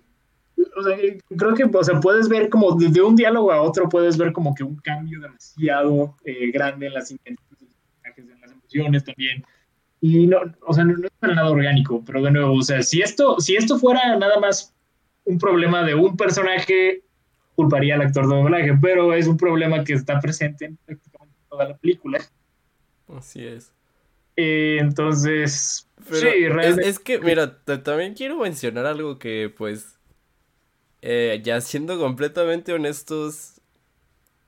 o 0.77 0.83
sea, 0.83 0.97
creo 1.37 1.53
que, 1.53 1.63
o 1.65 1.83
sea, 1.83 1.99
puedes 1.99 2.27
ver 2.27 2.49
como 2.49 2.75
de 2.75 3.01
un 3.01 3.15
diálogo 3.15 3.51
a 3.51 3.61
otro, 3.61 3.87
puedes 3.87 4.17
ver 4.17 4.33
como 4.33 4.55
que 4.55 4.63
un 4.63 4.77
cambio 4.77 5.19
demasiado 5.19 6.15
grande 6.51 6.87
en 6.87 6.93
las 6.95 7.11
intenciones, 7.11 7.75
en 8.17 8.41
las 8.41 8.51
emociones 8.51 9.03
también 9.03 9.45
y 10.01 10.27
no, 10.27 10.39
o 10.65 10.73
sea, 10.73 10.85
no, 10.85 10.93
es 10.93 11.11
para 11.19 11.35
nada 11.35 11.49
orgánico, 11.49 12.03
pero 12.05 12.21
de 12.21 12.31
nuevo, 12.31 12.55
o 12.55 12.61
sea, 12.61 12.81
si 12.81 13.01
esto, 13.01 13.39
si 13.39 13.55
esto 13.55 13.77
fuera 13.77 14.15
nada 14.17 14.39
más 14.39 14.73
un 15.25 15.37
problema 15.37 15.83
de 15.83 15.95
un 15.95 16.15
personaje, 16.15 17.03
culparía 17.55 17.95
al 17.95 18.01
actor 18.01 18.27
de 18.27 18.35
doblaje, 18.35 18.77
pero 18.81 19.13
es 19.13 19.27
un 19.27 19.37
problema 19.37 19.83
que 19.83 19.93
está 19.93 20.19
presente 20.19 20.65
en 20.65 20.77
prácticamente 20.77 21.35
toda 21.49 21.69
la 21.69 21.77
película. 21.77 22.19
Así 23.07 23.45
es. 23.45 23.73
Eh, 24.37 24.77
entonces, 24.79 25.89
sí, 26.11 26.47
realmente... 26.47 26.87
es, 26.87 26.99
que, 26.99 27.19
mira, 27.19 27.61
también 27.63 28.13
quiero 28.13 28.37
mencionar 28.37 28.85
algo 28.85 29.19
que, 29.19 29.53
pues, 29.55 29.99
eh, 31.01 31.41
ya 31.43 31.59
siendo 31.59 31.99
completamente 31.99 32.71
honestos, 32.71 33.59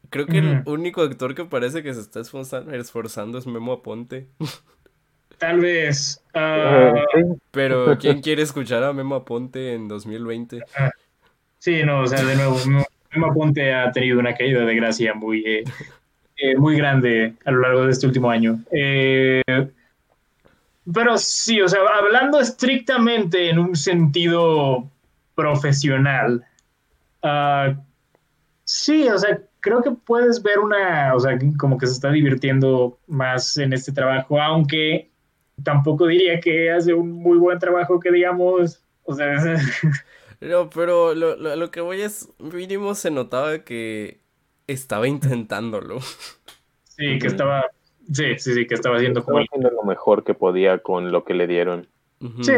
creo 0.10 0.28
que 0.28 0.38
el 0.38 0.64
único 0.66 1.02
actor 1.02 1.36
que 1.36 1.44
parece 1.44 1.84
que 1.84 1.94
se 1.94 2.00
está 2.00 2.22
esforzando, 2.22 2.72
esforzando 2.74 3.38
es 3.38 3.48
Memo 3.48 3.74
Aponte. 3.74 4.30
Tal 5.42 5.60
vez. 5.60 6.24
Ah, 6.36 6.94
Pero, 7.50 7.98
¿quién 8.00 8.22
quiere 8.22 8.44
escuchar 8.44 8.84
a 8.84 8.94
Memo 8.94 9.16
Aponte 9.16 9.74
en 9.74 9.88
2020? 9.88 10.62
Sí, 11.58 11.82
no, 11.84 12.02
o 12.02 12.08
sea, 12.08 12.24
de 12.24 12.36
nuevo, 12.36 12.58
Memo 12.68 13.26
Aponte 13.26 13.74
ha 13.74 13.92
tenido 13.92 14.20
una 14.20 14.36
caída 14.36 14.64
de 14.64 14.76
gracia 14.76 15.16
muy, 15.16 15.44
eh, 15.44 15.64
eh, 16.38 16.56
muy 16.58 16.78
grande 16.78 17.34
a 17.44 17.50
lo 17.50 17.60
largo 17.62 17.86
de 17.86 17.92
este 17.92 18.06
último 18.06 18.30
año. 18.30 18.60
Eh, 18.72 19.42
pero 20.94 21.18
sí, 21.18 21.60
o 21.60 21.68
sea, 21.68 21.80
hablando 21.92 22.40
estrictamente 22.40 23.50
en 23.50 23.58
un 23.58 23.76
sentido 23.76 24.88
profesional, 25.34 26.46
ah, 27.24 27.74
sí, 28.64 29.10
o 29.10 29.18
sea, 29.18 29.42
creo 29.60 29.82
que 29.82 29.90
puedes 29.90 30.44
ver 30.44 30.60
una, 30.60 31.16
o 31.16 31.20
sea, 31.20 31.36
como 31.58 31.80
que 31.80 31.88
se 31.88 31.94
está 31.94 32.12
divirtiendo 32.12 33.00
más 33.08 33.58
en 33.58 33.74
este 33.74 33.92
trabajo, 33.92 34.40
aunque 34.40 35.11
tampoco 35.64 36.08
diría 36.08 36.40
que 36.40 36.72
hace 36.72 36.94
un 36.94 37.12
muy 37.12 37.38
buen 37.38 37.60
trabajo 37.60 38.00
que 38.00 38.12
digamos, 38.12 38.84
o 39.04 39.14
sea... 39.14 39.36
No, 40.42 40.72
pero 40.72 41.14
lo, 41.14 41.36
lo, 41.36 41.70
que 41.70 41.82
voy 41.82 42.02
es, 42.02 42.28
mínimo 42.40 42.96
se 42.96 43.12
notaba 43.12 43.60
que 43.60 44.22
estaba 44.66 45.08
intentándolo. 45.08 46.00
Sí, 46.84 47.20
que 47.20 47.28
estaba, 47.28 47.66
sí, 48.12 48.40
sí, 48.40 48.56
sí, 48.56 48.66
que 48.66 48.74
estaba 48.74 48.98
haciendo 48.98 49.24
como... 49.24 49.38
haciendo 49.38 49.70
lo 49.70 49.84
mejor 49.84 50.24
que 50.24 50.34
podía 50.34 50.80
con 50.80 51.12
lo 51.12 51.26
que 51.26 51.36
le 51.36 51.46
dieron. 51.46 51.88
Sí. 52.42 52.54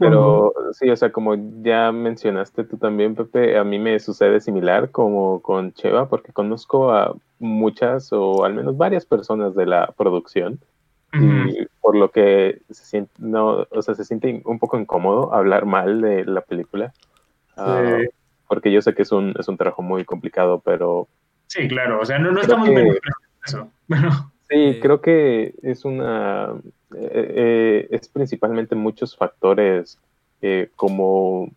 Pero 0.00 0.52
sí, 0.72 0.90
o 0.90 0.96
sea, 0.96 1.12
como 1.12 1.36
ya 1.62 1.92
mencionaste 1.92 2.64
tú 2.64 2.78
también, 2.78 3.14
Pepe, 3.14 3.56
a 3.56 3.64
mí 3.64 3.78
me 3.78 3.98
sucede 4.00 4.40
similar 4.40 4.90
como 4.90 5.40
con 5.40 5.72
Cheva, 5.72 6.08
porque 6.08 6.32
conozco 6.32 6.92
a 6.92 7.14
muchas 7.38 8.12
o 8.12 8.44
al 8.44 8.54
menos 8.54 8.76
varias 8.76 9.06
personas 9.06 9.54
de 9.54 9.66
la 9.66 9.86
producción 9.96 10.58
y 11.14 11.66
por 11.80 11.96
lo 11.96 12.10
que 12.10 12.62
se 12.70 12.84
siente, 12.84 13.12
no, 13.18 13.66
o 13.70 13.82
sea, 13.82 13.94
se 13.94 14.04
siente 14.04 14.42
un 14.44 14.58
poco 14.58 14.78
incómodo 14.78 15.34
hablar 15.34 15.66
mal 15.66 16.00
de 16.00 16.24
la 16.24 16.40
película. 16.40 16.92
Ah, 17.56 17.98
porque 18.48 18.72
yo 18.72 18.80
sé 18.82 18.94
que 18.94 19.02
es 19.02 19.12
un, 19.12 19.34
es 19.38 19.48
un 19.48 19.56
trabajo 19.56 19.82
muy 19.82 20.04
complicado, 20.04 20.60
pero... 20.64 21.08
Sí, 21.46 21.68
claro, 21.68 22.00
o 22.00 22.04
sea, 22.04 22.18
no, 22.18 22.32
no 22.32 22.40
estamos 22.40 22.68
que, 22.68 22.98
eso. 23.44 23.70
Sí, 24.48 24.78
creo 24.82 25.00
que 25.00 25.54
es 25.62 25.86
una... 25.86 26.50
Eh, 26.94 27.32
eh, 27.34 27.88
es 27.90 28.06
principalmente 28.08 28.74
muchos 28.74 29.16
factores 29.16 29.98
eh, 30.42 30.70
como... 30.76 31.50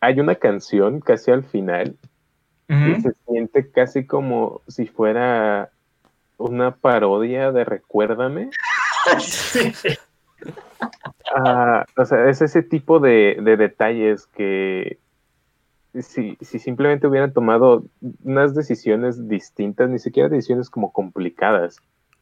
hay 0.00 0.20
una 0.20 0.34
canción 0.34 1.00
casi 1.00 1.30
al 1.30 1.44
final 1.44 1.96
que 2.66 3.00
se 3.00 3.12
siente 3.28 3.70
casi 3.70 4.06
como 4.06 4.60
si 4.66 4.86
fuera 4.86 5.70
una 6.38 6.76
parodia 6.76 7.52
de 7.52 7.64
Recuérdame. 7.64 8.50
Ah, 11.34 11.84
o 11.96 12.04
sea, 12.04 12.28
es 12.28 12.40
ese 12.42 12.62
tipo 12.62 13.00
de, 13.00 13.36
detalles 13.58 14.26
que 14.28 14.98
si, 15.94 16.36
si, 16.40 16.58
simplemente 16.58 17.06
hubieran 17.06 17.32
tomado 17.32 17.84
unas 18.22 18.54
decisiones 18.54 19.28
distintas, 19.28 19.90
ni 19.90 19.98
siquiera 19.98 20.28
decisiones 20.28 20.70
como 20.70 20.92
complicadas, 20.92 21.78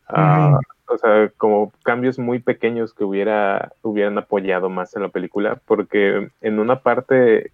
ah, 0.09 0.59
o 0.87 0.99
sea, 0.99 1.31
como 1.37 1.73
cambios 1.83 2.19
muy 2.19 2.39
pequeños 2.39 2.95
que 2.95 3.05
hubiera, 3.05 3.73
hubieran 3.83 4.17
apoyado 4.19 4.71
más 4.71 4.95
en 4.97 5.03
la 5.03 5.09
película, 5.09 5.61
porque 5.67 6.31
en 6.41 6.59
una 6.59 6.81
parte, 6.81 7.53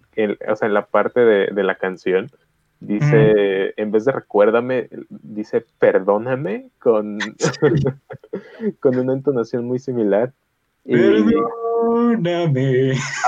o 0.48 0.56
sea, 0.56 0.68
en 0.68 0.74
la 0.74 0.86
parte 0.86 1.20
de 1.20 1.62
la 1.62 1.76
canción, 1.76 2.30
Dice, 2.81 3.74
en 3.77 3.90
vez 3.90 4.07
de 4.07 4.12
recuérdame, 4.12 4.89
dice 5.11 5.66
perdóname 5.78 6.70
con, 6.78 7.19
con 8.81 8.98
una 8.98 9.12
entonación 9.12 9.66
muy 9.66 9.78
similar. 9.78 10.32
Perdóname. 10.85 11.35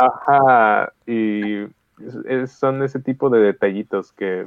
Ajá, 0.01 0.93
y 1.07 1.66
son 2.47 2.83
ese 2.83 3.01
tipo 3.01 3.29
de 3.29 3.41
detallitos 3.41 4.12
que, 4.12 4.47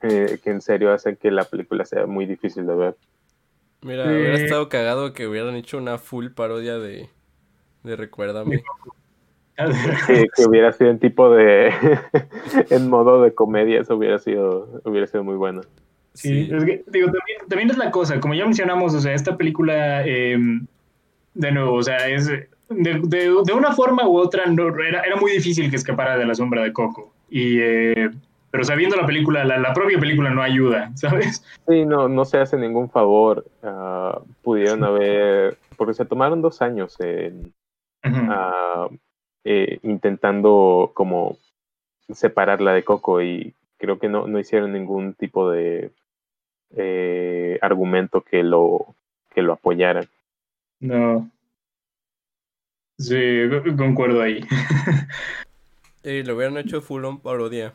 que 0.00 0.40
en 0.44 0.60
serio 0.60 0.92
hacen 0.92 1.16
que 1.16 1.30
la 1.30 1.44
película 1.44 1.84
sea 1.84 2.06
muy 2.06 2.26
difícil 2.26 2.66
de 2.66 2.74
ver. 2.74 2.96
Mira, 3.82 4.04
hubiera 4.04 4.34
estado 4.34 4.68
cagado 4.68 5.12
que 5.12 5.28
hubieran 5.28 5.54
hecho 5.54 5.78
una 5.78 5.98
full 5.98 6.30
parodia 6.30 6.78
de, 6.78 7.08
de 7.84 7.96
Recuérdame. 7.96 8.64
que, 10.06 10.46
hubiera 10.46 10.72
sido 10.72 10.90
en 10.90 10.98
tipo 10.98 11.30
de 11.30 11.72
en 12.70 12.88
modo 12.88 13.22
de 13.22 13.34
comedia 13.34 13.80
eso 13.80 13.96
hubiera 13.96 14.18
sido 14.18 14.80
hubiera 14.84 15.06
sido 15.06 15.24
muy 15.24 15.36
bueno. 15.36 15.62
Sí, 16.14 16.50
digo 16.88 17.12
también, 17.48 17.70
es 17.70 17.78
la 17.78 17.90
cosa 17.90 18.20
como 18.20 18.34
ya 18.34 18.44
mencionamos 18.44 18.94
o 18.94 19.00
sea 19.00 19.14
esta 19.14 19.36
película 19.36 20.04
em, 20.06 20.66
de 21.34 21.52
nuevo 21.52 21.74
o 21.74 21.82
sea 21.82 22.08
es 22.08 22.26
de, 22.26 22.48
de, 22.68 23.52
una 23.52 23.72
forma 23.72 24.06
u 24.06 24.18
otra 24.18 24.46
no, 24.46 24.68
era, 24.80 25.00
era, 25.02 25.16
muy 25.16 25.32
difícil 25.32 25.70
que 25.70 25.76
escapara 25.76 26.18
de 26.18 26.26
la 26.26 26.34
sombra 26.34 26.62
de 26.62 26.72
Coco. 26.72 27.12
Y 27.30 27.58
eh, 27.60 28.10
pero 28.50 28.64
sabiendo 28.64 28.96
la 28.96 29.06
película 29.06 29.44
la, 29.44 29.58
la, 29.58 29.72
propia 29.72 29.98
película 29.98 30.30
no 30.30 30.42
ayuda 30.42 30.90
sabes 30.96 31.44
sí 31.66 31.84
no 31.84 32.08
no 32.08 32.24
se 32.24 32.38
hace 32.38 32.56
ningún 32.56 32.90
favor 32.90 33.44
uh, 33.62 34.20
pudieron 34.42 34.84
haber 34.84 35.58
porque 35.76 35.94
se 35.94 36.04
tomaron 36.04 36.42
dos 36.42 36.62
años 36.62 36.96
en 37.00 37.52
eh, 39.50 39.78
intentando 39.82 40.92
como 40.92 41.38
separarla 42.12 42.74
de 42.74 42.84
Coco 42.84 43.22
y 43.22 43.54
creo 43.78 43.98
que 43.98 44.10
no, 44.10 44.26
no 44.26 44.38
hicieron 44.38 44.74
ningún 44.74 45.14
tipo 45.14 45.50
de 45.50 45.90
eh, 46.76 47.58
argumento 47.62 48.20
que 48.20 48.42
lo, 48.42 48.94
que 49.34 49.40
lo 49.40 49.54
apoyara. 49.54 50.04
No. 50.80 51.30
Sí, 52.98 53.16
concuerdo 53.78 54.20
ahí. 54.20 54.44
Lo 56.02 56.36
hubieran 56.36 56.58
hecho 56.58 56.82
full 56.82 57.06
on 57.06 57.18
parodia. 57.18 57.72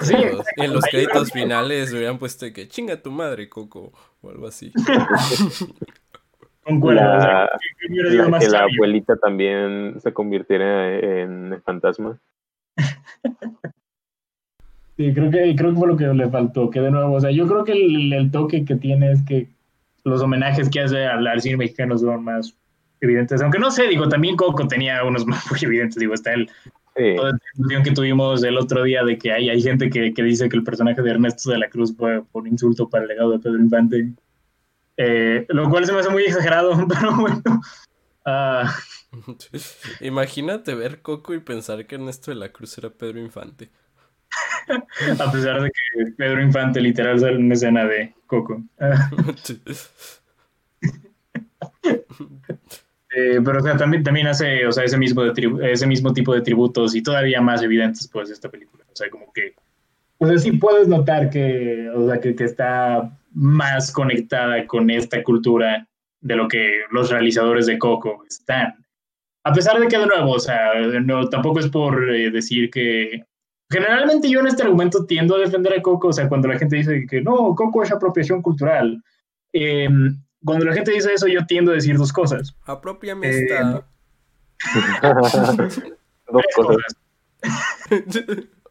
Sí, 0.00 0.14
en 0.56 0.72
los 0.72 0.84
créditos 0.86 1.32
finales 1.32 1.92
hubieran 1.92 2.18
puesto 2.18 2.50
que 2.50 2.66
chinga 2.66 3.02
tu 3.02 3.10
madre, 3.10 3.50
Coco, 3.50 3.92
o 4.22 4.30
algo 4.30 4.46
así. 4.46 4.72
La, 6.64 7.50
que, 8.38 8.48
la 8.48 8.60
abuelita 8.60 9.16
también 9.16 10.00
se 10.00 10.12
convirtiera 10.12 10.96
en 10.98 11.60
fantasma. 11.64 12.18
Sí, 14.96 15.12
creo 15.14 15.30
que, 15.30 15.56
creo 15.56 15.70
que 15.70 15.78
fue 15.78 15.88
lo 15.88 15.96
que 15.96 16.06
le 16.06 16.28
faltó, 16.28 16.68
que 16.68 16.80
de 16.80 16.90
nuevo, 16.90 17.14
o 17.14 17.20
sea, 17.20 17.30
yo 17.30 17.48
creo 17.48 17.64
que 17.64 17.72
el, 17.72 18.30
toque 18.30 18.64
que 18.64 18.76
tiene 18.76 19.12
es 19.12 19.22
que 19.22 19.48
los 20.04 20.20
homenajes 20.20 20.68
que 20.68 20.80
hace 20.80 21.06
al, 21.06 21.40
cine 21.40 21.56
mexicano 21.56 21.96
son 21.96 22.24
más 22.24 22.54
evidentes, 23.00 23.40
aunque 23.40 23.58
no 23.58 23.70
sé, 23.70 23.88
digo, 23.88 24.08
también 24.08 24.36
Coco 24.36 24.68
tenía 24.68 25.02
unos 25.02 25.26
más 25.26 25.50
muy 25.50 25.58
evidentes, 25.62 25.96
digo, 25.96 26.12
está 26.12 26.34
el, 26.34 26.46
toda 27.16 27.30
la 27.30 27.38
discusión 27.54 27.82
que 27.82 27.92
tuvimos 27.92 28.44
el 28.44 28.58
otro 28.58 28.82
día 28.82 29.02
de 29.02 29.16
que 29.16 29.32
hay, 29.32 29.48
hay 29.48 29.62
gente 29.62 29.88
que, 29.88 30.12
que 30.12 30.22
dice 30.22 30.50
que 30.50 30.58
el 30.58 30.64
personaje 30.64 31.00
de 31.00 31.10
Ernesto 31.10 31.50
de 31.50 31.58
la 31.58 31.70
Cruz 31.70 31.96
fue 31.96 32.22
por 32.30 32.46
insulto 32.46 32.88
para 32.90 33.04
el 33.04 33.08
legado 33.08 33.30
de 33.30 33.38
Pedro 33.38 33.58
Infante, 33.58 34.12
eh, 35.04 35.46
lo 35.48 35.68
cual 35.68 35.84
se 35.84 35.92
me 35.92 36.00
hace 36.00 36.10
muy 36.10 36.22
exagerado, 36.22 36.86
pero 36.88 37.16
bueno. 37.16 37.42
Ah. 38.24 38.72
Imagínate 40.00 40.74
ver 40.74 41.02
Coco 41.02 41.34
y 41.34 41.40
pensar 41.40 41.86
que 41.86 41.96
Ernesto 41.96 42.30
de 42.30 42.36
la 42.36 42.50
Cruz 42.50 42.78
era 42.78 42.90
Pedro 42.90 43.18
Infante. 43.18 43.70
A 45.18 45.30
pesar 45.32 45.60
de 45.60 45.70
que 45.70 46.12
Pedro 46.12 46.40
Infante 46.40 46.80
literal 46.80 47.18
sale 47.18 47.34
en 47.34 47.46
una 47.46 47.54
escena 47.54 47.84
de 47.84 48.14
Coco. 48.26 48.62
Eh, 53.14 53.42
pero 53.44 53.58
o 53.58 53.62
sea, 53.62 53.76
también, 53.76 54.02
también 54.02 54.26
hace 54.26 54.66
o 54.66 54.72
sea, 54.72 54.84
ese, 54.84 54.96
mismo 54.96 55.22
ese 55.22 55.86
mismo 55.86 56.14
tipo 56.14 56.32
de 56.32 56.40
tributos 56.40 56.94
y 56.94 57.02
todavía 57.02 57.42
más 57.42 57.62
evidentes 57.62 58.08
pues 58.08 58.30
esta 58.30 58.48
película. 58.48 58.84
O 58.90 58.96
sea, 58.96 59.10
como 59.10 59.30
que 59.34 59.54
o 60.16 60.26
sea, 60.26 60.38
sí 60.38 60.52
puedes 60.52 60.88
notar 60.88 61.28
que, 61.28 61.90
o 61.90 62.06
sea, 62.06 62.20
que, 62.20 62.34
que, 62.34 62.44
está 62.44 63.10
más 63.34 63.92
conectada 63.92 64.66
con 64.66 64.90
esta 64.90 65.22
cultura 65.22 65.88
de 66.20 66.36
lo 66.36 66.48
que 66.48 66.82
los 66.90 67.10
realizadores 67.10 67.66
de 67.66 67.78
Coco 67.78 68.24
están. 68.28 68.74
A 69.44 69.52
pesar 69.52 69.80
de 69.80 69.88
que, 69.88 69.98
de 69.98 70.06
nuevo, 70.06 70.32
o 70.32 70.40
sea, 70.40 70.72
no, 71.02 71.28
tampoco 71.28 71.60
es 71.60 71.68
por 71.68 72.14
eh, 72.14 72.30
decir 72.30 72.70
que... 72.70 73.24
Generalmente 73.70 74.28
yo 74.28 74.40
en 74.40 74.48
este 74.48 74.62
argumento 74.62 75.06
tiendo 75.06 75.34
a 75.34 75.40
defender 75.40 75.72
a 75.72 75.82
Coco, 75.82 76.08
o 76.08 76.12
sea, 76.12 76.28
cuando 76.28 76.46
la 76.46 76.58
gente 76.58 76.76
dice 76.76 77.06
que 77.08 77.22
no, 77.22 77.54
Coco 77.54 77.82
es 77.82 77.90
apropiación 77.90 78.42
cultural. 78.42 79.02
Em, 79.52 80.22
cuando 80.44 80.66
la 80.66 80.74
gente 80.74 80.92
dice 80.92 81.12
eso, 81.12 81.26
yo 81.26 81.46
tiendo 81.46 81.72
a 81.72 81.74
decir 81.74 81.96
dos 81.96 82.12
cosas. 82.12 82.54
Apropiame 82.66 83.28
eh, 83.28 83.44
esta. 83.44 83.86
dos 86.30 86.44
cosas. 86.54 86.96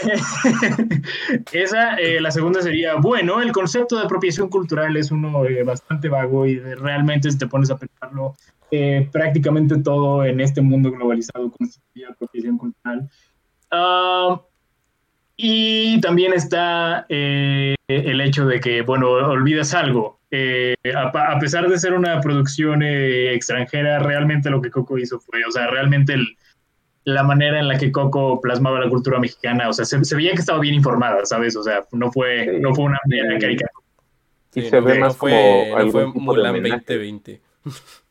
Esa, 1.52 1.96
eh, 1.96 2.20
la 2.20 2.30
segunda 2.30 2.62
sería, 2.62 2.96
bueno, 2.96 3.40
el 3.40 3.52
concepto 3.52 3.96
de 3.96 4.04
apropiación 4.04 4.48
cultural 4.48 4.96
es 4.96 5.10
uno 5.10 5.44
eh, 5.44 5.62
bastante 5.62 6.08
vago 6.08 6.46
y 6.46 6.58
realmente 6.58 7.30
si 7.30 7.38
te 7.38 7.46
pones 7.46 7.70
a 7.70 7.76
pensarlo, 7.76 8.34
eh, 8.70 9.08
prácticamente 9.10 9.78
todo 9.78 10.24
en 10.24 10.40
este 10.40 10.60
mundo 10.60 10.90
globalizado 10.90 11.50
constituye 11.50 12.06
apropiación 12.06 12.58
cultural. 12.58 13.08
Ah, 13.70 14.40
Y 15.36 16.00
también 16.00 16.32
está 16.32 17.06
eh, 17.08 17.76
el 17.86 18.20
hecho 18.20 18.44
de 18.46 18.60
que, 18.60 18.82
bueno, 18.82 19.08
olvidas 19.10 19.72
algo. 19.74 20.18
Eh, 20.30 20.74
a, 20.94 21.32
a, 21.32 21.38
pesar 21.38 21.68
de 21.68 21.78
ser 21.78 21.94
una 21.94 22.20
producción 22.20 22.82
eh, 22.82 23.32
extranjera, 23.34 24.00
realmente 24.00 24.50
lo 24.50 24.60
que 24.60 24.70
Coco 24.70 24.98
hizo 24.98 25.20
fue, 25.20 25.44
o 25.46 25.50
sea, 25.52 25.68
realmente 25.68 26.14
el, 26.14 26.36
la 27.08 27.22
manera 27.22 27.58
en 27.58 27.68
la 27.68 27.78
que 27.78 27.90
Coco 27.90 28.38
plasmaba 28.38 28.80
la 28.80 28.90
cultura 28.90 29.18
mexicana, 29.18 29.68
o 29.68 29.72
sea, 29.72 29.86
se, 29.86 30.04
se 30.04 30.14
veía 30.14 30.32
que 30.32 30.40
estaba 30.40 30.60
bien 30.60 30.74
informada, 30.74 31.24
¿sabes? 31.24 31.56
O 31.56 31.62
sea, 31.62 31.86
no 31.92 32.12
fue, 32.12 32.44
sí. 32.44 32.60
no 32.60 32.74
fue 32.74 32.84
una 32.84 32.98
caricatura. 33.40 33.70
Y 34.54 34.62
se 34.62 34.80
ve 34.80 34.98
más 34.98 35.16
fue, 35.16 35.68
como 35.70 35.84
no 35.84 35.90
fue 35.90 36.06
Mulan 36.06 36.62
2020. 36.62 37.40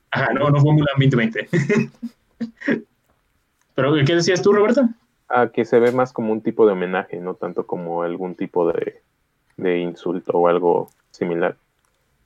Ajá, 0.09 0.33
no, 0.33 0.49
no 0.49 0.59
fue 0.59 0.73
Mulan 0.73 0.95
2020. 0.97 1.49
Pero, 3.75 3.93
¿qué 4.03 4.15
decías 4.15 4.41
tú, 4.41 4.51
Roberto? 4.51 4.89
Ah, 5.29 5.49
que 5.53 5.63
se 5.63 5.77
ve 5.79 5.91
más 5.91 6.11
como 6.11 6.33
un 6.33 6.41
tipo 6.41 6.65
de 6.65 6.71
homenaje, 6.71 7.17
no 7.17 7.35
tanto 7.35 7.67
como 7.67 8.01
algún 8.01 8.33
tipo 8.33 8.71
de, 8.71 9.01
de 9.57 9.77
insulto 9.77 10.31
o 10.33 10.47
algo 10.47 10.89
similar. 11.11 11.55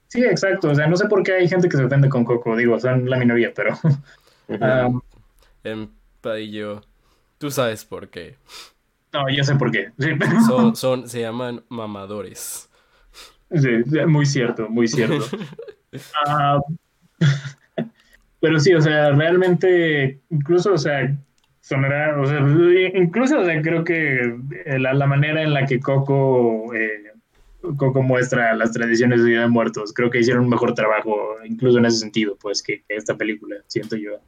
Sí, 0.07 0.23
exacto. 0.23 0.69
O 0.69 0.76
sea, 0.76 0.88
no 0.88 0.95
sé 0.95 1.07
por 1.07 1.23
qué 1.23 1.34
hay 1.34 1.49
gente 1.49 1.68
que 1.68 1.76
se 1.76 1.84
ofende 1.84 2.07
con 2.07 2.23
Coco. 2.23 2.56
Digo, 2.56 2.80
son 2.80 3.10
la 3.10 3.18
minoría, 3.18 3.52
pero. 3.53 3.73
Uh 3.73 4.53
-huh. 4.53 4.88
um, 4.88 5.02
en 5.64 5.89
Padillo, 6.22 6.81
tú 7.38 7.52
sabes 7.52 7.84
por 7.84 8.10
qué. 8.10 8.35
No, 9.14 9.30
yo 9.30 9.43
sé 9.43 9.56
por 9.56 9.72
qué. 9.72 9.91
Sí. 9.99 10.10
Son, 10.48 10.76
son, 10.76 11.10
se 11.10 11.22
llaman 11.22 11.64
mamadores. 11.69 12.69
Sí, 13.53 13.69
muy 14.07 14.26
cierto, 14.26 14.69
muy 14.69 14.88
cierto. 14.88 15.26
uh, 16.26 16.61
pero 18.39 18.60
sí, 18.60 18.73
o 18.73 18.81
sea, 18.81 19.11
realmente, 19.11 20.22
incluso, 20.30 20.73
o 20.73 20.77
sea, 20.77 21.14
sonará, 21.60 22.19
o 22.19 22.26
sea, 22.26 22.39
incluso, 22.93 23.39
o 23.39 23.45
sea, 23.45 23.61
creo 23.61 23.84
que 23.84 24.38
la, 24.65 24.93
la 24.93 25.06
manera 25.06 25.43
en 25.43 25.53
la 25.53 25.65
que 25.65 25.81
Coco, 25.81 26.73
eh, 26.73 27.11
Coco 27.76 28.02
muestra 28.02 28.56
las 28.56 28.72
tradiciones 28.72 29.22
de 29.22 29.31
Día 29.31 29.41
de 29.41 29.48
Muertos, 29.48 29.91
creo 29.93 30.10
que 30.10 30.19
hicieron 30.19 30.45
un 30.45 30.49
mejor 30.49 30.73
trabajo, 30.73 31.35
incluso 31.43 31.77
en 31.77 31.85
ese 31.85 31.98
sentido, 31.98 32.38
pues, 32.39 32.64
que, 32.64 32.84
que 32.88 32.95
esta 32.95 33.18
película, 33.18 33.57
siento 33.68 33.98
yo. 33.98 34.22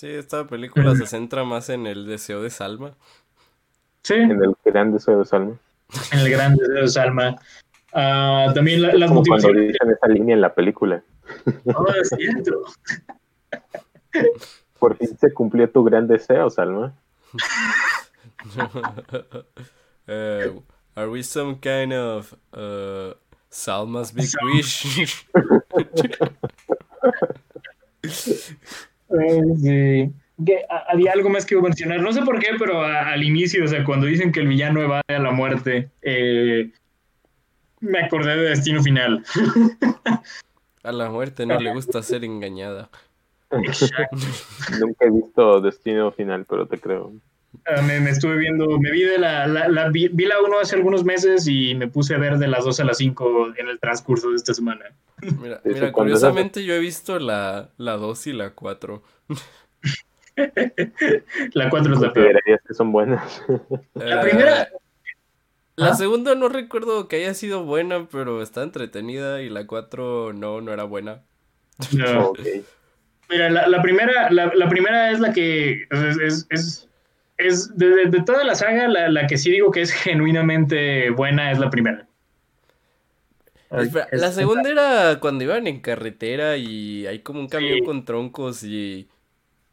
Sí, 0.00 0.08
esta 0.08 0.46
película 0.46 0.96
se 0.96 1.04
centra 1.04 1.44
más 1.44 1.68
en 1.68 1.86
el 1.86 2.06
deseo 2.06 2.40
de 2.40 2.48
Salma. 2.48 2.94
Sí. 4.02 4.14
En 4.14 4.42
el 4.42 4.56
gran 4.64 4.94
deseo 4.94 5.18
de 5.18 5.26
Salma. 5.26 5.58
En 6.10 6.20
el 6.20 6.30
gran 6.30 6.56
deseo 6.56 6.76
de 6.76 6.88
Salma. 6.88 7.36
Uh, 7.92 8.50
también 8.54 8.80
la, 8.80 8.94
las 8.94 9.10
Como 9.10 9.22
cuando 9.22 9.52
dicen 9.52 9.90
esa 9.90 10.08
línea 10.08 10.34
en 10.34 10.40
la 10.40 10.54
película. 10.54 11.02
Oh, 11.74 11.86
es 12.00 12.08
cierto. 12.08 12.64
Por 14.78 14.96
fin 14.96 15.18
se 15.18 15.34
cumplió 15.34 15.68
tu 15.68 15.84
gran 15.84 16.08
deseo, 16.08 16.48
Salma. 16.48 16.94
uh, 18.56 18.62
are 20.96 21.10
we 21.10 21.22
some 21.22 21.56
kind 21.56 21.92
of 21.92 22.34
uh, 22.54 23.12
Salma's 23.50 24.12
big 24.12 24.24
Salma. 24.24 24.50
wish? 24.54 25.26
sí. 29.56 30.12
Que, 30.44 30.64
había 30.88 31.12
algo 31.12 31.28
más 31.28 31.44
que 31.44 31.54
iba 31.54 31.60
a 31.60 31.64
mencionar, 31.64 32.00
no 32.00 32.12
sé 32.12 32.22
por 32.22 32.38
qué, 32.38 32.48
pero 32.58 32.82
a, 32.82 33.10
al 33.10 33.22
inicio, 33.22 33.64
o 33.64 33.68
sea, 33.68 33.84
cuando 33.84 34.06
dicen 34.06 34.32
que 34.32 34.40
el 34.40 34.48
villano 34.48 34.80
evade 34.80 35.14
a 35.14 35.18
la 35.18 35.32
muerte, 35.32 35.90
eh, 36.02 36.70
me 37.80 38.00
acordé 38.00 38.36
de 38.36 38.48
Destino 38.50 38.82
Final. 38.82 39.24
a 40.82 40.92
la 40.92 41.10
muerte 41.10 41.44
no 41.44 41.58
le 41.58 41.72
gusta 41.72 42.02
ser 42.02 42.24
engañada. 42.24 42.88
Nunca 43.50 45.04
he 45.04 45.10
visto 45.10 45.60
Destino 45.60 46.12
Final, 46.12 46.46
pero 46.48 46.66
te 46.66 46.78
creo. 46.78 47.12
Uh, 47.52 47.82
me, 47.82 48.00
me, 48.00 48.10
estuve 48.10 48.36
viendo, 48.36 48.78
me 48.78 48.92
vi 48.92 49.02
de 49.02 49.18
la, 49.18 49.46
la, 49.46 49.68
la 49.68 49.88
vi, 49.88 50.08
vi, 50.08 50.24
la 50.24 50.40
1 50.40 50.60
hace 50.60 50.76
algunos 50.76 51.04
meses 51.04 51.48
y 51.48 51.74
me 51.74 51.88
puse 51.88 52.14
a 52.14 52.18
ver 52.18 52.38
de 52.38 52.46
las 52.46 52.64
2 52.64 52.80
a 52.80 52.84
las 52.84 52.98
5 52.98 53.54
en 53.56 53.68
el 53.68 53.80
transcurso 53.80 54.30
de 54.30 54.36
esta 54.36 54.54
semana. 54.54 54.84
Mira, 55.40 55.60
mira 55.64 55.92
curiosamente 55.92 56.64
yo 56.64 56.74
he 56.74 56.78
visto 56.78 57.18
la, 57.18 57.70
la 57.76 57.96
2 57.96 58.26
y 58.28 58.32
la 58.34 58.50
4. 58.50 59.02
la 61.54 61.70
4 61.70 61.94
es 61.94 62.00
la 62.00 62.12
peor. 62.12 62.40
que 62.44 62.74
son 62.74 62.92
buenas. 62.92 63.42
La 63.94 64.20
primera... 64.20 64.68
La 65.76 65.92
¿Ah? 65.92 65.94
segunda 65.94 66.34
no 66.34 66.50
recuerdo 66.50 67.08
que 67.08 67.16
haya 67.16 67.32
sido 67.32 67.64
buena, 67.64 68.06
pero 68.12 68.42
está 68.42 68.62
entretenida 68.62 69.40
y 69.40 69.48
la 69.48 69.66
4 69.66 70.34
no, 70.34 70.60
no 70.60 70.72
era 70.72 70.84
buena. 70.84 71.22
No. 71.92 72.28
okay. 72.28 72.64
Mira, 73.30 73.48
la, 73.48 73.66
la 73.66 73.80
primera, 73.80 74.30
la, 74.30 74.52
la, 74.54 74.68
primera 74.68 75.10
es 75.10 75.20
la 75.20 75.32
que 75.32 75.86
es, 75.90 76.18
es, 76.18 76.46
es, 76.50 76.89
es 77.46 77.76
de, 77.76 77.88
de, 77.88 78.06
de, 78.06 78.22
toda 78.22 78.44
la 78.44 78.54
saga, 78.54 78.88
la, 78.88 79.08
la, 79.08 79.26
que 79.26 79.36
sí 79.36 79.50
digo 79.50 79.70
que 79.70 79.82
es 79.82 79.92
genuinamente 79.92 81.10
buena 81.10 81.50
es 81.50 81.58
la 81.58 81.70
primera. 81.70 82.06
Espera, 83.70 84.08
la 84.12 84.32
segunda 84.32 84.68
era 84.68 85.20
cuando 85.20 85.44
iban 85.44 85.66
en 85.66 85.80
carretera 85.80 86.56
y 86.56 87.06
hay 87.06 87.20
como 87.20 87.40
un 87.40 87.48
camión 87.48 87.78
sí. 87.78 87.84
con 87.84 88.04
troncos 88.04 88.64
y... 88.64 89.08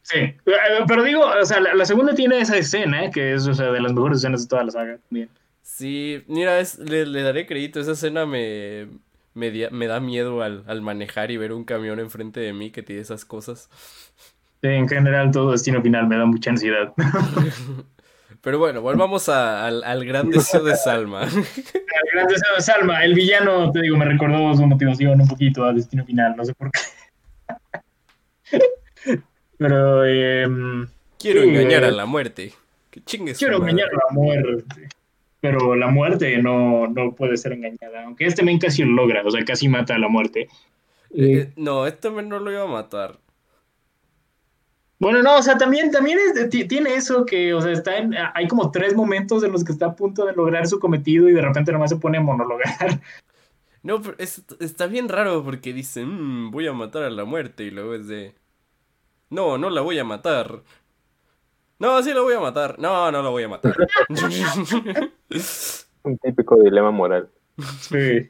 Sí, 0.03 0.35
pero 0.88 1.03
digo, 1.03 1.26
o 1.26 1.45
sea, 1.45 1.60
la, 1.60 1.73
la, 1.73 1.85
segunda 1.85 2.14
tiene 2.14 2.39
esa 2.39 2.56
escena, 2.56 3.06
¿eh? 3.06 3.11
que 3.11 3.34
es, 3.34 3.45
o 3.45 3.53
sea, 3.53 3.72
de 3.72 3.81
las 3.81 3.91
mejores 3.91 4.19
escenas 4.19 4.44
de 4.44 4.48
toda 4.48 4.64
la 4.64 4.72
saga. 4.72 4.99
Sí, 5.64 6.23
mira, 6.27 6.60
es, 6.61 6.80
le, 6.80 7.06
le, 7.06 7.23
daré 7.23 7.45
crédito, 7.45 7.81
esa 7.81 7.91
escena 7.91 8.26
me, 8.26 8.88
me, 9.34 9.69
me 9.69 9.88
da 9.88 9.99
miedo 9.99 10.44
al, 10.44 10.64
al, 10.68 10.81
manejar 10.81 11.30
y 11.31 11.38
ver 11.38 11.52
un 11.52 11.65
camión 11.65 11.99
enfrente 11.99 12.39
de 12.39 12.53
mí 12.53 12.72
que 12.72 12.84
tiene 12.84 13.02
esas 13.02 13.26
cosas. 13.26 13.69
Sí, 14.61 14.67
en 14.69 14.88
general 14.88 15.31
todo 15.31 15.51
destino 15.51 15.81
final 15.81 16.07
me 16.07 16.17
da 16.17 16.25
mucha 16.25 16.49
ansiedad. 16.49 16.93
Pero 18.41 18.59
bueno, 18.59 18.81
volvamos 18.81 19.29
a, 19.29 19.65
al, 19.65 19.84
al, 19.84 20.05
gran 20.05 20.29
deseo 20.29 20.63
de 20.63 20.75
Salma. 20.75 21.23
El 21.25 22.11
gran 22.13 22.27
deseo 22.27 22.55
de 22.55 22.61
Salma, 22.61 23.03
el 23.03 23.13
villano, 23.13 23.71
te 23.71 23.81
digo, 23.81 23.97
me 23.97 24.05
recordó 24.05 24.55
su 24.55 24.65
motivación 24.65 25.19
un 25.19 25.27
poquito 25.27 25.65
a 25.65 25.73
destino 25.73 26.05
final, 26.05 26.35
no 26.38 26.45
sé 26.45 26.53
por 26.53 26.71
qué. 26.71 26.79
Pero... 29.57 30.05
Eh, 30.05 30.47
quiero 31.19 31.41
sí, 31.41 31.49
engañar 31.49 31.84
eh, 31.84 31.88
a 31.88 31.91
la 31.91 32.05
muerte. 32.05 32.53
Que 32.89 33.03
chingues 33.03 33.38
quiero 33.38 33.57
engañar 33.57 33.88
a 33.88 34.07
la 34.07 34.13
muerte. 34.13 34.88
Pero 35.41 35.75
la 35.75 35.88
muerte 35.88 36.38
no, 36.38 36.88
no 36.88 37.13
puede 37.13 37.38
ser 37.38 37.53
engañada. 37.53 38.05
Aunque 38.05 38.25
este 38.25 38.43
men 38.43 38.59
casi 38.59 38.84
lo 38.84 38.93
logra, 38.93 39.23
o 39.25 39.31
sea, 39.31 39.43
casi 39.43 39.67
mata 39.67 39.95
a 39.95 39.99
la 39.99 40.07
muerte. 40.07 40.47
Eh, 41.13 41.51
no, 41.55 41.85
este 41.85 42.09
men 42.09 42.29
no 42.29 42.39
lo 42.39 42.51
iba 42.51 42.63
a 42.63 42.67
matar. 42.67 43.17
Bueno, 44.99 45.22
no, 45.22 45.38
o 45.38 45.44
sea, 45.44 45.57
también, 45.57 45.91
también 45.91 46.18
es, 46.19 46.49
tiene 46.68 46.95
eso 46.95 47.26
que, 47.26 47.53
o 47.53 47.61
sea, 47.61 47.72
está 47.72 47.98
en, 47.98 48.15
hay 48.34 48.48
como 48.48 48.72
tres 48.72 48.95
momentos 48.95 49.44
en 49.44 49.52
los 49.52 49.64
que 49.64 49.72
está 49.72 49.88
a 49.88 49.95
punto 49.95 50.26
de 50.26 50.34
lograr 50.34 50.68
su 50.68 50.80
cometido 50.80 51.30
y 51.30 51.34
de 51.34 51.41
repente 51.41 51.72
nomás 51.72 51.91
se 51.91 51.98
pone 51.98 52.18
a 52.18 52.22
monologar. 52.22 52.99
No, 53.84 54.02
pero 54.02 54.15
es, 54.18 54.44
está 54.60 54.88
bien 54.88 55.07
raro 55.07 55.44
porque 55.44 55.72
dice, 55.72 56.03
mmm, 56.03 56.49
voy 56.52 56.68
a 56.68 56.74
matar 56.74 57.03
a 57.03 57.10
la 57.10 57.26
muerte 57.26 57.64
y 57.64 57.72
luego 57.72 57.94
es 57.94 58.07
de... 58.07 58.34
No, 59.30 59.57
no 59.57 59.69
la 59.69 59.82
voy 59.82 59.99
a 59.99 60.03
matar. 60.03 60.64
No, 61.80 62.02
sí 62.02 62.14
la 62.14 62.22
voy 62.22 62.34
a 62.34 62.40
matar. 62.40 62.80
No, 62.80 63.11
no 63.11 63.22
la 63.22 63.30
voy 63.30 63.44
a 63.44 63.49
matar. 63.49 63.76
Un 66.03 66.18
típico 66.18 66.57
dilema 66.57 66.91
moral. 66.91 67.30
Sí. 67.81 68.29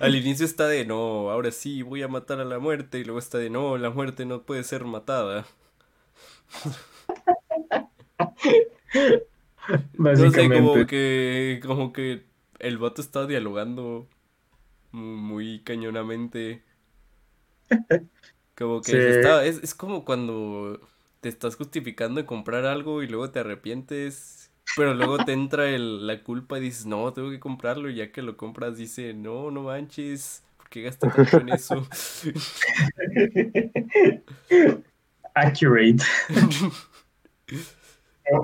Al 0.00 0.14
inicio 0.14 0.46
está 0.46 0.68
de 0.68 0.86
no, 0.86 1.30
ahora 1.30 1.50
sí 1.50 1.82
voy 1.82 2.02
a 2.02 2.08
matar 2.08 2.40
a 2.40 2.44
la 2.44 2.58
muerte 2.58 2.98
y 2.98 3.04
luego 3.04 3.18
está 3.18 3.38
de 3.38 3.50
no, 3.50 3.76
la 3.76 3.90
muerte 3.90 4.24
no 4.24 4.42
puede 4.42 4.64
ser 4.64 4.84
matada. 4.84 5.46
No 9.98 10.30
sé, 10.30 10.48
como 10.48 10.86
que, 10.86 11.60
como 11.64 11.92
que 11.92 12.24
el 12.60 12.78
vato 12.78 13.02
está 13.02 13.26
dialogando 13.26 14.08
muy 14.92 15.62
cañonamente. 15.64 16.62
Como 18.56 18.80
que 18.80 18.92
sí. 18.92 18.98
está, 18.98 19.44
es, 19.44 19.62
es 19.62 19.74
como 19.74 20.04
cuando 20.04 20.80
te 21.20 21.28
estás 21.28 21.56
justificando 21.56 22.20
en 22.20 22.26
comprar 22.26 22.64
algo 22.64 23.02
y 23.02 23.08
luego 23.08 23.30
te 23.30 23.40
arrepientes 23.40 24.45
pero 24.74 24.94
luego 24.94 25.18
te 25.24 25.32
entra 25.32 25.68
el, 25.68 26.06
la 26.06 26.22
culpa 26.22 26.58
y 26.58 26.62
dices, 26.62 26.86
no, 26.86 27.12
tengo 27.12 27.30
que 27.30 27.38
comprarlo. 27.38 27.90
Y 27.90 27.96
ya 27.96 28.10
que 28.10 28.22
lo 28.22 28.36
compras, 28.36 28.76
dice, 28.76 29.14
no, 29.14 29.50
no 29.50 29.62
manches, 29.62 30.42
¿por 30.56 30.68
qué 30.68 30.82
gasté 30.82 31.08
tanto 31.08 31.40
en 31.40 31.48
eso? 31.50 31.86
Accurate. 35.34 36.02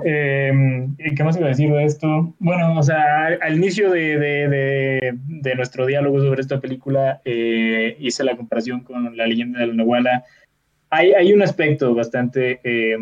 eh, 0.05 0.87
¿Qué 1.15 1.23
más 1.23 1.37
iba 1.37 1.47
a 1.47 1.49
decir 1.49 1.71
de 1.71 1.83
esto? 1.83 2.33
Bueno, 2.39 2.77
o 2.77 2.83
sea, 2.83 3.27
al, 3.41 3.55
inicio 3.55 3.91
de, 3.91 4.17
de, 4.17 4.47
de, 4.47 5.17
de, 5.27 5.55
nuestro 5.55 5.85
diálogo 5.85 6.21
sobre 6.21 6.41
esta 6.41 6.61
película, 6.61 7.21
eh, 7.25 7.97
hice 7.99 8.23
la 8.23 8.37
comparación 8.37 8.81
con 8.81 9.17
la 9.17 9.27
leyenda 9.27 9.59
de 9.59 9.67
la 9.67 9.73
Nahuala. 9.73 10.23
Hay, 10.89 11.11
hay 11.13 11.33
un 11.33 11.41
aspecto 11.41 11.93
bastante 11.95 12.61
eh, 12.63 12.97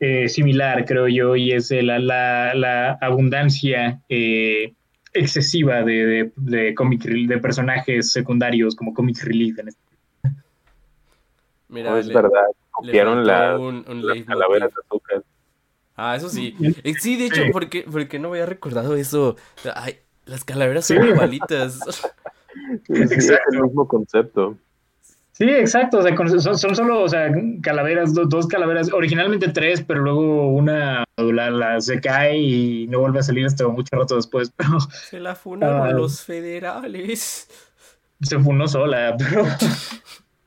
eh, 0.00 0.28
similar, 0.28 0.84
creo 0.84 1.08
yo, 1.08 1.36
y 1.36 1.52
es 1.52 1.70
la, 1.70 1.98
la, 1.98 2.54
la 2.54 2.92
abundancia 3.00 4.00
eh, 4.08 4.74
excesiva 5.12 5.82
de, 5.82 6.06
de, 6.06 6.32
de, 6.36 6.74
comic, 6.74 7.02
de 7.04 7.38
personajes 7.38 8.12
secundarios 8.12 8.74
como 8.74 8.92
comic 8.92 9.22
relief. 9.22 9.58
En 9.58 9.68
este. 9.68 9.80
Mira, 11.68 11.90
no, 11.90 11.98
es 11.98 12.06
le, 12.06 12.14
verdad, 12.14 12.44
copiaron 12.70 13.26
la, 13.26 13.58
un, 13.58 13.84
un 13.88 14.06
la 14.06 14.24
calavera 14.24 14.66
de 14.66 14.72
azúcar. 14.84 15.22
Ah, 15.96 16.16
eso 16.16 16.28
sí. 16.28 16.54
Eh, 16.82 16.94
Sí, 16.98 17.16
de 17.16 17.26
hecho, 17.26 17.42
Sí. 17.44 17.50
¿por 17.52 17.68
qué, 17.68 17.82
por 17.82 18.08
qué 18.08 18.18
no 18.18 18.28
había 18.28 18.46
recordado 18.46 18.96
eso? 18.96 19.36
Ay, 19.76 19.98
las 20.26 20.44
calaveras 20.44 20.86
son 20.86 21.06
igualitas. 21.06 21.78
Sí, 22.86 22.94
sí, 23.08 23.14
es 23.14 23.30
el 23.52 23.62
mismo 23.62 23.86
concepto. 23.86 24.56
Sí, 25.36 25.44
exacto. 25.50 25.98
O 25.98 26.02
sea, 26.02 26.16
son, 26.40 26.56
son 26.56 26.76
solo, 26.76 27.02
o 27.02 27.08
sea, 27.08 27.28
calaveras, 27.60 28.14
do- 28.14 28.24
dos 28.26 28.46
calaveras, 28.46 28.92
originalmente 28.92 29.48
tres, 29.48 29.82
pero 29.82 30.00
luego 30.00 30.48
una 30.48 31.02
la, 31.16 31.50
la- 31.50 31.80
se 31.80 32.00
cae 32.00 32.38
y 32.38 32.86
no 32.86 33.00
vuelve 33.00 33.18
a 33.18 33.22
salir 33.24 33.44
hasta 33.44 33.66
mucho 33.66 33.96
rato 33.96 34.14
después. 34.16 34.52
Pero 34.56 34.78
Se 34.80 35.18
la 35.18 35.34
funaron 35.34 35.88
Ah. 35.88 35.90
los 35.90 36.22
federales. 36.22 37.48
se 38.22 38.38
funó 38.38 38.68
sola. 38.68 39.16
Pero, 39.18 39.44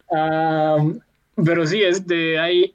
Am, 0.10 1.00
pero 1.36 1.66
sí, 1.68 1.84
este, 1.84 2.40
hay, 2.40 2.74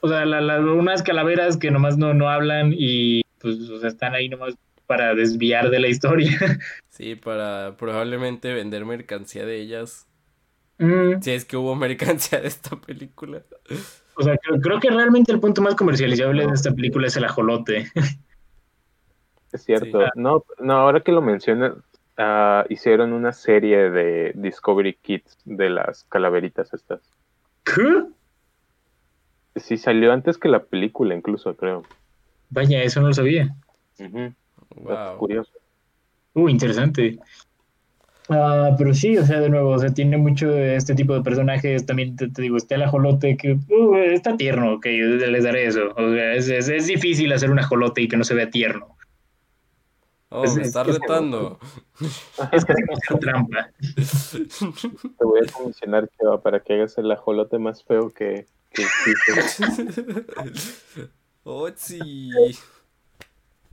o 0.00 0.08
sea, 0.08 0.24
la- 0.24 0.40
la- 0.40 0.60
unas 0.60 1.02
calaveras 1.02 1.56
que 1.56 1.70
nomás 1.70 1.98
no, 1.98 2.14
no 2.14 2.30
hablan 2.30 2.72
y 2.76 3.22
pues, 3.40 3.56
o 3.68 3.78
sea, 3.80 3.88
están 3.88 4.14
ahí 4.14 4.28
nomás 4.28 4.54
para 4.86 5.14
desviar 5.14 5.70
de 5.70 5.80
la 5.80 5.88
historia. 5.88 6.38
Sí, 6.98 7.14
para 7.14 7.76
probablemente 7.78 8.52
vender 8.52 8.84
mercancía 8.84 9.46
de 9.46 9.60
ellas. 9.60 10.07
Mm, 10.78 11.20
Si 11.20 11.32
es 11.32 11.44
que 11.44 11.56
hubo 11.56 11.74
mercancía 11.74 12.40
de 12.40 12.48
esta 12.48 12.76
película. 12.76 13.42
o 14.16 14.22
sea, 14.22 14.36
creo, 14.38 14.60
creo 14.60 14.80
que 14.80 14.90
realmente 14.90 15.32
el 15.32 15.40
punto 15.40 15.60
más 15.62 15.74
comercializable 15.74 16.46
de 16.46 16.52
esta 16.52 16.72
película 16.72 17.06
es 17.06 17.16
el 17.16 17.24
ajolote. 17.24 17.90
Es 19.50 19.64
cierto. 19.64 20.02
Sí. 20.02 20.10
No, 20.14 20.44
no, 20.58 20.74
ahora 20.74 21.00
que 21.00 21.10
lo 21.10 21.22
mencionas, 21.22 21.72
ah, 22.18 22.66
hicieron 22.68 23.14
una 23.14 23.32
serie 23.32 23.90
de 23.90 24.32
Discovery 24.34 24.94
Kids 24.94 25.38
de 25.46 25.70
las 25.70 26.04
calaveritas 26.04 26.74
estas. 26.74 27.00
¿Qué? 27.64 28.04
Sí, 29.56 29.78
salió 29.78 30.12
antes 30.12 30.36
que 30.36 30.48
la 30.48 30.62
película, 30.64 31.14
incluso, 31.14 31.56
creo. 31.56 31.82
Vaya, 32.50 32.82
eso 32.82 33.00
no 33.00 33.08
lo 33.08 33.14
sabía. 33.14 33.56
Wow. 34.76 35.16
Curioso. 35.18 35.52
Uh, 36.34 36.48
interesante. 36.48 37.18
Ah, 38.30 38.74
pero 38.76 38.92
sí, 38.92 39.16
o 39.16 39.24
sea, 39.24 39.40
de 39.40 39.48
nuevo, 39.48 39.70
o 39.70 39.78
sea, 39.78 39.88
tiene 39.94 40.18
mucho 40.18 40.48
de 40.50 40.76
este 40.76 40.94
tipo 40.94 41.14
de 41.14 41.22
personajes. 41.22 41.86
También 41.86 42.14
te, 42.16 42.28
te 42.28 42.42
digo, 42.42 42.56
está 42.58 42.74
el 42.74 42.82
ajolote 42.82 43.36
que 43.38 43.52
uh, 43.70 43.96
está 43.96 44.36
tierno, 44.36 44.74
ok, 44.74 44.84
les 44.86 45.44
daré 45.44 45.66
eso. 45.66 45.94
O 45.96 46.12
sea, 46.12 46.34
es, 46.34 46.48
es, 46.48 46.68
es 46.68 46.86
difícil 46.86 47.32
hacer 47.32 47.50
un 47.50 47.58
ajolote 47.58 48.02
y 48.02 48.08
que 48.08 48.16
no 48.18 48.24
se 48.24 48.34
vea 48.34 48.50
tierno. 48.50 48.96
Oh, 50.30 50.44
Es- 50.44 50.56
me 50.56 50.60
es 50.62 50.68
está 50.68 50.84
que- 50.84 50.92
retando. 50.92 51.58
Es 52.52 52.64
como 52.64 52.78
hacer 52.92 53.18
trampa. 53.18 53.70
Te 53.82 55.24
voy 55.24 55.40
a 55.40 55.50
comisionar, 55.52 56.08
Cheva, 56.18 56.40
para 56.42 56.60
que 56.60 56.74
hagas 56.74 56.96
el 56.98 57.10
ajolote 57.10 57.58
más 57.58 57.82
feo 57.82 58.10
que, 58.12 58.46
que 58.72 58.82
existe. 58.82 59.88
Otzi. 61.44 62.30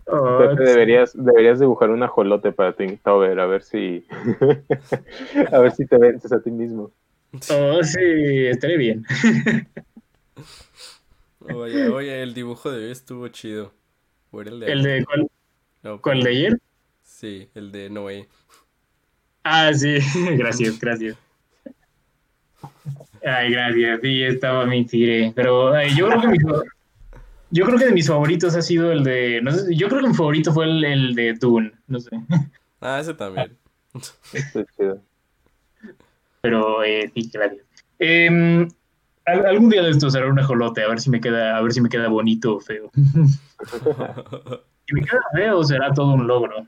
Oh, 0.07 0.37
Pepe, 0.37 0.63
deberías, 0.63 1.13
deberías 1.15 1.59
dibujar 1.59 1.89
un 1.89 2.03
ajolote 2.03 2.51
para 2.51 2.73
ti, 2.73 2.85
ver 3.03 3.39
a 3.39 3.47
ver 3.47 3.63
si 3.63 4.05
a 5.51 5.59
ver 5.59 5.71
si 5.71 5.87
te 5.87 5.97
vences 5.97 6.31
a 6.31 6.41
ti 6.41 6.51
mismo. 6.51 6.91
oh, 7.51 7.83
sí, 7.83 8.45
estaré 8.45 8.77
bien. 8.77 9.03
Oye, 11.53 11.89
oye, 11.89 12.23
el 12.23 12.33
dibujo 12.33 12.71
de 12.71 12.85
hoy 12.85 12.91
estuvo 12.91 13.27
chido. 13.27 13.71
¿O 14.31 14.41
era 14.41 14.49
el 14.49 14.59
de 14.59 14.71
¿El 14.71 14.83
de 14.83 15.05
cuál, 15.05 15.27
No, 15.83 16.01
cuál 16.01 16.23
de 16.23 16.29
ayer? 16.31 16.57
Sí, 17.03 17.49
el 17.53 17.71
de 17.71 17.89
Noé. 17.89 18.27
Ah, 19.43 19.71
sí, 19.73 19.99
gracias, 20.37 20.79
gracias. 20.79 21.17
Ay, 23.23 23.51
gracias, 23.51 23.99
sí, 24.01 24.23
estaba 24.23 24.65
mi 24.65 24.85
tigre. 24.85 25.31
Pero 25.35 25.73
ay, 25.73 25.95
yo 25.95 26.07
creo 26.07 26.21
que 26.21 26.27
mi, 26.27 26.37
yo 27.55 27.65
creo 27.65 27.79
que 27.79 27.85
de 27.85 27.93
mis 27.93 28.07
favoritos 28.07 28.53
ha 28.55 28.61
sido 28.61 28.91
el 28.91 29.03
de, 29.03 29.39
no 29.41 29.51
sé, 29.51 29.73
yo 29.75 29.87
creo 29.87 30.01
que 30.01 30.09
mi 30.09 30.13
favorito 30.13 30.51
fue 30.53 30.65
el, 30.65 30.83
el 30.83 31.15
de 31.15 31.33
Dune, 31.33 31.71
no 31.87 31.99
sé. 31.99 32.09
Ah, 32.81 32.99
ese 32.99 33.13
también. 33.13 33.57
Chido. 34.77 35.01
Pero 36.41 36.83
eh, 36.83 37.09
sí, 37.13 37.31
gracias. 37.33 37.63
Al- 39.25 39.45
algún 39.45 39.69
día 39.69 39.81
de 39.81 39.89
estos 39.91 40.15
haré 40.15 40.29
un 40.29 40.37
ajolote, 40.37 40.83
a 40.83 40.87
ver 40.89 40.99
si 40.99 41.09
me 41.09 41.19
queda, 41.21 41.57
a 41.57 41.61
ver 41.61 41.71
si 41.71 41.81
me 41.81 41.89
queda 41.89 42.09
bonito 42.09 42.57
o 42.57 42.59
feo. 42.59 42.91
Si 44.87 44.93
me 44.93 45.01
queda 45.01 45.19
feo, 45.33 45.63
será 45.63 45.91
todo 45.93 46.13
un 46.13 46.27
logro. 46.27 46.67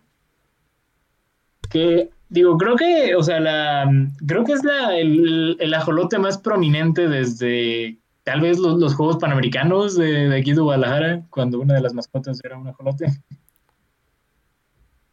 Que, 1.70 2.10
digo, 2.30 2.58
creo 2.58 2.76
que, 2.76 3.14
o 3.16 3.22
sea, 3.22 3.40
la, 3.40 3.88
creo 4.26 4.44
que 4.44 4.54
es 4.54 4.64
la, 4.64 4.98
el, 4.98 5.56
el 5.60 5.74
ajolote 5.76 6.18
más 6.18 6.40
prominente 6.40 7.08
desde 7.08 7.98
tal 8.28 8.42
vez 8.42 8.60
los, 8.60 8.78
los 8.78 8.94
Juegos 8.94 9.16
Panamericanos 9.20 9.96
de, 9.96 10.28
de 10.28 10.38
aquí 10.38 10.52
de 10.52 10.60
Guadalajara, 10.60 11.22
cuando 11.30 11.62
una 11.62 11.76
de 11.76 11.80
las 11.82 11.94
mascotas 11.94 12.44
era 12.44 12.58
un 12.58 12.68
ajolote. 12.68 13.06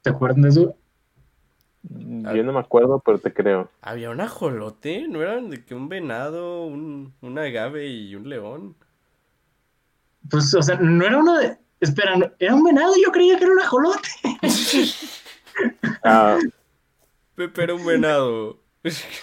¿Se 0.03 0.11
acuerdan 0.11 0.43
de 0.43 0.49
eso? 0.49 0.77
Yo 1.85 2.43
no 2.43 2.53
me 2.53 2.59
acuerdo, 2.59 3.01
pero 3.07 3.21
te 3.21 3.33
creo. 3.33 3.71
¿Había 3.83 4.11
un 4.11 4.21
ajolote? 4.21 5.07
¿No 5.07 5.23
eran 5.23 5.49
de 5.49 5.65
que 5.65 5.77
un 5.77 5.89
venado, 5.89 6.65
un, 6.65 7.15
un 7.21 7.39
agave 7.39 7.87
y 7.87 8.17
un 8.17 8.29
león? 8.29 8.75
Pues, 10.29 10.53
o 10.53 10.63
sea, 10.63 10.75
no 10.81 11.07
era 11.07 11.19
uno 11.19 11.39
de... 11.39 11.57
Espera, 11.79 12.17
no- 12.17 12.33
era 12.41 12.53
un 12.53 12.65
venado, 12.65 12.95
yo 13.01 13.13
creía 13.13 13.37
que 13.39 13.45
era 13.45 13.53
un 13.53 13.61
ajolote. 13.61 14.09
Ah, 16.03 16.37
Pepe 17.37 17.63
era 17.63 17.75
un 17.75 17.87
venado. 17.87 18.59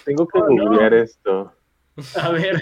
tengo 0.06 0.26
que 0.28 0.40
no. 0.40 0.46
googlear 0.48 0.94
esto. 0.94 1.52
A 2.16 2.30
ver, 2.30 2.62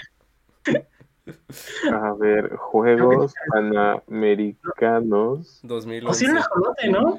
A 1.92 2.14
ver, 2.18 2.56
Juegos 2.56 3.34
Panamericanos. 3.52 5.60
o 5.68 5.80
sí 5.80 5.96
era 5.96 6.14
2011. 6.14 6.30
un 6.30 6.38
ajolote, 6.38 6.88
¿no? 6.90 7.18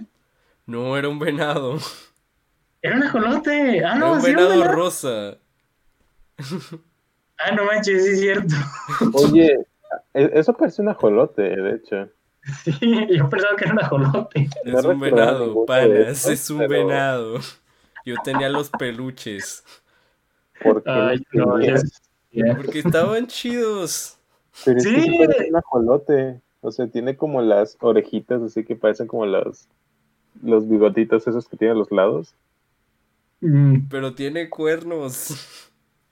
No, 0.65 0.97
era 0.97 1.09
un 1.09 1.19
venado. 1.19 1.77
Era 2.81 2.95
un 2.95 3.03
ajolote. 3.03 3.85
Ah, 3.85 3.91
Era 3.91 3.95
no, 3.95 4.13
un 4.13 4.21
sí 4.21 4.31
era 4.31 4.39
un 4.41 4.47
venado 4.49 4.61
venado. 4.61 4.75
rosa. 4.75 5.37
Ah, 7.37 7.51
no 7.55 7.65
manches, 7.65 8.03
sí 8.03 8.09
es 8.11 8.19
cierto. 8.19 8.55
Oye, 9.13 9.57
e- 10.13 10.31
eso 10.33 10.53
parece 10.53 10.81
un 10.81 10.89
ajolote, 10.89 11.41
de 11.41 11.75
hecho. 11.75 12.09
Sí, 12.63 13.07
yo 13.15 13.29
pensaba 13.29 13.55
que 13.55 13.65
era 13.65 13.73
un 13.73 13.79
ajolote. 13.81 14.49
No 14.65 14.79
Es 14.79 14.85
un 14.85 14.99
venado, 14.99 15.65
panas, 15.65 16.25
es 16.27 16.49
un 16.49 16.59
pero- 16.59 16.87
venado. 16.87 17.39
Yo 18.05 18.15
tenía 18.23 18.49
los 18.49 18.69
peluches. 18.71 19.63
¿Por 20.63 20.81
qué 20.83 20.89
Ay, 20.89 21.23
no, 21.33 21.53
tenías? 21.59 22.01
Porque 22.55 22.79
estaban 22.79 23.27
chidos. 23.27 24.17
Pero 24.65 24.77
es 24.77 24.85
que 24.87 25.01
Sí. 25.01 25.01
sí 25.01 25.17
parece 25.17 25.49
un 25.49 25.55
ajolote. 25.57 26.41
O 26.61 26.71
sea, 26.71 26.87
tiene 26.87 27.15
como 27.17 27.41
las 27.41 27.77
orejitas, 27.81 28.41
así 28.41 28.63
que 28.63 28.75
parecen 28.75 29.07
como 29.07 29.25
los, 29.25 29.67
los 30.43 30.69
bigotitos 30.69 31.27
esos 31.27 31.47
que 31.47 31.57
tiene 31.57 31.73
a 31.73 31.77
los 31.77 31.91
lados. 31.91 32.35
Mm. 33.41 33.87
Pero 33.89 34.13
tiene 34.13 34.49
cuernos. 34.49 35.31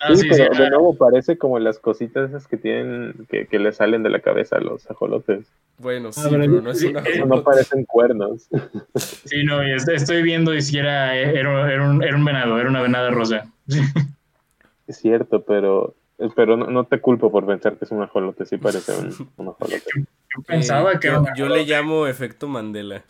Ah, 0.02 0.16
sí, 0.16 0.22
sí, 0.30 0.34
sí. 0.34 0.44
pero 0.50 0.64
de 0.64 0.70
nuevo 0.70 0.96
parece 0.96 1.38
como 1.38 1.60
las 1.60 1.78
cositas 1.78 2.30
esas 2.30 2.48
que 2.48 2.56
tienen, 2.58 3.28
que, 3.30 3.48
que 3.48 3.60
le 3.60 3.72
salen 3.74 4.02
de 4.02 4.10
la 4.10 4.22
cabeza 4.22 4.56
a 4.56 4.62
los 4.62 4.90
ajolotes. 4.90 5.46
Bueno, 5.78 6.12
sí, 6.14 6.22
Ah, 6.24 6.28
pero 6.30 6.42
pero 6.46 6.62
no 6.62 6.72
es 6.72 6.80
sí, 6.80 6.88
un 6.88 6.98
eh, 6.98 7.26
No, 7.28 7.44
parecen 7.44 7.84
cuernos. 7.86 8.48
Sí, 8.96 9.44
no, 9.44 9.62
estoy 9.62 10.24
viendo 10.24 10.56
y 10.56 10.62
si 10.62 10.78
era, 10.78 11.16
era, 11.16 11.72
era 11.72 11.90
un, 11.90 12.02
era 12.02 12.16
un 12.16 12.24
venado, 12.26 12.58
era 12.60 12.70
una 12.70 12.82
venada 12.82 13.12
rosa. 13.12 13.52
Es 14.88 14.98
cierto, 14.98 15.44
pero, 15.44 15.96
pero 16.36 16.58
no, 16.58 16.68
no 16.68 16.84
te 16.86 17.00
culpo 17.00 17.32
por 17.32 17.46
pensar 17.46 17.78
que 17.78 17.86
es 17.86 17.92
un 17.92 18.02
ajolote, 18.04 18.46
sí 18.46 18.58
parece 18.58 18.92
un, 18.98 19.08
un 19.38 19.48
ajolote. 19.50 19.84
Yo 19.96 20.44
pensaba 20.46 20.94
Eh, 20.94 21.00
que 21.00 21.08
yo, 21.08 21.14
era 21.14 21.22
un 21.22 21.28
yo 21.36 21.48
le 21.48 21.66
llamo 21.66 22.08
efecto 22.08 22.48
Mandela. 22.48 23.04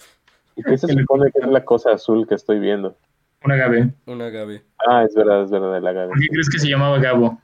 ¿Y 0.55 0.63
qué 0.63 0.77
se 0.77 0.87
supone 0.87 1.31
que 1.31 1.39
es 1.39 1.47
la 1.47 1.63
cosa 1.63 1.91
azul 1.93 2.27
que 2.27 2.35
estoy 2.35 2.59
viendo? 2.59 2.97
un 3.41 3.53
agave. 3.53 3.93
Un 4.05 4.21
agave. 4.21 4.63
Ah, 4.85 5.05
es 5.05 5.15
verdad, 5.15 5.43
es 5.43 5.49
verdad, 5.51 5.77
el 5.77 5.87
agave. 5.87 6.09
¿Por 6.09 6.19
qué 6.19 6.27
crees 6.27 6.49
que 6.49 6.59
se 6.59 6.67
llamaba 6.67 6.99
Gabo? 6.99 7.41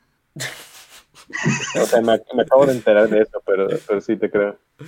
O 1.81 1.85
sea, 1.85 2.01
me, 2.01 2.19
me 2.35 2.41
acabo 2.43 2.65
de 2.65 2.73
enterar 2.73 3.07
de 3.07 3.21
eso, 3.21 3.41
pero, 3.45 3.67
pero 3.87 4.01
sí 4.01 4.17
te 4.17 4.29
creo. 4.29 4.57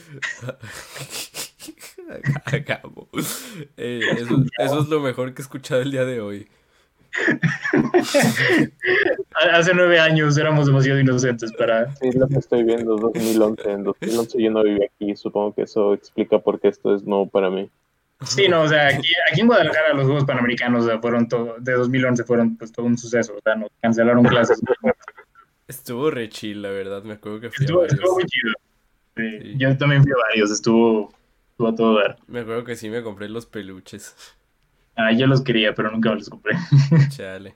Agavo. 2.46 3.08
Eh, 3.78 4.02
eso, 4.18 4.44
eso 4.60 4.80
es 4.82 4.88
lo 4.90 5.00
mejor 5.00 5.34
que 5.34 5.42
he 5.42 5.44
escuchado 5.44 5.82
el 5.82 5.92
día 5.92 6.04
de 6.06 6.20
hoy. 6.22 6.48
Ha- 9.40 9.58
Hace 9.58 9.74
nueve 9.74 10.00
años 10.00 10.38
éramos 10.38 10.66
demasiado 10.68 11.00
inocentes 11.00 11.52
para... 11.54 11.92
Sí, 11.96 12.08
es 12.10 12.16
lo 12.16 12.28
que 12.28 12.36
estoy 12.38 12.64
viendo, 12.64 12.96
2011. 12.98 13.72
En 13.72 13.84
2011 13.84 14.42
yo 14.42 14.52
no 14.52 14.64
viví 14.64 14.80
aquí, 14.84 15.16
supongo 15.16 15.54
que 15.54 15.64
eso 15.64 15.94
explica 15.94 16.40
por 16.40 16.60
qué 16.60 16.70
esto 16.70 16.96
es 16.96 17.04
nuevo 17.04 17.28
para 17.30 17.50
mí. 17.50 17.70
Sí, 18.26 18.48
no, 18.48 18.62
o 18.64 18.68
sea, 18.68 18.88
aquí, 18.88 19.10
aquí 19.32 19.42
en 19.42 19.48
Guadalajara 19.48 19.94
los 19.94 20.06
Juegos 20.06 20.26
Panamericanos 20.26 20.86
o 20.86 20.88
sea, 20.88 21.00
fueron 21.00 21.28
todo, 21.30 21.56
de 21.60 21.74
2011 21.74 22.24
fueron 22.24 22.58
pues 22.58 22.72
todo 22.72 22.86
un 22.88 22.98
suceso, 22.98 23.36
o 23.38 23.42
sea, 23.44 23.56
nos 23.56 23.70
cancelaron 23.80 24.24
clases. 24.26 24.60
Estuvo 25.68 26.10
re 26.10 26.30
chill, 26.30 26.62
la 26.62 26.70
verdad. 26.70 27.04
Me 27.04 27.14
acuerdo 27.14 27.42
que 27.42 27.50
fui 27.52 27.64
a 27.64 27.66
Estuvo, 27.66 27.80
varios. 27.82 27.94
estuvo 28.00 28.14
muy 28.16 28.24
chido. 28.26 28.54
Sí, 29.18 29.40
Sí. 29.42 29.54
Yo 29.58 29.78
también 29.78 30.04
fui 30.04 30.12
a 30.14 30.28
varios, 30.30 30.52
estuvo, 30.52 31.14
estuvo 31.52 31.68
a 31.68 31.76
todo 31.76 32.00
dar. 32.00 32.18
Me 32.28 32.40
acuerdo 32.40 32.64
que 32.64 32.76
sí 32.76 32.90
me 32.90 33.02
compré 33.04 33.28
los 33.30 33.46
peluches. 33.46 34.16
Ah, 34.96 35.12
yo 35.12 35.28
los 35.28 35.42
quería, 35.42 35.74
pero 35.76 35.92
nunca 35.92 36.10
me 36.10 36.16
los 36.18 36.30
compré. 36.30 36.56
Chale. 37.10 37.56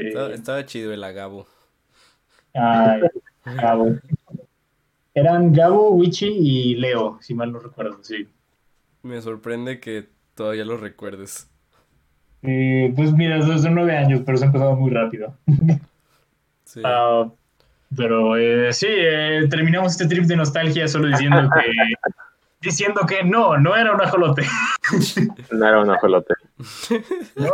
Sí. 0.00 0.06
Estaba, 0.08 0.34
estaba 0.34 0.66
chido 0.66 0.92
el 0.92 1.04
agavo. 1.04 1.46
Ay, 2.54 3.02
Gabo. 3.44 3.96
Eran 5.14 5.52
Gabo, 5.52 5.90
Wichi 5.90 6.28
y 6.28 6.74
Leo, 6.76 7.18
si 7.20 7.34
mal 7.34 7.52
no 7.52 7.58
recuerdo, 7.58 7.98
sí. 8.02 8.28
Me 9.02 9.20
sorprende 9.20 9.80
que 9.80 10.06
todavía 10.34 10.64
lo 10.64 10.76
recuerdes. 10.76 11.48
Eh, 12.42 12.92
pues 12.96 13.12
mira, 13.12 13.44
desde 13.44 13.70
nueve 13.70 13.96
años, 13.96 14.22
pero 14.24 14.38
se 14.38 14.44
ha 14.44 14.46
empezado 14.46 14.76
muy 14.76 14.90
rápido. 14.90 15.34
Sí. 16.64 16.80
Ah, 16.84 17.28
pero 17.96 18.36
eh, 18.36 18.72
sí, 18.72 18.86
eh, 18.88 19.48
terminamos 19.50 19.90
este 19.90 20.06
trip 20.06 20.24
de 20.26 20.36
nostalgia 20.36 20.86
solo 20.86 21.08
diciendo 21.08 21.50
que 21.52 21.62
diciendo 22.60 23.00
que 23.08 23.24
no, 23.24 23.58
no 23.58 23.74
era 23.74 23.92
un 23.92 24.00
ajolote. 24.00 24.46
No 25.50 25.66
era 25.66 25.80
un 25.80 25.90
ajolote. 25.90 26.34
No, 27.34 27.50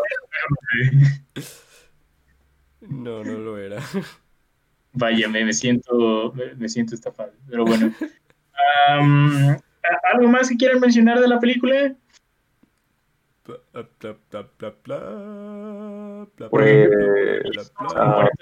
no 2.88 3.22
lo 3.24 3.58
era. 3.58 3.80
Vaya, 4.92 5.28
me, 5.28 5.44
me 5.44 5.52
siento 5.52 6.32
me, 6.34 6.54
me 6.54 6.68
siento 6.68 6.94
estafado. 6.94 7.32
Pero 7.48 7.64
bueno. 7.64 7.92
Am, 8.88 9.50
¿a- 9.50 10.14
¿Algo 10.14 10.28
más 10.28 10.48
que 10.48 10.56
quieran 10.56 10.80
mencionar 10.80 11.20
de 11.20 11.28
la 11.28 11.38
película? 11.38 11.94
Pues 16.50 16.88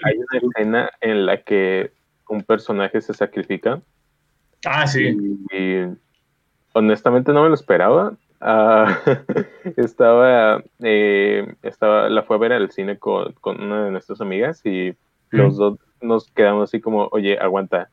hay 0.05 0.17
una 0.17 0.39
escena 0.43 0.91
en 1.01 1.27
la 1.27 1.43
que 1.43 1.93
un 2.29 2.43
personaje 2.43 3.01
se 3.01 3.13
sacrifica 3.15 3.81
Ah, 4.67 4.87
sí. 4.87 5.15
y, 5.51 5.57
y 5.57 5.87
honestamente 6.73 7.33
no 7.33 7.43
me 7.43 7.49
lo 7.49 7.55
esperaba. 7.55 8.17
Ah, 8.47 9.01
estaba, 9.79 10.63
eh, 10.83 11.47
estaba, 11.63 12.11
la 12.11 12.25
fue 12.25 12.37
a 12.37 12.39
ver 12.41 12.53
al 12.53 12.71
cine 12.71 12.99
con, 12.99 13.33
con 13.41 13.59
una 13.63 13.87
de 13.87 13.91
nuestras 13.91 14.21
amigas 14.21 14.61
y 14.67 14.95
los 15.31 15.57
dos 15.57 15.79
nos 16.03 16.31
quedamos 16.31 16.69
así 16.71 16.81
como, 16.81 17.09
oye, 17.11 17.39
aguanta, 17.39 17.89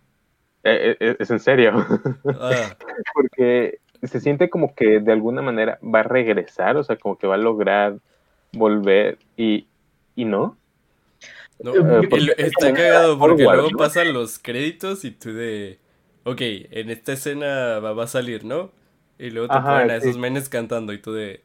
Eh, 0.64 0.98
eh, 1.00 1.16
es 1.20 1.32
en 1.32 1.40
serio, 1.40 1.72
Ah, 2.26 2.76
porque 3.14 3.80
se 4.04 4.20
siente 4.20 4.50
como 4.50 4.76
que 4.76 5.00
de 5.00 5.12
alguna 5.14 5.42
manera 5.42 5.80
va 5.82 6.02
a 6.02 6.04
regresar, 6.04 6.76
o 6.76 6.84
sea, 6.84 6.98
como 6.98 7.18
que 7.18 7.28
va 7.28 7.36
a 7.36 7.38
lograr 7.38 7.98
volver 8.52 9.18
y, 9.38 9.68
y 10.16 10.26
no. 10.26 10.58
no, 11.64 11.74
el- 11.74 12.10
porque- 12.10 12.36
está 12.38 12.74
cagado 12.74 13.18
porque 13.18 13.44
luego 13.44 13.70
pasan 13.78 14.12
los 14.14 14.38
créditos 14.38 15.06
y 15.06 15.12
tú 15.12 15.32
de... 15.34 15.80
Ok, 16.26 16.42
en 16.42 16.90
esta 16.90 17.14
escena 17.14 17.80
va, 17.80 17.94
va 17.94 18.04
a 18.04 18.08
salir, 18.08 18.44
¿no? 18.44 18.70
Y 19.22 19.30
luego 19.30 19.50
te 19.50 19.60
Ajá, 19.60 19.82
ponen 19.82 19.92
a 19.92 20.00
sí. 20.02 20.08
esos 20.08 20.18
menes 20.18 20.50
cantando 20.50 20.94
y 20.94 20.98
tú 21.00 21.14
de... 21.14 21.44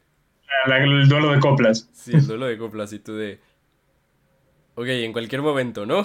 La- 0.65 0.83
el 0.83 1.07
duelo 1.07 1.31
de 1.31 1.39
coplas. 1.39 1.87
Sí, 1.93 2.15
el 2.15 2.25
duelo 2.27 2.47
de 2.47 2.57
coplas 2.57 2.91
y 2.91 2.99
tú 2.99 3.15
de... 3.15 3.39
Ok, 4.75 4.87
en 4.87 5.13
cualquier 5.13 5.41
momento, 5.41 5.85
¿no? 5.85 6.03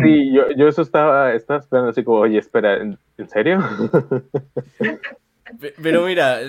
Sí, 0.00 0.32
yo, 0.34 0.50
yo 0.56 0.68
eso 0.68 0.82
estaba, 0.82 1.32
estaba 1.34 1.60
esperando 1.60 1.90
así 1.90 2.02
como, 2.02 2.18
oye, 2.20 2.38
espera, 2.38 2.76
¿en, 2.78 2.98
en 3.16 3.28
serio? 3.28 3.60
Pe- 5.60 5.74
Pero 5.82 6.04
mira, 6.04 6.40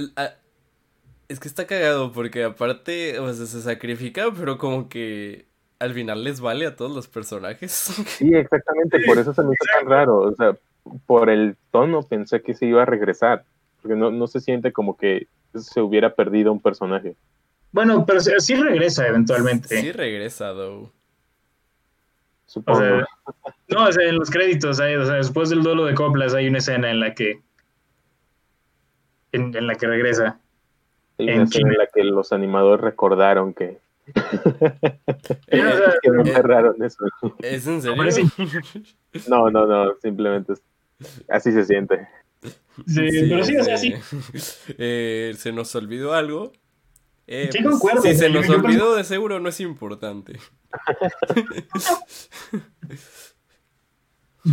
es 1.27 1.39
que 1.39 1.47
está 1.47 1.65
cagado 1.65 2.11
porque 2.11 2.43
aparte, 2.43 3.19
o 3.19 3.31
sea, 3.34 3.45
se 3.45 3.61
sacrifica, 3.61 4.31
pero 4.38 4.57
como 4.57 4.89
que 4.89 5.47
al 5.80 5.93
final 5.93 6.23
les 6.23 6.41
vale 6.41 6.65
a 6.65 6.76
todos 6.76 6.93
los 6.93 7.07
personajes. 7.07 7.91
Sí, 8.18 8.30
exactamente, 8.35 8.99
por 8.99 9.19
eso 9.19 9.34
se 9.34 9.41
me 9.43 9.53
hizo 9.53 9.65
tan 9.73 9.88
raro. 9.89 10.19
O 10.19 10.35
sea, 10.35 10.57
por 11.05 11.30
el 11.30 11.57
tono 11.72 12.03
pensé 12.03 12.41
que 12.41 12.53
se 12.53 12.65
iba 12.68 12.84
a 12.84 12.85
regresar, 12.85 13.45
porque 13.81 13.95
no, 13.95 14.11
no 14.11 14.27
se 14.27 14.39
siente 14.39 14.71
como 14.71 14.95
que 14.97 15.27
se 15.55 15.81
hubiera 15.81 16.13
perdido 16.13 16.51
un 16.51 16.61
personaje. 16.61 17.15
Bueno, 17.71 18.05
pero 18.05 18.19
sí 18.19 18.31
sí 18.39 18.55
regresa 18.55 19.07
eventualmente. 19.07 19.79
Sí 19.81 19.91
regresa, 19.91 20.53
though. 20.53 20.91
Supongo. 22.45 22.79
O 22.79 22.81
sea, 22.81 23.05
no, 23.69 23.85
o 23.87 23.91
sea, 23.91 24.09
en 24.09 24.15
los 24.17 24.29
créditos, 24.29 24.79
hay, 24.81 24.95
o 24.95 25.05
sea, 25.05 25.15
después 25.15 25.49
del 25.49 25.63
duelo 25.63 25.85
de 25.85 25.93
coplas 25.93 26.33
hay 26.33 26.47
una 26.49 26.57
escena 26.57 26.91
en 26.91 26.99
la 26.99 27.13
que 27.15 27.39
en, 29.31 29.55
en 29.55 29.67
la 29.67 29.75
que 29.75 29.87
regresa. 29.87 30.39
Hay 31.17 31.29
en 31.29 31.41
escena 31.43 31.73
la 31.77 31.87
que 31.87 32.03
los 32.03 32.33
animadores 32.33 32.83
recordaron 32.83 33.53
que, 33.53 33.79
Eh, 35.47 35.65
o 35.65 35.77
sea, 35.77 35.93
que 36.01 36.09
no 36.09 36.25
cerraron 36.25 36.83
eso. 36.83 37.05
¿Es 37.39 37.65
en 37.67 37.81
serio? 37.81 38.03
No, 39.29 39.49
no, 39.49 39.65
no, 39.65 39.93
simplemente 40.01 40.53
es- 40.53 40.61
así 41.29 41.51
se 41.53 41.63
siente. 41.63 42.07
Sí, 42.88 43.01
pero 43.30 43.43
sí, 43.43 43.57
o 43.57 43.63
sea, 43.63 43.77
sí. 43.77 43.93
Eh, 44.77 45.34
se 45.38 45.51
nos 45.51 45.76
olvidó 45.76 46.13
algo. 46.13 46.51
Eh, 47.27 47.49
Sí, 47.51 47.59
pues, 47.61 47.73
concuerdo, 47.73 48.01
si 48.01 48.15
se 48.15 48.30
nos 48.30 48.49
olvidó, 48.49 48.95
de 48.95 49.03
seguro 49.03 49.39
no 49.39 49.49
es 49.49 49.59
importante. 49.61 50.39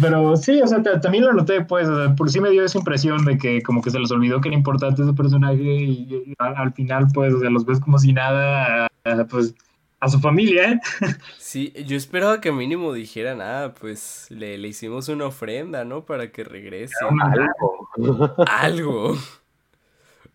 Pero 0.02 0.36
sí, 0.36 0.60
o 0.60 0.66
sea, 0.66 0.82
ta- 0.82 1.00
también 1.00 1.24
lo 1.24 1.32
noté, 1.32 1.64
pues, 1.64 1.88
o 1.88 1.96
sea, 2.04 2.14
por 2.14 2.30
sí 2.30 2.40
me 2.40 2.50
dio 2.50 2.62
esa 2.62 2.76
impresión 2.78 3.24
de 3.24 3.38
que 3.38 3.62
como 3.62 3.80
que 3.80 3.90
se 3.90 3.98
les 3.98 4.10
olvidó 4.10 4.38
que 4.40 4.48
era 4.48 4.56
importante 4.56 5.02
ese 5.02 5.14
personaje 5.14 5.62
y, 5.62 6.24
y 6.26 6.34
al, 6.38 6.56
al 6.56 6.72
final, 6.74 7.06
pues, 7.14 7.32
o 7.32 7.40
sea, 7.40 7.48
los 7.48 7.64
ves 7.64 7.80
como 7.80 7.98
si 7.98 8.12
nada, 8.12 8.84
a- 8.84 8.88
a, 9.04 9.24
pues, 9.26 9.54
a 10.00 10.08
su 10.08 10.20
familia. 10.20 10.72
¿eh? 10.72 10.80
Sí, 11.38 11.72
yo 11.86 11.96
esperaba 11.96 12.40
que 12.40 12.52
mínimo 12.52 12.92
dijeran, 12.92 13.40
ah, 13.40 13.74
pues 13.78 14.26
le, 14.30 14.58
le 14.58 14.68
hicimos 14.68 15.08
una 15.08 15.26
ofrenda, 15.26 15.84
¿no? 15.84 16.04
Para 16.04 16.30
que 16.30 16.44
regrese. 16.44 16.94
Algo. 17.20 18.36
Algo. 18.46 19.16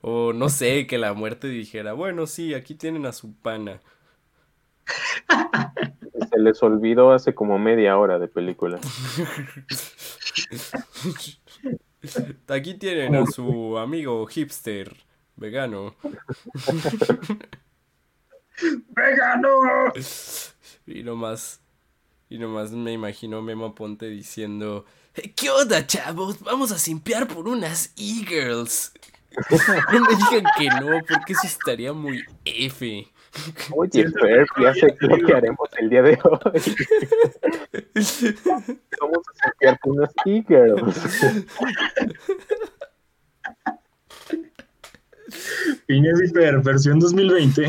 O 0.01 0.33
no 0.33 0.49
sé, 0.49 0.85
que 0.87 0.97
la 0.97 1.13
muerte 1.13 1.47
dijera, 1.47 1.93
bueno, 1.93 2.27
sí, 2.27 2.53
aquí 2.53 2.75
tienen 2.75 3.05
a 3.05 3.13
su 3.13 3.33
pana. 3.35 3.79
Se 6.29 6.39
les 6.39 6.61
olvidó 6.61 7.13
hace 7.13 7.33
como 7.33 7.57
media 7.59 7.97
hora 7.97 8.19
de 8.19 8.27
película. 8.27 8.79
Aquí 12.47 12.73
tienen 12.73 13.15
a 13.15 13.25
su 13.25 13.77
amigo 13.77 14.25
hipster 14.25 14.93
vegano. 15.37 15.95
¡Vegano! 18.89 19.49
Y 20.85 21.03
nomás, 21.03 21.61
y 22.29 22.37
nomás 22.37 22.71
me 22.71 22.91
imagino 22.93 23.41
Memo 23.41 23.73
Ponte 23.73 24.07
diciendo, 24.09 24.85
¿qué 25.35 25.49
onda, 25.49 25.85
chavos? 25.87 26.41
Vamos 26.41 26.71
a 26.71 26.77
simpiar 26.77 27.27
por 27.27 27.47
unas 27.47 27.93
e-girls. 27.97 28.93
No 29.91 29.99
me 30.01 30.15
digan 30.15 30.43
que 30.57 30.67
no, 30.67 30.99
porque 31.09 31.33
eso 31.33 31.47
estaría 31.47 31.91
muy 31.91 32.23
F. 32.45 33.07
Oye, 33.71 34.07
Fer, 34.11 34.45
ya 34.61 34.73
sé 34.75 34.95
lo 34.99 35.17
que 35.25 35.33
haremos 35.33 35.67
el 35.79 35.89
día 35.89 36.03
de 36.03 36.19
hoy. 36.23 36.61
Vamos 39.01 39.23
a 39.27 39.45
saquear 39.45 39.79
con 39.79 39.97
unas 39.97 40.11
e-girls. 40.25 40.95
Phineas 45.87 46.21
y 46.21 46.27
Ferb, 46.27 46.63
versión 46.63 46.99
2020. 46.99 47.67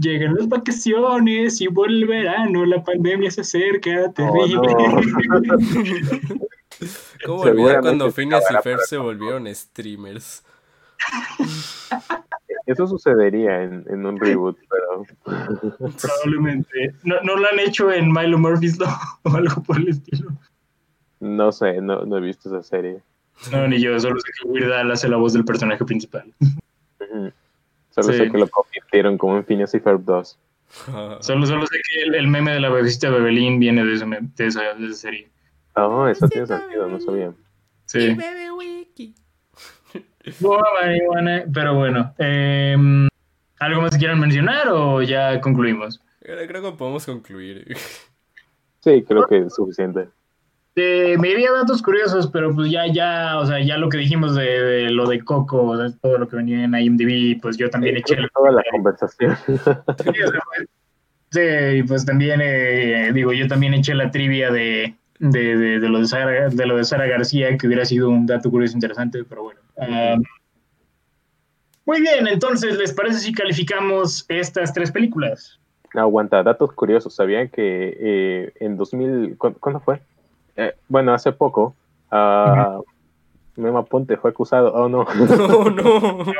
Llegan 0.00 0.34
las 0.34 0.48
vacaciones 0.48 1.60
y 1.60 1.66
vuelve 1.66 1.94
el 1.96 2.06
verano, 2.06 2.64
la 2.64 2.82
pandemia 2.82 3.30
se 3.30 3.42
acerca, 3.42 4.10
terrible. 4.12 4.68
no. 5.28 6.38
¿Cómo 7.26 7.42
olvidar 7.42 7.80
cuando 7.80 8.10
Phineas 8.10 8.44
y 8.50 8.62
Fer 8.62 8.78
se 8.80 8.96
volvieron 8.96 9.52
streamers? 9.54 10.44
Eso 12.66 12.86
sucedería 12.86 13.62
en, 13.62 13.84
en 13.88 14.06
un 14.06 14.18
reboot, 14.18 14.58
pero 14.68 15.04
Probablemente. 16.00 16.94
No, 17.02 17.16
no 17.22 17.36
lo 17.36 17.48
han 17.48 17.58
hecho 17.58 17.90
en 17.90 18.12
Milo 18.12 18.38
Murphy's 18.38 18.78
Law 18.78 18.94
o 19.24 19.30
algo 19.30 19.62
por 19.62 19.78
el 19.78 19.88
estilo. 19.88 20.30
no 21.20 21.50
sé, 21.50 21.80
no, 21.80 22.04
no 22.04 22.18
he 22.18 22.20
visto 22.20 22.48
esa 22.48 22.62
serie. 22.62 23.02
No, 23.52 23.66
ni 23.68 23.80
yo, 23.80 23.98
solo 23.98 24.20
sé 24.20 24.30
que 24.40 24.48
Weird 24.48 24.72
Al 24.72 24.90
hace 24.90 25.08
la 25.08 25.16
voz 25.16 25.32
del 25.32 25.44
personaje 25.44 25.84
principal. 25.84 26.32
Solo 27.90 28.12
Sí. 28.12 28.18
sé 28.18 28.30
que 28.30 28.38
lo 28.38 28.48
convirtieron 28.48 29.18
como 29.18 29.36
en 29.36 29.44
Phineas 29.44 29.74
y 29.74 29.80
Ferb 29.80 30.02
2. 30.04 30.38
Solo, 31.20 31.46
solo 31.46 31.66
sé 31.66 31.76
que 31.78 32.02
el, 32.02 32.14
el 32.14 32.28
meme 32.28 32.52
de 32.52 32.60
la 32.60 32.68
bebecita 32.68 33.08
Bebelín 33.10 33.58
viene 33.58 33.84
de, 33.84 33.94
ese 33.94 34.04
mem- 34.06 34.32
de, 34.34 34.46
esa, 34.46 34.74
de 34.74 34.86
esa 34.86 34.94
serie. 34.96 35.28
Oh, 35.74 36.06
eso 36.06 36.28
tiene 36.28 36.46
sentido, 36.46 36.86
no 36.88 37.00
sabía. 37.00 37.32
Sí. 37.86 38.16
Pero 41.54 41.74
bueno, 41.74 42.14
em, 42.18 43.08
¿algo 43.58 43.80
más 43.82 43.92
que 43.92 43.98
quieran 43.98 44.20
mencionar 44.20 44.68
o 44.68 45.02
ya 45.02 45.40
concluimos? 45.40 46.00
Creo 46.20 46.46
creo 46.46 46.62
que 46.62 46.72
podemos 46.76 47.06
concluir. 47.06 47.76
Sí, 48.80 49.02
creo 49.06 49.26
que 49.26 49.38
es 49.38 49.54
suficiente. 49.54 50.08
Eh, 50.80 51.16
me 51.18 51.30
iría 51.30 51.50
datos 51.50 51.82
curiosos, 51.82 52.28
pero 52.28 52.54
pues 52.54 52.70
ya, 52.70 52.86
ya, 52.86 53.38
o 53.40 53.46
sea, 53.46 53.58
ya 53.60 53.76
lo 53.78 53.88
que 53.88 53.98
dijimos 53.98 54.36
de, 54.36 54.44
de 54.44 54.90
lo 54.90 55.06
de 55.08 55.24
Coco, 55.24 55.62
o 55.64 55.76
sea, 55.76 55.90
todo 56.00 56.18
lo 56.18 56.28
que 56.28 56.36
venía 56.36 56.62
en 56.62 56.72
IMDb, 56.74 57.40
pues 57.40 57.56
yo 57.56 57.68
también 57.68 57.96
Sí, 57.96 58.00
eché 58.02 58.14
el... 58.14 58.30
toda 58.30 58.52
la 58.52 58.62
conversación. 58.70 59.36
Sí, 59.46 59.52
o 59.54 60.28
sea, 60.30 60.40
pues, 60.46 60.68
sí, 61.30 61.82
pues 61.82 62.06
también, 62.06 62.40
eh, 62.44 63.10
digo, 63.12 63.32
yo 63.32 63.48
también 63.48 63.74
eché 63.74 63.92
la 63.94 64.10
trivia 64.12 64.52
de, 64.52 64.94
de, 65.18 65.56
de, 65.56 65.80
de 65.80 65.88
lo 65.88 65.98
de, 65.98 66.06
Sara, 66.06 66.48
de 66.48 66.66
lo 66.66 66.76
de 66.76 66.84
Sara 66.84 67.06
García, 67.06 67.56
que 67.58 67.66
hubiera 67.66 67.84
sido 67.84 68.08
un 68.10 68.26
dato 68.26 68.48
curioso 68.48 68.74
interesante, 68.76 69.24
pero 69.28 69.42
bueno. 69.42 69.60
Ah, 69.80 70.16
muy 71.86 72.00
bien, 72.02 72.28
entonces, 72.28 72.76
¿les 72.78 72.92
parece 72.92 73.18
si 73.18 73.32
calificamos 73.32 74.24
estas 74.28 74.72
tres 74.74 74.92
películas? 74.92 75.58
Aguanta, 75.94 76.42
datos 76.42 76.72
curiosos. 76.72 77.14
¿Sabían 77.14 77.48
que 77.48 77.96
eh, 77.98 78.52
en 78.60 78.76
2000, 78.76 79.36
¿cu- 79.38 79.54
¿cuándo 79.58 79.80
fue? 79.80 80.00
Eh, 80.60 80.74
bueno, 80.88 81.14
hace 81.14 81.30
poco, 81.30 81.76
uh, 82.10 82.82
Memo 83.56 83.78
Aponte 83.78 84.16
fue 84.16 84.30
acusado. 84.30 84.72
Oh, 84.74 84.88
no, 84.88 85.04
No, 85.14 85.70
no. 85.70 86.24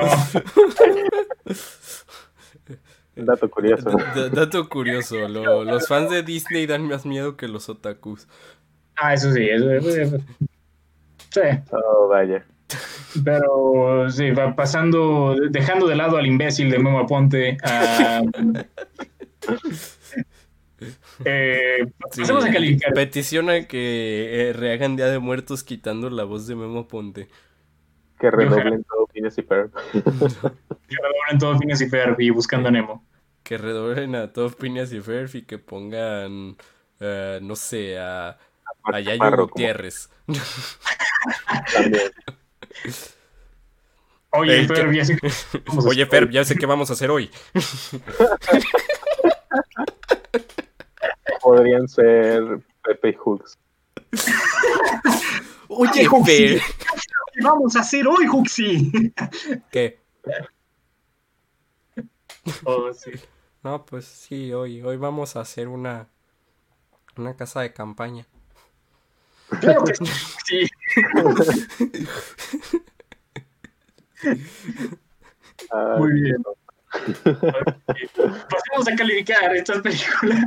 dato 3.16 3.48
curioso. 3.50 3.90
D- 4.14 4.30
dato 4.30 4.68
curioso, 4.68 5.28
lo- 5.28 5.64
los 5.64 5.86
fans 5.88 6.10
de 6.10 6.22
Disney 6.22 6.66
dan 6.66 6.82
más 6.86 7.04
miedo 7.06 7.36
que 7.36 7.48
los 7.48 7.68
otakus. 7.68 8.28
Ah, 8.96 9.14
eso 9.14 9.32
sí, 9.32 9.48
eso, 9.48 9.70
eso- 9.72 9.88
eso- 9.90 10.18
Sí, 11.30 11.40
Oh, 11.70 12.08
vaya. 12.08 12.44
pero 13.24 14.10
sí, 14.10 14.30
va 14.30 14.54
pasando, 14.56 15.36
dejando 15.50 15.86
de 15.86 15.94
lado 15.96 16.16
al 16.16 16.26
imbécil 16.26 16.70
de 16.70 16.78
Memo 16.78 17.00
Aponte. 17.00 17.56
ah, 17.64 18.22
eh, 21.24 21.86
Sí, 22.12 22.20
pasemos 22.20 22.44
a 22.44 22.52
calificar. 22.52 22.92
Peticiona 22.92 23.66
que 23.66 24.50
eh, 24.50 24.52
rehagan 24.52 24.96
Día 24.96 25.06
de 25.06 25.18
Muertos 25.18 25.64
quitando 25.64 26.10
la 26.10 26.24
voz 26.24 26.46
de 26.46 26.54
Memo 26.54 26.88
Ponte. 26.88 27.28
Que 28.18 28.30
redoblen 28.30 28.84
todo 28.84 29.06
Phineas 29.12 29.38
y 29.38 29.42
Ferb. 29.42 29.70
Que 29.92 30.96
redoblen 30.96 31.38
todo 31.38 31.58
Phineas 31.58 31.80
y 31.80 31.88
Ferb 31.88 32.20
y 32.20 32.30
buscando 32.30 32.68
a 32.68 32.72
Nemo. 32.72 33.04
Que 33.42 33.58
redoblen 33.58 34.14
a 34.14 34.32
todos 34.32 34.56
Phineas 34.56 34.92
y 34.92 35.00
Ferb 35.00 35.30
y 35.34 35.42
que 35.42 35.58
pongan, 35.58 36.56
eh, 37.00 37.38
no 37.42 37.56
sé, 37.56 37.98
a, 37.98 38.38
a 38.84 39.00
Yayo 39.00 39.18
Chaparro, 39.18 39.36
como 39.36 39.48
Gutiérrez. 39.48 40.10
también. 41.72 42.12
Oye, 44.30 44.66
ya 44.66 44.72
a 46.04 46.06
Ferb, 46.06 46.30
ya 46.30 46.44
sé 46.44 46.56
qué 46.56 46.66
vamos 46.66 46.90
a 46.90 46.92
hacer 46.92 47.10
hoy. 47.10 47.30
Podrían 51.48 51.88
ser 51.88 52.60
Pepe 52.84 53.08
y 53.08 53.14
Hooks. 53.14 53.58
Oye, 55.68 56.04
Juxi. 56.04 56.58
¿Qué 56.58 57.42
vamos 57.42 57.74
a 57.74 57.80
hacer 57.80 58.06
hoy, 58.06 58.26
Juxi? 58.26 58.92
¿Qué? 59.72 59.98
Oh, 62.66 62.92
sí. 62.92 63.12
No, 63.64 63.86
pues 63.86 64.04
sí, 64.04 64.52
hoy, 64.52 64.82
hoy 64.82 64.98
vamos 64.98 65.36
a 65.36 65.40
hacer 65.40 65.68
una, 65.68 66.10
una 67.16 67.34
casa 67.34 67.62
de 67.62 67.72
campaña. 67.72 68.26
Claro 69.58 69.84
que 69.84 69.94
sí. 69.94 70.66
Ay, 75.70 75.96
Muy 75.98 76.12
bien. 76.12 76.42
Pasemos 77.24 78.89
a 78.93 78.97
calificar 78.97 79.55
estas 79.55 79.80
películas. 79.80 80.39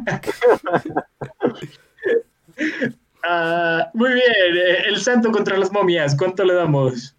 Ah, 3.23 3.89
muy 3.93 4.13
bien, 4.13 4.31
eh, 4.31 4.83
El 4.87 4.97
Santo 4.97 5.31
contra 5.31 5.57
las 5.57 5.71
momias, 5.71 6.15
¿cuánto 6.17 6.43
le 6.43 6.55
damos? 6.55 7.15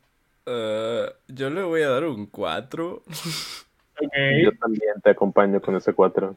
Eh, 0.46 1.06
yo 1.28 1.50
le 1.50 1.62
voy 1.62 1.82
a 1.82 1.90
dar 1.90 2.04
un 2.04 2.26
4. 2.26 2.94
Ok, 2.94 4.12
Yo 4.42 4.50
también 4.60 4.94
te 5.02 5.10
acompaño 5.10 5.60
con 5.60 5.76
ese 5.76 5.92
4. 5.92 6.36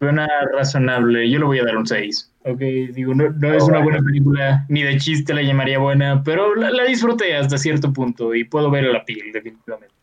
suena 0.00 0.26
razonable, 0.52 1.30
yo 1.30 1.38
le 1.38 1.44
voy 1.44 1.58
a 1.60 1.64
dar 1.64 1.76
un 1.76 1.86
6. 1.86 2.32
Ok, 2.46 2.58
digo, 2.58 3.14
no, 3.14 3.30
no 3.30 3.54
es 3.54 3.62
una 3.62 3.78
buena 3.80 4.00
película, 4.02 4.66
ni 4.68 4.82
de 4.82 4.96
chiste 4.98 5.32
la 5.34 5.42
llamaría 5.42 5.78
buena, 5.78 6.22
pero 6.24 6.56
la, 6.56 6.70
la 6.70 6.84
disfruté 6.84 7.36
hasta 7.36 7.58
cierto 7.58 7.92
punto 7.92 8.34
y 8.34 8.42
puedo 8.44 8.70
ver 8.70 8.84
la 8.84 9.04
piel, 9.04 9.30
definitivamente. 9.32 9.94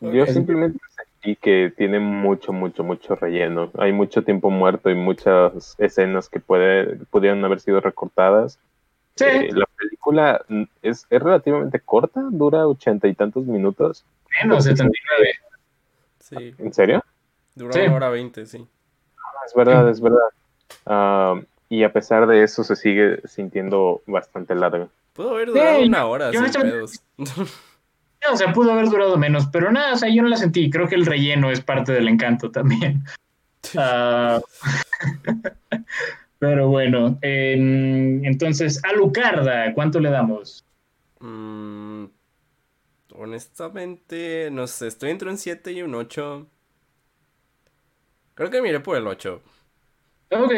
Yo 0.00 0.26
simplemente 0.26 0.78
que 1.34 1.72
tiene 1.76 1.98
mucho, 1.98 2.52
mucho, 2.52 2.84
mucho 2.84 3.16
relleno. 3.16 3.72
Hay 3.78 3.92
mucho 3.92 4.22
tiempo 4.22 4.48
muerto 4.50 4.88
y 4.90 4.94
muchas 4.94 5.74
escenas 5.78 6.28
que 6.28 6.38
puede, 6.38 6.96
pudieran 7.06 7.44
haber 7.44 7.58
sido 7.58 7.80
recortadas. 7.80 8.60
Sí, 9.16 9.24
Eh, 9.24 9.48
la 9.52 9.66
película 9.76 10.44
es, 10.82 11.06
es 11.10 11.20
relativamente 11.22 11.80
corta, 11.80 12.20
dura 12.30 12.68
ochenta 12.68 13.08
y 13.08 13.14
tantos 13.14 13.44
minutos. 13.46 14.04
menos 14.44 14.62
79. 14.64 15.30
Sí, 16.20 16.54
¿En 16.58 16.72
serio? 16.72 17.02
dura 17.54 17.72
Sí. 17.72 17.80
una 17.80 17.94
hora 17.96 18.08
20, 18.10 18.46
sí. 18.46 18.68
Es 19.46 19.54
verdad, 19.54 19.88
es 19.88 20.00
verdad. 20.00 21.42
Y 21.68 21.82
a 21.82 21.92
pesar 21.92 22.26
de 22.28 22.42
eso 22.44 22.62
se 22.62 22.76
sigue 22.76 23.20
sintiendo 23.26 24.02
bastante 24.06 24.54
larga. 24.54 24.88
Pudo 25.14 25.30
haber 25.30 25.48
durado 25.48 25.78
Sí, 25.80 25.86
una 25.88 26.06
hora 26.06 26.30
sin 26.30 26.40
honestamente- 26.40 26.98
O 28.32 28.36
sea, 28.36 28.52
pudo 28.52 28.72
haber 28.72 28.86
durado 28.86 29.16
menos, 29.16 29.46
pero 29.46 29.70
nada, 29.70 29.94
o 29.94 29.96
sea, 29.96 30.08
yo 30.08 30.22
no 30.22 30.28
la 30.28 30.36
sentí. 30.36 30.68
Creo 30.70 30.88
que 30.88 30.96
el 30.96 31.06
relleno 31.06 31.50
es 31.50 31.60
parte 31.60 31.92
del 31.92 32.08
encanto 32.08 32.50
también. 32.50 33.04
Ah, 33.76 34.40
pero 36.38 36.68
bueno, 36.68 37.18
em, 37.22 38.24
entonces, 38.24 38.82
a 38.84 38.92
Lucarda, 38.92 39.72
¿cuánto 39.74 40.00
le 40.00 40.10
damos? 40.10 40.64
Mm, 41.20 42.06
honestamente, 43.14 44.50
no 44.50 44.66
sé, 44.66 44.88
estoy 44.88 45.10
entre 45.10 45.30
un 45.30 45.38
7 45.38 45.72
y 45.72 45.82
un 45.82 45.94
8. 45.94 46.46
Creo 48.34 48.50
que 48.50 48.62
miré 48.62 48.80
por 48.80 48.96
el 48.96 49.06
8. 49.06 49.42
Ok, 50.30 50.52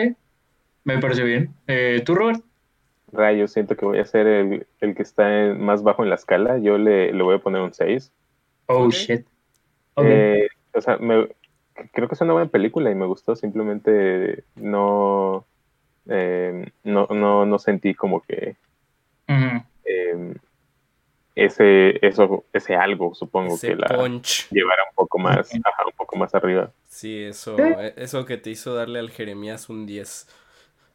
me 0.85 0.98
parece 0.98 1.22
bien. 1.22 1.55
Eh, 1.66 2.02
¿Tú, 2.05 2.14
Robert? 2.14 2.43
Rayo, 3.12 3.48
siento 3.48 3.76
que 3.76 3.85
voy 3.86 3.98
a 3.98 4.05
ser 4.05 4.26
el, 4.26 4.66
el 4.80 4.94
que 4.94 5.02
está 5.02 5.47
en- 5.47 5.60
más 5.64 5.82
bajo 5.82 6.02
en 6.02 6.10
la 6.10 6.16
escala. 6.16 6.59
Yo 6.59 6.78
le, 6.78 7.12
le 7.12 7.22
voy 7.22 7.36
a 7.36 7.39
poner 7.39 7.62
un 7.62 7.72
6. 7.72 8.12
Oh, 8.66 8.90
shit. 8.90 9.26
Eh, 9.97 10.48
o 10.74 10.80
sea, 10.80 10.98
me- 10.98 11.28
creo 11.93 12.09
que 12.09 12.14
es 12.14 12.20
una 12.20 12.35
buena 12.35 12.51
película 12.51 12.90
y 12.90 12.94
me 12.94 13.06
gustó. 13.06 13.35
Simplemente 13.36 14.44
no, 14.56 15.47
eh, 16.09 16.70
no, 16.85 17.06
no, 17.10 17.47
no 17.47 17.59
sentí 17.59 17.94
como 17.94 18.20
que 18.20 18.56
eh, 19.85 20.35
ese, 21.35 22.05
eso, 22.06 22.44
ese 22.52 22.74
algo, 22.74 23.14
supongo 23.14 23.55
Ese 23.55 23.68
que 23.68 23.76
la 23.76 23.86
punch. 23.89 24.48
llevara 24.51 24.82
un 24.90 24.94
poco 24.94 25.18
más, 25.18 25.51
ajá, 25.55 25.85
un 25.86 25.93
poco 25.97 26.16
más 26.16 26.35
arriba. 26.35 26.70
Sí, 26.89 27.22
eso, 27.24 27.56
Sí. 27.56 27.62
eh, 27.62 27.94
eso 27.97 28.24
que 28.24 28.36
te 28.39 28.51
hizo 28.51 28.74
darle 28.74 28.98
al 28.98 29.10
Jeremías 29.10 29.68
un 29.68 29.86
10. 29.86 30.28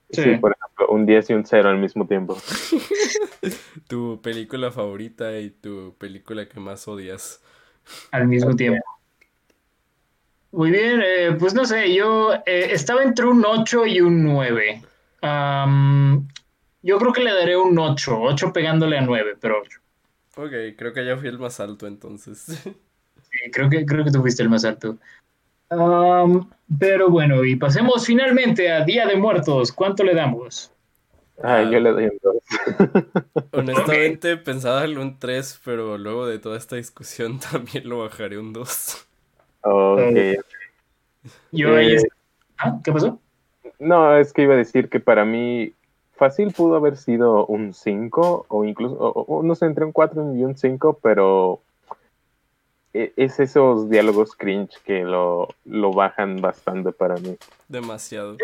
Sí. 0.09 0.23
Sí, 0.23 0.35
por 0.35 0.55
ejemplo, 0.55 0.87
un 0.89 1.05
10 1.05 1.29
y 1.29 1.33
un 1.33 1.45
0 1.45 1.69
al 1.69 1.77
mismo 1.77 2.07
tiempo. 2.07 2.37
Tu 3.87 4.21
película 4.21 4.71
favorita 4.71 5.37
y 5.39 5.49
tu 5.49 5.95
película 5.97 6.47
que 6.47 6.59
más 6.59 6.87
odias. 6.87 7.41
al 8.11 8.27
mismo 8.27 8.55
tiempo. 8.55 8.83
Muy 10.51 10.69
bien, 10.69 11.01
eh, 11.03 11.35
pues 11.37 11.53
no 11.53 11.65
sé, 11.65 11.93
yo 11.93 12.33
eh, 12.45 12.69
estaba 12.71 13.03
entre 13.03 13.25
un 13.25 13.43
8 13.43 13.85
y 13.87 14.01
un 14.01 14.23
9. 14.23 14.81
Am, 15.21 16.27
yo 16.83 16.99
creo 16.99 17.11
que 17.11 17.23
le 17.23 17.33
daré 17.33 17.57
un 17.57 17.77
8, 17.77 18.19
8 18.21 18.53
pegándole 18.53 18.97
a 18.97 19.01
9, 19.01 19.35
pero 19.39 19.61
8. 19.61 19.79
Ok, 20.35 20.77
creo 20.77 20.93
que 20.93 21.05
ya 21.05 21.17
fui 21.17 21.27
el 21.27 21.39
más 21.39 21.59
alto 21.59 21.87
entonces. 21.87 22.45
Sí, 23.33 23.49
creo 23.51 23.67
que, 23.67 23.83
creo 23.83 24.05
que 24.05 24.11
tú 24.11 24.21
fuiste 24.21 24.43
el 24.43 24.49
más 24.49 24.63
alto. 24.63 24.99
Am, 25.77 26.49
pero 26.79 27.09
bueno, 27.09 27.43
y 27.43 27.55
pasemos 27.55 28.05
finalmente 28.05 28.71
a 28.71 28.83
Día 28.83 29.05
de 29.05 29.15
Muertos. 29.15 29.71
¿Cuánto 29.71 30.03
le 30.03 30.13
damos? 30.13 30.71
Ah, 31.41 31.63
yo 31.63 31.79
le 31.79 31.91
doy 31.91 32.03
un 32.05 32.19
2. 32.21 32.35
Honestamente 33.51 34.37
pensaba 34.37 34.75
darle 34.81 34.99
un 34.99 35.17
3, 35.19 35.59
pero 35.65 35.97
luego 35.97 36.25
de 36.27 36.39
toda 36.39 36.57
esta 36.57 36.75
discusión 36.75 37.39
también 37.51 37.87
lo 37.89 37.99
bajaré 37.99 38.37
un 38.37 38.53
2. 38.53 39.07
Ok. 39.61 39.99
Yo 41.51 41.75
ahí 41.75 41.91
Eh, 41.91 41.95
es- 41.95 42.07
¿Ah? 42.57 42.77
¿Qué 42.83 42.91
pasó? 42.91 43.19
No, 43.79 44.15
es 44.17 44.31
que 44.33 44.43
iba 44.43 44.53
a 44.53 44.57
decir 44.57 44.89
que 44.89 44.99
para 44.99 45.25
mí 45.25 45.73
fácil 46.15 46.53
pudo 46.53 46.75
haber 46.75 46.95
sido 46.97 47.45
un 47.47 47.73
5 47.73 48.45
o 48.47 48.63
incluso, 48.63 48.95
o- 48.95 49.25
o- 49.39 49.43
no 49.43 49.55
sé, 49.55 49.65
entre 49.65 49.83
un 49.85 49.91
4 49.91 50.33
y 50.35 50.43
un 50.43 50.55
5, 50.55 50.99
pero 51.01 51.61
es 52.93 53.39
esos 53.39 53.89
diálogos 53.89 54.35
cringe 54.35 54.77
que 54.85 55.03
lo, 55.03 55.47
lo 55.65 55.91
bajan 55.91 56.39
bastante 56.41 56.91
para 56.91 57.15
mí. 57.15 57.35
Demasiado. 57.67 58.37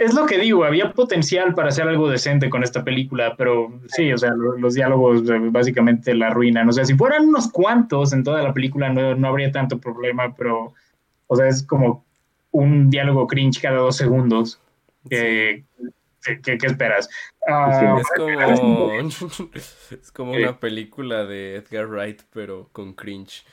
Es 0.00 0.14
lo 0.14 0.26
que 0.26 0.36
digo, 0.38 0.64
había 0.64 0.92
potencial 0.92 1.54
para 1.54 1.68
hacer 1.68 1.86
algo 1.86 2.08
decente 2.10 2.50
con 2.50 2.64
esta 2.64 2.82
película, 2.84 3.34
pero 3.36 3.72
sí, 3.88 4.12
o 4.12 4.18
sea, 4.18 4.30
lo- 4.34 4.58
los 4.58 4.74
diálogos 4.74 5.22
eh, 5.30 5.38
básicamente 5.50 6.12
la 6.14 6.26
arruinan. 6.28 6.68
O 6.68 6.72
sea, 6.72 6.84
si 6.84 6.94
fueran 6.94 7.28
unos 7.28 7.50
cuantos 7.52 8.12
en 8.12 8.24
toda 8.24 8.42
la 8.42 8.52
película 8.52 8.88
no, 8.90 9.14
no 9.14 9.28
habría 9.28 9.52
tanto 9.52 9.78
problema, 9.78 10.34
pero, 10.34 10.74
o 11.28 11.36
sea, 11.36 11.46
es 11.46 11.62
como 11.62 12.04
un 12.50 12.90
diálogo 12.90 13.26
cringe 13.28 13.60
cada 13.62 13.76
dos 13.78 13.96
segundos. 13.96 14.60
que- 15.08 15.64
que- 16.24 16.40
que- 16.42 16.58
¿Qué 16.58 16.66
esperas? 16.66 17.08
Ah, 17.46 17.96
Es 18.00 18.08
como, 18.60 18.90
es 19.54 20.12
como 20.12 20.32
una 20.32 20.58
película 20.58 21.24
de 21.24 21.54
Edgar 21.56 21.86
Wright, 21.86 22.22
pero 22.32 22.68
con 22.72 22.92
cringe. 22.92 23.44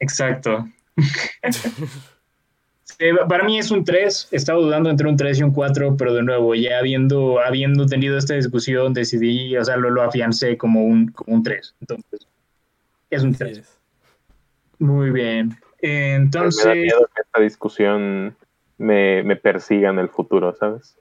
Exacto. 0.00 0.66
Sí, 2.98 3.06
para 3.28 3.44
mí 3.44 3.58
es 3.58 3.70
un 3.70 3.84
3, 3.84 4.28
estaba 4.30 4.60
dudando 4.60 4.90
entre 4.90 5.08
un 5.08 5.16
3 5.16 5.38
y 5.38 5.42
un 5.42 5.52
4, 5.52 5.96
pero 5.96 6.12
de 6.12 6.22
nuevo, 6.22 6.54
ya 6.54 6.78
habiendo, 6.78 7.40
habiendo 7.40 7.86
tenido 7.86 8.18
esta 8.18 8.34
discusión, 8.34 8.92
decidí, 8.92 9.56
o 9.56 9.64
sea, 9.64 9.76
lo, 9.76 9.90
lo 9.90 10.02
afiancé 10.02 10.58
como 10.58 10.84
un, 10.84 11.08
como 11.08 11.36
un 11.36 11.42
3. 11.42 11.76
Entonces, 11.80 12.26
es 13.08 13.22
un 13.22 13.30
Así 13.30 13.38
3. 13.38 13.58
es. 13.58 13.78
Muy 14.78 15.10
bien. 15.10 15.56
Me 15.80 15.88
da 15.88 16.16
Entonces, 16.16 16.76
miedo 16.76 17.08
que 17.14 17.22
esta 17.22 17.40
discusión 17.40 18.36
me, 18.76 19.22
me 19.22 19.36
persiga 19.36 19.90
en 19.90 19.98
el 19.98 20.08
futuro, 20.08 20.54
¿sabes? 20.54 20.98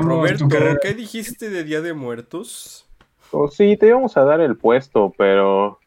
Roberto. 0.00 0.48
¿qué 0.80 0.94
dijiste 0.94 1.50
de 1.50 1.62
Día 1.62 1.80
de 1.82 1.92
Muertos? 1.92 2.88
O 3.32 3.48
sí, 3.48 3.76
te 3.76 3.88
íbamos 3.88 4.16
a 4.16 4.24
dar 4.24 4.40
el 4.40 4.56
puesto, 4.56 5.12
pero 5.16 5.78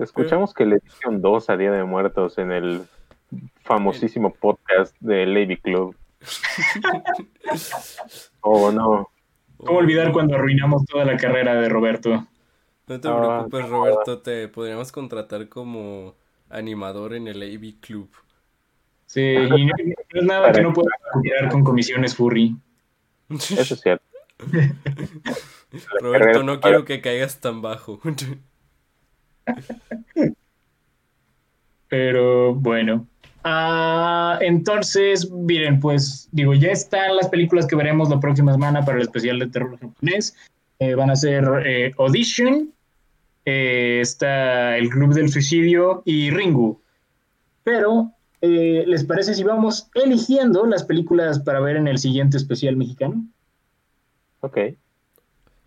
escuchamos 0.00 0.54
que 0.54 0.66
le 0.66 0.78
dieron 0.80 1.20
dos 1.22 1.50
a 1.50 1.56
Día 1.56 1.70
de 1.72 1.84
Muertos 1.84 2.38
en 2.38 2.52
el 2.52 2.82
famosísimo 3.62 4.32
podcast 4.34 4.94
de 5.00 5.26
Lady 5.26 5.56
Club. 5.56 5.96
Oh, 8.42 8.70
no. 8.72 9.08
¿Cómo 9.58 9.78
olvidar 9.78 10.12
cuando 10.12 10.34
arruinamos 10.34 10.84
toda 10.86 11.04
la 11.04 11.16
carrera 11.16 11.54
de 11.60 11.68
Roberto? 11.68 12.26
No 12.86 13.00
te 13.00 13.08
Ah, 13.08 13.44
preocupes, 13.46 13.68
Roberto, 13.68 14.18
te 14.22 14.48
podríamos 14.48 14.90
contratar 14.92 15.48
como 15.48 16.14
animador 16.48 17.14
en 17.14 17.28
el 17.28 17.42
AV 17.42 17.78
Club. 17.80 18.08
Sí, 19.06 19.20
y 19.20 19.48
no, 19.48 19.56
no 19.58 20.20
es 20.20 20.24
nada 20.24 20.52
que 20.52 20.62
no 20.62 20.72
pueda 20.72 20.88
recuperar 21.12 21.50
con 21.50 21.62
comisiones 21.64 22.16
furry. 22.16 22.56
Eso 23.28 23.74
es 23.74 23.80
cierto. 23.80 24.04
Roberto, 26.00 26.42
no 26.42 26.60
quiero 26.60 26.84
que 26.84 27.00
caigas 27.00 27.40
tan 27.40 27.60
bajo. 27.60 28.00
Pero 31.88 32.54
bueno. 32.54 33.06
Ah, 33.42 34.38
entonces, 34.42 35.30
miren, 35.30 35.80
pues 35.80 36.28
digo, 36.30 36.54
ya 36.54 36.70
están 36.70 37.16
las 37.16 37.28
películas 37.28 37.66
que 37.66 37.76
veremos 37.76 38.10
la 38.10 38.20
próxima 38.20 38.52
semana 38.52 38.84
para 38.84 38.98
el 38.98 39.02
especial 39.02 39.38
de 39.38 39.46
terror 39.48 39.78
japonés. 39.78 40.36
Eh, 40.78 40.94
van 40.94 41.10
a 41.10 41.16
ser 41.16 41.44
eh, 41.64 41.92
Audition, 41.98 42.72
eh, 43.44 43.98
está 44.00 44.76
El 44.76 44.88
Club 44.90 45.14
del 45.14 45.30
Suicidio 45.30 46.02
y 46.04 46.30
Ringu. 46.30 46.80
Pero, 47.64 48.12
eh, 48.40 48.84
¿les 48.86 49.04
parece 49.04 49.34
si 49.34 49.42
vamos 49.42 49.88
eligiendo 49.94 50.66
las 50.66 50.84
películas 50.84 51.40
para 51.40 51.60
ver 51.60 51.76
en 51.76 51.88
el 51.88 51.98
siguiente 51.98 52.36
especial 52.36 52.76
mexicano? 52.76 53.24
Ok. 54.40 54.58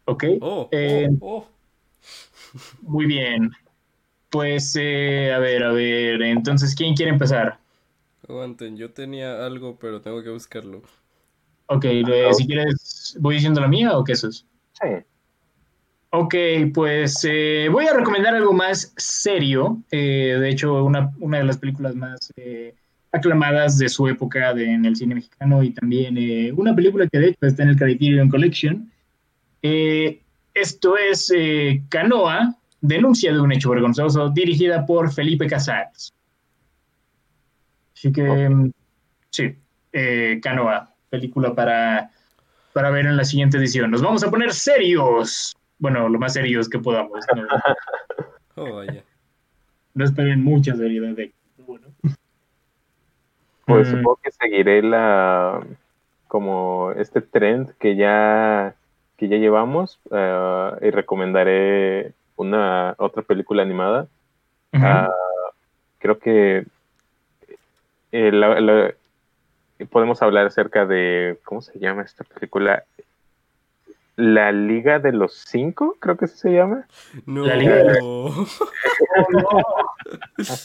¿Ok? 0.05 0.23
Oh, 0.41 0.69
Eh, 0.71 1.09
oh, 1.19 1.37
oh. 1.37 1.47
Muy 2.81 3.05
bien. 3.05 3.51
Pues, 4.33 4.75
eh, 4.79 5.31
a 5.31 5.37
ver, 5.37 5.63
a 5.63 5.71
ver, 5.71 6.19
entonces, 6.23 6.73
¿quién 6.73 6.95
quiere 6.95 7.11
empezar? 7.11 7.59
Aguanten, 8.27 8.75
yo 8.75 8.91
tenía 8.91 9.45
algo, 9.45 9.77
pero 9.77 10.01
tengo 10.01 10.23
que 10.23 10.29
buscarlo. 10.31 10.81
Ok, 11.67 11.85
eh, 11.85 12.33
si 12.33 12.47
quieres, 12.47 13.15
¿voy 13.19 13.35
diciendo 13.35 13.61
la 13.61 13.67
mía 13.67 13.95
o 13.95 14.03
qué 14.03 14.13
eso 14.13 14.29
es? 14.29 14.47
Sí. 14.81 14.87
Ok, 16.09 16.35
pues 16.73 17.25
eh, 17.29 17.67
voy 17.71 17.85
a 17.85 17.93
recomendar 17.93 18.33
algo 18.35 18.53
más 18.53 18.93
serio. 18.97 19.83
eh, 19.91 20.37
de 20.39 20.49
hecho, 20.49 20.83
una, 20.83 21.11
una 21.19 21.37
de 21.39 21.43
las 21.43 21.57
películas 21.57 21.95
más 21.95 22.31
eh, 22.35 22.75
aclamadas 23.11 23.77
de 23.77 23.89
su 23.89 24.07
época 24.07 24.53
de- 24.55 24.65
en 24.73 24.85
el 24.85 24.95
cine 24.95 25.15
mexicano 25.15 25.61
y 25.63 25.71
también 25.71 26.17
eh, 26.17 26.51
una 26.55 26.75
película 26.75 27.07
que 27.07 27.19
de 27.19 27.27
hecho 27.29 27.45
está 27.45 27.63
en 27.63 27.69
el 27.69 27.77
Criterion 27.77 28.29
Collection. 28.29 28.91
Eh, 29.63 30.21
esto 30.53 30.97
es 30.97 31.31
eh, 31.35 31.83
Canoa, 31.89 32.57
denuncia 32.83 33.31
de 33.33 33.39
un 33.39 33.51
hecho 33.51 33.69
vergonzoso, 33.71 34.29
dirigida 34.29 34.85
por 34.85 35.11
Felipe 35.11 35.47
Casals. 35.47 36.13
Así 37.95 38.11
que, 38.11 38.49
mm, 38.49 38.71
sí, 39.29 39.55
eh, 39.93 40.39
Canoa, 40.43 40.91
película 41.09 41.55
para, 41.55 42.11
para 42.73 42.89
ver 42.89 43.05
en 43.05 43.15
la 43.15 43.23
siguiente 43.23 43.57
edición. 43.57 43.89
Nos 43.89 44.01
vamos 44.01 44.23
a 44.23 44.29
poner 44.29 44.53
serios. 44.53 45.55
Bueno, 45.79 46.09
lo 46.09 46.19
más 46.19 46.33
serios 46.33 46.67
que 46.69 46.79
podamos. 46.79 47.25
No, 47.35 47.47
Oh, 48.55 48.75
vaya. 48.75 49.03
No 49.95 50.05
esperen 50.05 50.43
mucha 50.43 50.75
seriedad 50.75 51.15
de 51.15 51.31
bueno. 51.65 51.87
Pues 53.65 53.87
Mm. 53.87 53.91
supongo 53.91 54.19
que 54.21 54.31
seguiré 54.31 54.83
la 54.83 55.65
como 56.27 56.91
este 56.97 57.21
trend 57.21 57.71
que 57.79 57.95
ya 57.95 58.75
que 59.17 59.27
ya 59.29 59.37
llevamos 59.37 59.99
eh, 60.11 60.71
y 60.81 60.89
recomendaré 60.91 62.11
una 62.43 62.95
otra 62.97 63.23
película 63.23 63.63
animada. 63.63 64.07
Ah, 64.73 65.09
creo 65.99 66.17
que 66.19 66.65
eh, 68.11 68.31
la- 68.31 68.59
la- 68.61 68.93
podemos 69.89 70.21
hablar 70.21 70.45
acerca 70.47 70.85
de 70.85 71.39
cómo 71.43 71.61
se 71.61 71.77
llama 71.79 72.03
esta 72.03 72.23
película. 72.23 72.83
La 74.15 74.51
Liga 74.51 74.99
de 74.99 75.11
los 75.11 75.33
Cinco, 75.47 75.95
creo 75.99 76.15
que 76.17 76.27
se 76.27 76.51
llama. 76.51 76.85
No. 77.25 77.45
La 77.47 77.55
Liga 77.55 77.75
de 77.77 77.83
la- 77.85 77.99
Oh, 78.03 78.45
no. 79.31 79.47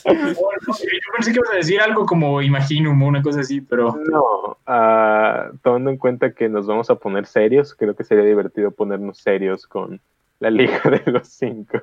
Oh, 0.05 0.15
no, 0.15 0.33
Yo 0.35 1.13
pensé 1.15 1.33
que 1.33 1.39
ibas 1.39 1.51
a 1.53 1.57
decir 1.57 1.81
algo 1.81 2.05
como 2.05 2.43
Imaginum 2.43 3.03
o 3.03 3.07
una 3.07 3.23
cosa 3.23 3.41
así, 3.41 3.61
pero 3.63 3.97
No, 4.11 4.59
ah, 4.67 5.51
tomando 5.63 5.89
en 5.91 5.97
cuenta 5.97 6.33
que 6.33 6.49
nos 6.49 6.67
vamos 6.67 6.91
a 6.91 6.97
poner 6.97 7.25
serios, 7.27 7.75
creo 7.75 7.95
que 7.97 8.05
sería 8.05 8.25
divertido 8.25 8.71
ponernos 8.71 9.19
serios 9.19 9.67
con 9.67 10.01
La 10.41 10.51
Liga 10.51 10.81
de 11.05 11.11
los 11.11 11.29
Cinco. 11.29 11.83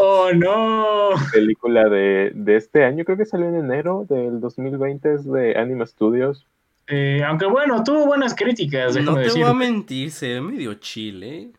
¡Oh, 0.00 0.30
no! 0.34 1.10
Película 1.32 1.88
de, 1.88 2.32
de 2.34 2.56
este 2.56 2.84
año, 2.84 3.04
creo 3.04 3.16
que 3.16 3.24
salió 3.24 3.48
en 3.48 3.56
enero 3.56 4.04
del 4.08 4.40
2020, 4.40 5.14
es 5.14 5.30
de 5.30 5.56
Anima 5.56 5.86
Studios. 5.86 6.46
Eh, 6.88 7.22
aunque 7.24 7.46
bueno, 7.46 7.84
tuvo 7.84 8.06
buenas 8.06 8.34
críticas, 8.34 8.96
No 8.96 9.14
te 9.14 9.20
decir. 9.20 9.42
voy 9.42 9.50
a 9.50 9.54
mentir, 9.54 10.10
se 10.10 10.34
ve 10.34 10.40
medio 10.40 10.74
chile. 10.74 11.50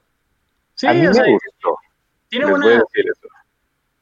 Sí, 0.76 0.88
a 0.88 0.94
mí 0.94 1.06
o 1.06 1.10
me 1.10 1.14
sea, 1.14 1.26
gustó, 1.28 1.78
tiene 2.30 2.46
les 2.46 2.52
buena, 2.58 2.68
decir 2.68 3.06
eso. 3.12 3.28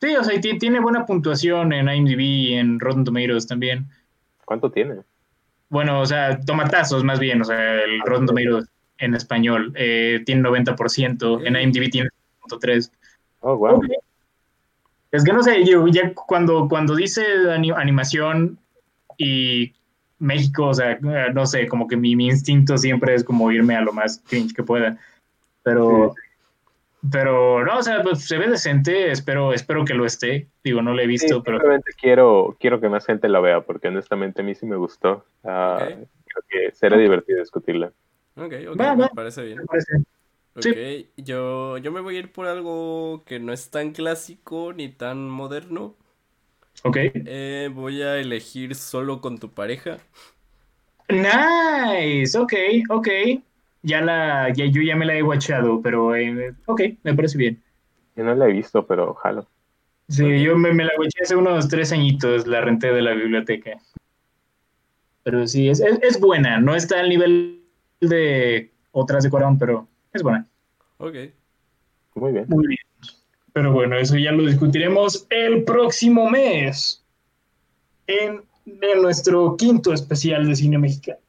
sí, 0.01 0.15
o 0.15 0.23
sea, 0.23 0.39
tiene 0.59 0.79
buena 0.79 1.05
puntuación 1.05 1.73
en 1.73 1.89
IMDb 1.89 2.19
y 2.19 2.53
en 2.53 2.79
Rotten 2.79 3.03
Tomatoes 3.03 3.45
también. 3.47 3.87
¿Cuánto 4.45 4.71
tiene? 4.71 5.01
Bueno, 5.69 5.99
o 5.99 6.05
sea, 6.05 6.39
tomatazos 6.39 7.03
más 7.03 7.19
bien, 7.19 7.41
o 7.41 7.43
sea, 7.43 7.83
el 7.83 7.99
Rotten 8.05 8.27
Tomatoes 8.27 8.69
en 8.97 9.15
español 9.15 9.73
eh, 9.75 10.21
tiene 10.25 10.41
90%, 10.41 11.45
en 11.45 11.55
IMDb 11.55 11.89
tiene 11.89 12.09
0.3. 12.49 12.91
Oh, 13.41 13.55
wow. 13.55 13.81
Es 15.11 15.23
que 15.23 15.31
no 15.33 15.41
sé, 15.43 15.63
yo 15.65 15.87
ya 15.87 16.13
cuando, 16.13 16.67
cuando 16.67 16.95
dice 16.95 17.23
ani- 17.49 17.71
animación 17.71 18.57
y 19.17 19.73
México, 20.19 20.67
o 20.67 20.73
sea, 20.73 20.97
no 20.99 21.45
sé, 21.45 21.67
como 21.67 21.87
que 21.87 21.95
mi, 21.95 22.15
mi 22.15 22.27
instinto 22.27 22.77
siempre 22.77 23.13
es 23.13 23.23
como 23.23 23.51
irme 23.51 23.75
a 23.75 23.81
lo 23.81 23.93
más 23.93 24.21
cringe 24.27 24.53
que 24.53 24.63
pueda. 24.63 24.97
Pero, 25.63 26.13
pero 27.11 27.63
no, 27.63 27.77
o 27.77 27.83
sea, 27.83 28.01
pues, 28.03 28.25
se 28.27 28.37
ve 28.37 28.47
decente, 28.49 29.11
espero, 29.11 29.53
espero 29.53 29.85
que 29.85 29.93
lo 29.93 30.05
esté. 30.05 30.47
Digo, 30.63 30.81
no 30.81 30.93
lo 30.93 30.99
he 30.99 31.03
Sí, 31.03 31.07
visto, 31.09 31.43
pero 31.43 31.57
simplemente 31.57 31.91
quiero, 31.99 32.57
quiero 32.59 32.79
que 32.81 32.89
más 32.89 33.05
gente 33.05 33.29
la 33.29 33.39
vea, 33.39 33.61
porque 33.61 33.87
honestamente 33.89 34.41
a 34.41 34.45
mí 34.45 34.55
sí 34.55 34.65
me 34.65 34.75
gustó. 34.75 35.25
Ah. 35.43 35.77
Creo 35.87 36.43
que 36.49 36.75
será 36.75 36.97
divertido 36.97 37.39
discutirla. 37.39 37.91
Ok, 38.37 38.53
ok, 38.69 38.81
Va, 38.81 38.93
me 38.95 38.95
va. 38.95 39.09
parece 39.09 39.43
bien. 39.43 39.57
me 39.57 39.65
parece. 39.65 39.97
Sí. 40.59 40.71
Ok, 40.71 40.75
yo, 41.17 41.77
yo 41.77 41.91
me 41.91 42.01
voy 42.01 42.17
a 42.17 42.19
ir 42.19 42.31
por 42.33 42.47
algo 42.47 43.23
que 43.25 43.39
no 43.39 43.53
es 43.53 43.69
tan 43.71 43.91
clásico 43.93 44.73
ni 44.73 44.89
tan 44.89 45.29
moderno. 45.29 45.95
Ok. 46.83 46.97
Eh, 47.25 47.69
voy 47.73 48.01
a 48.01 48.17
elegir 48.19 48.73
solo 48.75 49.21
con 49.21 49.37
tu 49.39 49.51
pareja. 49.53 49.99
Nice, 51.09 52.35
ok, 52.37 52.53
ok. 52.89 53.07
Ya 53.83 54.01
la, 54.01 54.49
ya, 54.53 54.65
yo 54.65 54.81
ya 54.81 54.95
me 54.95 55.05
la 55.05 55.15
he 55.15 55.23
watchado, 55.23 55.81
pero 55.81 56.15
eh, 56.15 56.53
ok, 56.65 56.81
me 57.03 57.13
parece 57.13 57.37
bien. 57.37 57.63
Yo 58.15 58.23
no 58.23 58.35
la 58.35 58.47
he 58.47 58.51
visto, 58.51 58.85
pero 58.85 59.11
ojalá. 59.11 59.45
Sí, 60.09 60.41
yo 60.43 60.57
me, 60.57 60.73
me 60.73 60.85
la 60.85 60.91
watché 60.97 61.23
hace 61.23 61.35
unos 61.35 61.67
tres 61.69 61.91
añitos, 61.91 62.47
la 62.47 62.61
renté 62.61 62.91
de 62.93 63.01
la 63.01 63.13
biblioteca. 63.13 63.77
Pero 65.23 65.45
sí, 65.47 65.69
es, 65.69 65.79
es, 65.79 65.99
es 66.01 66.19
buena, 66.19 66.59
no 66.59 66.75
está 66.75 66.99
al 66.99 67.09
nivel 67.09 67.66
de 67.99 68.71
otras 68.91 69.23
de 69.23 69.29
Corón, 69.29 69.57
pero 69.57 69.87
es 70.13 70.23
buena. 70.23 70.47
Ok. 70.97 71.15
Muy 72.15 72.31
bien. 72.31 72.45
Muy 72.47 72.67
bien. 72.67 72.79
Pero 73.53 73.71
bueno, 73.71 73.97
eso 73.97 74.17
ya 74.17 74.31
lo 74.31 74.45
discutiremos 74.45 75.25
el 75.29 75.63
próximo 75.63 76.29
mes 76.29 77.03
en, 78.07 78.43
en 78.65 79.01
nuestro 79.01 79.55
quinto 79.57 79.93
especial 79.93 80.47
de 80.47 80.55
cine 80.55 80.77
mexicano. 80.77 81.19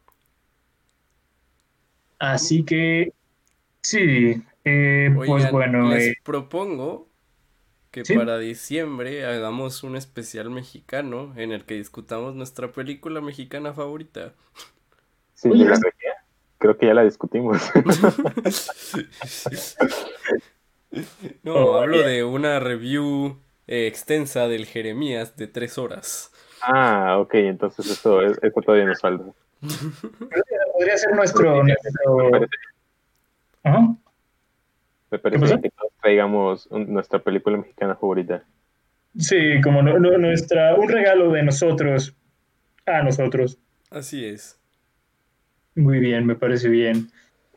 Así 2.18 2.64
que, 2.64 3.12
sí, 3.80 4.42
eh, 4.64 5.10
pues 5.14 5.50
bueno, 5.52 5.88
les 5.88 6.08
eh, 6.08 6.14
propongo 6.24 7.08
que 7.90 8.04
Sí. 8.04 8.14
para 8.14 8.38
diciembre 8.38 9.24
hagamos 9.24 9.82
un 9.82 9.96
especial 9.96 10.50
mexicano 10.50 11.32
en 11.36 11.52
el 11.52 11.64
que 11.64 11.74
discutamos 11.74 12.34
nuestra 12.34 12.72
película 12.72 13.20
mexicana 13.20 13.72
favorita. 13.72 14.34
Sí, 15.34 15.48
Oye, 15.48 15.64
la. 15.64 15.78
Creo 16.58 16.76
que 16.76 16.86
ya 16.86 16.94
la 16.94 17.04
discutimos. 17.04 17.62
No, 21.42 21.54
Oh, 21.54 21.74
hablo 21.80 21.98
de 22.02 22.24
una 22.24 22.58
review 22.60 23.38
eh, 23.66 23.86
extensa 23.86 24.48
del 24.48 24.64
Jeremías 24.66 25.36
de 25.36 25.46
tres 25.46 25.76
horas. 25.76 26.32
ah, 26.62 27.18
ok, 27.20 27.34
entonces 27.34 27.86
eso, 27.90 28.22
eso 28.22 28.60
todavía 28.64 28.86
nos 28.86 29.00
falta. 29.00 29.24
podría 30.72 30.96
ser 30.96 31.14
nuestro... 31.14 31.62
Me 31.62 31.74
nuestro- 31.74 32.48
Ajá. 33.64 33.94
me 35.10 35.18
parece 35.18 35.60
que 35.60 35.70
todos 35.70 35.92
traigamos 36.00 36.66
un- 36.68 36.92
nuestra 36.92 37.18
película 37.18 37.58
mexicana 37.58 37.94
favorita. 37.94 38.42
Sí, 39.18 39.60
como 39.62 39.82
no- 39.82 39.98
no- 39.98 40.16
nuestra, 40.16 40.74
un 40.74 40.88
regalo 40.88 41.30
de 41.32 41.42
nosotros 41.42 42.14
a 42.86 43.02
nosotros. 43.02 43.58
Así 43.90 44.24
es. 44.24 44.57
Muy 45.78 46.00
bien, 46.00 46.26
me 46.26 46.34
parece 46.34 46.68
bien. 46.68 47.08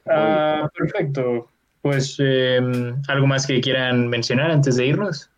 Ah, 0.05 0.69
perfecto. 0.77 1.49
Pues, 1.81 2.17
em, 2.19 3.01
¿algo 3.07 3.25
más 3.25 3.47
que 3.47 3.59
quieran 3.61 4.07
mencionar 4.09 4.51
antes 4.51 4.75
de 4.75 4.85
irnos? 4.85 5.31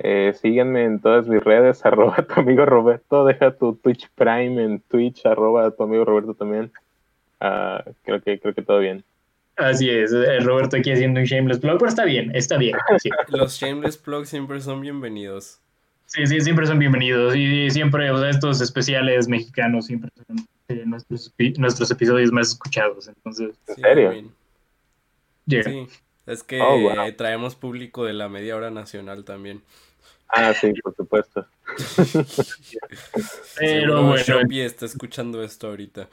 Eh, 0.00 0.34
síganme 0.34 0.84
en 0.84 1.00
todas 1.00 1.28
mis 1.28 1.42
redes, 1.42 1.86
arroba 1.86 2.16
tu 2.16 2.40
amigo 2.40 2.66
Roberto, 2.66 3.24
deja 3.24 3.52
tu 3.52 3.76
Twitch 3.76 4.08
Prime 4.16 4.62
en 4.62 4.80
Twitch, 4.80 5.24
arroba 5.24 5.70
tu 5.70 5.84
amigo 5.84 6.04
Roberto 6.04 6.34
también. 6.34 6.72
Ah, 7.40 7.84
creo 8.02 8.20
que 8.20 8.40
creo 8.40 8.54
que 8.54 8.62
todo 8.62 8.80
bien. 8.80 9.04
Así 9.56 9.88
es, 9.88 10.12
eh, 10.12 10.40
Roberto 10.40 10.76
aquí 10.76 10.90
haciendo 10.90 11.20
un 11.20 11.26
shameless 11.26 11.60
plug, 11.60 11.78
pero 11.78 11.88
está 11.88 12.04
bien, 12.04 12.34
está 12.34 12.58
bien. 12.58 12.76
sí. 12.98 13.08
Los 13.28 13.56
shameless 13.56 13.96
plugs 13.98 14.28
siempre 14.28 14.60
son 14.60 14.80
bienvenidos. 14.80 15.60
Sí, 16.06 16.26
sí, 16.26 16.40
siempre 16.40 16.66
son 16.66 16.78
bienvenidos 16.78 17.34
y 17.34 17.68
siempre, 17.70 18.10
o 18.10 18.18
sea, 18.18 18.30
estos 18.30 18.60
especiales 18.60 19.26
mexicanos 19.28 19.86
siempre 19.86 20.10
son 20.26 20.36
eh, 20.68 20.82
nuestros, 20.86 21.34
epi- 21.36 21.56
nuestros 21.58 21.90
episodios 21.90 22.30
más 22.32 22.48
escuchados. 22.50 23.08
Entonces, 23.08 23.56
¿En 23.68 23.74
Sí, 23.74 23.80
serio? 23.82 24.12
yeah. 25.46 25.62
Sí, 25.64 25.86
es 26.26 26.42
que 26.44 26.60
Oh, 26.62 26.78
wow. 26.80 27.12
traemos 27.16 27.56
público 27.56 28.04
de 28.04 28.12
la 28.12 28.28
media 28.28 28.56
hora 28.56 28.70
nacional 28.70 29.24
también. 29.24 29.62
Ah, 30.28 30.54
sí, 30.54 30.72
por 30.82 30.94
supuesto. 30.94 31.46
Pero 33.56 34.02
bueno, 34.04 34.16
Shopee 34.16 34.64
está 34.64 34.86
escuchando 34.86 35.42
esto 35.42 35.66
ahorita. 35.68 36.08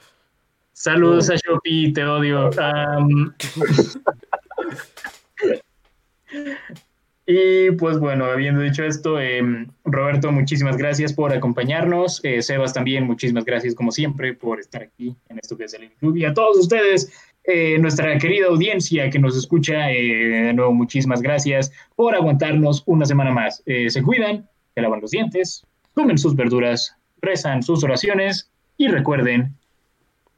saludos 0.72 1.30
a 1.30 1.36
Shopee, 1.36 1.92
te 1.92 2.04
odio. 2.04 2.50
Am, 2.60 3.32
y 7.26 7.70
pues 7.72 7.98
bueno, 7.98 8.26
habiendo 8.26 8.60
dicho 8.60 8.84
esto, 8.84 9.18
em, 9.18 9.68
Roberto, 9.84 10.30
muchísimas 10.30 10.76
gracias 10.76 11.12
por 11.12 11.32
acompañarnos. 11.32 12.20
Eh, 12.22 12.42
Sebas 12.42 12.74
también, 12.74 13.06
muchísimas 13.06 13.46
gracias 13.46 13.74
como 13.74 13.92
siempre 13.92 14.34
por 14.34 14.60
estar 14.60 14.82
aquí 14.82 15.16
en 15.30 15.38
esto 15.38 15.56
que 15.56 15.64
es 15.64 15.74
el 15.74 15.90
Club. 15.92 16.16
Y 16.16 16.26
a 16.26 16.34
todos 16.34 16.58
ustedes, 16.58 17.10
eh, 17.44 17.78
nuestra 17.78 18.18
querida 18.18 18.48
audiencia 18.48 19.08
que 19.08 19.18
nos 19.18 19.36
escucha, 19.38 19.90
eh, 19.90 20.02
de 20.02 20.52
nuevo, 20.52 20.74
muchísimas 20.74 21.22
gracias 21.22 21.72
por 21.96 22.14
aguantarnos 22.14 22.82
una 22.84 23.06
semana 23.06 23.30
más. 23.30 23.62
Se 23.64 24.02
cuidan, 24.02 24.46
se 24.74 24.82
lavan 24.82 25.00
los 25.00 25.10
dientes, 25.10 25.66
comen 25.94 26.18
sus 26.18 26.36
verduras, 26.36 26.94
rezan 27.22 27.62
sus 27.62 27.82
oraciones 27.84 28.50
y 28.76 28.88
recuerden 28.88 29.54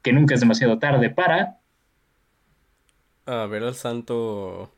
que 0.01 0.13
nunca 0.13 0.35
es 0.35 0.39
demasiado 0.39 0.79
tarde 0.79 1.09
para... 1.09 1.59
A 3.25 3.45
ver 3.47 3.63
al 3.63 3.75
santo 3.75 4.71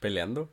peleando. 0.00 0.52